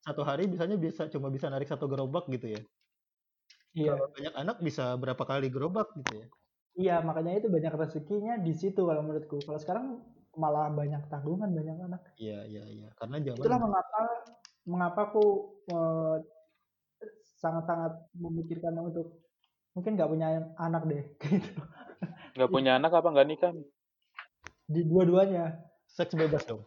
satu 0.03 0.21
hari 0.27 0.45
misalnya 0.45 0.75
bisa 0.77 1.07
cuma 1.09 1.31
bisa 1.31 1.47
narik 1.49 1.67
satu 1.67 1.87
gerobak 1.87 2.27
gitu 2.29 2.59
ya. 2.59 2.61
iya. 3.73 3.93
Kalau 3.95 4.07
banyak 4.13 4.33
anak 4.37 4.57
bisa 4.61 4.93
berapa 4.99 5.23
kali 5.23 5.47
gerobak 5.49 5.89
gitu 5.97 6.13
ya. 6.21 6.27
Iya, 6.73 6.95
makanya 7.05 7.37
itu 7.37 7.47
banyak 7.53 7.73
rezekinya 7.77 8.33
di 8.41 8.53
situ 8.57 8.81
kalau 8.81 9.01
menurutku. 9.05 9.37
Kalau 9.45 9.59
sekarang 9.61 9.85
malah 10.33 10.73
banyak 10.73 11.05
tanggungan 11.05 11.53
banyak 11.53 11.77
anak. 11.85 12.01
Iya, 12.17 12.39
iya, 12.49 12.63
iya. 12.65 12.87
Karena 12.97 13.21
zaman 13.21 13.37
Itulah 13.37 13.59
mengapa 13.61 14.01
mengapa 14.65 14.99
aku 15.11 15.25
eh, 15.69 16.15
sangat-sangat 17.37 17.93
memikirkan 18.15 18.73
untuk 18.79 19.19
mungkin 19.75 19.97
nggak 19.97 20.09
punya 20.09 20.27
anak 20.57 20.83
deh 20.87 21.03
gitu 21.21 21.51
Nggak 22.33 22.49
punya 22.49 22.71
anak 22.81 22.91
apa 22.93 23.07
nggak 23.13 23.27
nikah? 23.29 23.51
nih? 23.53 23.67
di 24.63 24.79
dua-duanya 24.87 25.59
seks 25.85 26.15
bebas 26.15 26.47
dong. 26.47 26.63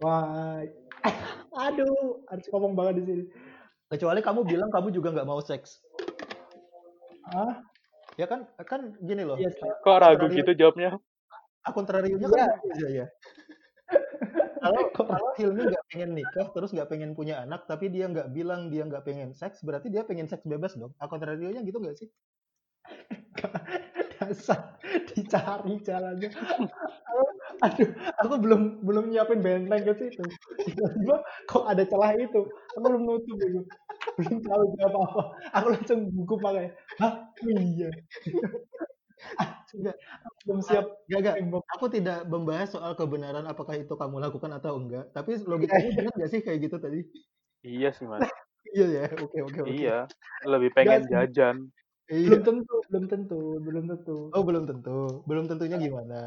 wah 0.00 0.58
aduh 1.68 2.24
harus 2.26 2.46
ngomong 2.48 2.72
banget 2.72 2.94
di 2.98 3.02
sini 3.06 3.24
Kecuali 3.92 4.24
kamu 4.24 4.40
bilang 4.48 4.72
kamu 4.72 4.88
juga 4.88 5.12
nggak 5.12 5.28
mau 5.28 5.38
seks. 5.44 5.84
ah 7.28 7.60
Ya 8.16 8.24
kan 8.24 8.48
kan 8.64 8.96
gini 9.04 9.20
loh. 9.22 9.36
iya 9.36 9.52
sih. 9.52 9.68
Kok 9.84 9.98
ragu 10.00 10.26
gitu 10.32 10.52
jawabnya? 10.56 10.96
kontrariumnya 11.70 12.26
Iya. 12.26 12.34
kan 12.34 12.60
beda 12.64 12.88
ya. 12.90 13.06
Kalau 14.62 14.82
kalau 14.94 15.26
Hilmi 15.34 15.74
nggak 15.74 15.84
pengen 15.90 16.10
nikah 16.14 16.46
terus 16.54 16.70
nggak 16.70 16.86
pengen 16.88 17.12
punya 17.18 17.42
anak 17.42 17.66
tapi 17.66 17.90
dia 17.90 18.06
nggak 18.06 18.30
bilang 18.30 18.70
dia 18.70 18.86
nggak 18.86 19.02
pengen 19.02 19.34
seks 19.34 19.58
berarti 19.66 19.90
dia 19.90 20.06
pengen 20.08 20.30
seks 20.30 20.46
bebas 20.48 20.78
dong. 20.78 20.94
Ah, 21.02 21.10
kontrariumnya 21.10 21.60
gitu 21.66 21.82
nggak 21.82 21.98
sih? 21.98 22.08
dasar 24.32 24.80
dicari 25.12 25.76
jalannya 25.84 26.30
aduh 27.64 27.90
aku 28.24 28.34
belum 28.40 28.80
belum 28.80 29.12
nyiapin 29.12 29.44
benteng 29.44 29.84
ke 29.84 29.92
situ 30.00 30.24
tiba-tiba 30.64 31.20
kok 31.44 31.68
ada 31.68 31.84
celah 31.84 32.16
itu 32.16 32.40
aku 32.48 32.86
belum 32.88 33.02
nutup 33.04 33.36
itu 33.36 33.60
belum 34.18 34.36
tahu 34.40 34.62
jawab 34.80 34.94
apa 35.04 35.22
aku 35.60 35.66
langsung 35.76 36.00
buku 36.10 36.34
pakai 36.40 36.72
hah 36.98 37.14
iya 37.44 37.92
Enggak, 39.72 39.96
Aku 40.28 40.36
belum 40.44 40.60
siap 40.60 40.84
enggak, 41.08 41.20
enggak. 41.22 41.34
tembok 41.40 41.62
Aku 41.78 41.86
tidak 41.88 42.18
membahas 42.28 42.68
soal 42.74 42.92
kebenaran 42.92 43.46
apakah 43.48 43.80
itu 43.80 43.94
kamu 43.96 44.20
lakukan 44.20 44.52
atau 44.52 44.76
enggak. 44.76 45.08
Tapi 45.16 45.40
logikanya 45.48 45.90
benar 45.96 46.12
nggak 46.12 46.30
sih 46.30 46.40
kayak 46.44 46.58
gitu 46.68 46.76
tadi? 46.76 47.00
Iya 47.64 47.88
sih, 47.96 48.04
Mas. 48.04 48.28
Iya 48.74 48.86
ya. 48.92 49.04
Oke, 49.16 49.38
oke, 49.40 49.58
oke. 49.64 49.72
Iya. 49.72 49.98
Lebih 50.44 50.70
enggak 50.76 50.76
pengen 50.76 51.02
jajan. 51.08 51.56
Iya. 52.08 52.28
belum 52.34 52.42
tentu 52.42 52.74
belum 52.90 53.04
tentu 53.06 53.40
belum 53.62 53.84
tentu 53.86 54.16
Oh, 54.34 54.42
belum 54.42 54.64
tentu. 54.66 55.22
Belum 55.24 55.44
tentunya 55.46 55.78
gimana? 55.78 56.20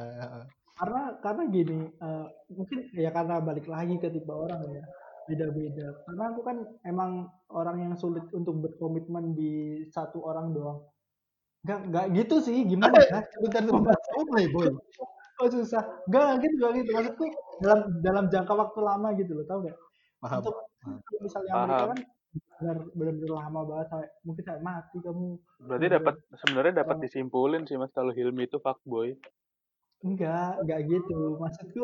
karena 0.76 1.02
karena 1.24 1.44
gini 1.48 1.80
eh, 1.88 2.26
mungkin 2.52 2.80
ya 2.92 3.08
karena 3.10 3.40
balik 3.40 3.64
lagi 3.66 3.96
ke 3.96 4.12
tipe 4.12 4.28
orang 4.28 4.60
ya 4.68 4.84
beda-beda 5.26 5.88
karena 6.04 6.24
aku 6.36 6.42
kan 6.44 6.58
emang 6.84 7.12
orang 7.48 7.78
yang 7.80 7.94
sulit 7.96 8.28
untuk 8.36 8.60
berkomitmen 8.60 9.32
di 9.34 9.54
satu 9.88 10.20
orang 10.22 10.52
doang 10.52 10.84
nggak 11.64 11.80
nggak 11.90 12.06
gitu 12.20 12.44
sih 12.44 12.68
gimana 12.68 12.92
ya 13.08 13.24
Sebentar, 13.34 13.64
sebentar. 13.64 13.96
Kamu 13.96 14.24
playboy. 14.28 14.68
oh 15.40 15.48
susah 15.56 15.80
nggak 16.12 16.22
nggak 16.28 16.38
gitu 16.44 16.56
nggak 16.60 16.74
gitu 16.76 16.90
maksudku 16.92 17.26
dalam 17.64 17.80
dalam 18.04 18.26
jangka 18.28 18.54
waktu 18.54 18.80
lama 18.84 19.08
gitu 19.16 19.32
loh 19.32 19.46
tau 19.48 19.60
nggak 19.64 19.78
Paham. 20.20 20.40
untuk 20.44 20.56
misalnya 21.24 21.54
mereka 21.56 21.72
Paham. 21.80 21.90
kan 21.96 22.00
benar 22.60 22.78
benar 22.96 23.16
lama 23.40 23.62
banget 23.70 23.88
sampai 23.92 24.10
mungkin 24.26 24.44
sampai 24.48 24.64
mati 24.64 24.98
kamu 25.04 25.28
Berarti 25.68 25.88
dapat 25.98 26.16
sebenarnya 26.42 26.74
dapat 26.84 26.98
disimpulin 27.04 27.64
sih, 27.68 27.78
Mas, 27.80 27.92
kalau 27.96 28.12
Hilmi 28.12 28.44
itu 28.48 28.58
fuckboy. 28.60 29.16
Enggak, 30.06 30.62
enggak 30.62 30.80
gitu. 30.92 31.40
Maksudku 31.42 31.84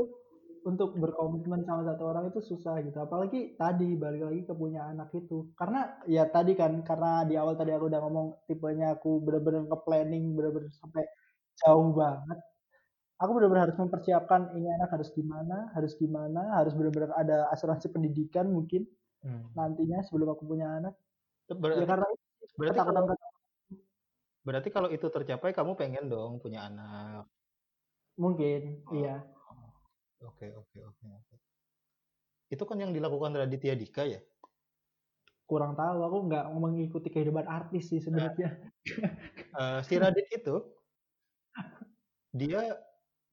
untuk 0.69 0.89
berkomitmen 1.01 1.65
sama 1.65 1.81
satu 1.89 2.03
orang 2.11 2.29
itu 2.29 2.39
susah 2.43 2.75
gitu. 2.85 2.97
Apalagi 3.01 3.57
tadi 3.57 3.97
balik 3.97 4.21
lagi 4.29 4.41
ke 4.45 4.53
punya 4.53 4.81
anak 4.91 5.09
itu. 5.15 5.49
Karena 5.59 5.79
ya 6.05 6.23
tadi 6.29 6.53
kan 6.53 6.85
karena 6.85 7.25
di 7.29 7.33
awal 7.39 7.55
tadi 7.57 7.71
aku 7.73 7.85
udah 7.89 8.01
ngomong 8.05 8.27
tipenya 8.45 8.93
aku 8.95 9.09
bener-bener 9.25 9.65
ke 9.65 9.77
planning 9.85 10.23
bener-bener 10.37 10.69
sampai 10.81 11.03
jauh 11.61 11.89
banget. 11.95 12.39
aku 13.21 13.31
benar-benar 13.37 13.69
harus 13.69 13.77
mempersiapkan 13.77 14.41
ini 14.57 14.67
anak 14.81 14.89
harus 14.97 15.09
gimana, 15.13 15.69
harus 15.77 15.93
gimana, 16.01 16.57
harus 16.57 16.73
benar-benar 16.73 17.11
ada 17.15 17.37
asuransi 17.53 17.93
pendidikan 17.93 18.49
mungkin 18.49 18.89
Hmm. 19.21 19.45
nantinya 19.53 20.01
sebelum 20.01 20.33
aku 20.33 20.43
punya 20.49 20.67
anak. 20.81 20.93
Ya 21.45 21.53
Berarti, 21.53 21.85
karena 21.85 22.07
berarti 22.57 22.77
ketakutan 22.77 23.03
kalau 23.05 23.29
berarti 24.41 24.69
kalau 24.73 24.89
itu 24.89 25.05
tercapai 25.05 25.53
kamu 25.53 25.77
pengen 25.77 26.09
dong 26.09 26.41
punya 26.41 26.65
anak. 26.65 27.29
mungkin, 28.17 28.81
Oh. 28.85 28.97
iya. 28.97 29.23
Oke, 30.21 30.53
oke, 30.53 30.77
oke, 30.77 31.05
oke. 31.09 31.35
Itu 32.51 32.63
kan 32.67 32.77
yang 32.77 32.93
dilakukan 32.93 33.33
Raditya 33.33 33.73
Dika 33.73 34.05
ya? 34.05 34.21
Kurang 35.49 35.73
tahu, 35.73 35.97
aku 36.05 36.17
nggak 36.29 36.45
mengikuti 36.53 37.07
kehidupan 37.09 37.45
artis 37.47 37.89
sih 37.89 38.01
sebenarnya. 38.01 38.49
Eh, 39.51 39.79
si 39.83 39.99
Radit 39.99 40.25
itu 40.31 40.55
dia 42.39 42.81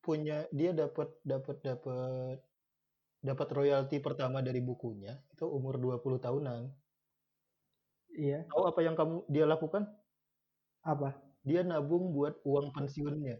punya 0.03 0.51
dia 0.51 0.75
dapat 0.75 1.15
dapat 1.23 1.57
dapat 1.63 2.48
dapat 3.19 3.49
royalti 3.51 3.99
pertama 3.99 4.39
dari 4.41 4.63
bukunya 4.63 5.19
itu 5.35 5.45
umur 5.47 5.79
20 5.79 6.19
tahunan. 6.23 6.63
Iya, 8.19 8.47
Tahu 8.51 8.63
apa 8.67 8.81
yang 8.83 8.95
kamu 8.99 9.27
dia 9.31 9.47
lakukan? 9.47 9.87
apa? 10.89 11.19
Dia 11.45 11.61
nabung 11.65 12.17
buat 12.17 12.41
uang 12.45 12.73
pensiunnya. 12.73 13.39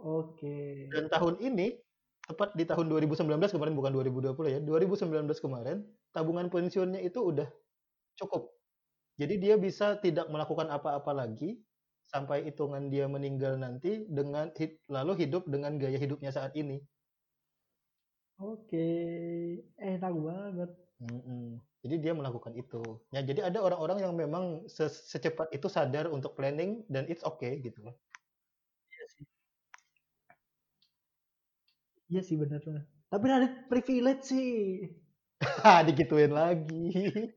Oke. 0.00 0.90
Dan 0.90 1.06
tahun 1.06 1.38
ini 1.38 1.78
tepat 2.24 2.56
di 2.56 2.64
tahun 2.64 2.88
2019 2.88 3.52
kemarin 3.52 3.74
bukan 3.76 3.92
2020 3.94 4.54
ya. 4.56 4.60
2019 4.64 5.44
kemarin 5.44 5.84
tabungan 6.10 6.48
pensiunnya 6.48 7.04
itu 7.04 7.20
udah 7.20 7.46
cukup. 8.18 8.50
Jadi 9.20 9.38
dia 9.38 9.54
bisa 9.54 9.94
tidak 10.02 10.26
melakukan 10.32 10.66
apa-apa 10.72 11.14
lagi 11.14 11.62
sampai 12.10 12.42
hitungan 12.48 12.90
dia 12.90 13.06
meninggal 13.06 13.54
nanti 13.54 14.04
dengan 14.10 14.50
lalu 14.90 15.12
hidup 15.24 15.46
dengan 15.46 15.78
gaya 15.78 15.96
hidupnya 16.00 16.34
saat 16.34 16.52
ini. 16.58 16.82
Oke, 18.38 18.86
enak 19.78 20.14
banget. 20.14 20.70
Mm-mm. 21.02 21.58
Jadi 21.84 21.94
dia 22.00 22.12
melakukan 22.16 22.54
itu. 22.56 22.98
Ya, 23.14 23.20
jadi 23.20 23.52
ada 23.52 23.60
orang-orang 23.60 24.08
yang 24.08 24.14
memang 24.16 24.64
se- 24.66 24.88
secepat 24.88 25.52
itu 25.52 25.68
sadar 25.68 26.08
untuk 26.08 26.32
planning 26.38 26.82
dan 26.88 27.04
it's 27.10 27.22
okay 27.22 27.60
gitu 27.60 27.84
loh. 27.84 27.94
Iya 32.10 32.20
sih 32.24 32.36
bener 32.40 32.60
bener. 32.64 32.84
Tapi 33.12 33.24
ada 33.30 33.48
privilege 33.70 34.22
sih. 34.32 34.50
Hah, 35.62 35.84
digituin 35.88 36.32
lagi. 36.32 36.92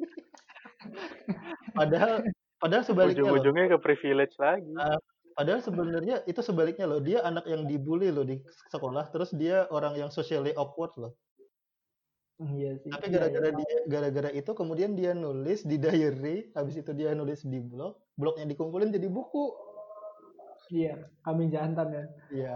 padahal 1.78 2.24
padahal 2.58 2.84
sebaliknya 2.88 3.28
loh. 3.28 3.38
Ujung-ujungnya 3.38 3.66
ke 3.76 3.78
privilege 3.84 4.36
lagi. 4.40 4.72
Ah, 4.80 4.98
Padahal 5.38 5.62
sebenarnya 5.62 6.26
itu 6.26 6.42
sebaliknya 6.42 6.90
loh. 6.90 6.98
Dia 6.98 7.22
anak 7.22 7.46
yang 7.46 7.70
dibully 7.70 8.10
loh 8.10 8.26
di 8.26 8.42
sekolah, 8.74 9.14
terus 9.14 9.30
dia 9.38 9.70
orang 9.70 9.94
yang 9.94 10.10
socially 10.10 10.50
awkward 10.58 10.98
loh. 10.98 11.14
Iya 12.38 12.82
sih. 12.82 12.90
Tapi 12.90 13.06
Iya, 13.06 13.14
gara-gara 13.22 13.50
iya. 13.50 13.58
dia 13.58 13.78
gara-gara 13.86 14.30
itu 14.34 14.52
kemudian 14.54 14.98
dia 14.98 15.14
nulis 15.14 15.62
di 15.62 15.78
diary, 15.78 16.50
habis 16.54 16.78
itu 16.78 16.90
dia 16.94 17.14
nulis 17.14 17.46
di 17.46 17.62
blog, 17.62 18.02
blognya 18.14 18.50
dikumpulin 18.50 18.90
jadi 18.90 19.06
buku. 19.06 19.54
Iya, 20.68 21.06
kami 21.22 21.54
jantan 21.54 21.88
ya. 21.94 22.04
Iya. 22.30 22.56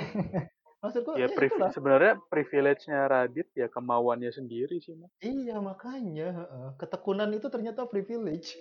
Maksudku 0.80 1.12
Ya 1.12 1.28
ya 1.28 1.36
priv- 1.36 1.52
itulah. 1.52 1.68
sebenarnya 1.70 2.16
privilege-nya 2.32 3.04
Radit 3.04 3.52
ya 3.52 3.68
kemauannya 3.68 4.32
sendiri 4.32 4.80
sih, 4.80 4.96
Mas. 4.96 5.12
Iya 5.20 5.60
makanya 5.60 6.28
heeh. 6.32 6.68
ketekunan 6.80 7.28
itu 7.36 7.52
ternyata 7.52 7.84
privilege. 7.84 8.56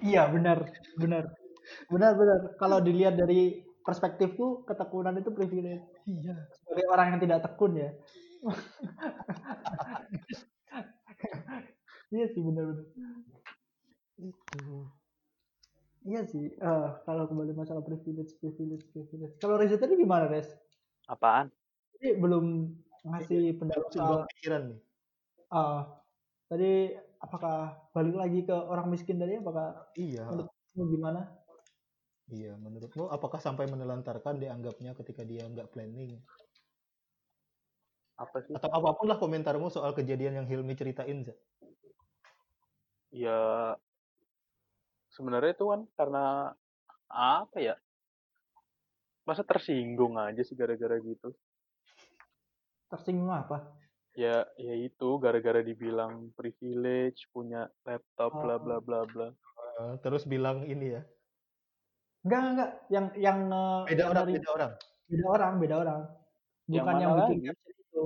Iya 0.00 0.26
benar, 0.28 0.66
benar, 0.98 1.30
benar 1.92 2.16
benar. 2.16 2.38
Kalau 2.56 2.78
dilihat 2.80 3.16
dari 3.16 3.60
perspektifku, 3.82 4.62
ketekunan 4.64 5.18
itu 5.18 5.30
privilege. 5.34 5.82
Iya. 6.06 6.46
Sebagai 6.54 6.86
orang 6.88 7.06
yang 7.16 7.20
tidak 7.22 7.42
tekun 7.42 7.72
ya. 7.76 7.90
iya 12.14 12.26
sih 12.30 12.42
benar-benar. 12.42 12.86
Itu. 14.18 14.86
Iya 16.02 16.22
sih. 16.26 16.50
Eh, 16.50 16.88
kalau 17.06 17.30
kembali 17.30 17.54
masalah 17.54 17.82
privilege, 17.82 18.34
privilege, 18.42 18.86
privilege. 18.90 19.38
Kalau 19.38 19.54
Reza 19.54 19.78
tadi 19.78 19.94
gimana, 19.94 20.26
Res? 20.26 20.50
Apaan? 21.06 21.50
Tadi 21.94 22.18
belum 22.18 22.74
ngasih 23.02 23.58
pendapat 23.58 23.90
soal 23.90 24.22
pikiran 24.38 24.62
nih. 24.70 24.80
ah, 25.52 25.84
tadi 26.48 26.96
apakah 27.20 27.76
balik 27.92 28.16
lagi 28.16 28.40
ke 28.40 28.56
orang 28.56 28.88
miskin 28.88 29.20
tadi 29.20 29.36
apakah 29.36 29.84
Iya. 29.94 30.24
menurutmu 30.24 30.82
gimana? 30.88 31.20
Iya, 32.30 32.54
menurutmu 32.54 33.10
apakah 33.10 33.42
sampai 33.42 33.66
menelantarkan 33.66 34.38
dianggapnya 34.38 34.94
ketika 34.94 35.26
dia 35.26 35.42
nggak 35.48 35.74
planning? 35.74 36.22
Apa 38.20 38.38
sih? 38.46 38.54
Atau 38.54 38.70
apa 38.70 38.94
pun 38.94 39.10
lah 39.10 39.18
komentarmu 39.18 39.66
soal 39.72 39.90
kejadian 39.96 40.38
yang 40.38 40.46
Hilmi 40.46 40.78
ceritain, 40.78 41.26
Za. 41.26 41.34
Ya 43.12 43.40
sebenarnya 45.12 45.52
itu 45.52 45.64
kan 45.68 45.80
karena 45.98 46.24
apa 47.12 47.58
ya? 47.58 47.74
Masa 49.26 49.42
tersinggung 49.42 50.18
aja 50.18 50.42
sih 50.42 50.54
gara-gara 50.54 50.98
gitu. 51.02 51.34
Tersinggung 52.90 53.30
apa? 53.30 53.70
Ya, 54.12 54.44
ya 54.60 54.74
itu 54.76 55.16
gara-gara 55.16 55.64
dibilang 55.64 56.28
privilege, 56.36 57.24
punya 57.32 57.72
laptop, 57.88 58.44
bla 58.44 58.60
bla 58.60 58.76
bla 58.76 59.08
bla. 59.08 59.28
Eh, 59.32 59.94
terus 60.04 60.28
bilang 60.28 60.68
ini 60.68 61.00
ya. 61.00 61.02
Enggak, 62.22 62.40
enggak. 62.54 62.70
Yang 62.88 63.06
yang 63.18 63.38
eh, 63.50 63.80
Beda 63.90 64.02
yang 64.02 64.10
orang, 64.14 64.24
dari- 64.26 64.34
beda 64.38 64.50
orang. 64.54 64.72
beda 65.10 65.26
orang, 65.28 65.52
beda 65.58 65.76
orang. 65.76 66.00
Yang 66.70 66.84
Bukan 66.86 66.94
yang, 67.02 67.10
mana 67.12 67.22
bikin 67.26 67.40
caption 67.50 67.74
itu. 67.76 68.04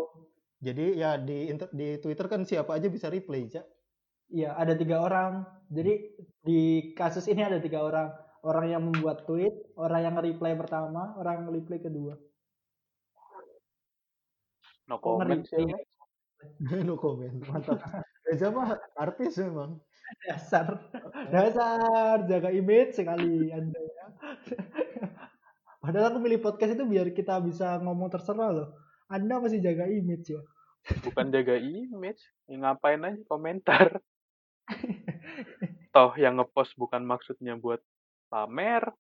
Jadi 0.56 0.86
ya 0.97 1.10
di 1.20 1.38
inter- 1.52 1.72
di 1.76 1.88
Twitter 2.01 2.26
kan 2.26 2.40
siapa 2.48 2.72
aja 2.74 2.88
bisa 2.88 3.06
replay, 3.12 3.44
Za. 3.47 3.62
Iya, 4.26 4.56
ada 4.59 4.74
tiga 4.74 5.05
orang. 5.05 5.44
Jadi 5.70 5.93
di 6.43 6.60
kasus 6.97 7.28
ini 7.30 7.44
ada 7.44 7.60
tiga 7.62 7.84
orang. 7.84 8.10
Orang 8.47 8.66
yang 8.70 8.82
membuat 8.86 9.26
tweet, 9.26 9.52
orang 9.74 10.06
yang 10.06 10.14
reply 10.18 10.55
pertama, 10.55 11.14
orang 11.18 11.43
yang 11.43 11.48
reply 11.51 11.82
kedua. 11.82 12.14
No 14.86 15.02
comment 15.02 15.43
no 16.86 16.94
comment. 16.94 17.36
Mantap. 17.43 17.82
Reza 18.22 18.55
mah 18.55 18.78
artis 18.94 19.34
memang. 19.43 19.82
Dasar, 20.27 20.78
dasar, 21.35 22.27
jaga 22.31 22.51
image 22.55 22.95
sekali 22.95 23.51
Anda 23.51 23.78
ya. 23.78 24.07
Padahal 25.83 26.15
aku 26.15 26.19
pilih 26.27 26.41
podcast 26.43 26.74
itu 26.74 26.85
biar 26.87 27.11
kita 27.15 27.39
bisa 27.43 27.78
ngomong 27.83 28.11
terserah 28.11 28.51
loh. 28.51 28.69
Anda 29.07 29.39
masih 29.39 29.62
jaga 29.62 29.87
image 29.87 30.35
ya. 30.35 30.43
Bukan 31.07 31.31
jaga 31.31 31.59
image. 31.59 32.23
Ya, 32.47 32.59
ngapain 32.59 33.03
aja 33.03 33.23
komentar. 33.27 34.03
Toh 35.95 36.12
yang 36.19 36.39
ngepost 36.43 36.74
bukan 36.74 37.07
maksudnya 37.07 37.55
buat 37.55 37.83
pamer. 38.31 38.91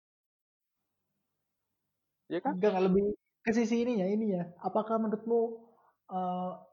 Ya 2.30 2.38
kan? 2.42 2.58
Enggak, 2.58 2.82
lebih 2.82 3.14
ke 3.46 3.50
sisi 3.54 3.82
ininya, 3.86 4.06
ininya. 4.06 4.42
Apakah 4.62 4.98
menurutmu 4.98 5.62
pun- 6.10 6.65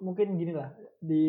mungkin 0.00 0.38
gini 0.38 0.52
lah 0.54 0.70
di 1.02 1.26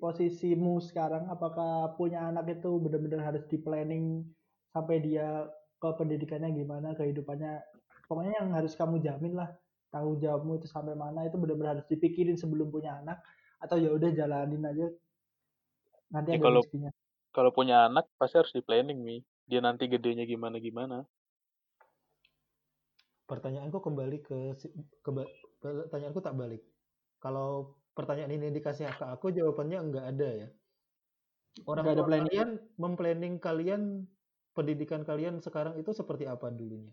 posisimu 0.00 0.80
sekarang, 0.80 1.28
apakah 1.28 1.92
punya 2.00 2.28
anak 2.28 2.48
itu 2.58 2.80
benar-benar 2.80 3.20
harus 3.32 3.44
di 3.48 3.60
planning 3.60 4.24
sampai 4.72 5.04
dia 5.04 5.44
ke 5.76 5.88
pendidikannya 5.92 6.52
gimana, 6.56 6.96
kehidupannya, 6.96 7.60
pokoknya 8.08 8.40
yang 8.40 8.48
harus 8.56 8.72
kamu 8.72 9.04
jamin 9.04 9.36
lah 9.36 9.52
tanggung 9.92 10.16
jawabmu 10.20 10.58
itu 10.60 10.66
sampai 10.68 10.96
mana 10.96 11.28
itu 11.28 11.36
benar-benar 11.36 11.78
harus 11.78 11.86
dipikirin 11.88 12.36
sebelum 12.40 12.72
punya 12.72 13.00
anak 13.04 13.20
atau 13.60 13.76
ya 13.80 13.92
udah 13.92 14.10
jalanin 14.12 14.64
aja 14.64 14.86
nanti 16.12 16.30
Ya, 16.32 16.40
ada 16.40 16.44
kalau- 16.44 16.64
rezekinya. 16.64 16.90
Kalau 17.32 17.52
punya 17.52 17.84
anak 17.84 18.08
pasti 18.16 18.40
harus 18.40 18.52
di 18.56 18.64
planning 18.64 19.04
nih. 19.04 19.20
Dia 19.44 19.60
nanti 19.60 19.84
gedenya 19.92 20.24
gimana 20.24 20.56
gimana. 20.56 21.04
Pertanyaanku 23.28 23.76
kembali 23.82 24.24
ke 24.24 24.56
keba- 25.04 25.28
pertanyaanku 25.60 26.22
tak 26.24 26.32
balik. 26.32 26.62
Kalau 27.26 27.50
pertanyaan 27.98 28.34
ini 28.38 28.48
dikasih 28.56 28.86
ke 29.00 29.04
aku 29.14 29.26
jawabannya 29.38 29.78
enggak 29.86 30.06
ada 30.12 30.28
ya. 30.42 30.48
Orang 31.72 31.86
Nggak 31.86 31.92
ada 31.94 32.02
tua 32.02 32.08
planning. 32.08 32.32
kalian 32.32 32.48
memplanning 32.82 33.34
kalian 33.46 33.82
pendidikan 34.56 35.02
kalian 35.10 35.34
sekarang 35.46 35.74
itu 35.82 35.90
seperti 36.00 36.24
apa 36.34 36.46
dulunya? 36.58 36.92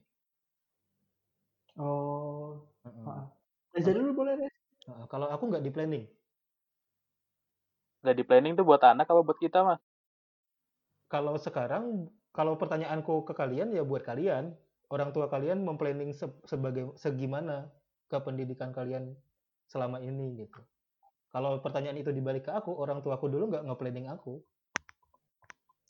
Oh, 1.77 2.68
Heeh. 2.84 3.05
maaf. 3.05 3.27
Reza 3.76 3.91
dulu 3.97 4.11
boleh 4.19 4.34
deh. 4.41 4.51
Heeh, 4.88 5.05
Kalau 5.11 5.27
aku 5.34 5.43
nggak 5.49 5.64
di 5.65 5.72
planning, 5.76 6.05
Nggak 8.01 8.15
di 8.19 8.23
planning 8.27 8.53
tuh 8.57 8.65
buat 8.69 8.81
anak 8.91 9.07
apa 9.11 9.22
buat 9.27 9.39
kita 9.43 9.60
mah? 9.68 9.77
kalau 11.14 11.35
sekarang 11.45 11.85
kalau 12.38 12.53
pertanyaanku 12.61 13.14
ke 13.27 13.34
kalian 13.41 13.69
ya 13.77 13.84
buat 13.91 14.03
kalian 14.10 14.45
orang 14.93 15.10
tua 15.15 15.26
kalian 15.34 15.60
memplanning 15.68 16.11
se- 16.19 16.41
sebagai 16.51 16.84
segimana 17.03 17.69
ke 18.11 18.18
pendidikan 18.26 18.72
kalian 18.77 19.03
selama 19.65 19.98
ini 19.99 20.38
gitu 20.38 20.61
kalau 21.30 21.57
pertanyaan 21.60 21.98
itu 21.98 22.10
dibalik 22.10 22.45
ke 22.45 22.52
aku 22.52 22.72
orang 22.73 22.99
tuaku 22.99 23.26
dulu 23.26 23.49
nggak 23.49 23.65
nge-planning 23.65 24.07
aku 24.07 24.41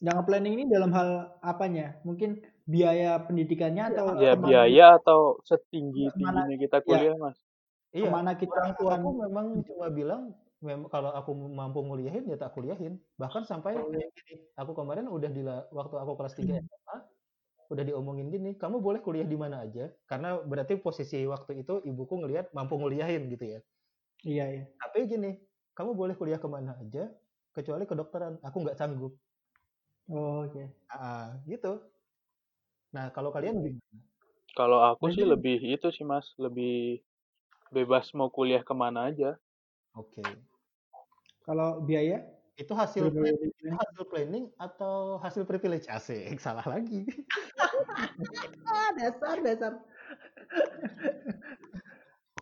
Yang 0.02 0.20
planning 0.28 0.54
ini 0.54 0.64
dalam 0.68 0.92
hal 0.92 1.32
apanya? 1.40 1.96
Mungkin 2.04 2.36
biaya 2.68 3.24
pendidikannya 3.24 3.88
atau 3.88 4.20
Ya 4.20 4.36
kemana- 4.36 4.44
biaya 4.44 4.86
atau 5.00 5.40
setinggi 5.42 6.12
Kemana- 6.12 6.44
tingginya 6.44 6.58
kita 6.60 6.78
kuliah 6.84 7.16
mas. 7.16 7.40
Iya, 7.96 8.10
ke 8.10 8.12
mana 8.12 8.32
kita 8.36 8.52
orang 8.52 8.74
tua 8.76 8.92
aku 9.00 9.10
memang 9.16 9.46
cuma 9.64 9.88
bilang 9.88 10.22
memang 10.60 10.92
kalau 10.92 11.08
aku 11.08 11.32
mampu 11.32 11.80
nguliahin 11.80 12.28
ya 12.28 12.36
tak 12.36 12.52
kuliahin. 12.52 13.00
Bahkan 13.16 13.48
sampai 13.48 13.80
Oh, 13.80 13.88
iya. 13.92 14.04
gini, 14.12 14.44
aku 14.54 14.76
kemarin 14.76 15.08
udah 15.08 15.30
di 15.30 15.40
waktu 15.72 15.96
aku 15.96 16.12
kelas 16.20 16.36
3 16.36 16.52
Hmm. 16.52 16.68
SMA 16.68 16.98
udah 17.70 17.84
diomongin 17.84 18.28
gini, 18.28 18.56
kamu 18.56 18.80
boleh 18.80 19.00
kuliah 19.00 19.24
di 19.24 19.36
mana 19.36 19.64
aja 19.64 19.88
karena 20.06 20.40
berarti 20.40 20.76
posisi 20.76 21.24
waktu 21.24 21.62
itu 21.62 21.80
ibuku 21.84 22.20
ngelihat 22.20 22.52
mampu 22.52 22.76
nguliahin 22.76 23.30
gitu 23.30 23.46
ya. 23.46 23.60
iya 24.24 24.46
iya 24.50 24.64
Tapi 24.80 25.06
gini, 25.06 25.40
kamu 25.72 25.94
boleh 25.94 26.16
kuliah 26.16 26.40
ke 26.40 26.48
mana 26.48 26.76
aja 26.76 27.12
kecuali 27.52 27.84
kedokteran. 27.84 28.40
Aku 28.42 28.64
nggak 28.64 28.76
sanggup. 28.76 29.14
oh 30.08 30.44
oke 30.44 30.64
Ah, 30.90 31.38
gitu. 31.46 31.80
Nah, 32.92 33.10
kalau 33.10 33.32
kalian 33.32 33.58
gimana? 33.58 34.00
Kalau 34.54 34.80
aku 34.86 35.10
sih 35.10 35.26
Jadi- 35.26 35.32
lebih 35.34 35.58
itu 35.66 35.88
sih 35.90 36.06
mas, 36.06 36.30
lebih 36.38 37.02
bebas 37.74 38.14
mau 38.14 38.30
kuliah 38.30 38.62
ke 38.62 38.74
mana 38.74 39.10
aja. 39.10 39.34
Oke. 39.94 40.22
kalau 41.44 41.84
biaya 41.84 42.24
Itu 42.54 42.78
hasil 42.78 43.10
planning, 43.10 43.52
hasil 43.66 44.04
planning 44.06 44.46
atau 44.62 45.18
hasil 45.18 45.44
privilege? 45.50 45.90
Asik, 45.90 46.38
salah 46.46 46.66
lagi. 46.70 47.10
ah 48.70 48.90
dasar 48.98 49.38
dasar 49.42 49.74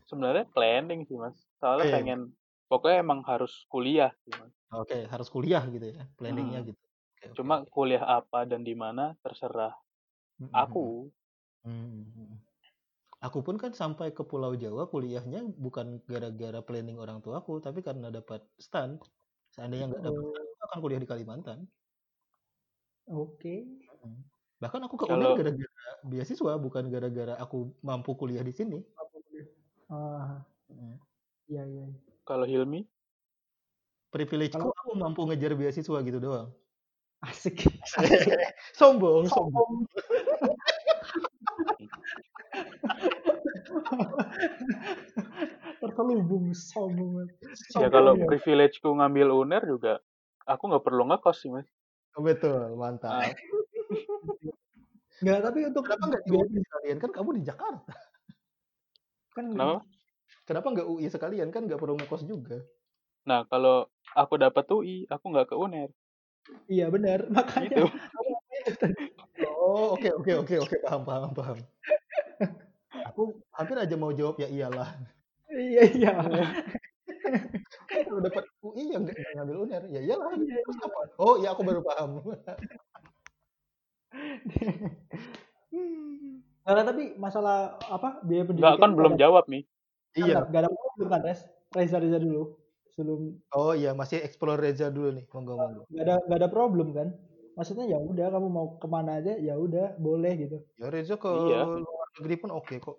Sebenarnya 0.10 0.44
planning 0.52 1.08
sih 1.08 1.16
mas. 1.16 1.38
Soalnya 1.64 1.88
Iya. 1.88 1.96
pengen, 1.96 2.20
pokoknya 2.68 2.98
emang 3.00 3.20
harus 3.24 3.64
kuliah 3.72 4.12
sih 4.28 4.36
mas. 4.36 4.52
Oke, 4.76 5.08
harus 5.08 5.28
kuliah 5.32 5.64
gitu 5.72 5.88
ya, 5.96 6.04
planningnya 6.20 6.60
Hmm. 6.64 6.68
gitu. 6.76 6.82
Oke, 6.84 7.24
oke, 7.32 7.36
Cuma 7.40 7.56
kuliah 7.72 8.04
apa 8.04 8.44
dan 8.44 8.62
di 8.68 8.76
mana 8.76 9.16
terserah 9.24 9.72
Mm, 10.42 10.48
mm, 10.48 10.58
aku. 10.58 10.86
mm, 11.68 11.72
mm, 11.72 12.06
mm. 12.18 12.38
Aku 13.22 13.40
pun 13.46 13.56
kan 13.62 13.72
sampai 13.72 14.10
ke 14.18 14.24
Pulau 14.26 14.58
Jawa 14.58 14.90
kuliahnya 14.90 15.46
bukan 15.66 16.02
gara-gara 16.10 16.60
planning 16.66 16.98
orang 16.98 17.22
tuaku, 17.22 17.62
tapi 17.62 17.86
karena 17.86 18.10
dapat 18.10 18.42
stan. 18.58 18.98
Seandainya 19.52 19.86
nggak 19.91 20.02
dapat 20.02 20.18
Oh. 20.18 20.32
stan, 20.32 20.45
aku 20.48 20.64
akan 20.65 20.80
kuliah 20.80 20.99
di 20.99 21.10
Kalimantan. 21.10 21.60
oke 23.06 23.56
Bahkan 24.61 24.82
aku 24.86 24.95
ke 24.95 25.06
Kalau- 25.10 25.34
UNER 25.34 25.38
gara-gara 25.41 25.90
beasiswa, 26.06 26.53
bukan 26.56 26.86
gara-gara 26.88 27.34
aku 27.36 27.73
mampu 27.82 28.14
kuliah 28.15 28.41
di 28.41 28.53
sini. 28.53 28.80
ah 29.91 30.40
Mm. 30.72 30.95
iya 31.49 31.64
iya 31.68 31.86
Kalau 32.23 32.48
Hilmi, 32.48 32.88
Privilegeku 34.07 34.61
Kalau- 34.61 34.78
aku 34.78 34.90
mampu 34.95 35.28
ngejar 35.28 35.52
beasiswa 35.52 35.99
gitu 35.99 36.19
doang. 36.22 36.48
asik 37.22 37.68
sombong, 38.80 39.28
sombong. 39.28 39.84
terselubung 45.92 46.56
sombong 46.56 47.28
ya 47.78 47.88
kalau 47.92 48.16
privilegeku 48.16 48.90
ngambil 48.96 49.28
UNER 49.44 49.64
juga, 49.68 49.94
aku 50.48 50.72
nggak 50.72 50.84
perlu 50.88 51.04
ngekos 51.12 51.38
sih 51.44 51.52
mas. 51.52 51.68
Betul, 52.16 52.76
mantap. 52.76 53.12
Ah. 53.12 53.32
Nggak, 55.22 55.40
tapi 55.46 55.60
untuk 55.70 55.86
Kenapa 55.86 56.06
nggak 56.10 56.24
di 56.26 56.32
UI 56.34 56.58
sekalian? 56.66 56.98
Kan 56.98 57.12
kamu 57.14 57.30
di 57.38 57.44
Jakarta. 57.46 57.94
kan 59.38 59.46
Kenapa? 59.54 59.80
Kenapa 60.50 60.68
nggak 60.74 60.88
UI 60.90 61.06
sekalian? 61.14 61.48
Kan 61.54 61.70
nggak 61.70 61.78
perlu 61.78 61.94
ngekos 61.94 62.26
juga. 62.26 62.58
Nah 63.30 63.46
kalau 63.46 63.86
aku 64.18 64.42
dapat 64.42 64.66
UI, 64.74 65.06
aku 65.06 65.26
nggak 65.30 65.54
ke 65.54 65.56
UNER. 65.56 65.94
iya 66.66 66.90
benar 66.90 67.30
makanya 67.30 67.70
Gitu. 67.70 67.86
Oh, 69.42 69.98
oke 69.98 70.10
oke 70.22 70.32
oke 70.42 70.56
oke 70.58 70.76
paham 70.86 71.02
paham 71.06 71.32
paham. 71.38 71.58
Aku 73.14 73.42
hampir 73.54 73.78
aja 73.78 73.96
mau 73.98 74.14
jawab 74.14 74.38
ya 74.38 74.50
iyalah. 74.50 74.94
Iya 75.53 75.82
iya 75.88 76.11
Kan 77.88 77.99
kalau 78.03 78.19
dapat 78.19 78.44
UI 78.60 78.91
ya 78.91 78.98
nggak 78.98 79.15
ngambil 79.36 79.56
UNER. 79.64 79.84
Ya 79.90 80.02
iyalah. 80.02 80.32
Iya, 80.34 80.64
Terus 80.64 80.80
apa? 80.82 80.99
Oh 81.18 81.36
iya 81.38 81.52
aku 81.52 81.61
baru 81.61 81.82
paham. 81.82 82.23
Nah, 86.61 86.84
tapi 86.90 87.15
masalah 87.15 87.78
apa 87.82 88.19
biaya 88.22 88.44
pendidikan 88.44 88.69
Nggak 88.73 88.82
kan 88.82 88.91
belum 88.94 89.14
jawab 89.15 89.45
nih. 89.48 89.64
iya. 90.14 90.44
nggak 90.44 90.61
ada 90.61 90.72
problem 90.72 91.07
kan 91.07 91.22
res 91.23 91.40
Reza 91.72 91.98
Reza 91.98 92.19
dulu 92.19 92.60
sebelum 92.91 93.40
Oh 93.52 93.72
iya 93.72 93.95
masih 93.95 94.19
explore 94.19 94.60
Reza 94.60 94.91
dulu 94.91 95.15
nih. 95.15 95.23
Monggo 95.32 95.56
monggo. 95.56 95.82
nggak 95.88 96.03
ada 96.03 96.15
nggak 96.28 96.40
ada 96.41 96.49
problem 96.49 96.88
kan 96.91 97.07
maksudnya 97.52 97.86
ya 97.86 97.99
udah 97.99 98.28
kamu 98.28 98.48
mau 98.48 98.68
ke 98.76 98.88
mana 98.88 99.19
aja 99.19 99.36
ya 99.36 99.56
udah 99.56 99.95
boleh 99.98 100.34
gitu 100.38 100.57
Ya 100.76 100.88
Reza 100.88 101.15
ke 101.15 101.28
Iya. 101.28 101.64
luar 101.68 102.07
negeri 102.18 102.36
pun 102.38 102.52
oke 102.52 102.76
kok. 102.78 102.98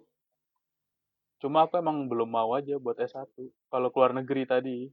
Cuma 1.42 1.66
aku 1.66 1.74
emang 1.74 2.06
belum 2.06 2.30
mau 2.30 2.54
aja 2.54 2.78
buat 2.78 2.94
S1. 2.94 3.26
Kalau 3.66 3.90
keluar 3.90 4.14
negeri 4.14 4.46
tadi, 4.46 4.86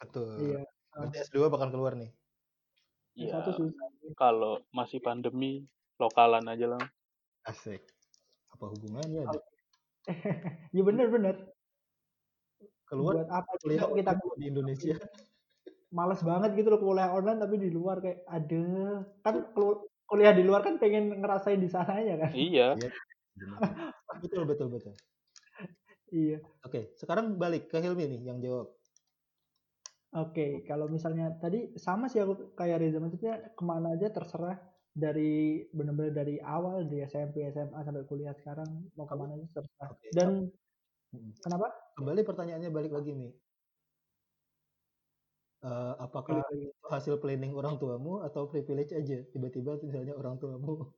Betul. 0.00 0.56
iya 0.56 0.64
Berarti 0.96 1.16
S2 1.28 1.52
bakal 1.52 1.68
keluar 1.68 1.92
nih. 1.92 2.08
ya 3.20 3.36
satu 3.36 3.52
susah 3.52 3.86
kalau 4.16 4.64
masih 4.72 4.96
pandemi, 5.04 5.68
lokalan 6.00 6.48
aja 6.48 6.72
lah. 6.72 6.82
Asik. 7.44 7.84
Apa 8.56 8.72
hubungannya? 8.72 9.28
ya 10.74 10.82
bener 10.82 11.12
bener 11.12 11.36
Keluar 12.88 13.20
buat 13.20 13.28
apa 13.28 13.52
kuliah 13.60 13.84
kita 13.92 14.12
di 14.40 14.46
Indonesia. 14.48 14.96
males 15.90 16.22
banget 16.22 16.54
gitu 16.54 16.70
loh 16.70 16.80
kuliah 16.80 17.10
online 17.10 17.42
tapi 17.42 17.58
di 17.58 17.66
luar 17.68 17.98
kayak 17.98 18.22
ada 18.30 18.62
kan 19.26 19.50
kuliah 20.06 20.30
di 20.30 20.46
luar 20.46 20.62
kan 20.62 20.78
pengen 20.78 21.18
ngerasain 21.18 21.58
di 21.58 21.66
sananya 21.66 22.14
kan 22.14 22.30
Iya. 22.30 22.78
Iya. 22.78 22.88
betul 24.22 24.46
betul 24.46 24.70
betul. 24.70 24.94
Iya 26.12 26.38
Oke, 26.60 26.92
sekarang 27.00 27.40
balik 27.40 27.72
ke 27.72 27.80
Hilmi 27.80 28.04
nih 28.04 28.20
yang 28.28 28.38
jawab. 28.44 28.68
Oke, 30.10 30.66
kalau 30.66 30.90
misalnya 30.90 31.38
tadi 31.38 31.70
sama 31.78 32.10
sih 32.10 32.18
aku 32.18 32.52
kayak 32.58 32.82
Reza 32.82 32.98
maksudnya 32.98 33.54
ke 33.54 33.62
mana 33.62 33.94
aja 33.94 34.10
terserah 34.10 34.58
dari 34.90 35.62
benar-benar 35.70 36.10
dari 36.10 36.42
awal 36.42 36.82
dari 36.90 37.06
SMP 37.06 37.46
SMA 37.54 37.78
sampai 37.86 38.02
kuliah 38.10 38.34
sekarang 38.34 38.90
mau 38.98 39.06
ke 39.06 39.14
mana 39.14 39.38
aja 39.38 39.46
terserah. 39.54 39.88
Oke, 39.94 40.06
Dan 40.10 40.50
Mm. 41.10 41.34
kenapa? 41.42 41.74
Kembali 41.98 42.22
pertanyaannya 42.22 42.70
balik 42.70 42.94
lagi 42.94 43.10
nih. 43.18 43.32
Eh, 45.60 45.94
apakah 45.98 46.38
lagi. 46.40 46.70
itu 46.70 46.86
hasil 46.86 47.14
planning 47.18 47.52
orang 47.52 47.76
tuamu 47.82 48.22
atau 48.22 48.46
privilege 48.46 48.94
aja? 48.94 49.26
Tiba-tiba 49.34 49.76
misalnya 49.82 50.14
orang 50.14 50.38
tuamu 50.38 50.94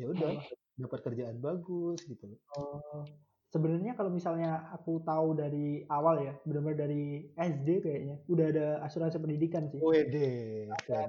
ya 0.00 0.10
udah 0.10 0.32
dapat 0.80 1.00
kerjaan 1.04 1.38
bagus 1.44 2.02
gitu. 2.08 2.40
Oh, 2.56 3.04
sebenarnya 3.54 3.94
kalau 3.94 4.10
misalnya 4.10 4.66
aku 4.74 4.98
tahu 5.06 5.38
dari 5.38 5.86
awal 5.86 6.18
ya, 6.18 6.34
benar-benar 6.42 6.90
dari 6.90 7.30
SD 7.38 7.68
kayaknya 7.86 8.16
udah 8.26 8.46
ada 8.50 8.66
asuransi 8.82 9.22
pendidikan 9.22 9.70
sih. 9.70 9.78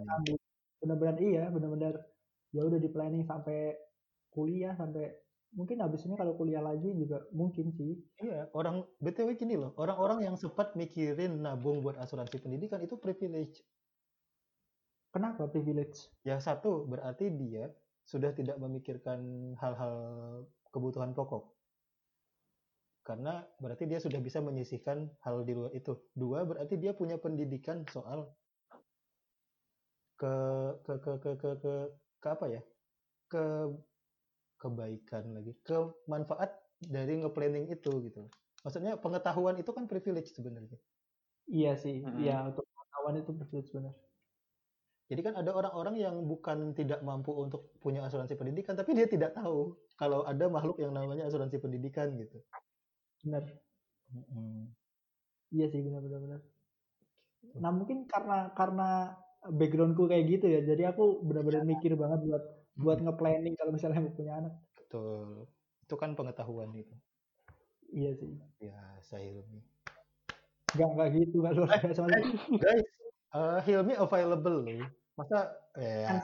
Ambil 0.06 0.38
benar-benar 0.78 1.18
iya, 1.18 1.44
benar-benar 1.50 1.94
ya 2.54 2.62
udah 2.62 2.78
di 2.78 2.90
planning 2.94 3.26
sampai 3.26 3.74
kuliah 4.30 4.78
sampai 4.78 5.10
mungkin 5.58 5.82
habis 5.82 6.06
ini 6.06 6.14
kalau 6.14 6.38
kuliah 6.38 6.62
lagi 6.62 6.94
juga 6.94 7.26
mungkin 7.34 7.74
sih. 7.74 7.98
Iya, 8.22 8.54
orang 8.54 8.86
BTW 9.02 9.34
gini 9.34 9.58
loh, 9.58 9.74
orang-orang 9.82 10.30
yang 10.30 10.38
sempat 10.38 10.78
mikirin 10.78 11.42
nabung 11.42 11.82
buat 11.82 11.98
asuransi 11.98 12.46
pendidikan 12.46 12.78
itu 12.86 12.94
privilege. 13.02 13.66
Kenapa 15.10 15.50
privilege? 15.50 16.14
Yang 16.28 16.46
satu 16.46 16.86
berarti 16.86 17.32
dia 17.34 17.72
sudah 18.06 18.36
tidak 18.38 18.62
memikirkan 18.62 19.56
hal-hal 19.58 19.96
kebutuhan 20.70 21.16
pokok. 21.16 21.55
Karena 23.06 23.45
berarti 23.61 23.86
dia 23.86 24.02
sudah 24.02 24.18
bisa 24.18 24.41
menyisihkan 24.41 25.14
hal 25.22 25.45
di 25.45 25.53
luar 25.53 25.72
itu. 25.77 25.94
Dua 26.18 26.41
berarti 26.41 26.73
dia 26.82 26.91
punya 26.98 27.22
pendidikan 27.22 27.86
soal 27.94 28.34
ke 30.18 30.34
ke 30.82 30.94
ke 31.03 31.11
ke 31.22 31.32
ke 31.38 31.49
ke, 31.61 31.73
ke 32.18 32.27
apa 32.34 32.45
ya? 32.49 32.61
Ke 33.30 33.44
kebaikan 34.57 35.38
lagi, 35.38 35.53
ke 35.61 35.77
manfaat 36.10 36.49
dari 36.82 37.22
nge-planning 37.22 37.69
itu 37.69 37.91
gitu. 38.10 38.26
Maksudnya 38.65 38.98
pengetahuan 38.98 39.61
itu 39.61 39.69
kan 39.69 39.86
privilege 39.86 40.34
sebenarnya. 40.34 40.82
Iya 41.45 41.77
sih, 41.77 42.02
Mm-mm. 42.02 42.26
iya 42.26 42.41
untuk 42.49 42.65
pengetahuan 42.65 43.15
itu 43.22 43.32
privilege 43.38 43.69
benar. 43.69 43.94
Jadi 45.06 45.22
kan 45.22 45.38
ada 45.38 45.53
orang-orang 45.53 46.02
yang 46.02 46.15
bukan 46.26 46.73
tidak 46.73 47.06
mampu 47.06 47.30
untuk 47.30 47.69
punya 47.77 48.02
asuransi 48.10 48.34
pendidikan, 48.34 48.73
tapi 48.73 48.98
dia 48.98 49.06
tidak 49.06 49.38
tahu 49.38 49.77
kalau 50.02 50.26
ada 50.26 50.49
makhluk 50.49 50.82
yang 50.82 50.98
namanya 50.98 51.30
asuransi 51.30 51.61
pendidikan 51.61 52.18
gitu. 52.18 52.41
Benar. 53.26 53.44
Iya 55.50 55.66
sih 55.74 55.82
benar-benar 55.82 56.20
benar. 56.22 56.42
Nah 57.58 57.72
mungkin 57.74 58.06
karena 58.06 58.54
karena 58.54 59.18
backgroundku 59.46 60.10
kayak 60.10 60.26
gitu 60.30 60.46
ya, 60.50 60.60
jadi 60.66 60.94
aku 60.94 61.22
benar-benar 61.26 61.66
mikir 61.66 61.94
banget 61.98 62.22
buat 62.26 62.44
buat 62.76 62.98
nge-planning 63.02 63.56
kalau 63.58 63.72
misalnya 63.74 64.02
mau 64.06 64.14
punya 64.14 64.34
anak. 64.42 64.54
Betul. 64.78 65.50
Itu 65.86 65.96
kan 65.98 66.14
pengetahuan 66.18 66.74
itu. 66.74 66.94
Iya 67.94 68.12
sih. 68.18 68.34
Ya, 68.62 68.82
saya 69.06 69.26
Hilmi. 69.26 69.62
Enggak 70.76 70.90
enggak 70.92 71.10
gitu 71.16 71.38
kalau 71.46 71.64
enggak 71.64 71.94
sama 71.96 72.08
Guys, 72.60 72.88
eh, 73.38 73.60
Hilmi 73.64 73.94
available 73.96 74.58
loh. 74.66 74.90
Masa 75.16 75.40
ya 75.80 76.20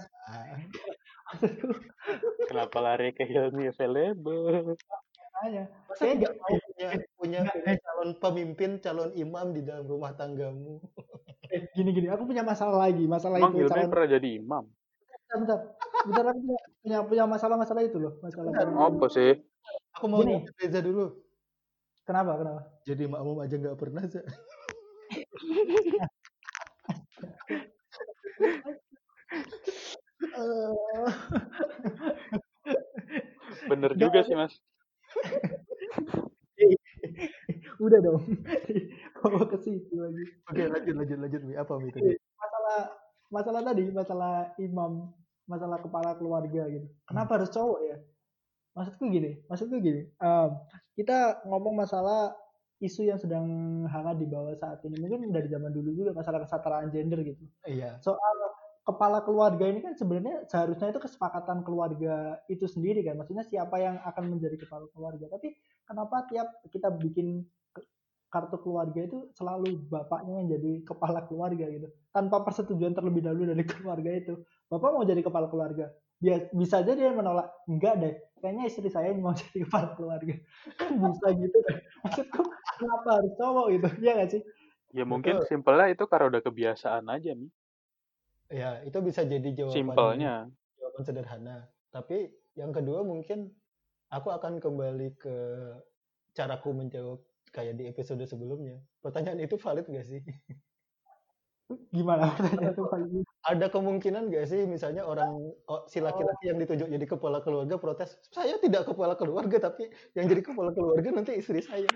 Kenapa 2.49 2.78
lari 2.84 3.15
ke 3.15 3.23
Hilmi 3.23 3.72
available? 3.72 4.76
Makanya 5.41 5.65
Masa 5.89 6.05
saya 6.05 6.13
nggak 6.22 6.34
mau 6.38 6.53
punya 7.18 7.18
punya, 7.18 7.41
calon 7.81 8.13
pemimpin, 8.22 8.77
calon 8.77 9.09
imam 9.18 9.57
di 9.57 9.65
dalam 9.65 9.89
rumah 9.89 10.13
tanggamu? 10.13 10.77
eh, 11.49 11.65
gini 11.73 11.89
gini 11.97 12.13
aku 12.13 12.30
punya 12.30 12.45
masalah 12.45 12.85
lagi 12.85 13.09
masalah 13.09 13.41
Emang 13.41 13.57
itu 13.57 13.65
calon 13.65 13.89
pernah 13.89 14.09
jadi 14.13 14.30
imam? 14.38 14.69
bentar 15.31 15.39
bentar 15.41 15.59
bentar 16.05 16.26
aku 16.30 16.39
punya 16.45 16.61
punya, 16.84 16.99
punya 17.07 17.23
masalah 17.26 17.55
masalah 17.57 17.81
itu 17.81 17.97
loh 17.97 18.13
masalah 18.22 18.53
Bentar. 18.53 18.69
Apa 18.69 19.07
sih? 19.09 19.41
Aku 19.97 20.05
mau 20.05 20.22
Gini. 20.22 20.45
Reza 20.61 20.85
dulu. 20.85 21.18
kenapa 22.05 22.38
kenapa 22.38 22.61
Jadi 22.85 23.09
makmum 23.09 23.41
aja 23.41 23.57
nggak 23.57 23.77
pernah. 23.80 24.03
Eh, 24.05 24.11
Bener 33.72 33.91
juga 33.95 34.19
sih 34.26 34.35
mas. 34.35 34.53
Udah 37.81 37.99
dong 37.99 38.21
bawa 39.17 39.41
ke 39.47 39.57
situ 39.57 39.93
lagi 39.97 40.23
Oke, 40.45 40.63
lanjut 40.63 40.95
lanjut 40.95 41.17
lanjut 41.17 41.41
Mi. 41.41 41.53
Apa 41.55 41.73
Mi 41.75 41.89
Iya. 41.89 41.95
tadi? 41.97 42.13
masalah 42.37 42.77
masalah 43.27 43.61
tadi 43.63 43.83
masalah 43.89 44.33
imam 44.57 44.91
masalah 45.43 45.77
kepala 45.79 46.13
keluarga 46.15 46.63
gitu 46.67 46.87
kenapa 47.03 47.41
harus 47.41 47.49
cowok 47.49 47.79
ya 47.83 47.97
maksudku 48.71 49.03
gini 49.07 49.41
maksudku 49.45 49.77
gini 49.77 50.07
em, 50.15 50.49
kita 50.93 51.41
ngomong 51.43 51.75
masalah 51.75 52.31
isu 52.77 53.05
yang 53.05 53.17
sedang 53.17 53.45
hangat 53.87 54.17
di 54.17 54.25
bawah 54.25 54.53
saat 54.53 54.81
ini 54.83 54.97
mungkin 54.97 55.29
dari 55.29 55.47
zaman 55.47 55.69
dulu 55.69 55.91
juga 55.91 56.11
masalah 56.13 56.41
kesetaraan 56.41 56.89
gender 56.89 57.21
gitu 57.21 57.43
Iya. 57.63 57.99
soal 57.99 58.37
kepala 58.81 59.21
keluarga 59.21 59.69
ini 59.69 59.79
kan 59.79 59.93
sebenarnya 59.93 60.49
seharusnya 60.49 60.89
itu 60.89 60.97
kesepakatan 60.97 61.61
keluarga 61.61 62.41
itu 62.49 62.65
sendiri 62.65 63.05
kan 63.05 63.13
maksudnya 63.15 63.45
siapa 63.45 63.77
yang 63.77 64.01
akan 64.01 64.33
menjadi 64.33 64.57
kepala 64.57 64.89
keluarga 64.91 65.29
tapi 65.29 65.53
kenapa 65.85 66.25
tiap 66.27 66.49
kita 66.67 66.89
bikin 66.89 67.45
kartu 68.31 68.55
keluarga 68.63 69.03
itu 69.03 69.27
selalu 69.35 69.91
bapaknya 69.91 70.39
yang 70.39 70.47
jadi 70.55 70.71
kepala 70.87 71.27
keluarga 71.27 71.67
gitu. 71.67 71.91
Tanpa 72.15 72.39
persetujuan 72.47 72.95
terlebih 72.95 73.27
dahulu 73.27 73.51
dari 73.51 73.63
keluarga 73.71 74.11
itu. 74.15 74.39
Bapak 74.71 74.89
mau 74.95 75.03
jadi 75.03 75.19
kepala 75.19 75.51
keluarga? 75.51 75.91
Dia 76.23 76.47
bisa 76.55 76.79
aja 76.79 76.95
dia 76.95 77.11
menolak. 77.11 77.51
Enggak 77.67 77.99
deh. 77.99 78.15
Kayaknya 78.39 78.63
istri 78.71 78.87
saya 78.87 79.11
yang 79.11 79.19
mau 79.19 79.35
jadi 79.43 79.67
kepala 79.67 79.93
keluarga. 79.99 80.35
Kan 80.79 80.95
bisa 81.03 81.27
gitu 81.35 81.57
kan 81.67 81.77
maksudku 82.07 82.41
kenapa 82.79 83.09
harus 83.19 83.33
cowok 83.35 83.65
gitu? 83.75 83.87
Ya 83.99 84.11
nggak 84.15 84.29
sih? 84.31 84.41
Ya 84.95 85.03
mungkin 85.03 85.43
Betul. 85.43 85.47
simpelnya 85.51 85.87
itu 85.91 86.03
karena 86.07 86.25
udah 86.31 86.41
kebiasaan 86.43 87.05
aja 87.11 87.31
nih. 87.35 87.51
Ya, 88.51 88.83
itu 88.83 88.99
bisa 88.99 89.23
jadi 89.23 89.47
jawaban 89.55 89.75
Simpelnya. 89.75 90.35
jawaban 90.75 91.03
sederhana. 91.07 91.57
Tapi 91.87 92.27
yang 92.59 92.75
kedua 92.75 92.99
mungkin 93.07 93.47
aku 94.11 94.27
akan 94.27 94.59
kembali 94.59 95.15
ke 95.15 95.35
caraku 96.35 96.75
menjawab 96.75 97.23
kayak 97.52 97.78
di 97.78 97.84
episode 97.91 98.23
sebelumnya. 98.26 98.80
Pertanyaan 99.03 99.40
itu 99.44 99.56
valid 99.60 99.86
gak 99.88 100.07
sih? 100.07 100.23
gimana 101.95 102.36
pertanyaan 102.36 102.76
tuh 102.76 102.88
paling 102.91 103.23
Ada 103.48 103.72
kemungkinan 103.72 104.28
gak 104.28 104.44
sih 104.52 104.68
misalnya 104.68 105.07
orang 105.07 105.32
oh, 105.72 105.88
si 105.88 106.03
laki-laki 106.03 106.52
yang 106.52 106.60
ditunjuk 106.60 106.88
jadi 106.91 107.06
kepala 107.07 107.40
keluarga 107.41 107.80
protes, 107.80 108.19
saya 108.30 108.60
tidak 108.60 108.86
kepala 108.91 109.15
keluarga 109.15 109.72
tapi 109.72 109.88
yang 110.14 110.28
jadi 110.28 110.44
kepala 110.44 110.76
keluarga 110.76 111.10
nanti 111.15 111.40
istri 111.40 111.64
saya. 111.64 111.88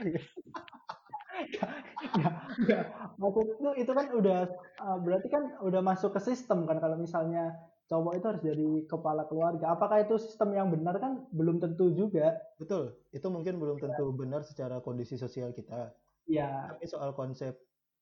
Enggak. 2.55 2.85
Maksudku 3.19 3.75
itu 3.75 3.91
kan 3.91 4.07
udah 4.15 4.39
uh, 4.79 4.97
berarti 5.03 5.27
kan 5.27 5.43
udah 5.61 5.81
masuk 5.83 6.15
ke 6.15 6.21
sistem 6.23 6.63
kan 6.63 6.79
kalau 6.79 6.95
misalnya 6.95 7.51
cowok 7.85 8.13
itu 8.17 8.25
harus 8.25 8.41
jadi 8.41 8.67
kepala 8.89 9.23
keluarga. 9.29 9.77
Apakah 9.77 10.01
itu 10.01 10.17
sistem 10.17 10.57
yang 10.57 10.73
benar 10.73 10.97
kan 10.97 11.29
belum 11.29 11.61
tentu 11.61 11.93
juga. 11.93 12.41
Betul, 12.57 12.97
itu 13.13 13.27
mungkin 13.29 13.61
belum 13.61 13.77
tentu 13.77 14.09
benar 14.13 14.41
secara 14.41 14.81
kondisi 14.81 15.15
sosial 15.15 15.53
kita. 15.53 15.93
Ya, 16.25 16.73
Tapi 16.73 16.89
soal 16.89 17.13
konsep 17.13 17.53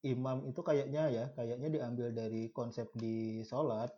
imam 0.03 0.47
itu 0.47 0.63
kayaknya 0.63 1.11
ya, 1.11 1.25
kayaknya 1.35 1.67
diambil 1.67 2.15
dari 2.15 2.47
konsep 2.55 2.87
di 2.95 3.43
sholat 3.43 3.91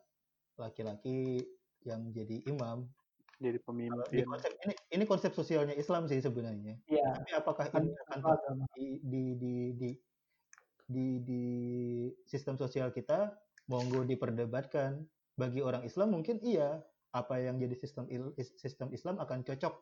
laki-laki 0.57 1.45
yang 1.85 2.09
jadi 2.09 2.41
imam. 2.49 2.89
Jadi 3.35 3.59
Kalau 3.61 4.07
di 4.07 4.23
pemimpin. 4.23 4.25
konsep 4.31 4.51
ini, 4.63 4.73
ini 4.95 5.03
konsep 5.05 5.31
sosialnya 5.35 5.75
Islam 5.75 6.07
sih 6.07 6.23
sebenarnya. 6.23 6.79
ya. 6.87 7.09
Tapi 7.19 7.31
apakah 7.35 7.65
ini 7.77 7.91
akan 8.07 8.19
di 8.73 8.87
di 9.03 9.23
di 9.35 9.55
di 9.75 9.89
di, 10.85 11.05
di 11.25 11.43
sistem 12.25 12.55
sosial 12.55 12.89
kita 12.89 13.35
monggo 13.69 14.05
diperdebatkan. 14.05 15.03
Bagi 15.35 15.59
orang 15.59 15.83
Islam 15.83 16.15
mungkin 16.15 16.39
iya, 16.43 16.79
apa 17.11 17.39
yang 17.39 17.59
jadi 17.59 17.75
sistem 17.75 18.07
sistem 18.39 18.91
Islam 18.91 19.19
akan 19.19 19.43
cocok 19.47 19.75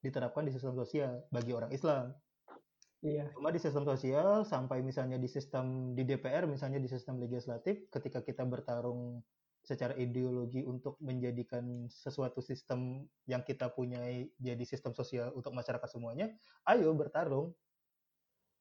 diterapkan 0.00 0.44
di 0.44 0.52
sistem 0.52 0.76
sosial 0.76 1.24
bagi 1.32 1.52
orang 1.52 1.72
Islam. 1.72 2.12
Iya. 3.04 3.28
Cuma 3.36 3.52
di 3.52 3.60
sistem 3.60 3.84
sosial 3.84 4.44
sampai 4.48 4.80
misalnya 4.80 5.20
di 5.20 5.28
sistem 5.28 5.92
di 5.92 6.02
DPR 6.04 6.48
misalnya 6.48 6.80
di 6.80 6.88
sistem 6.88 7.20
legislatif 7.20 7.88
ketika 7.92 8.24
kita 8.24 8.48
bertarung 8.48 9.20
secara 9.66 9.98
ideologi 9.98 10.62
untuk 10.62 10.94
menjadikan 11.02 11.90
sesuatu 11.90 12.38
sistem 12.38 13.02
yang 13.26 13.42
kita 13.42 13.66
punyai 13.74 14.30
jadi 14.38 14.62
sistem 14.62 14.94
sosial 14.94 15.34
untuk 15.34 15.50
masyarakat 15.50 15.90
semuanya, 15.90 16.30
ayo 16.70 16.94
bertarung. 16.94 17.50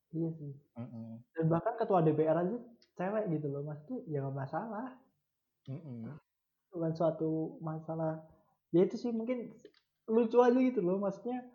Iya 0.10 0.34
sih. 0.34 0.54
Mm-mm. 0.74 1.22
Dan 1.38 1.46
bahkan 1.46 1.78
ketua 1.78 2.02
DPR 2.02 2.42
aja 2.42 2.58
cewek 2.98 3.38
gitu 3.38 3.48
loh. 3.54 3.62
Maksudnya 3.70 4.02
ya 4.10 4.18
nggak 4.26 4.34
masalah. 4.36 4.98
Mm-mm. 5.70 6.14
Bukan 6.74 6.92
suatu 6.94 7.58
masalah. 7.64 8.22
Ya 8.76 8.84
itu 8.84 9.00
sih 9.00 9.12
mungkin 9.14 9.54
lucu 10.10 10.38
aja 10.42 10.56
gitu 10.56 10.82
loh. 10.84 11.00
Maksudnya 11.02 11.46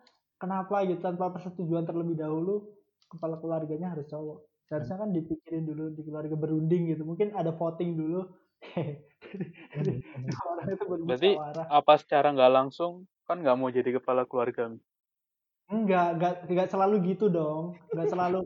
kenapa 0.41 0.83
gitu 0.87 0.99
tanpa 0.99 1.29
persetujuan 1.31 1.85
terlebih 1.85 2.17
dahulu 2.17 2.73
kepala 3.11 3.37
keluarganya 3.37 3.93
harus 3.93 4.07
cowok. 4.09 4.47
Seharusnya 4.71 4.97
kan 5.03 5.09
dipikirin 5.11 5.67
dulu 5.67 5.91
di 5.91 6.01
keluarga 6.07 6.35
berunding 6.39 6.91
gitu. 6.95 7.03
Mungkin 7.03 7.35
ada 7.35 7.51
voting 7.51 7.99
dulu. 7.99 8.27
Berarti 11.07 11.37
apa 11.69 11.93
secara 11.97 12.31
nggak 12.31 12.51
langsung 12.51 13.09
kan 13.27 13.39
nggak 13.39 13.57
mau 13.57 13.71
jadi 13.71 13.99
kepala 13.99 14.27
keluarga. 14.27 14.71
Enggak, 15.71 16.19
enggak, 16.19 16.33
enggak 16.51 16.67
selalu 16.67 17.15
gitu 17.15 17.31
dong. 17.31 17.79
Enggak 17.95 18.11
selalu 18.11 18.39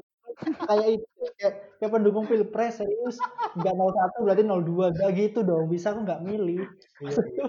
kayak 0.66 0.88
itu 1.00 1.08
kayak, 1.42 1.65
kayak 1.86 1.94
pendukung 1.94 2.26
pilpres 2.26 2.82
serius 2.82 3.22
enggak 3.54 3.78
01 3.78 4.26
berarti 4.26 4.42
02 4.42 4.90
enggak 4.90 5.12
gitu 5.14 5.40
dong 5.42 5.70
bisa 5.70 5.94
aku 5.94 6.02
enggak 6.02 6.22
milih 6.22 6.66
Iya, 6.98 7.22
iya. 7.30 7.46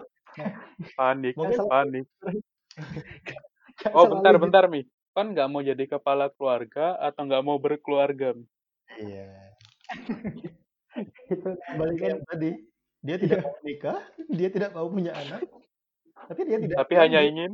Panik, 0.93 1.33
Mungkin- 1.33 1.65
panik. 1.65 2.05
Oh 3.91 4.05
bentar, 4.07 4.37
gitu. 4.37 4.43
bentar 4.45 4.65
Mi. 4.69 4.85
Kan 5.11 5.33
nggak 5.33 5.49
mau 5.49 5.65
jadi 5.65 5.81
kepala 5.89 6.29
keluarga 6.29 6.93
atau 7.01 7.25
nggak 7.25 7.41
mau 7.41 7.57
berkeluarga. 7.57 8.37
Mi? 8.37 8.45
Iya. 9.01 9.33
gitu 11.31 11.49
Kembali 11.57 11.95
ke 11.95 11.99
kan 11.99 12.09
yang 12.13 12.23
tadi, 12.29 12.51
dia 13.01 13.17
tidak 13.17 13.39
mau 13.41 13.57
nikah, 13.65 13.99
dia 14.29 14.49
tidak 14.53 14.71
mau 14.73 14.89
punya 14.89 15.17
anak, 15.17 15.41
tapi 16.27 16.41
dia 16.45 16.59
tidak 16.61 16.77
Tapi 16.85 16.95
hanya 16.97 17.21
di- 17.25 17.29
ingin 17.33 17.53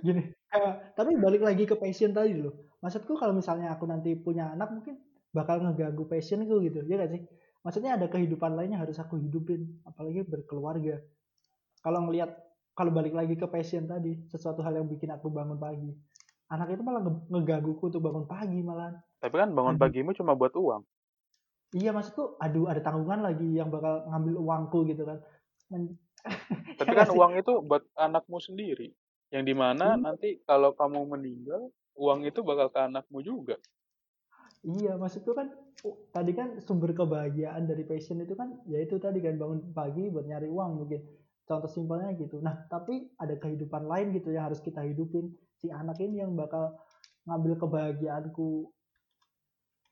gini 0.00 0.22
eh, 0.48 0.72
tapi 0.94 1.12
balik 1.18 1.42
lagi 1.42 1.66
ke 1.66 1.74
passion 1.74 2.14
tadi 2.14 2.32
loh 2.32 2.54
maksudku 2.80 3.18
kalau 3.18 3.36
misalnya 3.36 3.74
aku 3.74 3.84
nanti 3.84 4.16
punya 4.16 4.48
anak 4.48 4.72
mungkin 4.72 4.96
bakal 5.30 5.62
ngeganggu 5.62 6.04
passionku 6.06 6.58
gitu 6.64 6.82
ya 6.84 6.98
gak 6.98 7.10
sih 7.14 7.22
maksudnya 7.62 7.94
ada 7.96 8.06
kehidupan 8.10 8.56
lainnya 8.56 8.80
harus 8.80 8.98
aku 8.98 9.20
hidupin 9.20 9.80
apalagi 9.84 10.24
berkeluarga 10.24 10.98
kalau 11.80 12.08
ngelihat 12.08 12.34
kalau 12.74 12.90
balik 12.90 13.12
lagi 13.12 13.36
ke 13.36 13.46
passion 13.46 13.84
tadi 13.84 14.16
sesuatu 14.26 14.64
hal 14.64 14.74
yang 14.74 14.88
bikin 14.88 15.10
aku 15.12 15.28
bangun 15.28 15.56
pagi 15.56 15.92
anak 16.50 16.74
itu 16.74 16.82
malah 16.82 17.02
nge- 17.04 17.26
ngegangguku 17.30 17.82
untuk 17.86 18.02
bangun 18.02 18.26
pagi 18.26 18.58
malah 18.60 18.90
Tapi 19.20 19.34
kan 19.36 19.52
bangun 19.52 19.76
Aduh. 19.76 19.82
pagimu 19.84 20.10
cuma 20.16 20.32
buat 20.32 20.56
uang. 20.56 20.82
iya 21.70 21.92
maksudku 21.92 22.40
aduh 22.40 22.66
ada 22.66 22.80
tanggungan 22.80 23.22
lagi 23.22 23.46
yang 23.54 23.68
bakal 23.70 24.02
ngambil 24.08 24.34
uangku 24.40 24.78
gitu 24.88 25.04
kan 25.04 25.20
Men- 25.70 25.94
Tapi 26.80 26.90
Ya 26.90 27.04
kan 27.04 27.08
uang 27.12 27.32
itu 27.36 27.52
buat 27.62 27.84
anakmu 27.94 28.40
sendiri. 28.40 28.92
Yang 29.30 29.44
di 29.46 29.54
mana 29.54 29.94
Iya. 29.94 30.00
nanti 30.00 30.28
kalau 30.42 30.72
kamu 30.72 31.06
meninggal, 31.06 31.68
uang 31.94 32.24
itu 32.24 32.40
bakal 32.42 32.68
ke 32.68 32.80
anakmu 32.82 33.20
juga. 33.20 33.56
Iya, 34.60 35.00
maksudku 35.00 35.32
kan 35.32 35.48
oh, 35.88 35.96
tadi 36.12 36.36
kan 36.36 36.60
sumber 36.60 36.92
kebahagiaan 36.92 37.64
dari 37.64 37.80
passion 37.88 38.20
itu 38.20 38.36
kan 38.36 38.60
ya 38.68 38.76
itu 38.84 39.00
tadi 39.00 39.24
kan 39.24 39.40
bangun 39.40 39.72
pagi 39.72 40.12
buat 40.12 40.28
nyari 40.28 40.52
uang 40.52 40.84
mungkin. 40.84 41.00
Contoh 41.48 41.70
simpelnya 41.72 42.12
gitu. 42.14 42.38
Nah, 42.44 42.68
tapi 42.68 43.08
ada 43.16 43.34
kehidupan 43.40 43.88
lain 43.88 44.12
gitu 44.14 44.30
yang 44.30 44.52
harus 44.52 44.60
kita 44.60 44.84
hidupin. 44.84 45.32
Si 45.56 45.72
anak 45.72 45.98
ini 45.98 46.20
yang 46.20 46.36
bakal 46.36 46.76
ngambil 47.24 47.56
kebahagiaanku 47.56 48.68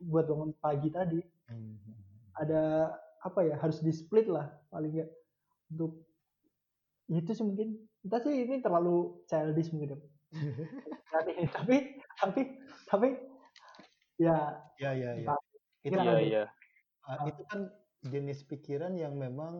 buat 0.05 0.28
bangun 0.28 0.53
pagi 0.61 0.89
tadi. 0.93 1.20
Hmm. 1.49 1.81
Ada 2.36 2.93
apa 3.24 3.40
ya? 3.43 3.57
Harus 3.57 3.81
di 3.81 3.90
split 3.90 4.28
lah 4.28 4.53
paling 4.69 5.01
nggak 5.01 5.11
untuk 5.73 6.05
itu 7.09 7.32
sih 7.32 7.45
mungkin. 7.45 7.81
Entah 8.05 8.20
sih 8.20 8.36
ini 8.36 8.61
terlalu 8.61 9.24
childish 9.27 9.73
mungkin. 9.73 9.97
ya. 9.97 9.99
tapi 11.16 11.32
tapi 11.49 11.77
tapi 12.20 12.40
tapi 12.85 13.09
ya 14.19 14.39
Ya, 14.78 14.90
ya, 14.95 15.11
ya. 15.19 15.35
Itu 15.82 15.97
tuh? 15.99 16.19
iya. 16.23 16.45
Ah, 17.03 17.27
itu 17.27 17.43
kan 17.51 17.61
jenis 18.07 18.47
pikiran 18.47 18.95
yang 18.95 19.19
memang 19.19 19.55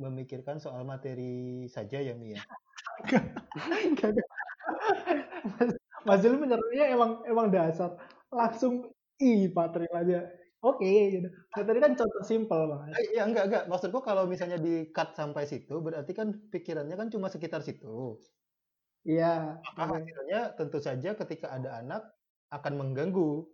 memikirkan 0.00 0.60
soal 0.60 0.84
materi 0.84 1.64
saja 1.68 2.00
ya 2.00 2.16
Mi 2.16 2.36
ya. 2.36 2.42
Mas, 6.08 6.20
Juli 6.24 6.36
menyerangnya 6.40 6.84
emang 6.96 7.10
emang 7.28 7.46
dasar 7.52 7.96
langsung 8.32 8.92
i 9.20 9.48
Pak 9.52 9.66
terima 9.76 10.00
aja. 10.00 10.18
Oke 10.60 10.88
gitu. 11.16 11.28
Materi 11.56 11.78
kan 11.80 11.92
contoh 11.96 12.22
simpel 12.24 12.60
banget. 12.68 13.00
Eh, 13.00 13.06
ya 13.16 13.24
enggak 13.24 13.44
enggak 13.48 13.64
maksudku 13.68 14.00
kalau 14.04 14.28
misalnya 14.28 14.60
di 14.60 14.92
cut 14.92 15.16
sampai 15.16 15.48
situ 15.48 15.80
berarti 15.80 16.12
kan 16.12 16.28
pikirannya 16.52 16.96
kan 17.00 17.08
cuma 17.08 17.32
sekitar 17.32 17.64
situ. 17.64 18.20
Iya. 19.08 19.60
Maka 19.64 19.96
hasilnya 19.96 20.40
tentu 20.60 20.78
saja 20.84 21.16
ketika 21.16 21.48
ada 21.56 21.80
anak 21.80 22.02
akan 22.50 22.72
mengganggu. 22.80 23.50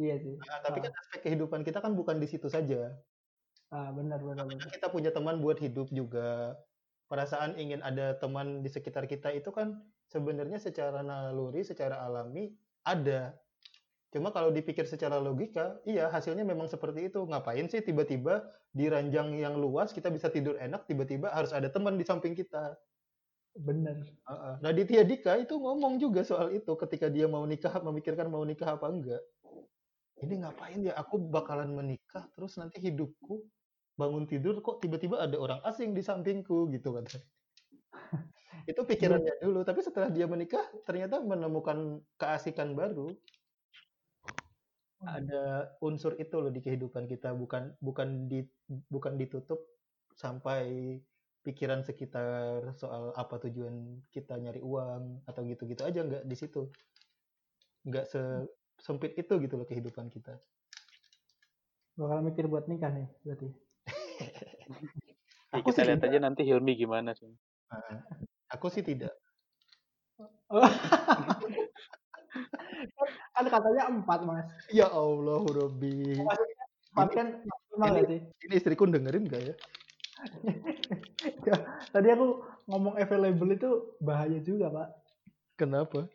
Iya 0.00 0.14
sih. 0.22 0.34
Nah, 0.48 0.58
tapi 0.64 0.78
Ah. 0.78 0.82
kan 0.84 0.92
aspek 1.00 1.20
kehidupan 1.26 1.60
kita 1.66 1.78
kan 1.84 1.92
bukan 1.98 2.16
di 2.22 2.26
situ 2.32 2.46
saja. 2.56 3.02
Ah, 3.70 3.92
benar 3.92 4.20
benar 4.24 4.46
benar. 4.48 4.68
kita 4.72 4.88
punya 4.88 5.10
teman 5.12 5.44
buat 5.44 5.60
hidup 5.60 5.92
juga. 5.92 6.56
Perasaan 7.10 7.56
ingin 7.60 7.80
ada 7.84 8.16
teman 8.22 8.60
di 8.64 8.70
sekitar 8.72 9.04
kita 9.08 9.28
itu 9.36 9.50
kan 9.52 9.68
sebenarnya 10.08 10.58
secara 10.60 11.00
naluri, 11.04 11.60
secara 11.64 12.00
alami 12.06 12.56
ada. 12.84 13.40
Cuma 14.14 14.32
kalau 14.32 14.50
dipikir 14.54 14.88
secara 14.88 15.20
logika, 15.20 15.80
iya 15.84 16.08
hasilnya 16.08 16.44
memang 16.48 16.68
seperti 16.70 17.12
itu. 17.12 17.20
Ngapain 17.28 17.66
sih 17.68 17.84
tiba-tiba 17.84 18.48
di 18.72 18.88
ranjang 18.88 19.36
yang 19.36 19.60
luas 19.60 19.92
kita 19.92 20.08
bisa 20.12 20.28
tidur 20.32 20.56
enak, 20.56 20.88
tiba-tiba 20.88 21.28
harus 21.32 21.52
ada 21.52 21.68
teman 21.68 21.96
di 22.00 22.04
samping 22.08 22.32
kita. 22.38 22.78
Benar. 23.56 23.96
Heeh. 24.04 24.54
Raditya 24.60 25.02
Dika 25.08 25.32
itu 25.40 25.56
ngomong 25.56 25.96
juga 25.96 26.20
soal 26.26 26.52
itu 26.52 26.72
ketika 26.76 27.08
dia 27.08 27.24
mau 27.30 27.42
nikah, 27.48 27.72
memikirkan 27.80 28.28
mau 28.28 28.44
nikah 28.44 28.76
apa 28.76 28.86
enggak. 28.92 29.22
Ini 30.20 30.34
ngapain 30.44 30.80
ya? 30.82 30.94
Aku 30.98 31.16
bakalan 31.18 31.72
menikah, 31.72 32.26
terus 32.34 32.58
nanti 32.58 32.82
hidupku 32.82 33.46
bangun 33.98 34.26
tidur 34.30 34.62
kok 34.62 34.78
tiba-tiba 34.82 35.18
ada 35.18 35.38
orang 35.38 35.60
asing 35.66 35.94
di 35.94 36.02
sampingku 36.02 36.70
gitu 36.70 36.94
katanya. 36.94 37.22
itu 38.70 38.80
pikirannya 38.84 39.34
dulu, 39.42 39.60
tapi 39.66 39.80
setelah 39.82 40.10
dia 40.12 40.26
menikah 40.30 40.64
ternyata 40.86 41.22
menemukan 41.22 42.02
keasikan 42.20 42.74
baru. 42.78 43.14
Ada 44.98 45.78
unsur 45.78 46.18
itu 46.18 46.34
loh 46.42 46.50
di 46.50 46.58
kehidupan 46.58 47.06
kita, 47.06 47.30
bukan 47.34 47.78
bukan 47.78 48.26
di 48.26 48.42
bukan 48.90 49.14
ditutup 49.14 49.62
sampai 50.18 50.98
pikiran 51.42 51.80
sekitar 51.86 52.74
soal 52.76 53.14
apa 53.14 53.38
tujuan 53.48 54.02
kita 54.10 54.36
nyari 54.36 54.60
uang 54.60 55.22
atau 55.24 55.40
gitu-gitu 55.46 55.82
aja 55.86 56.02
nggak 56.04 56.24
di 56.26 56.36
situ. 56.36 56.68
Nggak 57.86 58.10
sempit 58.78 59.14
itu 59.16 59.34
gitu 59.38 59.54
loh 59.58 59.66
kehidupan 59.66 60.10
kita. 60.10 60.38
Bakal 61.98 62.22
mikir 62.22 62.46
buat 62.46 62.70
nikah 62.70 62.94
nih 62.94 63.08
berarti. 63.26 63.48
Ya, 65.48 65.64
Aku 65.64 65.72
kita 65.72 65.80
sih 65.82 65.88
lihat 65.88 66.04
aja 66.04 66.18
nanti 66.20 66.42
Hilmi 66.44 66.76
gimana 66.76 67.16
sih. 67.16 67.32
Nah, 67.72 68.04
aku 68.52 68.68
sih 68.68 68.84
tidak. 68.84 69.16
Oh. 70.52 70.60
kan 73.34 73.46
katanya 73.48 73.88
empat 73.88 74.20
mas. 74.28 74.48
Ya 74.68 74.90
Allah, 74.92 75.40
Robbi. 75.40 76.20
Maksudnya 76.20 76.64
empat 76.92 77.08
kan 77.16 77.26
maksimal 77.46 77.88
ini- 77.88 77.96
ya 77.96 78.04
sih. 78.04 78.20
Ini 78.44 78.54
istriku 78.60 78.84
dengerin 78.84 79.24
gak 79.30 79.42
ya? 79.42 79.54
Tadi 81.94 82.08
aku 82.10 82.26
ngomong 82.68 82.94
available 82.98 83.50
itu 83.54 83.70
bahaya 84.02 84.38
juga 84.42 84.70
pak. 84.70 84.88
Kenapa? 85.58 86.06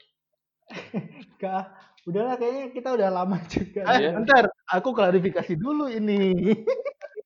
Kak, 1.41 1.75
udahlah 2.07 2.39
kayaknya 2.39 2.65
kita 2.71 2.89
udah 2.95 3.09
lama 3.11 3.38
juga. 3.51 3.84
Eh, 3.84 4.07
Iya. 4.07 4.11
bentar, 4.15 4.43
aku 4.71 4.95
klarifikasi 4.95 5.53
dulu 5.59 5.91
ini. 5.91 6.31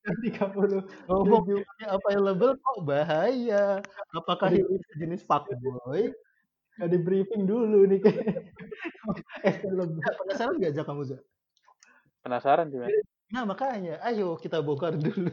30 0.08 0.88
Ngomongnya 1.06 1.62
available 1.84 2.56
kok 2.56 2.78
bahaya. 2.82 3.84
Apakah 4.16 4.48
ini 4.56 4.80
sejenis 4.92 5.22
fuckboy? 5.28 6.10
Gak 6.78 6.88
di 6.94 6.98
briefing 7.02 7.44
dulu 7.44 7.84
nih 7.90 8.00
kayak 8.00 8.24
available. 9.46 9.98
Nggak, 10.00 10.14
Penasaran 10.16 10.54
gak 10.62 10.72
Zak 10.78 10.86
kamu 10.88 11.02
Zak? 11.12 11.22
Penasaran 12.24 12.66
sih. 12.72 12.80
Nah 13.28 13.44
makanya, 13.44 14.00
ayo 14.00 14.40
kita 14.40 14.64
bongkar 14.64 14.96
dulu. 14.96 15.28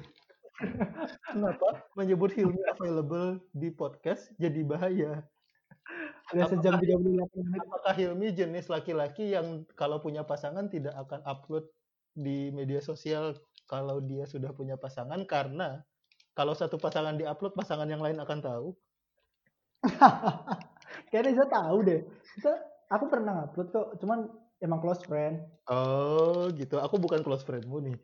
Kenapa 1.31 1.83
menyebut 1.99 2.31
Hilmi 2.31 2.63
available 2.71 3.43
di 3.51 3.69
podcast 3.71 4.31
jadi 4.39 4.61
bahaya? 4.63 5.23
Udah 6.33 6.47
sejam 6.49 6.79
38 6.79 6.95
menit. 7.35 7.61
Apakah 7.61 7.93
Hilmi 7.93 8.27
jenis 8.33 8.71
laki-laki 8.71 9.35
yang 9.35 9.67
kalau 9.75 9.99
punya 9.99 10.23
pasangan 10.23 10.71
tidak 10.71 10.95
akan 10.95 11.21
upload 11.27 11.67
di 12.15 12.49
media 12.55 12.79
sosial 12.79 13.35
kalau 13.67 13.99
dia 13.99 14.23
sudah 14.23 14.55
punya 14.55 14.79
pasangan 14.79 15.27
karena 15.27 15.83
kalau 16.35 16.55
satu 16.55 16.79
pasangan 16.79 17.15
diupload 17.19 17.53
pasangan 17.53 17.87
yang 17.87 18.01
lain 18.01 18.17
akan 18.17 18.39
tahu? 18.39 18.67
Kayaknya 21.11 21.31
Reza 21.31 21.45
tahu 21.47 21.77
deh. 21.85 22.01
Kita, 22.39 22.51
aku 22.89 23.05
pernah 23.11 23.45
upload 23.45 23.69
kok, 23.71 23.87
cuman 24.01 24.27
emang 24.59 24.79
close 24.81 25.03
friend. 25.05 25.43
Oh 25.69 26.49
gitu, 26.55 26.81
aku 26.81 26.97
bukan 26.97 27.21
close 27.21 27.45
friendmu 27.45 27.77
nih. 27.85 27.97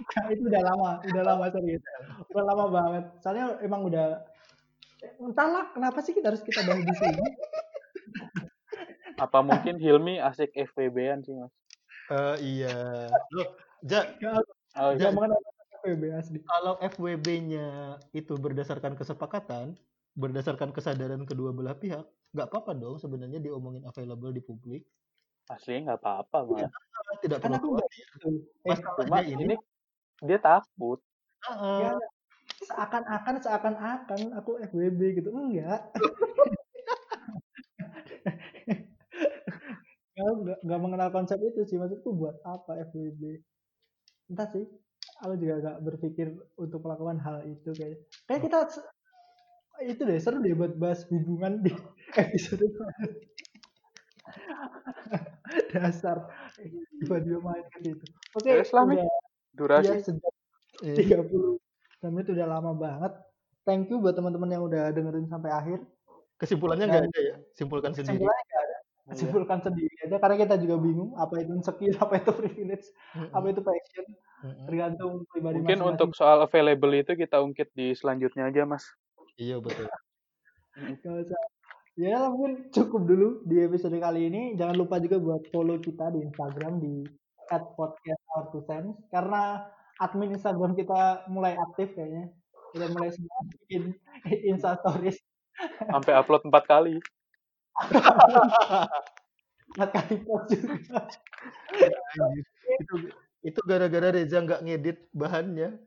Nah, 0.00 0.26
itu 0.34 0.42
udah 0.46 0.62
lama, 0.64 0.90
udah 1.02 1.22
lama 1.24 1.44
serius. 1.48 1.82
Udah 2.28 2.44
lama 2.44 2.64
banget. 2.68 3.04
Soalnya 3.20 3.46
emang 3.60 3.84
udah 3.84 4.24
entahlah 5.18 5.72
kenapa 5.72 5.98
sih 6.00 6.12
kita 6.12 6.28
harus 6.32 6.42
kita 6.42 6.60
bahas 6.62 6.82
di 6.82 6.94
sini. 6.94 7.20
Apa 9.20 9.44
mungkin 9.44 9.76
Hilmi 9.76 10.16
asik 10.16 10.48
FWB-an 10.54 11.20
sih, 11.20 11.36
Mas? 11.36 11.52
Eh 12.08 12.36
iya. 12.56 12.74
Loh, 13.30 13.48
Ja, 13.80 14.04
Oh, 14.78 14.94
iya. 14.94 15.10
mengenal 15.10 15.40
FWB 15.82 16.02
asli. 16.14 16.38
kalau 16.46 16.78
FWB-nya 16.78 17.68
itu 18.12 18.32
berdasarkan 18.32 18.94
kesepakatan, 18.94 19.74
berdasarkan 20.14 20.70
kesadaran 20.70 21.26
kedua 21.26 21.50
belah 21.50 21.74
pihak, 21.74 22.04
nggak 22.30 22.46
apa-apa 22.46 22.72
dong 22.72 22.96
sebenarnya 22.96 23.42
diomongin 23.42 23.82
available 23.82 24.30
di 24.30 24.38
publik. 24.38 24.86
Asli 25.48 25.82
nggak 25.82 25.98
apa-apa, 25.98 26.38
Mas. 26.46 26.70
Tidak 27.18 27.42
Kan 27.42 27.58
perlu 27.58 27.76
aku. 27.76 27.82
Eh, 27.82 27.90
Masalahnya 28.62 29.02
Cuma 29.02 29.18
ini, 29.20 29.42
ini 29.42 29.56
dia 30.24 30.38
takut. 30.40 30.98
Heeh. 31.40 31.78
ya, 31.88 31.92
seakan-akan 32.68 33.34
seakan-akan 33.40 34.20
aku 34.36 34.60
FWB 34.68 35.00
gitu. 35.20 35.32
Enggak. 35.32 35.80
Nggak 40.20 40.58
nggak 40.68 40.80
mengenal 40.84 41.08
konsep 41.08 41.40
itu 41.40 41.64
sih 41.64 41.80
maksudku 41.80 42.12
buat 42.12 42.36
apa 42.44 42.76
FWB 42.92 43.40
entah 44.30 44.46
sih 44.52 44.68
aku 45.24 45.34
juga 45.40 45.54
nggak 45.64 45.78
berpikir 45.80 46.28
untuk 46.60 46.84
melakukan 46.84 47.18
hal 47.24 47.42
itu 47.48 47.72
kayak 47.72 47.98
kayak 48.28 48.40
kita 48.46 48.58
itu 49.80 50.02
deh 50.04 50.20
seru 50.20 50.44
deh 50.44 50.52
buat 50.52 50.76
bahas 50.76 51.08
hubungan 51.08 51.64
di 51.64 51.72
episode 52.20 52.62
dasar 55.74 56.30
tiba-tiba 57.00 57.40
main 57.42 57.64
ke 57.74 57.78
situ 57.82 58.06
oke 58.36 58.46
Ya, 58.46 58.62
Islami. 58.62 59.02
Durasi. 59.60 59.86
ya 59.86 59.96
sejam 60.00 60.32
Iya. 60.80 60.96
30 60.96 61.60
menit 62.08 62.26
udah 62.32 62.46
lama 62.48 62.72
banget 62.72 63.12
thank 63.62 63.86
you 63.86 64.00
buat 64.00 64.16
teman-teman 64.16 64.48
yang 64.48 64.64
udah 64.64 64.88
dengerin 64.90 65.28
sampai 65.28 65.52
akhir 65.52 65.80
Kesimpulannya 66.34 66.88
nggak 66.88 67.04
ada 67.04 67.20
ya? 67.20 67.36
Simpulkan 67.52 67.92
sendiri. 67.92 68.16
Kesimpulannya 68.16 68.44
nggak 68.46 68.62
ada. 68.62 68.76
Iya. 69.02 69.16
simpulkan 69.18 69.58
sendiri 69.58 69.94
aja 70.00 70.16
karena 70.16 70.36
kita 70.38 70.54
juga 70.56 70.76
bingung 70.78 71.10
apa 71.14 71.34
itu 71.36 71.50
insecure 71.52 71.98
apa 71.98 72.14
itu 72.16 72.30
privilege 72.32 72.86
Mm-mm. 73.10 73.34
apa 73.34 73.46
itu 73.48 73.60
passion 73.60 74.06
Mm-mm. 74.40 74.64
tergantung 74.64 75.12
pribadi 75.26 75.54
Mungkin 75.58 75.66
masing-masing. 75.76 75.92
untuk 75.98 76.10
soal 76.14 76.38
available 76.40 76.94
itu 76.94 77.12
kita 77.12 77.36
ungkit 77.38 77.68
di 77.72 77.90
selanjutnya 77.90 78.46
aja, 78.46 78.62
Mas. 78.64 78.86
Iya 79.34 79.58
betul. 79.58 79.90
Nggak 80.78 81.26
usah. 81.26 81.42
ya 81.98 82.30
mungkin 82.30 82.70
cukup 82.70 83.02
dulu 83.02 83.28
di 83.44 83.60
episode 83.60 83.98
kali 83.98 84.30
ini 84.30 84.54
jangan 84.54 84.78
lupa 84.78 84.96
juga 84.96 85.18
buat 85.18 85.42
follow 85.50 85.76
kita 85.76 86.08
di 86.08 86.22
Instagram 86.22 86.78
di 86.78 87.04
@podcast 87.50 88.22
our 88.36 88.44
two 88.54 88.62
cents 88.64 88.94
karena 89.10 89.66
admin 89.98 90.38
Instagram 90.38 90.78
kita 90.78 91.26
mulai 91.28 91.58
aktif 91.58 91.92
kayaknya 91.98 92.30
udah 92.78 92.88
mulai 92.94 93.10
semua 93.10 93.38
bikin 93.50 93.82
Insta 94.50 94.78
stories 94.78 95.18
Sampai 95.92 96.16
upload 96.16 96.40
empat 96.48 96.64
kali. 96.64 96.96
empat 99.76 99.90
kali 99.94 100.14
post 100.26 100.50
juga 100.50 100.74
itu 102.80 102.94
itu 103.40 103.60
gara-gara 103.64 104.08
Reza 104.12 104.38
nggak 104.40 104.62
ngedit 104.66 104.98
bahannya. 105.12 105.78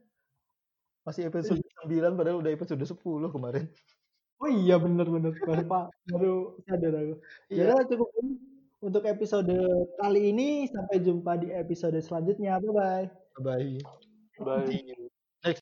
Masih 1.04 1.28
episode 1.28 1.60
9 1.84 2.16
padahal 2.16 2.40
udah 2.40 2.52
episode 2.54 2.80
10 2.80 2.96
kemarin. 3.34 3.66
oh 4.42 4.50
iya 4.50 4.76
bener-bener 4.76 5.30
baru 5.46 5.62
pak 5.64 5.84
baru 6.10 6.58
sadar 6.66 6.92
aku 7.00 7.14
Iya. 7.48 7.64
Ya 7.70 7.74
cukup 7.86 8.08
untuk 8.84 9.08
episode 9.08 9.56
kali 9.96 10.30
ini. 10.30 10.68
Sampai 10.68 11.00
jumpa 11.00 11.40
di 11.40 11.48
episode 11.50 11.96
selanjutnya. 12.04 12.60
Bye 12.60 12.72
bye. 12.76 13.06
Bye. 13.40 13.74
Bye. 14.44 14.68
You. 14.70 15.58